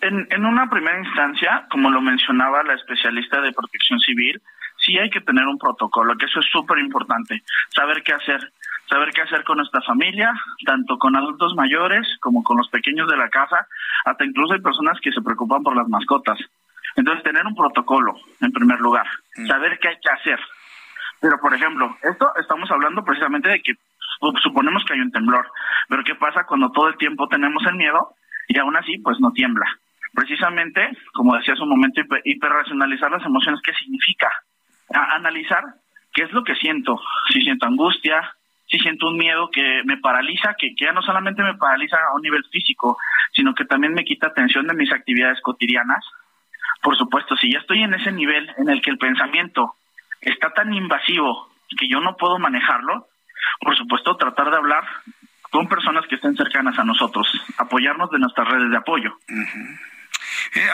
en, 0.00 0.26
en 0.30 0.44
una 0.44 0.70
primera 0.70 0.98
instancia 0.98 1.66
como 1.70 1.90
lo 1.90 2.00
mencionaba 2.00 2.62
la 2.62 2.74
especialista 2.74 3.40
de 3.40 3.52
protección 3.52 3.98
civil 4.00 4.40
sí 4.88 4.98
hay 4.98 5.10
que 5.10 5.20
tener 5.20 5.46
un 5.46 5.58
protocolo 5.58 6.16
que 6.16 6.24
eso 6.24 6.40
es 6.40 6.46
súper 6.50 6.78
importante 6.78 7.42
saber 7.68 8.02
qué 8.02 8.14
hacer 8.14 8.52
saber 8.88 9.10
qué 9.10 9.20
hacer 9.22 9.44
con 9.44 9.58
nuestra 9.58 9.82
familia, 9.82 10.32
tanto 10.64 10.98
con 10.98 11.14
adultos 11.14 11.54
mayores 11.54 12.06
como 12.20 12.42
con 12.42 12.56
los 12.56 12.68
pequeños 12.70 13.06
de 13.08 13.16
la 13.16 13.28
casa, 13.28 13.66
hasta 14.04 14.24
incluso 14.24 14.54
hay 14.54 14.60
personas 14.60 14.98
que 15.00 15.12
se 15.12 15.20
preocupan 15.20 15.62
por 15.62 15.76
las 15.76 15.88
mascotas. 15.88 16.38
Entonces, 16.96 17.22
tener 17.22 17.46
un 17.46 17.54
protocolo, 17.54 18.14
en 18.40 18.50
primer 18.50 18.80
lugar, 18.80 19.06
mm. 19.36 19.46
saber 19.46 19.78
qué 19.78 19.88
hay 19.88 19.96
que 20.00 20.10
hacer. 20.10 20.40
Pero, 21.20 21.38
por 21.38 21.52
ejemplo, 21.54 21.96
esto 22.02 22.32
estamos 22.40 22.70
hablando 22.70 23.04
precisamente 23.04 23.48
de 23.48 23.60
que 23.60 23.74
suponemos 24.42 24.84
que 24.84 24.94
hay 24.94 25.00
un 25.00 25.12
temblor, 25.12 25.46
pero 25.88 26.02
¿qué 26.02 26.14
pasa 26.14 26.44
cuando 26.44 26.72
todo 26.72 26.88
el 26.88 26.96
tiempo 26.96 27.28
tenemos 27.28 27.62
el 27.66 27.74
miedo 27.74 28.14
y 28.48 28.58
aún 28.58 28.76
así, 28.76 28.98
pues 28.98 29.20
no 29.20 29.32
tiembla? 29.32 29.66
Precisamente, 30.14 30.96
como 31.12 31.36
decía 31.36 31.54
hace 31.54 31.62
un 31.62 31.68
momento, 31.68 32.00
hiperracionalizar 32.24 33.10
las 33.10 33.24
emociones, 33.24 33.60
¿qué 33.62 33.72
significa? 33.74 34.30
Analizar 34.92 35.62
qué 36.12 36.22
es 36.24 36.32
lo 36.32 36.44
que 36.44 36.54
siento, 36.54 37.00
si 37.32 37.42
siento 37.42 37.66
angustia, 37.66 38.34
si 38.66 38.78
siento 38.78 39.08
un 39.08 39.16
miedo 39.16 39.50
que 39.50 39.82
me 39.84 39.96
paraliza, 39.96 40.54
que, 40.58 40.74
que, 40.76 40.84
ya 40.84 40.92
no 40.92 41.02
solamente 41.02 41.42
me 41.42 41.54
paraliza 41.54 41.96
a 41.96 42.14
un 42.14 42.22
nivel 42.22 42.44
físico, 42.50 42.98
sino 43.32 43.54
que 43.54 43.64
también 43.64 43.94
me 43.94 44.04
quita 44.04 44.28
atención 44.28 44.66
de 44.66 44.74
mis 44.74 44.92
actividades 44.92 45.40
cotidianas, 45.40 46.04
por 46.82 46.96
supuesto, 46.96 47.36
si 47.36 47.52
ya 47.52 47.58
estoy 47.58 47.82
en 47.82 47.94
ese 47.94 48.12
nivel 48.12 48.48
en 48.56 48.68
el 48.68 48.80
que 48.82 48.90
el 48.90 48.98
pensamiento 48.98 49.74
está 50.20 50.50
tan 50.50 50.72
invasivo 50.72 51.48
que 51.76 51.88
yo 51.88 52.00
no 52.00 52.16
puedo 52.16 52.38
manejarlo, 52.38 53.06
por 53.60 53.76
supuesto, 53.76 54.16
tratar 54.16 54.50
de 54.50 54.56
hablar 54.56 54.84
con 55.50 55.68
personas 55.68 56.06
que 56.06 56.16
estén 56.16 56.36
cercanas 56.36 56.78
a 56.78 56.84
nosotros, 56.84 57.30
apoyarnos 57.58 58.10
de 58.10 58.18
nuestras 58.18 58.48
redes 58.48 58.70
de 58.70 58.76
apoyo. 58.76 59.16
Eh, 60.54 60.66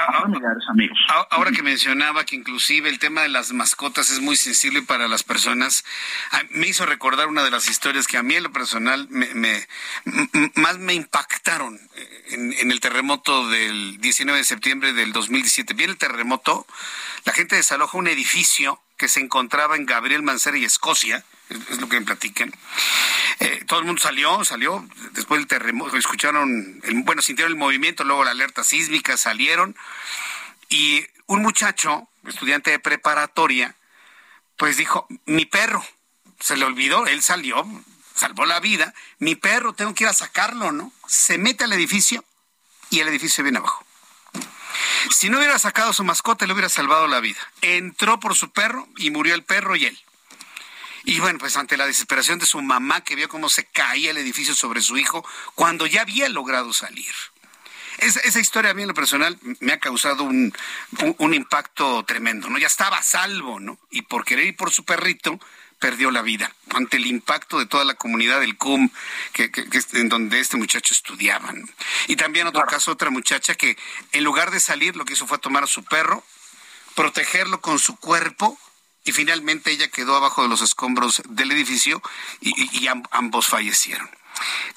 amigos. 0.69 0.99
Ahora 1.31 1.51
que 1.51 1.63
mencionaba 1.63 2.25
que 2.25 2.37
inclusive 2.37 2.89
el 2.89 2.99
tema 2.99 3.23
de 3.23 3.29
las 3.29 3.53
mascotas 3.53 4.11
es 4.11 4.21
muy 4.21 4.37
sensible 4.37 4.83
para 4.83 5.09
las 5.09 5.23
personas, 5.23 5.85
me 6.51 6.69
hizo 6.69 6.87
recordar 6.87 7.29
una 7.29 7.43
de 7.43 7.51
las 7.51 7.69
historias 7.69 8.07
que 8.07 8.17
a 8.17 8.23
mí 8.23 8.35
en 8.35 8.45
lo 8.45 8.53
personal 8.53 9.09
me, 9.11 9.67
más 10.55 10.79
me 10.79 10.95
impactaron 10.95 11.79
eh, 11.97 12.25
en, 12.29 12.71
el 12.71 12.81
terremoto 12.81 13.49
del 13.49 14.01
19 14.01 14.39
de 14.39 14.45
septiembre 14.45 14.93
del 14.93 15.13
2017. 15.13 15.75
Viene 15.75 15.93
el 15.93 15.99
terremoto, 15.99 16.67
la 17.25 17.33
gente 17.33 17.57
desaloja 17.57 17.99
un 17.99 18.09
edificio 18.09 18.81
que 18.97 19.09
se 19.09 19.21
encontraba 19.21 19.77
en 19.77 19.87
Gabriel 19.87 20.23
Mancera 20.23 20.57
y 20.57 20.65
Escocia, 20.65 21.25
es, 21.49 21.81
lo 21.81 21.89
que 21.89 22.01
me 22.01 22.07
platican. 22.07 22.53
Eh, 23.41 23.65
todo 23.67 23.81
el 23.81 23.87
mundo 23.87 24.01
salió, 24.01 24.45
salió, 24.45 24.87
después 25.13 25.41
del 25.41 25.49
terremoto, 25.49 25.97
escucharon, 25.97 26.83
bueno, 27.05 27.23
sintieron 27.23 27.53
el 27.53 27.59
movimiento, 27.59 28.05
luego 28.05 28.25
la 28.25 28.31
alerta 28.31 28.65
sísmica, 28.65 29.17
salieron, 29.17 29.77
y 30.69 31.05
un 31.27 31.43
muchacho, 31.43 32.09
estudiante 32.27 32.71
de 32.71 32.79
preparatoria, 32.79 33.75
pues 34.57 34.77
dijo, 34.77 35.07
mi 35.27 35.47
perro, 35.47 35.85
se 36.41 36.57
le 36.57 36.65
olvidó, 36.65 37.07
él 37.07 37.23
salió, 37.23 37.67
salvó 38.15 38.47
la 38.47 38.61
vida, 38.61 38.95
mi 39.19 39.35
perro, 39.35 39.73
tengo 39.73 39.95
que 39.95 40.05
ir 40.05 40.11
a 40.11 40.15
sacarlo, 40.15 40.73
¿no? 40.73 40.93
Se 41.07 41.39
mete 41.39 41.65
al 41.65 41.73
edificio 41.73 42.25
y 42.91 43.01
el 43.01 43.09
edificio 43.09 43.43
viene 43.43 43.59
abajo. 43.59 43.85
Si 45.11 45.29
no 45.29 45.39
hubiera 45.39 45.59
sacado 45.59 45.93
su 45.93 46.05
mascota, 46.05 46.47
le 46.47 46.53
hubiera 46.53 46.69
salvado 46.69 47.07
la 47.07 47.21
vida. 47.21 47.41
Entró 47.61 48.21
por 48.21 48.35
su 48.35 48.51
perro 48.51 48.89
y 48.97 49.11
murió 49.11 49.35
el 49.35 49.43
perro 49.43 49.77
y 49.77 49.87
él. 49.87 49.99
Y 51.05 51.21
bueno, 51.21 51.39
pues 51.39 51.57
ante 51.57 51.77
la 51.77 51.87
desesperación 51.87 52.39
de 52.39 52.47
su 52.47 52.61
mamá 52.63 53.03
que 53.03 53.15
vio 53.15 53.29
cómo 53.29 53.49
se 53.49 53.65
caía 53.67 54.11
el 54.11 54.17
edificio 54.17 54.55
sobre 54.55 54.81
su 54.81 54.97
hijo 54.97 55.25
cuando 55.55 55.87
ya 55.87 56.03
había 56.03 56.29
logrado 56.29 56.73
salir. 56.73 57.13
Esa, 57.99 58.41
historia 58.41 58.73
a 58.73 58.75
mí 58.75 58.83
en 58.83 58.89
lo 58.89 58.95
personal 58.95 59.39
me 59.61 59.73
ha 59.73 59.79
causado 59.79 60.25
un, 60.25 60.53
impacto 61.33 62.03
tremendo, 62.05 62.49
¿no? 62.49 62.59
Ya 62.59 62.67
estaba 62.67 62.99
a 62.99 63.03
salvo, 63.03 63.61
¿no? 63.61 63.79
Y 63.91 64.03
por 64.03 64.25
querer 64.25 64.47
ir 64.47 64.57
por 64.57 64.73
su 64.73 64.85
perrito, 64.85 65.39
perdió 65.79 66.11
la 66.11 66.23
vida 66.23 66.53
ante 66.75 66.97
el 66.97 67.07
impacto 67.07 67.59
de 67.59 67.67
toda 67.67 67.85
la 67.85 67.95
comunidad 67.95 68.41
del 68.41 68.57
CUM 68.57 68.91
que, 69.33 69.51
en 69.93 70.09
donde 70.09 70.41
este 70.41 70.57
muchacho 70.57 70.93
estudiaba. 70.93 71.53
Y 72.09 72.17
también 72.17 72.47
otro 72.47 72.65
caso, 72.67 72.91
otra 72.91 73.11
muchacha 73.11 73.55
que 73.55 73.77
en 74.13 74.25
lugar 74.25 74.51
de 74.51 74.61
salir 74.61 74.97
lo 74.97 75.05
que 75.05 75.13
hizo 75.13 75.27
fue 75.27 75.39
tomar 75.39 75.65
a 75.65 75.69
su 75.69 75.85
perro, 75.85 76.25
protegerlo 76.95 77.61
con 77.61 77.79
su 77.79 77.97
cuerpo 77.97 78.59
y 79.05 79.13
finalmente 79.13 79.71
ella 79.71 79.89
quedó 79.89 80.17
abajo 80.17 80.43
de 80.43 80.49
los 80.49 80.63
escombros 80.63 81.23
del 81.29 81.53
edificio 81.53 82.03
y, 82.41 82.87
ambos 83.11 83.47
fallecieron. 83.47 84.09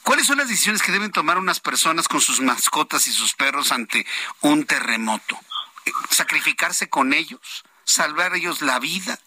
¿Cuáles 0.04 0.28
son 0.28 0.38
las 0.38 0.50
decisiones 0.50 0.84
que 0.84 0.92
deben 0.92 1.12
tomar 1.12 1.38
unas 1.38 1.60
personas 1.60 2.08
con 2.08 2.22
sus 2.22 2.42
mascotas 2.42 3.08
y 3.08 3.12
sus 3.12 3.34
perros 3.34 3.72
ante 3.72 4.06
un 4.42 4.66
terremoto? 4.66 5.40
¿Sacrificarse 6.10 6.90
con 6.90 7.14
ellos? 7.14 7.64
¿Salvar 7.84 8.36
ellos 8.36 8.62
la 8.62 8.80
vida? 8.80 9.18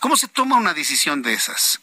¿Cómo 0.00 0.16
se 0.16 0.28
toma 0.28 0.56
una 0.56 0.72
decisión 0.72 1.22
de 1.22 1.34
esas? 1.34 1.80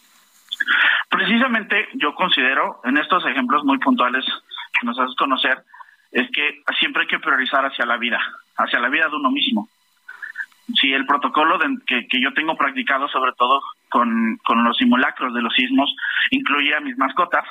Precisamente 1.09 1.87
yo 1.93 2.13
considero, 2.15 2.81
en 2.83 2.97
estos 2.97 3.25
ejemplos 3.25 3.63
muy 3.63 3.77
puntuales 3.77 4.25
que 4.73 4.85
nos 4.85 4.97
haces 4.99 5.15
conocer, 5.15 5.63
es 6.11 6.29
que 6.31 6.63
siempre 6.79 7.03
hay 7.03 7.07
que 7.07 7.19
priorizar 7.19 7.65
hacia 7.65 7.85
la 7.85 7.97
vida, 7.97 8.19
hacia 8.57 8.79
la 8.79 8.89
vida 8.89 9.07
de 9.07 9.15
uno 9.15 9.29
mismo. 9.29 9.69
Si 10.75 10.91
el 10.93 11.05
protocolo 11.05 11.57
que, 11.85 12.07
yo 12.21 12.33
tengo 12.33 12.57
practicado, 12.57 13.07
sobre 13.07 13.31
todo 13.33 13.61
con, 13.89 14.37
con 14.45 14.63
los 14.63 14.77
simulacros 14.77 15.33
de 15.33 15.41
los 15.41 15.53
sismos, 15.53 15.95
incluye 16.31 16.75
a 16.75 16.81
mis 16.81 16.97
mascotas, 16.97 17.45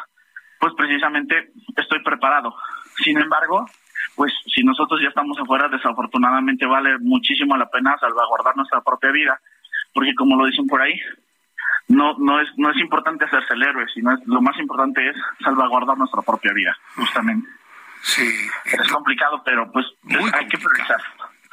pues 0.60 0.74
precisamente 0.76 1.51
estoy 1.76 2.02
preparado. 2.02 2.55
Sin 3.02 3.18
embargo, 3.18 3.66
pues 4.14 4.32
si 4.55 4.62
nosotros 4.62 5.01
ya 5.02 5.09
estamos 5.09 5.38
afuera, 5.38 5.68
desafortunadamente 5.68 6.66
vale 6.66 6.98
muchísimo 6.98 7.56
la 7.56 7.68
pena 7.68 7.97
salvaguardar 7.98 8.56
nuestra 8.56 8.80
propia 8.80 9.10
vida, 9.10 9.40
porque 9.93 10.14
como 10.14 10.36
lo 10.36 10.47
dicen 10.47 10.66
por 10.66 10.80
ahí, 10.80 10.98
no 11.88 12.16
no 12.18 12.40
es 12.40 12.48
no 12.56 12.70
es 12.70 12.76
importante 12.78 13.24
hacerse 13.24 13.55
el 13.55 13.62
héroe, 13.62 13.86
sino 13.94 14.12
es, 14.12 14.26
lo 14.26 14.40
más 14.40 14.59
importante 14.59 15.09
es 15.09 15.16
salvaguardar 15.40 15.97
nuestra 15.97 16.22
propia 16.22 16.52
vida, 16.52 16.76
justamente. 16.97 17.48
Sí. 18.02 18.28
Es 18.64 18.93
complicado, 18.93 19.43
pero 19.44 19.70
pues 19.72 19.86
hay 20.34 20.47
que 20.48 20.59
priorizar. 20.59 21.01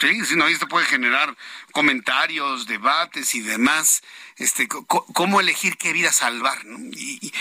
Sí, 0.04 0.26
si 0.26 0.36
no, 0.36 0.48
esto 0.48 0.68
puede 0.68 0.86
generar 0.86 1.34
comentarios, 1.72 2.68
debates 2.68 3.36
y 3.36 3.40
demás. 3.40 4.04
Este, 4.36 4.68
cómo 4.68 5.40
elegir 5.40 5.78
qué 5.78 5.94
vida 5.94 6.12
salvar, 6.12 6.58
Y, 6.92 7.32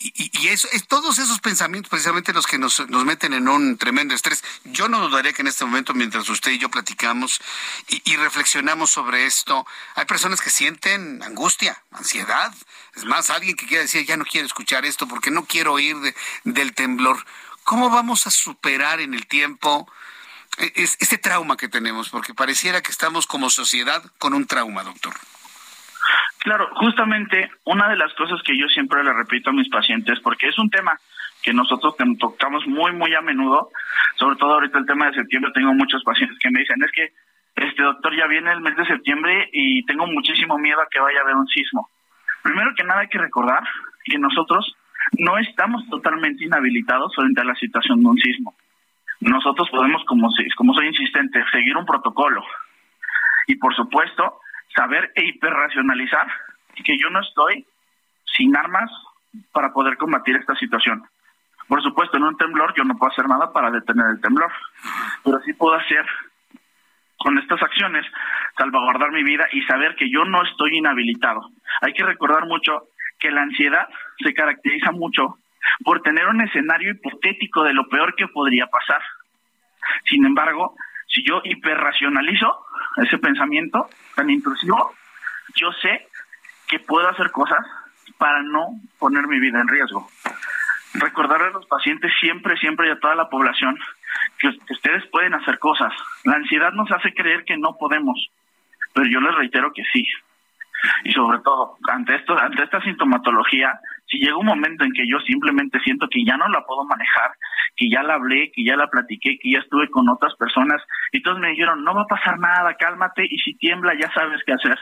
y, 0.00 0.48
eso, 0.48 0.68
es 0.72 0.86
todos 0.86 1.18
esos 1.18 1.40
pensamientos 1.40 1.88
precisamente 1.88 2.34
los 2.34 2.46
que 2.46 2.58
nos, 2.58 2.86
nos 2.90 3.06
meten 3.06 3.32
en 3.32 3.48
un 3.48 3.78
tremendo 3.78 4.14
estrés. 4.14 4.44
Yo 4.64 4.90
no 4.90 5.00
dudaría 5.00 5.32
que 5.32 5.40
en 5.40 5.48
este 5.48 5.64
momento, 5.64 5.94
mientras 5.94 6.28
usted 6.28 6.50
y 6.52 6.58
yo 6.58 6.68
platicamos 6.68 7.40
y, 7.88 8.16
reflexionamos 8.16 8.90
sobre 8.90 9.24
esto, 9.24 9.66
hay 9.94 10.04
personas 10.04 10.42
que 10.42 10.50
sienten 10.50 11.22
angustia, 11.22 11.82
ansiedad. 11.90 12.52
Es 12.96 13.06
más, 13.06 13.30
alguien 13.30 13.56
que 13.56 13.66
quiere 13.66 13.84
decir, 13.84 14.04
ya 14.04 14.18
no 14.18 14.26
quiero 14.26 14.46
escuchar 14.46 14.84
esto 14.84 15.08
porque 15.08 15.30
no 15.30 15.46
quiero 15.46 15.72
oír 15.72 15.96
del 16.44 16.74
temblor. 16.74 17.24
¿Cómo 17.62 17.88
vamos 17.88 18.26
a 18.26 18.30
superar 18.30 19.00
en 19.00 19.14
el 19.14 19.26
tiempo 19.26 19.90
este 20.58 21.18
trauma 21.18 21.56
que 21.56 21.68
tenemos? 21.68 22.10
Porque 22.10 22.34
pareciera 22.34 22.80
que 22.82 22.90
estamos 22.90 23.26
como 23.26 23.50
sociedad 23.50 24.02
con 24.18 24.34
un 24.34 24.46
trauma, 24.46 24.82
doctor. 24.82 25.14
Claro, 26.40 26.68
justamente 26.74 27.50
una 27.64 27.88
de 27.88 27.96
las 27.96 28.12
cosas 28.14 28.40
que 28.42 28.58
yo 28.58 28.68
siempre 28.68 29.02
le 29.02 29.12
repito 29.12 29.50
a 29.50 29.52
mis 29.52 29.68
pacientes, 29.68 30.20
porque 30.20 30.48
es 30.48 30.58
un 30.58 30.68
tema 30.68 30.98
que 31.42 31.52
nosotros 31.52 31.94
tocamos 32.18 32.66
muy, 32.66 32.92
muy 32.92 33.14
a 33.14 33.20
menudo, 33.20 33.70
sobre 34.18 34.36
todo 34.36 34.54
ahorita 34.54 34.78
el 34.78 34.86
tema 34.86 35.06
de 35.06 35.14
septiembre, 35.14 35.52
tengo 35.54 35.72
muchos 35.74 36.02
pacientes 36.04 36.38
que 36.38 36.50
me 36.50 36.60
dicen, 36.60 36.82
es 36.82 36.92
que 36.92 37.12
este 37.56 37.82
doctor 37.82 38.16
ya 38.16 38.26
viene 38.26 38.52
el 38.52 38.60
mes 38.60 38.76
de 38.76 38.86
septiembre 38.86 39.48
y 39.52 39.84
tengo 39.86 40.06
muchísimo 40.06 40.58
miedo 40.58 40.80
a 40.80 40.88
que 40.90 41.00
vaya 41.00 41.20
a 41.20 41.22
haber 41.22 41.36
un 41.36 41.46
sismo. 41.46 41.88
Primero 42.42 42.74
que 42.76 42.84
nada 42.84 43.00
hay 43.00 43.08
que 43.08 43.18
recordar 43.18 43.62
que 44.04 44.18
nosotros 44.18 44.74
no 45.18 45.38
estamos 45.38 45.88
totalmente 45.88 46.44
inhabilitados 46.44 47.14
frente 47.14 47.40
a 47.40 47.44
la 47.44 47.54
situación 47.54 48.02
de 48.02 48.08
un 48.08 48.18
sismo. 48.18 48.54
Nosotros 49.20 49.68
podemos, 49.70 50.04
como, 50.04 50.30
como 50.56 50.74
soy 50.74 50.88
insistente, 50.88 51.42
seguir 51.50 51.76
un 51.76 51.86
protocolo. 51.86 52.44
Y 53.46 53.56
por 53.56 53.74
supuesto, 53.74 54.40
saber 54.74 55.12
e 55.14 55.24
hiperracionalizar 55.24 56.26
que 56.82 56.98
yo 56.98 57.08
no 57.10 57.20
estoy 57.20 57.66
sin 58.36 58.56
armas 58.56 58.90
para 59.52 59.72
poder 59.72 59.96
combatir 59.96 60.36
esta 60.36 60.54
situación. 60.56 61.04
Por 61.68 61.82
supuesto, 61.82 62.16
en 62.16 62.24
un 62.24 62.36
temblor 62.36 62.74
yo 62.76 62.84
no 62.84 62.96
puedo 62.96 63.12
hacer 63.12 63.26
nada 63.26 63.52
para 63.52 63.70
detener 63.70 64.06
el 64.10 64.20
temblor, 64.20 64.52
pero 65.24 65.40
sí 65.40 65.52
puedo 65.54 65.74
hacer 65.76 66.04
con 67.18 67.38
estas 67.38 67.62
acciones 67.62 68.04
salvaguardar 68.58 69.10
mi 69.12 69.22
vida 69.22 69.46
y 69.52 69.62
saber 69.62 69.96
que 69.96 70.10
yo 70.10 70.24
no 70.24 70.42
estoy 70.42 70.76
inhabilitado. 70.76 71.40
Hay 71.80 71.94
que 71.94 72.04
recordar 72.04 72.46
mucho 72.46 72.88
que 73.18 73.30
la 73.30 73.42
ansiedad 73.42 73.88
se 74.18 74.34
caracteriza 74.34 74.92
mucho 74.92 75.38
por 75.84 76.02
tener 76.02 76.26
un 76.26 76.40
escenario 76.40 76.92
hipotético 76.92 77.62
de 77.64 77.72
lo 77.72 77.88
peor 77.88 78.14
que 78.14 78.28
podría 78.28 78.66
pasar. 78.66 79.02
Sin 80.06 80.24
embargo, 80.24 80.74
si 81.08 81.24
yo 81.26 81.40
hiperracionalizo 81.44 82.64
ese 83.02 83.18
pensamiento 83.18 83.88
tan 84.14 84.30
intrusivo, 84.30 84.94
yo 85.54 85.72
sé 85.72 86.08
que 86.68 86.80
puedo 86.80 87.08
hacer 87.08 87.30
cosas 87.30 87.64
para 88.18 88.42
no 88.42 88.80
poner 88.98 89.26
mi 89.26 89.38
vida 89.38 89.60
en 89.60 89.68
riesgo. 89.68 90.08
Recordarle 90.94 91.48
a 91.48 91.50
los 91.50 91.66
pacientes 91.66 92.12
siempre, 92.20 92.56
siempre 92.56 92.88
y 92.88 92.90
a 92.90 93.00
toda 93.00 93.14
la 93.14 93.28
población 93.28 93.78
que 94.38 94.48
ustedes 94.72 95.04
pueden 95.10 95.34
hacer 95.34 95.58
cosas. 95.58 95.92
La 96.24 96.36
ansiedad 96.36 96.72
nos 96.72 96.90
hace 96.92 97.12
creer 97.14 97.44
que 97.44 97.56
no 97.56 97.76
podemos, 97.76 98.28
pero 98.92 99.06
yo 99.08 99.20
les 99.20 99.34
reitero 99.34 99.72
que 99.72 99.82
sí. 99.92 100.06
Y 101.04 101.12
sobre 101.12 101.38
todo, 101.40 101.76
ante 101.90 102.16
esto, 102.16 102.38
ante 102.38 102.64
esta 102.64 102.80
sintomatología, 102.82 103.78
si 104.06 104.18
llega 104.18 104.36
un 104.36 104.46
momento 104.46 104.84
en 104.84 104.92
que 104.92 105.06
yo 105.08 105.18
simplemente 105.20 105.80
siento 105.80 106.08
que 106.08 106.24
ya 106.24 106.36
no 106.36 106.48
la 106.48 106.64
puedo 106.64 106.84
manejar, 106.84 107.32
que 107.76 107.88
ya 107.90 108.02
la 108.02 108.14
hablé, 108.14 108.52
que 108.52 108.64
ya 108.64 108.76
la 108.76 108.88
platiqué, 108.88 109.38
que 109.38 109.52
ya 109.52 109.58
estuve 109.58 109.88
con 109.90 110.08
otras 110.08 110.34
personas, 110.36 110.82
y 111.12 111.22
todos 111.22 111.38
me 111.38 111.50
dijeron, 111.50 111.84
no 111.84 111.94
va 111.94 112.02
a 112.02 112.06
pasar 112.06 112.38
nada, 112.38 112.74
cálmate, 112.74 113.26
y 113.28 113.38
si 113.38 113.54
tiembla 113.54 113.94
ya 113.98 114.12
sabes 114.12 114.42
qué 114.44 114.52
hacer. 114.52 114.78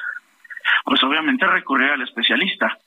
Pues 0.85 1.03
obviamente 1.03 1.47
recurrir 1.47 1.91
al 1.91 2.03
especialista. 2.03 2.79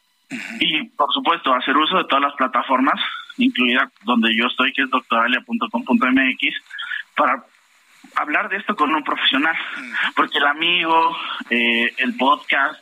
Y 0.59 0.83
por 0.89 1.13
supuesto, 1.13 1.53
hacer 1.53 1.77
uso 1.77 1.97
de 1.97 2.05
todas 2.05 2.23
las 2.23 2.35
plataformas, 2.35 2.99
incluida 3.37 3.89
donde 4.03 4.35
yo 4.35 4.47
estoy, 4.47 4.73
que 4.73 4.83
es 4.83 4.89
doctoralia.com.mx, 4.89 6.55
para 7.15 7.43
hablar 8.15 8.49
de 8.49 8.57
esto 8.57 8.75
con 8.75 8.93
un 8.93 9.03
profesional, 9.03 9.55
porque 10.15 10.37
el 10.37 10.45
amigo, 10.45 11.15
eh, 11.49 11.93
el 11.97 12.15
podcast, 12.15 12.81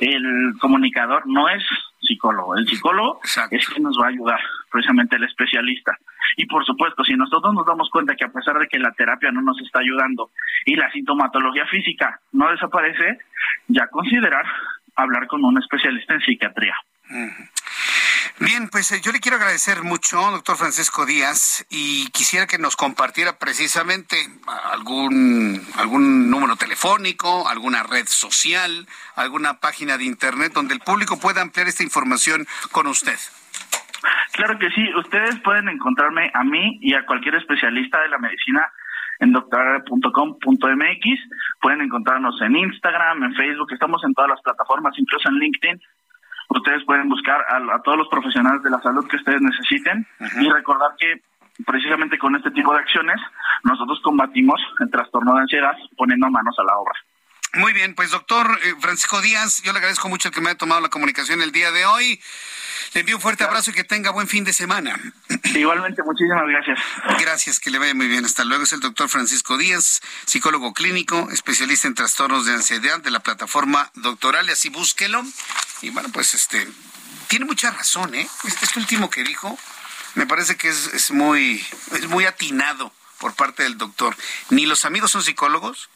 el 0.00 0.54
comunicador 0.60 1.22
no 1.26 1.48
es 1.48 1.62
psicólogo, 2.00 2.56
el 2.56 2.68
psicólogo 2.68 3.20
es 3.50 3.68
quien 3.68 3.82
nos 3.82 3.98
va 3.98 4.06
a 4.06 4.10
ayudar, 4.10 4.40
precisamente 4.70 5.16
el 5.16 5.24
especialista. 5.24 5.96
Y 6.36 6.46
por 6.46 6.64
supuesto, 6.64 7.04
si 7.04 7.14
nosotros 7.14 7.54
nos 7.54 7.66
damos 7.66 7.88
cuenta 7.90 8.16
que 8.16 8.24
a 8.24 8.32
pesar 8.32 8.58
de 8.58 8.66
que 8.66 8.78
la 8.78 8.92
terapia 8.92 9.30
no 9.30 9.40
nos 9.40 9.60
está 9.60 9.80
ayudando 9.80 10.30
y 10.64 10.74
la 10.74 10.90
sintomatología 10.90 11.66
física 11.66 12.20
no 12.32 12.50
desaparece, 12.50 13.18
ya 13.68 13.86
considerar 13.88 14.44
hablar 14.96 15.26
con 15.26 15.44
un 15.44 15.58
especialista 15.58 16.14
en 16.14 16.20
psiquiatría. 16.20 16.74
Bien, 18.40 18.68
pues 18.68 18.90
eh, 18.90 19.00
yo 19.00 19.12
le 19.12 19.20
quiero 19.20 19.36
agradecer 19.36 19.84
mucho, 19.84 20.20
doctor 20.32 20.56
Francisco 20.56 21.06
Díaz, 21.06 21.64
y 21.70 22.10
quisiera 22.10 22.48
que 22.48 22.58
nos 22.58 22.74
compartiera 22.74 23.38
precisamente 23.38 24.16
algún, 24.72 25.62
algún 25.76 26.30
número 26.30 26.56
telefónico, 26.56 27.48
alguna 27.48 27.84
red 27.84 28.06
social, 28.08 28.88
alguna 29.14 29.60
página 29.60 29.96
de 29.98 30.04
internet 30.04 30.52
donde 30.52 30.74
el 30.74 30.80
público 30.80 31.20
pueda 31.20 31.42
ampliar 31.42 31.68
esta 31.68 31.84
información 31.84 32.44
con 32.72 32.88
usted. 32.88 33.16
Claro 34.32 34.58
que 34.58 34.68
sí, 34.70 34.82
ustedes 34.96 35.38
pueden 35.40 35.68
encontrarme 35.68 36.28
a 36.34 36.42
mí 36.42 36.78
y 36.82 36.94
a 36.94 37.06
cualquier 37.06 37.36
especialista 37.36 38.00
de 38.00 38.08
la 38.08 38.18
medicina 38.18 38.68
en 39.20 39.32
doctoral.com.mx. 39.32 41.06
Pueden 41.60 41.80
encontrarnos 41.82 42.40
en 42.42 42.56
Instagram, 42.56 43.22
en 43.22 43.34
Facebook, 43.36 43.72
estamos 43.72 44.02
en 44.02 44.12
todas 44.12 44.30
las 44.30 44.42
plataformas, 44.42 44.98
incluso 44.98 45.28
en 45.28 45.36
LinkedIn. 45.36 45.80
Ustedes 46.48 46.84
pueden 46.84 47.08
buscar 47.08 47.40
a, 47.48 47.82
todos 47.82 47.98
los 47.98 48.08
profesionales 48.08 48.62
de 48.62 48.70
la 48.70 48.80
salud 48.80 49.06
que 49.08 49.16
ustedes 49.16 49.40
necesiten 49.40 50.06
y 50.40 50.48
recordar 50.50 50.92
que 50.98 51.22
precisamente 51.66 52.18
con 52.18 52.34
este 52.36 52.50
tipo 52.50 52.72
de 52.72 52.80
acciones 52.80 53.20
nosotros 53.62 54.00
combatimos 54.02 54.60
el 54.80 54.90
trastorno 54.90 55.34
de 55.34 55.42
ansiedad 55.42 55.76
poniendo 55.96 56.28
manos 56.30 56.56
a 56.58 56.64
la 56.64 56.76
obra. 56.76 56.94
Muy 57.54 57.72
bien, 57.72 57.94
pues 57.94 58.10
doctor 58.10 58.58
eh, 58.64 58.74
Francisco 58.80 59.20
Díaz, 59.20 59.62
yo 59.62 59.72
le 59.72 59.78
agradezco 59.78 60.08
mucho 60.08 60.28
el 60.28 60.34
que 60.34 60.40
me 60.40 60.50
haya 60.50 60.58
tomado 60.58 60.80
la 60.80 60.88
comunicación 60.88 61.40
el 61.40 61.52
día 61.52 61.70
de 61.70 61.86
hoy. 61.86 62.20
Le 62.94 63.00
envío 63.00 63.16
un 63.16 63.22
fuerte 63.22 63.44
abrazo 63.44 63.70
y 63.70 63.74
que 63.74 63.84
tenga 63.84 64.10
buen 64.10 64.26
fin 64.26 64.44
de 64.44 64.52
semana. 64.52 64.98
Igualmente, 65.54 66.02
muchísimas 66.02 66.46
gracias. 66.48 66.78
Gracias, 67.20 67.60
que 67.60 67.70
le 67.70 67.78
vaya 67.78 67.94
muy 67.94 68.08
bien. 68.08 68.24
Hasta 68.24 68.44
luego. 68.44 68.64
Es 68.64 68.72
el 68.72 68.80
doctor 68.80 69.08
Francisco 69.08 69.56
Díaz, 69.56 70.00
psicólogo 70.26 70.72
clínico, 70.72 71.28
especialista 71.32 71.86
en 71.86 71.94
trastornos 71.94 72.46
de 72.46 72.54
ansiedad 72.54 73.00
de 73.00 73.10
la 73.10 73.20
plataforma 73.20 73.90
Doctoral, 73.94 74.48
y 74.48 74.52
así 74.52 74.68
búsquelo. 74.68 75.22
Y 75.82 75.90
bueno, 75.90 76.08
pues 76.12 76.34
este, 76.34 76.68
tiene 77.28 77.44
mucha 77.44 77.70
razón, 77.70 78.14
¿eh? 78.14 78.28
Este, 78.44 78.64
este 78.64 78.78
último 78.80 79.10
que 79.10 79.22
dijo, 79.22 79.56
me 80.14 80.26
parece 80.26 80.56
que 80.56 80.68
es, 80.68 80.92
es, 80.94 81.10
muy, 81.10 81.64
es 81.92 82.06
muy 82.08 82.26
atinado 82.26 82.92
por 83.18 83.34
parte 83.34 83.62
del 83.62 83.78
doctor. 83.78 84.16
Ni 84.50 84.66
los 84.66 84.84
amigos 84.84 85.12
son 85.12 85.22
psicólogos, 85.22 85.88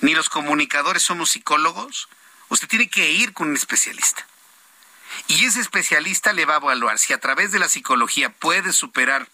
ni 0.00 0.14
los 0.14 0.28
comunicadores 0.28 1.02
somos 1.02 1.30
psicólogos. 1.30 2.08
Usted 2.48 2.68
tiene 2.68 2.88
que 2.88 3.10
ir 3.10 3.32
con 3.32 3.48
un 3.48 3.56
especialista. 3.56 4.26
Y 5.28 5.44
ese 5.44 5.60
especialista 5.60 6.32
le 6.32 6.44
va 6.44 6.54
a 6.54 6.58
evaluar 6.58 6.98
si 6.98 7.12
a 7.12 7.18
través 7.18 7.52
de 7.52 7.58
la 7.58 7.68
psicología 7.68 8.30
puede 8.30 8.72
superar, 8.72 9.28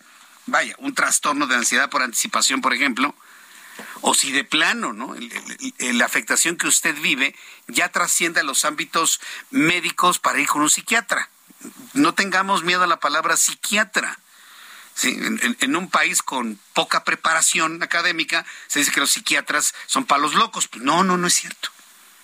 vaya, 0.47 0.75
un 0.79 0.95
trastorno 0.95 1.47
de 1.47 1.57
ansiedad 1.57 1.91
por 1.91 2.03
anticipación, 2.03 2.61
por 2.61 2.73
ejemplo, 2.73 3.15
o 4.03 4.15
si 4.15 4.33
de 4.33 4.45
plano, 4.45 4.93
¿no? 4.93 5.15
la 5.79 6.05
afectación 6.05 6.57
que 6.57 6.67
usted 6.67 6.95
vive 7.01 7.35
ya 7.69 7.89
trasciende 7.91 8.41
a 8.41 8.45
los 8.45 8.65
ámbitos 8.65 9.21
médicos 9.51 10.19
para 10.19 10.41
ir 10.41 10.49
con 10.49 10.63
un 10.63 10.71
psiquiatra. 10.71 11.29
No 11.95 12.15
tengamos 12.15 12.65
miedo 12.65 12.83
a 12.83 12.89
la 12.89 13.01
palabra 13.01 13.37
psiquiatra. 13.37 14.19
En, 15.03 15.77
un 15.77 15.91
país 15.91 16.23
con 16.23 16.59
poca 16.75 17.05
preparación 17.05 17.83
académica 17.83 18.45
se 18.69 18.79
dice 18.81 18.93
que 18.93 19.01
los 19.01 19.11
psiquiatras 19.11 19.75
son 19.87 20.05
palos 20.05 20.35
locos. 20.35 20.69
No, 20.75 21.03
no, 21.03 21.17
no 21.17 21.27
es 21.27 21.35
cierto. 21.35 21.71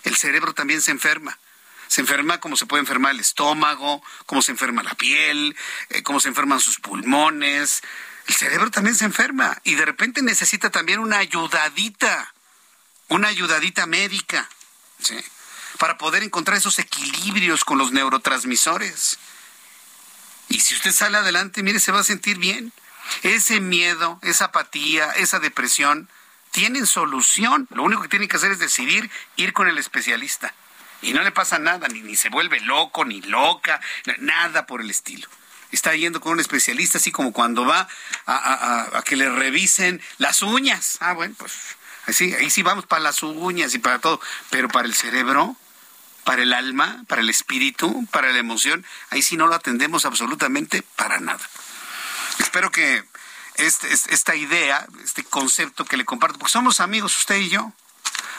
El 0.05 0.17
cerebro 0.17 0.55
también 0.55 0.83
se 0.83 0.91
enferma. 0.91 1.39
Se 1.89 2.03
enferma 2.03 2.39
como 2.39 2.57
se 2.57 2.67
puede 2.67 2.83
enfermar 2.83 3.13
el 3.13 3.21
estómago, 3.21 4.03
como 4.27 4.43
se 4.43 4.53
enferma 4.53 4.83
la 4.83 4.95
piel, 4.95 5.57
eh, 5.89 6.03
como 6.03 6.21
se 6.21 6.29
enferman 6.29 6.61
sus 6.61 6.79
pulmones, 6.79 7.83
el 8.29 8.35
cerebro 8.35 8.71
también 8.71 8.95
se 8.95 9.07
enferma 9.07 9.59
y 9.65 9.75
de 9.75 9.87
repente 9.87 10.21
necesita 10.21 10.69
también 10.69 11.01
una 11.01 11.17
ayudadita, 11.17 12.35
una 13.09 13.29
ayudadita 13.29 13.87
médica, 13.87 14.49
para 15.79 15.97
poder 15.97 16.23
encontrar 16.23 16.59
esos 16.59 16.79
equilibrios 16.79 17.65
con 17.65 17.79
los 17.79 17.91
neurotransmisores. 17.91 19.19
Y 20.49 20.61
si 20.61 20.75
usted 20.75 20.93
sale 20.93 21.19
adelante, 21.19 21.63
mire, 21.63 21.79
se 21.81 21.93
va 21.93 22.01
a 22.01 22.05
sentir 22.05 22.39
bien. 22.39 22.73
Ese 23.23 23.61
miedo, 23.61 24.19
esa 24.23 24.47
apatía, 24.47 25.11
esa 25.13 25.39
depresión, 25.41 26.09
tienen 26.51 26.87
solución. 26.87 27.67
Lo 27.71 27.83
único 27.83 28.03
que 28.03 28.09
tiene 28.09 28.29
que 28.29 28.37
hacer 28.37 28.53
es 28.53 28.59
decidir 28.59 29.11
ir 29.37 29.53
con 29.53 29.69
el 29.69 29.79
especialista. 29.79 30.55
Y 31.01 31.13
no 31.13 31.23
le 31.23 31.31
pasa 31.31 31.59
nada, 31.59 31.87
ni, 31.89 32.01
ni 32.03 32.17
se 32.17 32.29
vuelve 32.29 32.61
loco, 32.61 33.05
ni 33.05 33.21
loca, 33.23 33.81
nada 34.19 34.67
por 34.67 34.81
el 34.81 34.91
estilo 34.91 35.29
está 35.73 35.95
yendo 35.95 36.21
con 36.21 36.33
un 36.33 36.41
especialista, 36.41 36.99
así 36.99 37.13
como 37.13 37.33
cuando 37.33 37.67
va 37.67 37.89
a, 38.27 39.03
que 39.05 39.17
le 39.17 39.29
revisen 39.29 40.01
las 40.19 40.43
uñas. 40.43 40.99
Ah, 41.01 41.13
bueno, 41.13 41.35
pues 41.39 41.53
así, 42.07 42.35
ahí 42.35 42.51
sí 42.51 42.63
vamos 42.63 42.87
para 42.87 43.03
las 43.03 43.23
uñas 43.23 43.75
y 43.75 43.79
para 43.79 43.99
todo, 43.99 44.21
pero 44.51 44.69
para 44.69 44.87
el 44.87 44.95
cerebro, 44.95 45.57
para 46.25 46.43
el 46.43 46.53
alma, 46.53 47.05
para 47.09 47.23
el 47.23 47.31
espíritu, 47.31 48.07
para 48.11 48.33
la 48.33 48.39
emoción, 48.39 48.85
ahí 49.11 49.23
sí 49.23 49.37
no 49.37 49.47
lo 49.47 49.55
atendemos 49.55 50.05
absolutamente 50.05 50.83
para 50.97 51.21
nada. 51.21 51.41
Espero 52.39 52.71
que 52.71 53.05
este, 53.55 53.93
esta 53.93 54.37
idea, 54.37 54.87
este 55.03 55.25
concepto 55.25 55.85
que 55.85 55.97
le 55.97 56.05
comparto, 56.05 56.39
porque 56.39 56.53
somos 56.53 56.81
amigos 56.81 57.17
usted 57.19 57.37
y 57.37 57.49
yo, 57.49 57.73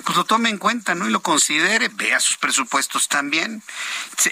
pues 0.06 0.18
lo 0.18 0.24
tome 0.24 0.50
en 0.50 0.58
cuenta, 0.58 0.96
¿no? 0.96 1.08
Y 1.08 1.12
lo 1.12 1.22
considere, 1.22 1.90
vea 1.90 2.20
sus 2.20 2.38
presupuestos 2.38 3.08
también. 3.08 3.62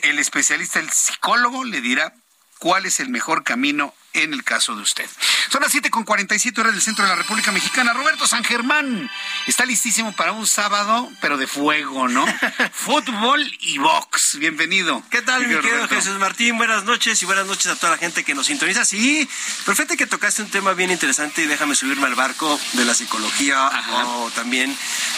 El 0.02 0.19
especialista, 0.19 0.80
el 0.80 0.90
psicólogo, 0.90 1.65
le 1.65 1.82
dirá 1.82 2.14
cuál 2.60 2.86
es 2.86 2.99
el 2.99 3.10
mejor 3.10 3.44
camino 3.44 3.94
en 4.23 4.34
el 4.34 4.44
caso 4.44 4.76
de 4.76 4.81
usted. 4.81 5.10
Son 5.49 5.61
las 5.61 5.72
7 5.72 5.89
con 5.89 6.03
47 6.03 6.60
horas 6.60 6.73
del 6.73 6.81
centro 6.81 7.03
de 7.03 7.10
la 7.10 7.15
República 7.15 7.52
Mexicana. 7.52 7.94
Roberto 7.94 8.27
San 8.27 8.44
Germán 8.44 9.10
está 9.45 9.65
listísimo 9.65 10.11
para 10.14 10.31
un 10.31 10.48
sábado, 10.48 11.10
pero 11.22 11.38
de 11.38 11.48
fuego, 11.48 12.07
¿no? 12.07 12.26
Fútbol 12.73 13.41
y 13.61 13.77
box. 13.77 14.38
Bienvenido. 14.39 15.03
¿Qué 15.10 15.22
tal, 15.22 15.48
mi 15.48 15.56
querido 15.56 15.88
Jesús 15.88 16.18
Martín? 16.18 16.57
Buenas 16.57 16.84
noches 16.84 17.22
y 17.22 17.26
buenas 17.26 17.45
noches 17.45 17.68
a 17.68 17.76
toda 17.76 17.94
la 17.94 17.98
gente 17.98 18.23
que 18.23 18.34
nos 18.34 18.48
sintoniza. 18.48 18.85
Sí, 18.85 19.27
perfecto 19.65 19.95
que 19.95 20.07
tocaste 20.07 20.41
un 20.41 20.49
tema 20.49 20.73
bien 20.73 20.91
interesante 20.91 21.44
y 21.44 21.45
déjame 21.45 21.76
subirme 21.76 22.07
al 22.07 22.15
barco 22.15 22.60
de 22.73 22.85
la 22.85 22.94
psicología 22.94 23.69
o 24.06 24.31
también 24.31 24.76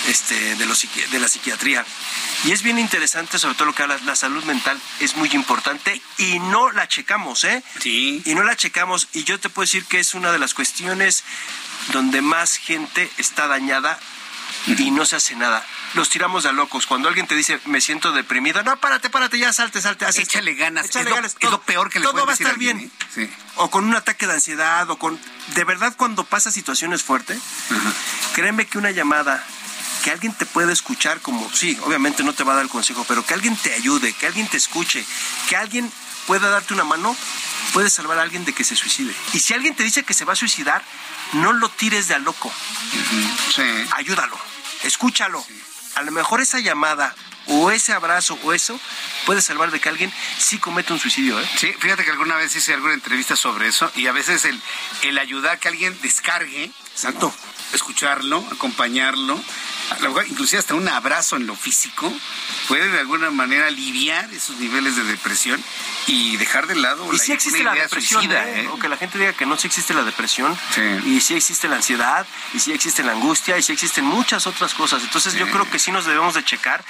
este, 0.08 0.56
de, 0.56 0.66
los, 0.66 0.86
de 1.12 1.20
la 1.20 1.28
psiquiatría. 1.28 1.86
Y 2.46 2.52
es 2.52 2.64
bien 2.64 2.80
interesante, 2.80 3.38
sobre 3.38 3.56
todo 3.56 3.66
lo 3.66 3.76
que 3.76 3.84
hablas, 3.84 4.04
la 4.04 4.16
salud 4.16 4.44
mental 4.46 4.80
es 5.00 5.16
muy 5.16 5.30
importante 5.34 6.02
y 6.18 6.40
no 6.40 6.72
la 6.72 6.88
checamos, 6.88 7.44
¿eh? 7.44 7.64
Sí. 7.80 8.22
Y 8.26 8.36
no 8.36 8.44
la 8.44 8.56
checamos. 8.56 8.89
Y 9.14 9.24
yo 9.24 9.40
te 9.40 9.50
puedo 9.50 9.66
decir 9.66 9.86
que 9.86 10.00
es 10.00 10.14
una 10.14 10.32
de 10.32 10.40
las 10.40 10.54
cuestiones 10.54 11.24
donde 11.94 12.22
más 12.22 12.58
gente 12.58 13.10
está 13.18 13.48
dañada 13.48 14.00
y 14.68 14.92
no 14.92 15.06
se 15.06 15.16
hace 15.16 15.36
nada. 15.36 15.66
Los 15.94 16.10
tiramos 16.10 16.44
de 16.44 16.54
locos. 16.54 16.86
Cuando 16.86 17.08
alguien 17.08 17.28
te 17.28 17.36
dice, 17.36 17.60
me 17.66 17.82
siento 17.82 18.12
deprimido, 18.12 18.62
no, 18.64 18.78
párate, 18.78 19.10
párate, 19.10 19.40
ya 19.40 19.54
salte, 19.54 19.82
salte. 19.82 20.06
Échale 20.08 20.54
ganas. 20.54 20.86
Échale 20.86 21.10
es, 21.10 21.16
ganas. 21.16 21.36
Lo, 21.40 21.48
es 21.48 21.52
lo 21.52 21.62
peor 21.62 21.90
que 21.90 22.00
le 22.00 22.06
Todo 22.06 22.26
va 22.26 22.32
a 22.32 22.36
estar 22.36 22.58
bien. 22.58 22.80
¿eh? 22.80 22.90
Sí. 23.14 23.30
O 23.56 23.70
con 23.70 23.86
un 23.86 23.96
ataque 23.96 24.28
de 24.28 24.34
ansiedad, 24.34 24.90
o 24.90 24.98
con... 24.98 25.20
De 25.56 25.64
verdad, 25.64 25.94
cuando 25.98 26.24
pasa 26.24 26.52
situaciones 26.52 27.04
fuertes, 27.04 27.40
créeme 28.34 28.68
que 28.68 28.78
una 28.78 28.92
llamada 28.92 29.44
que 30.04 30.12
alguien 30.12 30.34
te 30.34 30.46
pueda 30.46 30.72
escuchar 30.72 31.20
como, 31.22 31.52
sí, 31.52 31.78
obviamente 31.84 32.24
no 32.24 32.34
te 32.34 32.44
va 32.44 32.54
a 32.54 32.56
dar 32.56 32.64
el 32.64 32.70
consejo, 32.70 33.04
pero 33.08 33.26
que 33.26 33.34
alguien 33.34 33.56
te 33.58 33.74
ayude, 33.74 34.14
que 34.14 34.28
alguien 34.28 34.48
te 34.48 34.58
escuche, 34.58 35.04
que 35.50 35.56
alguien 35.58 35.92
pueda 36.30 36.52
darte 36.52 36.76
una 36.76 36.84
mano, 36.84 37.18
puede 37.74 37.90
salvar 37.90 38.20
a 38.20 38.22
alguien 38.22 38.46
de 38.46 38.54
que 38.54 38.64
se 38.64 38.76
suicide. 38.76 39.16
Y 39.34 39.40
si 39.40 39.56
alguien 39.56 39.76
te 39.76 39.82
dice 39.82 40.04
que 40.04 40.14
se 40.14 40.26
va 40.26 40.34
a 40.34 40.36
suicidar, 40.36 40.84
no 41.34 41.54
lo 41.54 41.70
tires 41.70 42.08
de 42.08 42.14
a 42.14 42.20
loco. 42.20 42.54
Ayúdalo, 43.94 44.38
escúchalo. 44.84 45.44
A 45.96 46.04
lo 46.04 46.12
mejor 46.12 46.40
esa 46.40 46.60
llamada 46.60 47.16
o 47.48 47.72
ese 47.72 47.94
abrazo 47.94 48.38
o 48.44 48.54
eso 48.54 48.80
puede 49.26 49.42
salvar 49.42 49.72
de 49.72 49.80
que 49.80 49.90
alguien 49.90 50.14
sí 50.38 50.60
cometa 50.60 50.94
un 50.94 51.00
suicidio. 51.00 51.42
¿eh? 51.42 51.50
Sí, 51.58 51.74
fíjate 51.80 52.06
que 52.06 52.12
alguna 52.12 52.36
vez 52.36 52.56
hice 52.56 52.76
alguna 52.76 52.94
entrevista 52.94 53.36
sobre 53.36 53.68
eso 53.68 53.92
y 53.96 54.06
a 54.06 54.12
veces 54.12 54.46
el, 54.46 54.62
el 55.02 55.18
ayudar 55.18 55.54
a 55.54 55.60
que 55.60 55.68
alguien 55.68 56.00
descargue, 56.04 56.72
Exacto. 56.92 57.34
Escucharlo, 57.74 58.44
acompañarlo, 58.52 59.40
inclusive 60.28 60.60
hasta 60.60 60.76
un 60.76 60.88
abrazo 60.88 61.36
en 61.36 61.48
lo 61.48 61.56
físico, 61.56 62.12
puede 62.68 62.90
de 62.90 63.00
alguna 63.00 63.32
manera 63.32 63.68
aliviar 63.68 64.32
esos 64.34 64.58
niveles 64.58 64.96
de 64.96 65.04
depresión 65.04 65.62
y 66.08 66.38
dejar 66.38 66.68
de 66.68 66.76
lado 66.76 67.08
y 67.14 67.18
la, 67.18 67.24
si 67.24 67.32
existe 67.34 67.64
la 67.64 67.74
depresión 67.74 68.32
¿eh? 68.32 68.62
¿eh? 68.62 68.68
o 68.72 68.80
que 68.80 68.90
la 68.90 68.98
gente 68.98 69.20
diga 69.20 69.34
que 69.34 69.46
no 69.46 69.56
existe 69.56 69.94
la 69.94 70.04
depresión 70.04 70.58
y 71.06 71.22
si 71.22 71.36
existe 71.36 71.68
la 71.68 71.76
ansiedad 71.76 72.26
y 72.54 72.60
si 72.60 72.72
existe 72.72 73.04
la 73.04 73.12
angustia 73.12 73.58
y 73.58 73.64
si 73.64 73.74
existen 73.74 74.06
muchas 74.06 74.48
otras 74.48 74.74
cosas 74.74 75.04
entonces 75.04 75.34
yo 75.36 75.50
creo 75.50 75.70
que 75.70 75.78
sí 75.78 75.92
nos 75.92 76.06
debemos 76.06 76.34
de 76.34 76.44
checar 76.44 76.84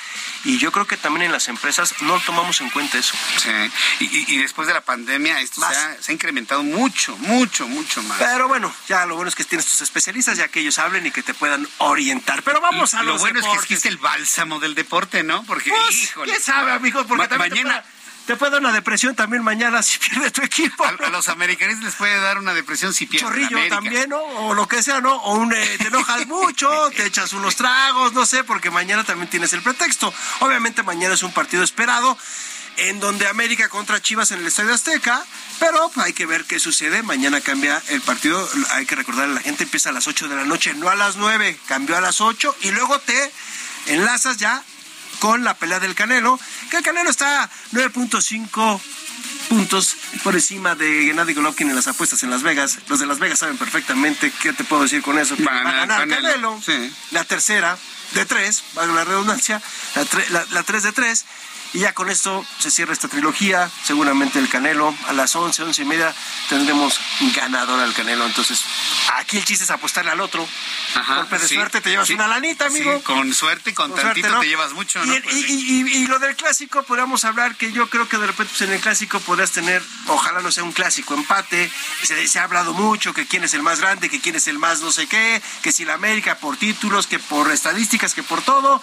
y 0.45 0.57
yo 0.57 0.71
creo 0.71 0.87
que 0.87 0.95
también 0.95 1.25
en 1.25 1.31
las 1.31 1.47
empresas 1.47 1.95
no 2.01 2.19
tomamos 2.21 2.61
en 2.61 2.69
cuenta 2.69 2.97
eso 2.97 3.15
sí. 3.37 3.49
y, 3.99 4.37
después 4.37 4.67
de 4.67 4.73
la 4.73 4.81
pandemia 4.81 5.41
esto 5.41 5.61
se 5.61 5.67
ha, 5.67 6.01
se 6.01 6.11
ha, 6.11 6.13
incrementado 6.13 6.63
mucho 6.63 7.17
mucho 7.17 7.67
mucho 7.67 8.01
más 8.03 8.19
pero 8.19 8.47
bueno 8.47 8.73
ya 8.87 9.05
lo 9.05 9.15
bueno 9.15 9.29
es 9.29 9.35
que 9.35 9.43
tienes 9.43 9.65
tus 9.65 9.81
especialistas 9.81 10.37
ya 10.37 10.47
que 10.47 10.61
ellos 10.61 10.68
hablen 10.77 11.05
y 11.05 11.11
que 11.11 11.23
te 11.23 11.33
puedan 11.33 11.67
orientar 11.79 12.43
pero 12.43 12.61
vamos 12.61 12.93
a 12.93 13.03
lo 13.03 13.17
bueno 13.17 13.39
es 13.39 13.45
que 13.45 13.53
existe 13.53 13.87
el 13.89 13.97
bálsamo 13.97 14.59
del 14.59 14.75
deporte 14.75 15.23
no 15.23 15.43
porque 15.45 15.71
pues, 15.71 16.03
híjole, 16.03 16.33
¿qué 16.33 16.39
sabe 16.39 16.71
amigos 16.71 17.05
porque 17.07 17.37
mañana 17.37 17.83
te 18.29 18.35
puede 18.35 18.51
dar 18.51 18.61
una 18.61 18.71
depresión 18.71 19.15
también 19.15 19.43
mañana 19.43 19.81
si 19.81 19.97
pierde 20.07 20.29
tu 20.29 20.43
equipo. 20.43 20.85
A, 20.85 21.09
los 21.09 21.29
americanistas 21.29 21.83
les 21.83 21.95
puede 21.95 22.15
dar 22.19 22.37
una 22.37 22.53
depresión 22.53 22.93
si 22.93 23.07
pierde 23.07 23.25
Chorrillo 23.25 23.57
también, 23.69 24.07
¿no? 24.07 24.21
O 24.21 24.53
lo 24.53 24.67
que 24.67 24.83
sea, 24.83 25.01
¿no? 25.01 25.15
O 25.15 25.33
un, 25.33 25.51
eh, 25.51 25.77
te 25.79 25.87
enojas 25.87 26.27
mucho, 26.27 26.69
te 26.95 27.07
echas 27.07 27.33
unos 27.33 27.55
tragos, 27.55 28.13
no 28.13 28.27
sé, 28.27 28.43
porque 28.43 28.69
mañana 28.69 29.03
también 29.03 29.31
tienes 29.31 29.51
el 29.53 29.63
pretexto. 29.63 30.13
Obviamente 30.41 30.83
mañana 30.83 31.15
es 31.15 31.23
un 31.23 31.31
partido 31.31 31.63
esperado 31.63 32.15
en 32.77 32.99
donde 32.99 33.27
América 33.27 33.69
contra 33.69 34.01
Chivas 34.01 34.31
en 34.31 34.39
el 34.39 34.47
Estadio 34.47 34.73
Azteca, 34.73 35.25
pero 35.59 35.91
hay 35.97 36.13
que 36.13 36.25
ver 36.25 36.45
qué 36.45 36.59
sucede. 36.59 37.03
Mañana 37.03 37.41
cambia 37.41 37.81
el 37.89 38.01
partido, 38.01 38.47
hay 38.71 38.85
que 38.85 38.95
recordar, 38.95 39.29
la 39.29 39.41
gente 39.41 39.63
empieza 39.63 39.89
a 39.89 39.93
las 39.93 40.07
8 40.07 40.27
de 40.27 40.35
la 40.35 40.45
noche, 40.45 40.73
no 40.73 40.89
a 40.89 40.95
las 40.95 41.17
9, 41.17 41.59
cambió 41.67 41.97
a 41.97 42.01
las 42.01 42.21
8 42.21 42.55
y 42.61 42.71
luego 42.71 42.99
te 42.99 43.31
enlazas 43.87 44.37
ya 44.37 44.63
con 45.19 45.43
la 45.43 45.53
pelea 45.55 45.79
del 45.79 45.95
Canelo, 45.95 46.39
que 46.69 46.77
el 46.77 46.83
Canelo 46.83 47.09
está 47.09 47.49
9.5 47.73 48.81
puntos 49.49 49.97
por 50.23 50.35
encima 50.35 50.75
de 50.75 51.05
Gennady 51.05 51.33
Golovkin 51.33 51.69
en 51.69 51.75
las 51.75 51.87
apuestas 51.87 52.23
en 52.23 52.29
Las 52.29 52.43
Vegas. 52.43 52.79
Los 52.87 52.99
de 52.99 53.05
Las 53.05 53.19
Vegas 53.19 53.39
saben 53.39 53.57
perfectamente 53.57 54.31
qué 54.41 54.53
te 54.53 54.63
puedo 54.63 54.83
decir 54.83 55.01
con 55.01 55.17
eso. 55.19 55.35
Va, 55.45 55.59
a 55.59 55.85
ganar 55.85 56.07
Canelo. 56.07 56.61
La 57.11 57.23
tercera 57.25 57.77
de 58.13 58.25
tres, 58.25 58.63
va 58.77 58.83
a 58.83 58.87
la 58.87 59.03
redundancia, 59.03 59.61
la, 60.29 60.45
la, 60.51 60.63
tres 60.63 60.83
de 60.83 60.91
tres. 60.91 61.25
Y 61.73 61.79
ya 61.79 61.93
con 61.93 62.09
esto 62.09 62.43
se 62.57 62.71
cierra 62.71 62.93
esta 62.93 63.07
trilogía. 63.07 63.69
Seguramente 63.83 64.39
el 64.39 64.49
Canelo 64.49 64.95
a 65.07 65.13
las 65.13 65.35
11, 65.35 65.63
11 65.63 65.81
y 65.81 65.85
media 65.85 66.15
tendremos 66.49 66.99
ganador 67.35 67.79
al 67.79 67.93
Canelo. 67.93 68.25
Entonces, 68.25 68.63
aquí 69.15 69.37
el 69.37 69.45
chiste 69.45 69.65
es 69.65 69.69
apostarle 69.69 70.11
al 70.11 70.19
otro. 70.19 70.47
Ajá, 70.95 71.17
Golpe 71.17 71.37
de 71.37 71.47
suerte, 71.47 71.81
te 71.81 71.91
llevas 71.91 72.09
una 72.09 72.27
lanita, 72.27 72.65
amigo. 72.65 73.03
con 73.03 73.31
suerte 73.33 73.69
y 73.69 73.73
con, 73.73 73.93
tantito 73.93 74.39
te 74.39 74.47
llevas 74.47 74.73
mucho, 74.73 75.05
¿no? 75.05 75.13
Pues 75.21 75.35
y, 75.35 76.07
lo 76.07 76.17
del 76.17 76.35
clásico, 76.35 76.81
podríamos 76.83 77.23
hablar 77.25 77.55
que 77.55 77.71
yo 77.71 77.87
creo 77.87 78.09
que 78.09 78.17
de 78.17 78.25
repente 78.25 78.51
pues, 78.57 78.67
en 78.67 78.73
el 78.73 78.81
clásico 78.81 79.19
podrías 79.19 79.51
tener, 79.51 79.83
ojalá 80.07 80.41
no 80.41 80.51
sea 80.51 80.63
un 80.63 80.71
clásico 80.71 81.13
empate. 81.13 81.71
Se, 82.03 82.27
se 82.27 82.39
ha 82.39 82.43
hablado 82.45 82.73
mucho 82.73 83.13
que 83.13 83.27
quién 83.27 83.43
es 83.43 83.53
el 83.53 83.61
más 83.61 83.79
grande, 83.79 84.09
que 84.09 84.19
quién 84.19 84.35
es 84.35 84.47
el 84.47 84.57
más 84.57 84.81
no 84.81 84.91
sé 84.91 85.07
qué, 85.07 85.41
que 85.61 85.71
si 85.71 85.85
la 85.85 85.93
América 85.93 86.39
por 86.39 86.57
títulos, 86.57 87.05
que 87.05 87.19
por 87.19 87.51
estadísticas, 87.51 88.15
que 88.15 88.23
por 88.23 88.41
todo. 88.41 88.81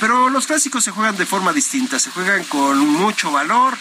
Pero 0.00 0.28
los 0.28 0.46
clásicos 0.46 0.84
se 0.84 0.90
juegan 0.90 1.16
de 1.16 1.24
forma 1.24 1.54
distinta. 1.54 1.98
Se 1.98 2.10
juegan 2.10 2.25
con 2.48 2.78
mucho 2.86 3.30
valor, 3.30 3.76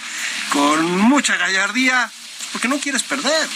con 0.51 0.97
mucha 1.01 1.35
gallardía 1.37 2.09
porque 2.51 2.69
no 2.69 2.79
quieres 2.79 3.03
perder, 3.03 3.49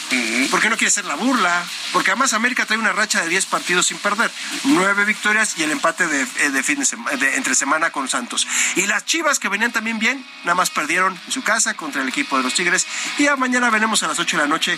porque 0.52 0.70
no 0.70 0.76
quieres 0.76 0.94
ser 0.94 1.06
la 1.06 1.16
burla, 1.16 1.64
porque 1.94 2.12
además 2.12 2.34
América 2.34 2.66
trae 2.66 2.78
una 2.78 2.92
racha 2.92 3.22
de 3.22 3.30
10 3.30 3.46
partidos 3.46 3.86
sin 3.88 3.98
perder, 3.98 4.30
nueve 4.66 5.06
victorias 5.06 5.54
y 5.58 5.64
el 5.64 5.72
empate 5.72 6.06
de, 6.06 6.24
eh, 6.40 6.50
de 6.50 6.64
fin 6.64 6.80
de, 6.80 7.16
de- 7.18 7.38
entre 7.38 7.56
semana 7.56 7.92
con 7.92 8.10
Santos. 8.10 8.46
Y 8.76 8.88
las 8.88 9.06
Chivas 9.06 9.40
que 9.40 9.48
venían 9.48 9.72
también 9.72 10.00
bien, 10.00 10.26
nada 10.44 10.56
más 10.56 10.70
perdieron 10.70 11.18
en 11.28 11.32
su 11.32 11.42
casa 11.44 11.76
contra 11.76 12.02
el 12.02 12.10
equipo 12.10 12.36
de 12.36 12.44
los 12.44 12.54
Tigres. 12.56 12.86
Y 13.18 13.24
ya 13.24 13.38
mañana 13.38 13.70
veremos 13.70 14.04
a 14.04 14.08
las 14.10 14.20
8 14.20 14.36
de 14.36 14.44
la 14.44 14.50
noche 14.50 14.78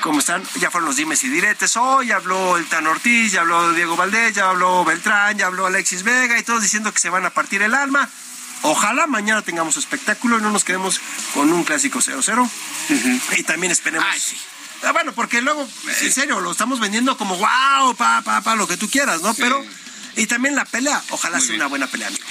cómo 0.00 0.18
están. 0.18 0.42
Ya 0.56 0.72
fueron 0.72 0.88
los 0.88 0.96
dimes 0.96 1.22
y 1.22 1.28
diretes. 1.28 1.76
Hoy 1.76 2.10
habló 2.10 2.56
el 2.56 2.66
Tan 2.66 2.88
Ortiz, 2.88 3.30
ya 3.30 3.42
habló 3.42 3.72
Diego 3.72 3.94
Valdés, 3.94 4.34
ya 4.34 4.48
habló 4.50 4.84
Beltrán, 4.84 5.38
ya 5.38 5.46
habló 5.46 5.66
Alexis 5.66 6.02
Vega 6.02 6.36
y 6.36 6.42
todos 6.42 6.60
diciendo 6.60 6.92
que 6.92 6.98
se 6.98 7.08
van 7.08 7.24
a 7.24 7.30
partir 7.30 7.62
el 7.62 7.74
alma. 7.76 8.10
Ojalá 8.62 9.06
mañana 9.06 9.42
tengamos 9.42 9.76
espectáculo 9.76 10.38
y 10.38 10.42
no 10.42 10.50
nos 10.50 10.64
quedemos 10.64 11.00
con 11.34 11.52
un 11.52 11.64
clásico 11.64 12.00
0-0. 12.00 12.48
Y 13.36 13.42
también 13.42 13.72
esperemos. 13.72 14.06
Ah, 14.82 14.92
bueno, 14.92 15.12
porque 15.12 15.40
luego, 15.40 15.66
en 16.02 16.12
serio, 16.12 16.40
lo 16.40 16.52
estamos 16.52 16.80
vendiendo 16.80 17.16
como 17.16 17.36
wow, 17.36 17.94
pa, 17.96 18.22
pa, 18.22 18.42
pa, 18.42 18.54
lo 18.54 18.66
que 18.66 18.76
tú 18.76 18.88
quieras, 18.88 19.22
¿no? 19.22 19.34
Pero. 19.34 19.64
Y 20.16 20.26
también 20.26 20.54
la 20.54 20.64
pelea, 20.64 21.02
ojalá 21.10 21.40
sea 21.40 21.56
una 21.56 21.66
buena 21.66 21.86
pelea. 21.86 22.08
amigo. 22.08 22.24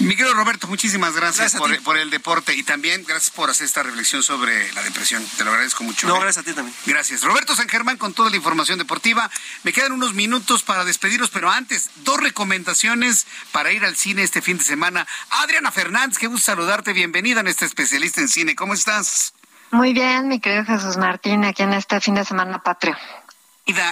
Mi 0.00 0.16
querido 0.16 0.34
Roberto, 0.34 0.66
muchísimas 0.66 1.14
gracias, 1.14 1.56
por, 1.56 1.98
el 1.98 2.10
deporte 2.10 2.54
y 2.54 2.62
también 2.62 3.04
gracias 3.06 3.30
por 3.30 3.50
hacer 3.50 3.66
esta 3.66 3.82
reflexión 3.82 4.22
sobre 4.22 4.72
la 4.72 4.82
depresión. 4.82 5.24
Te 5.36 5.44
lo 5.44 5.50
agradezco 5.50 5.84
mucho. 5.84 6.08
No, 6.08 6.16
¿eh? 6.16 6.20
gracias 6.20 6.44
a 6.44 6.46
ti 6.46 6.54
también. 6.54 6.74
Gracias. 6.86 7.22
Roberto 7.22 7.54
San 7.54 7.68
Germán 7.68 7.96
con 7.98 8.14
toda 8.14 8.30
la 8.30 8.36
información 8.36 8.78
deportiva. 8.78 9.30
Me 9.62 9.72
quedan 9.72 9.92
unos 9.92 10.14
minutos 10.14 10.62
para 10.62 10.84
despedirnos, 10.84 11.30
pero 11.30 11.50
antes, 11.50 11.90
dos 11.96 12.18
recomendaciones 12.18 13.26
para 13.52 13.72
ir 13.72 13.84
al 13.84 13.96
cine 13.96 14.22
este 14.22 14.42
fin 14.42 14.58
de 14.58 14.64
semana. 14.64 15.06
Adriana 15.30 15.70
Fernández, 15.70 16.18
qué 16.18 16.26
gusto 16.26 16.46
saludarte. 16.46 16.92
Bienvenida 16.92 17.40
a 17.40 17.42
nuestra 17.42 17.66
especialista 17.66 18.20
en 18.20 18.28
cine. 18.28 18.54
¿Cómo 18.54 18.74
estás? 18.74 19.34
Muy 19.72 19.92
bien, 19.92 20.26
mi 20.26 20.40
querido 20.40 20.64
Jesús 20.64 20.96
Martín, 20.96 21.44
aquí 21.44 21.62
en 21.62 21.72
este 21.74 22.00
fin 22.00 22.14
de 22.14 22.24
semana 22.24 22.60
patrio. 22.60 22.96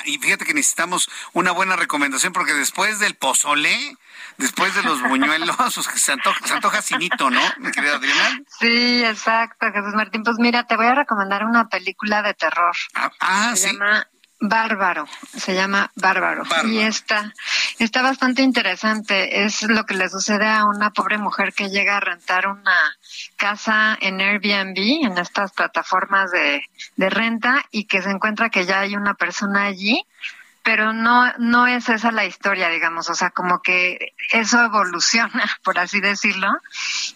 Y 0.05 0.19
fíjate 0.19 0.45
que 0.45 0.55
necesitamos 0.55 1.09
una 1.33 1.53
buena 1.53 1.77
recomendación 1.77 2.33
porque 2.33 2.55
después 2.55 2.99
del 2.99 3.15
pozole, 3.15 3.97
después 4.37 4.75
de 4.75 4.83
los 4.83 5.03
buñuelos, 5.03 5.57
pues, 5.75 5.87
se 6.03 6.13
antoja, 6.13 6.47
se 6.47 6.55
antoja 6.55 6.83
cinito, 6.83 7.31
¿no, 7.31 7.41
mi 7.59 7.71
querida 7.71 7.97
Adriana? 7.97 8.43
Sí, 8.59 9.05
exacto, 9.05 9.67
Jesús 9.73 9.95
Martín. 9.95 10.23
Pues 10.23 10.39
mira, 10.39 10.67
te 10.67 10.77
voy 10.77 10.87
a 10.87 10.95
recomendar 10.95 11.45
una 11.45 11.69
película 11.69 12.23
de 12.23 12.35
terror. 12.35 12.75
Ah, 13.21 13.53
se 13.55 13.69
sí. 13.69 13.73
llama 13.73 14.07
Bárbaro, 14.41 15.07
se 15.37 15.55
llama 15.55 15.91
Bárbaro. 15.97 16.45
Bárbaro. 16.45 16.69
Y 16.69 16.79
está, 16.79 17.35
está 17.79 18.03
bastante 18.03 18.43
interesante. 18.43 19.45
Es 19.45 19.63
lo 19.63 19.85
que 19.85 19.95
le 19.95 20.09
sucede 20.09 20.49
a 20.49 20.65
una 20.65 20.93
pobre 20.93 21.19
mujer 21.19 21.53
que 21.53 21.71
llega 21.71 21.97
a 21.97 22.01
rentar 22.01 22.47
una 22.47 22.97
casa 23.39 23.97
en 24.01 24.21
Airbnb, 24.21 25.07
en 25.07 25.17
estas 25.17 25.53
plataformas 25.53 26.31
de, 26.31 26.63
de 26.97 27.11
renta, 27.11 27.65
y 27.71 27.85
que 27.85 28.03
se 28.03 28.11
encuentra 28.11 28.51
que 28.51 28.67
ya 28.67 28.81
hay 28.81 28.97
una 28.97 29.15
persona 29.15 29.65
allí 29.65 30.05
pero 30.69 30.93
no 30.93 31.33
no 31.39 31.67
es 31.67 31.89
esa 31.89 32.13
la 32.13 32.27
historia, 32.27 32.69
digamos, 32.69 33.09
o 33.09 33.15
sea, 33.15 33.31
como 33.31 33.63
que 33.63 34.13
eso 34.33 34.63
evoluciona, 34.63 35.45
por 35.65 35.79
así 35.79 35.99
decirlo. 35.99 36.49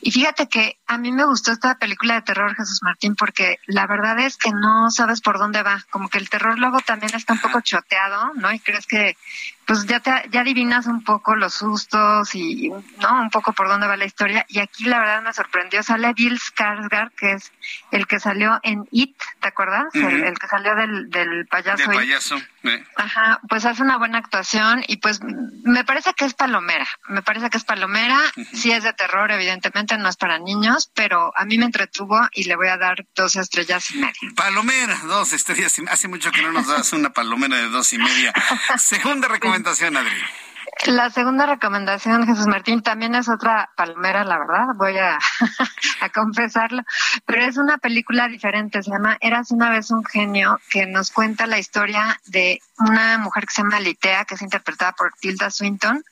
Y 0.01 0.11
fíjate 0.11 0.49
que 0.49 0.79
a 0.87 0.97
mí 0.97 1.13
me 1.13 1.27
gustó 1.27 1.53
esta 1.53 1.75
película 1.75 2.15
de 2.15 2.23
terror, 2.23 2.55
Jesús 2.55 2.83
Martín, 2.83 3.15
porque 3.15 3.59
la 3.67 3.87
verdad 3.87 4.19
es 4.21 4.39
que 4.39 4.53
no 4.53 4.91
sabes 4.91 5.21
por 5.21 5.39
dónde 5.39 5.63
va, 5.63 5.85
como 5.91 6.09
que 6.09 6.17
el 6.17 6.31
terror 6.31 6.59
luego 6.59 6.81
también 6.81 7.15
está 7.15 7.35
un 7.35 7.41
poco 7.41 7.61
choteado, 7.61 8.33
¿no? 8.37 8.51
Y 8.55 8.59
crees 8.59 8.87
que 8.87 9.19
pues 9.67 9.87
ya 9.87 10.01
te, 10.01 10.11
ya 10.31 10.41
adivinas 10.41 10.87
un 10.87 11.03
poco 11.05 11.37
los 11.37 11.55
sustos 11.55 12.35
y 12.35 12.71
no 13.01 13.21
un 13.21 13.31
poco 13.31 13.53
por 13.53 13.69
dónde 13.69 13.87
va 13.87 13.97
la 13.97 14.05
historia 14.05 14.45
y 14.49 14.59
aquí 14.59 14.85
la 14.85 14.99
verdad 14.99 15.23
me 15.23 15.33
sorprendió 15.33 15.83
sale 15.83 16.13
Bill 16.15 16.39
Skarsgård 16.39 17.13
que 17.17 17.33
es 17.33 17.53
el 17.91 18.07
que 18.07 18.21
salió 18.21 18.59
en 18.63 18.87
It 18.91 19.17
¿te 19.41 19.49
acuerdas? 19.49 19.95
el, 19.95 20.39
que 20.39 20.47
salió 20.47 20.75
del, 20.75 21.11
del 21.11 21.47
payaso 21.47 21.89
Del 21.89 21.97
payaso. 21.97 22.37
¿eh? 22.65 22.85
Ajá, 22.97 23.41
pues 23.49 23.65
hace 23.65 23.83
una 23.83 23.99
buena 23.99 24.19
actuación 24.19 24.85
y 24.87 24.97
pues 24.99 25.21
me 25.23 25.85
parece 25.85 26.13
que 26.15 26.25
es 26.25 26.35
palomera, 26.35 26.87
me 27.09 27.23
parece 27.23 27.51
que 27.51 27.59
es 27.59 27.65
palomera, 27.65 28.19
sí 28.53 28.71
es 28.73 28.85
de 28.85 28.93
terror, 28.93 29.31
evidentemente 29.31 29.97
no 29.99 30.09
es 30.09 30.17
para 30.17 30.39
niños, 30.39 30.91
pero 30.95 31.33
a 31.37 31.45
mí 31.45 31.59
me 31.59 31.67
entretuvo 31.67 32.21
y 32.33 32.45
le 32.45 32.57
voy 32.57 32.69
a 32.69 32.77
dar 32.77 33.07
dos 33.15 33.37
estrellas 33.37 33.91
y 33.91 33.99
media. 33.99 34.15
Palomera, 34.37 34.99
dos 35.05 35.33
estrellas. 35.33 35.75
Hace 35.89 36.09
mucho 36.09 36.31
que 36.31 36.43
no 36.43 36.53
nos 36.53 36.67
das 36.67 36.93
una 36.93 37.13
palomera 37.13 37.57
de 37.57 37.69
dos 37.69 37.93
y 37.93 37.99
media. 37.99 38.33
Segunda 38.79 39.29
recomendación, 39.29 39.52
Adri. 39.97 40.23
La 40.87 41.11
segunda 41.11 41.47
recomendación, 41.47 42.27
Jesús 42.27 42.47
Martín, 42.47 42.83
también 42.83 43.15
es 43.15 43.29
otra 43.29 43.71
palomera, 43.77 44.25
la 44.25 44.39
verdad, 44.39 44.67
voy 44.75 44.97
a, 44.99 45.17
a 46.01 46.09
confesarlo, 46.09 46.83
pero 47.25 47.45
es 47.45 47.57
una 47.57 47.79
película 47.79 48.27
diferente, 48.27 48.83
se 48.83 48.91
llama 48.91 49.17
Eras 49.21 49.53
una 49.53 49.71
vez 49.71 49.91
un 49.93 50.05
genio, 50.05 50.59
que 50.71 50.87
nos 50.87 51.13
cuenta 51.13 51.47
la 51.47 51.59
historia 51.59 52.21
de 52.27 52.61
una 52.79 53.19
mujer 53.19 53.47
que 53.47 53.53
se 53.53 53.63
llama 53.63 53.79
Litea, 53.79 54.25
que 54.25 54.35
es 54.35 54.43
interpretada 54.43 54.93
por 54.93 55.13
Tilda 55.21 55.51
Swinton, 55.51 56.03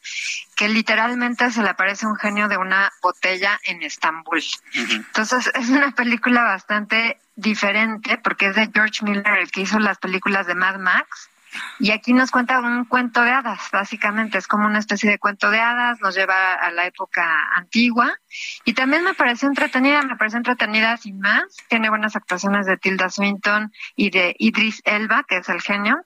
que 0.54 0.68
literalmente 0.68 1.50
se 1.50 1.62
le 1.62 1.70
aparece 1.70 2.06
un 2.06 2.16
genio 2.16 2.46
de 2.46 2.56
una 2.56 2.92
botella 3.02 3.58
en 3.64 3.82
Estambul. 3.82 4.42
Entonces 4.74 5.50
es 5.54 5.70
una 5.70 5.90
película 5.92 6.42
bastante 6.44 7.18
diferente 7.34 8.18
porque 8.18 8.48
es 8.48 8.56
de 8.56 8.70
George 8.72 9.04
Miller, 9.04 9.38
el 9.38 9.50
que 9.50 9.62
hizo 9.62 9.78
las 9.78 9.98
películas 9.98 10.46
de 10.46 10.54
Mad 10.54 10.78
Max. 10.78 11.30
Y 11.78 11.90
aquí 11.90 12.12
nos 12.12 12.30
cuenta 12.30 12.60
un 12.60 12.84
cuento 12.84 13.22
de 13.22 13.30
hadas, 13.30 13.60
básicamente. 13.72 14.38
Es 14.38 14.46
como 14.46 14.66
una 14.66 14.78
especie 14.78 15.10
de 15.10 15.18
cuento 15.18 15.50
de 15.50 15.60
hadas, 15.60 16.00
nos 16.00 16.14
lleva 16.14 16.54
a 16.54 16.70
la 16.70 16.86
época 16.86 17.24
antigua. 17.54 18.12
Y 18.64 18.74
también 18.74 19.04
me 19.04 19.14
pareció 19.14 19.48
entretenida, 19.48 20.02
me 20.02 20.16
pareció 20.16 20.38
entretenida 20.38 20.96
sin 20.96 21.18
más. 21.18 21.44
Tiene 21.68 21.90
buenas 21.90 22.16
actuaciones 22.16 22.66
de 22.66 22.76
Tilda 22.76 23.08
Swinton 23.08 23.72
y 23.96 24.10
de 24.10 24.34
Idris 24.38 24.82
Elba, 24.84 25.24
que 25.26 25.38
es 25.38 25.48
el 25.48 25.60
genio. 25.60 26.04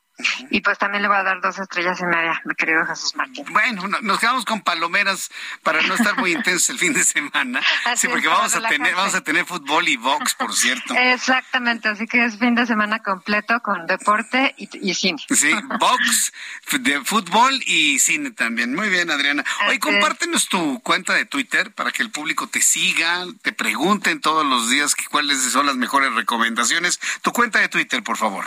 Y 0.51 0.61
pues 0.61 0.79
también 0.79 1.03
le 1.03 1.09
voy 1.09 1.17
a 1.17 1.25
dar 1.25 1.41
dos 1.41 1.59
estrellas 1.59 1.99
y 2.01 2.05
media, 2.05 2.41
mi 2.45 2.55
querido 2.55 2.87
Jesús 2.87 3.17
Martín. 3.17 3.45
Bueno, 3.51 3.89
no- 3.89 4.01
nos 4.01 4.21
quedamos 4.21 4.45
con 4.45 4.61
palomeras 4.63 5.29
para 5.65 5.83
no 5.83 5.95
estar 5.95 6.17
muy 6.19 6.33
intensos 6.33 6.71
el 6.71 6.79
fin 6.79 6.93
de 6.93 7.03
semana. 7.03 7.61
Así 7.85 8.03
Sí, 8.03 8.09
porque 8.09 8.29
vamos 8.29 8.55
a 8.55 8.61
tener, 8.69 8.95
vamos 8.95 9.15
a 9.17 9.23
tener 9.23 9.45
fútbol 9.45 9.89
y 9.89 9.97
box, 9.97 10.35
por 10.37 10.55
cierto. 10.55 10.95
Exactamente, 10.99 11.89
así 11.89 12.07
que 12.07 12.25
es 12.25 12.39
fin 12.39 12.55
de 12.55 12.65
semana 12.67 13.01
completo 13.03 13.61
con 13.61 13.87
deporte 13.87 14.55
y, 14.57 14.69
y 14.89 14.95
cine. 14.95 15.19
Sí, 15.31 15.53
box, 15.81 16.33
de 16.79 17.01
fútbol 17.05 17.61
y 17.67 17.99
cine 17.99 18.31
también. 18.31 18.75
Muy 18.75 18.89
bien, 18.91 19.11
Adriana. 19.11 19.45
Es. 19.71 19.79
compártenos 19.81 20.49
tu 20.49 20.81
cuenta 20.83 21.15
de 21.15 21.25
Twitter 21.25 21.73
para 21.73 21.91
que 21.91 22.03
el 22.03 22.11
público 22.11 22.47
te 22.47 22.63
siga, 22.63 23.25
te 23.43 23.53
pregunten 23.53 24.21
todos 24.21 24.47
los 24.47 24.71
días 24.71 24.95
que- 24.95 25.07
cuáles 25.07 25.39
son 25.43 25.67
las 25.67 25.75
mejores 25.77 26.13
recomendaciones. 26.15 27.01
Tu 27.23 27.33
cuenta 27.33 27.59
de 27.59 27.69
Twitter, 27.69 28.03
por 28.03 28.17
favor. 28.17 28.45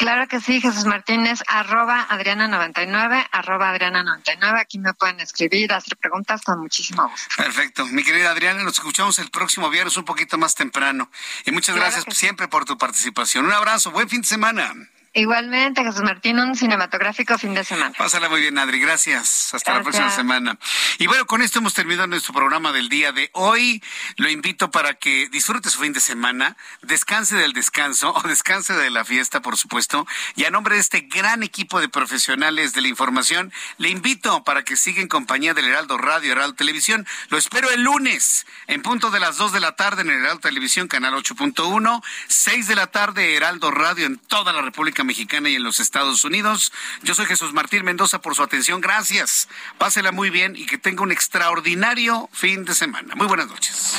Claro 0.00 0.26
que 0.28 0.40
sí, 0.40 0.62
Jesús 0.62 0.86
Martínez, 0.86 1.40
arroba 1.46 2.08
Adriana99, 2.08 3.28
arroba 3.32 3.76
Adriana99. 3.76 4.58
Aquí 4.58 4.78
me 4.78 4.94
pueden 4.94 5.20
escribir, 5.20 5.74
hacer 5.74 5.98
preguntas 5.98 6.40
con 6.40 6.58
muchísimo 6.58 7.06
gusto. 7.06 7.28
Perfecto. 7.36 7.84
Mi 7.84 8.02
querida 8.02 8.30
Adriana, 8.30 8.62
nos 8.62 8.72
escuchamos 8.72 9.18
el 9.18 9.30
próximo 9.30 9.68
viernes 9.68 9.98
un 9.98 10.06
poquito 10.06 10.38
más 10.38 10.54
temprano. 10.54 11.10
Y 11.44 11.50
muchas 11.50 11.74
Claro 11.74 11.90
gracias 11.92 12.14
sí. 12.14 12.18
siempre 12.18 12.48
por 12.48 12.64
tu 12.64 12.78
participación. 12.78 13.44
Un 13.44 13.52
abrazo, 13.52 13.90
buen 13.90 14.08
fin 14.08 14.22
de 14.22 14.28
semana. 14.28 14.72
Igualmente, 15.12 15.82
Jesús 15.82 16.02
Martín, 16.02 16.38
un 16.38 16.54
cinematográfico 16.54 17.36
fin 17.36 17.52
de 17.52 17.64
semana. 17.64 17.92
Pásala 17.98 18.28
muy 18.28 18.42
bien, 18.42 18.56
Adri. 18.58 18.78
Gracias. 18.78 19.52
Hasta 19.52 19.74
la 19.74 19.82
próxima 19.82 20.08
semana. 20.12 20.56
Y 20.98 21.08
bueno, 21.08 21.26
con 21.26 21.42
esto 21.42 21.58
hemos 21.58 21.74
terminado 21.74 22.06
nuestro 22.06 22.32
programa 22.32 22.70
del 22.70 22.88
día 22.88 23.10
de 23.10 23.28
hoy. 23.32 23.82
Lo 24.18 24.30
invito 24.30 24.70
para 24.70 24.94
que 24.94 25.28
disfrute 25.28 25.68
su 25.68 25.80
fin 25.80 25.92
de 25.92 25.98
semana, 25.98 26.56
descanse 26.82 27.34
del 27.34 27.54
descanso 27.54 28.14
o 28.14 28.22
descanse 28.22 28.74
de 28.74 28.88
la 28.90 29.04
fiesta, 29.04 29.42
por 29.42 29.56
supuesto. 29.56 30.06
Y 30.36 30.44
a 30.44 30.50
nombre 30.50 30.76
de 30.76 30.80
este 30.80 31.00
gran 31.00 31.42
equipo 31.42 31.80
de 31.80 31.88
profesionales 31.88 32.72
de 32.72 32.80
la 32.80 32.86
información, 32.88 33.52
le 33.78 33.88
invito 33.88 34.44
para 34.44 34.62
que 34.62 34.76
siga 34.76 35.02
en 35.02 35.08
compañía 35.08 35.54
del 35.54 35.64
Heraldo 35.64 35.98
Radio, 35.98 36.30
Heraldo 36.30 36.54
Televisión. 36.54 37.04
Lo 37.30 37.36
espero 37.36 37.68
el 37.72 37.82
lunes, 37.82 38.46
en 38.68 38.82
punto 38.82 39.10
de 39.10 39.18
las 39.18 39.38
2 39.38 39.50
de 39.52 39.60
la 39.60 39.74
tarde 39.74 40.02
en 40.02 40.10
el 40.10 40.20
Heraldo 40.20 40.42
Televisión, 40.42 40.86
canal 40.86 41.14
8.1, 41.14 42.00
6 42.28 42.68
de 42.68 42.74
la 42.76 42.86
tarde, 42.86 43.34
Heraldo 43.34 43.72
Radio 43.72 44.06
en 44.06 44.16
toda 44.16 44.52
la 44.52 44.62
República 44.62 44.99
Mexicana 45.04 45.48
y 45.48 45.56
en 45.56 45.62
los 45.62 45.80
Estados 45.80 46.24
Unidos. 46.24 46.72
Yo 47.02 47.14
soy 47.14 47.26
Jesús 47.26 47.52
Martín 47.52 47.84
Mendoza 47.84 48.20
por 48.20 48.34
su 48.34 48.42
atención. 48.42 48.80
Gracias. 48.80 49.48
Pásela 49.78 50.12
muy 50.12 50.30
bien 50.30 50.56
y 50.56 50.66
que 50.66 50.78
tenga 50.78 51.02
un 51.02 51.12
extraordinario 51.12 52.28
fin 52.32 52.64
de 52.64 52.74
semana. 52.74 53.14
Muy 53.14 53.26
buenas 53.26 53.48
noches. 53.48 53.98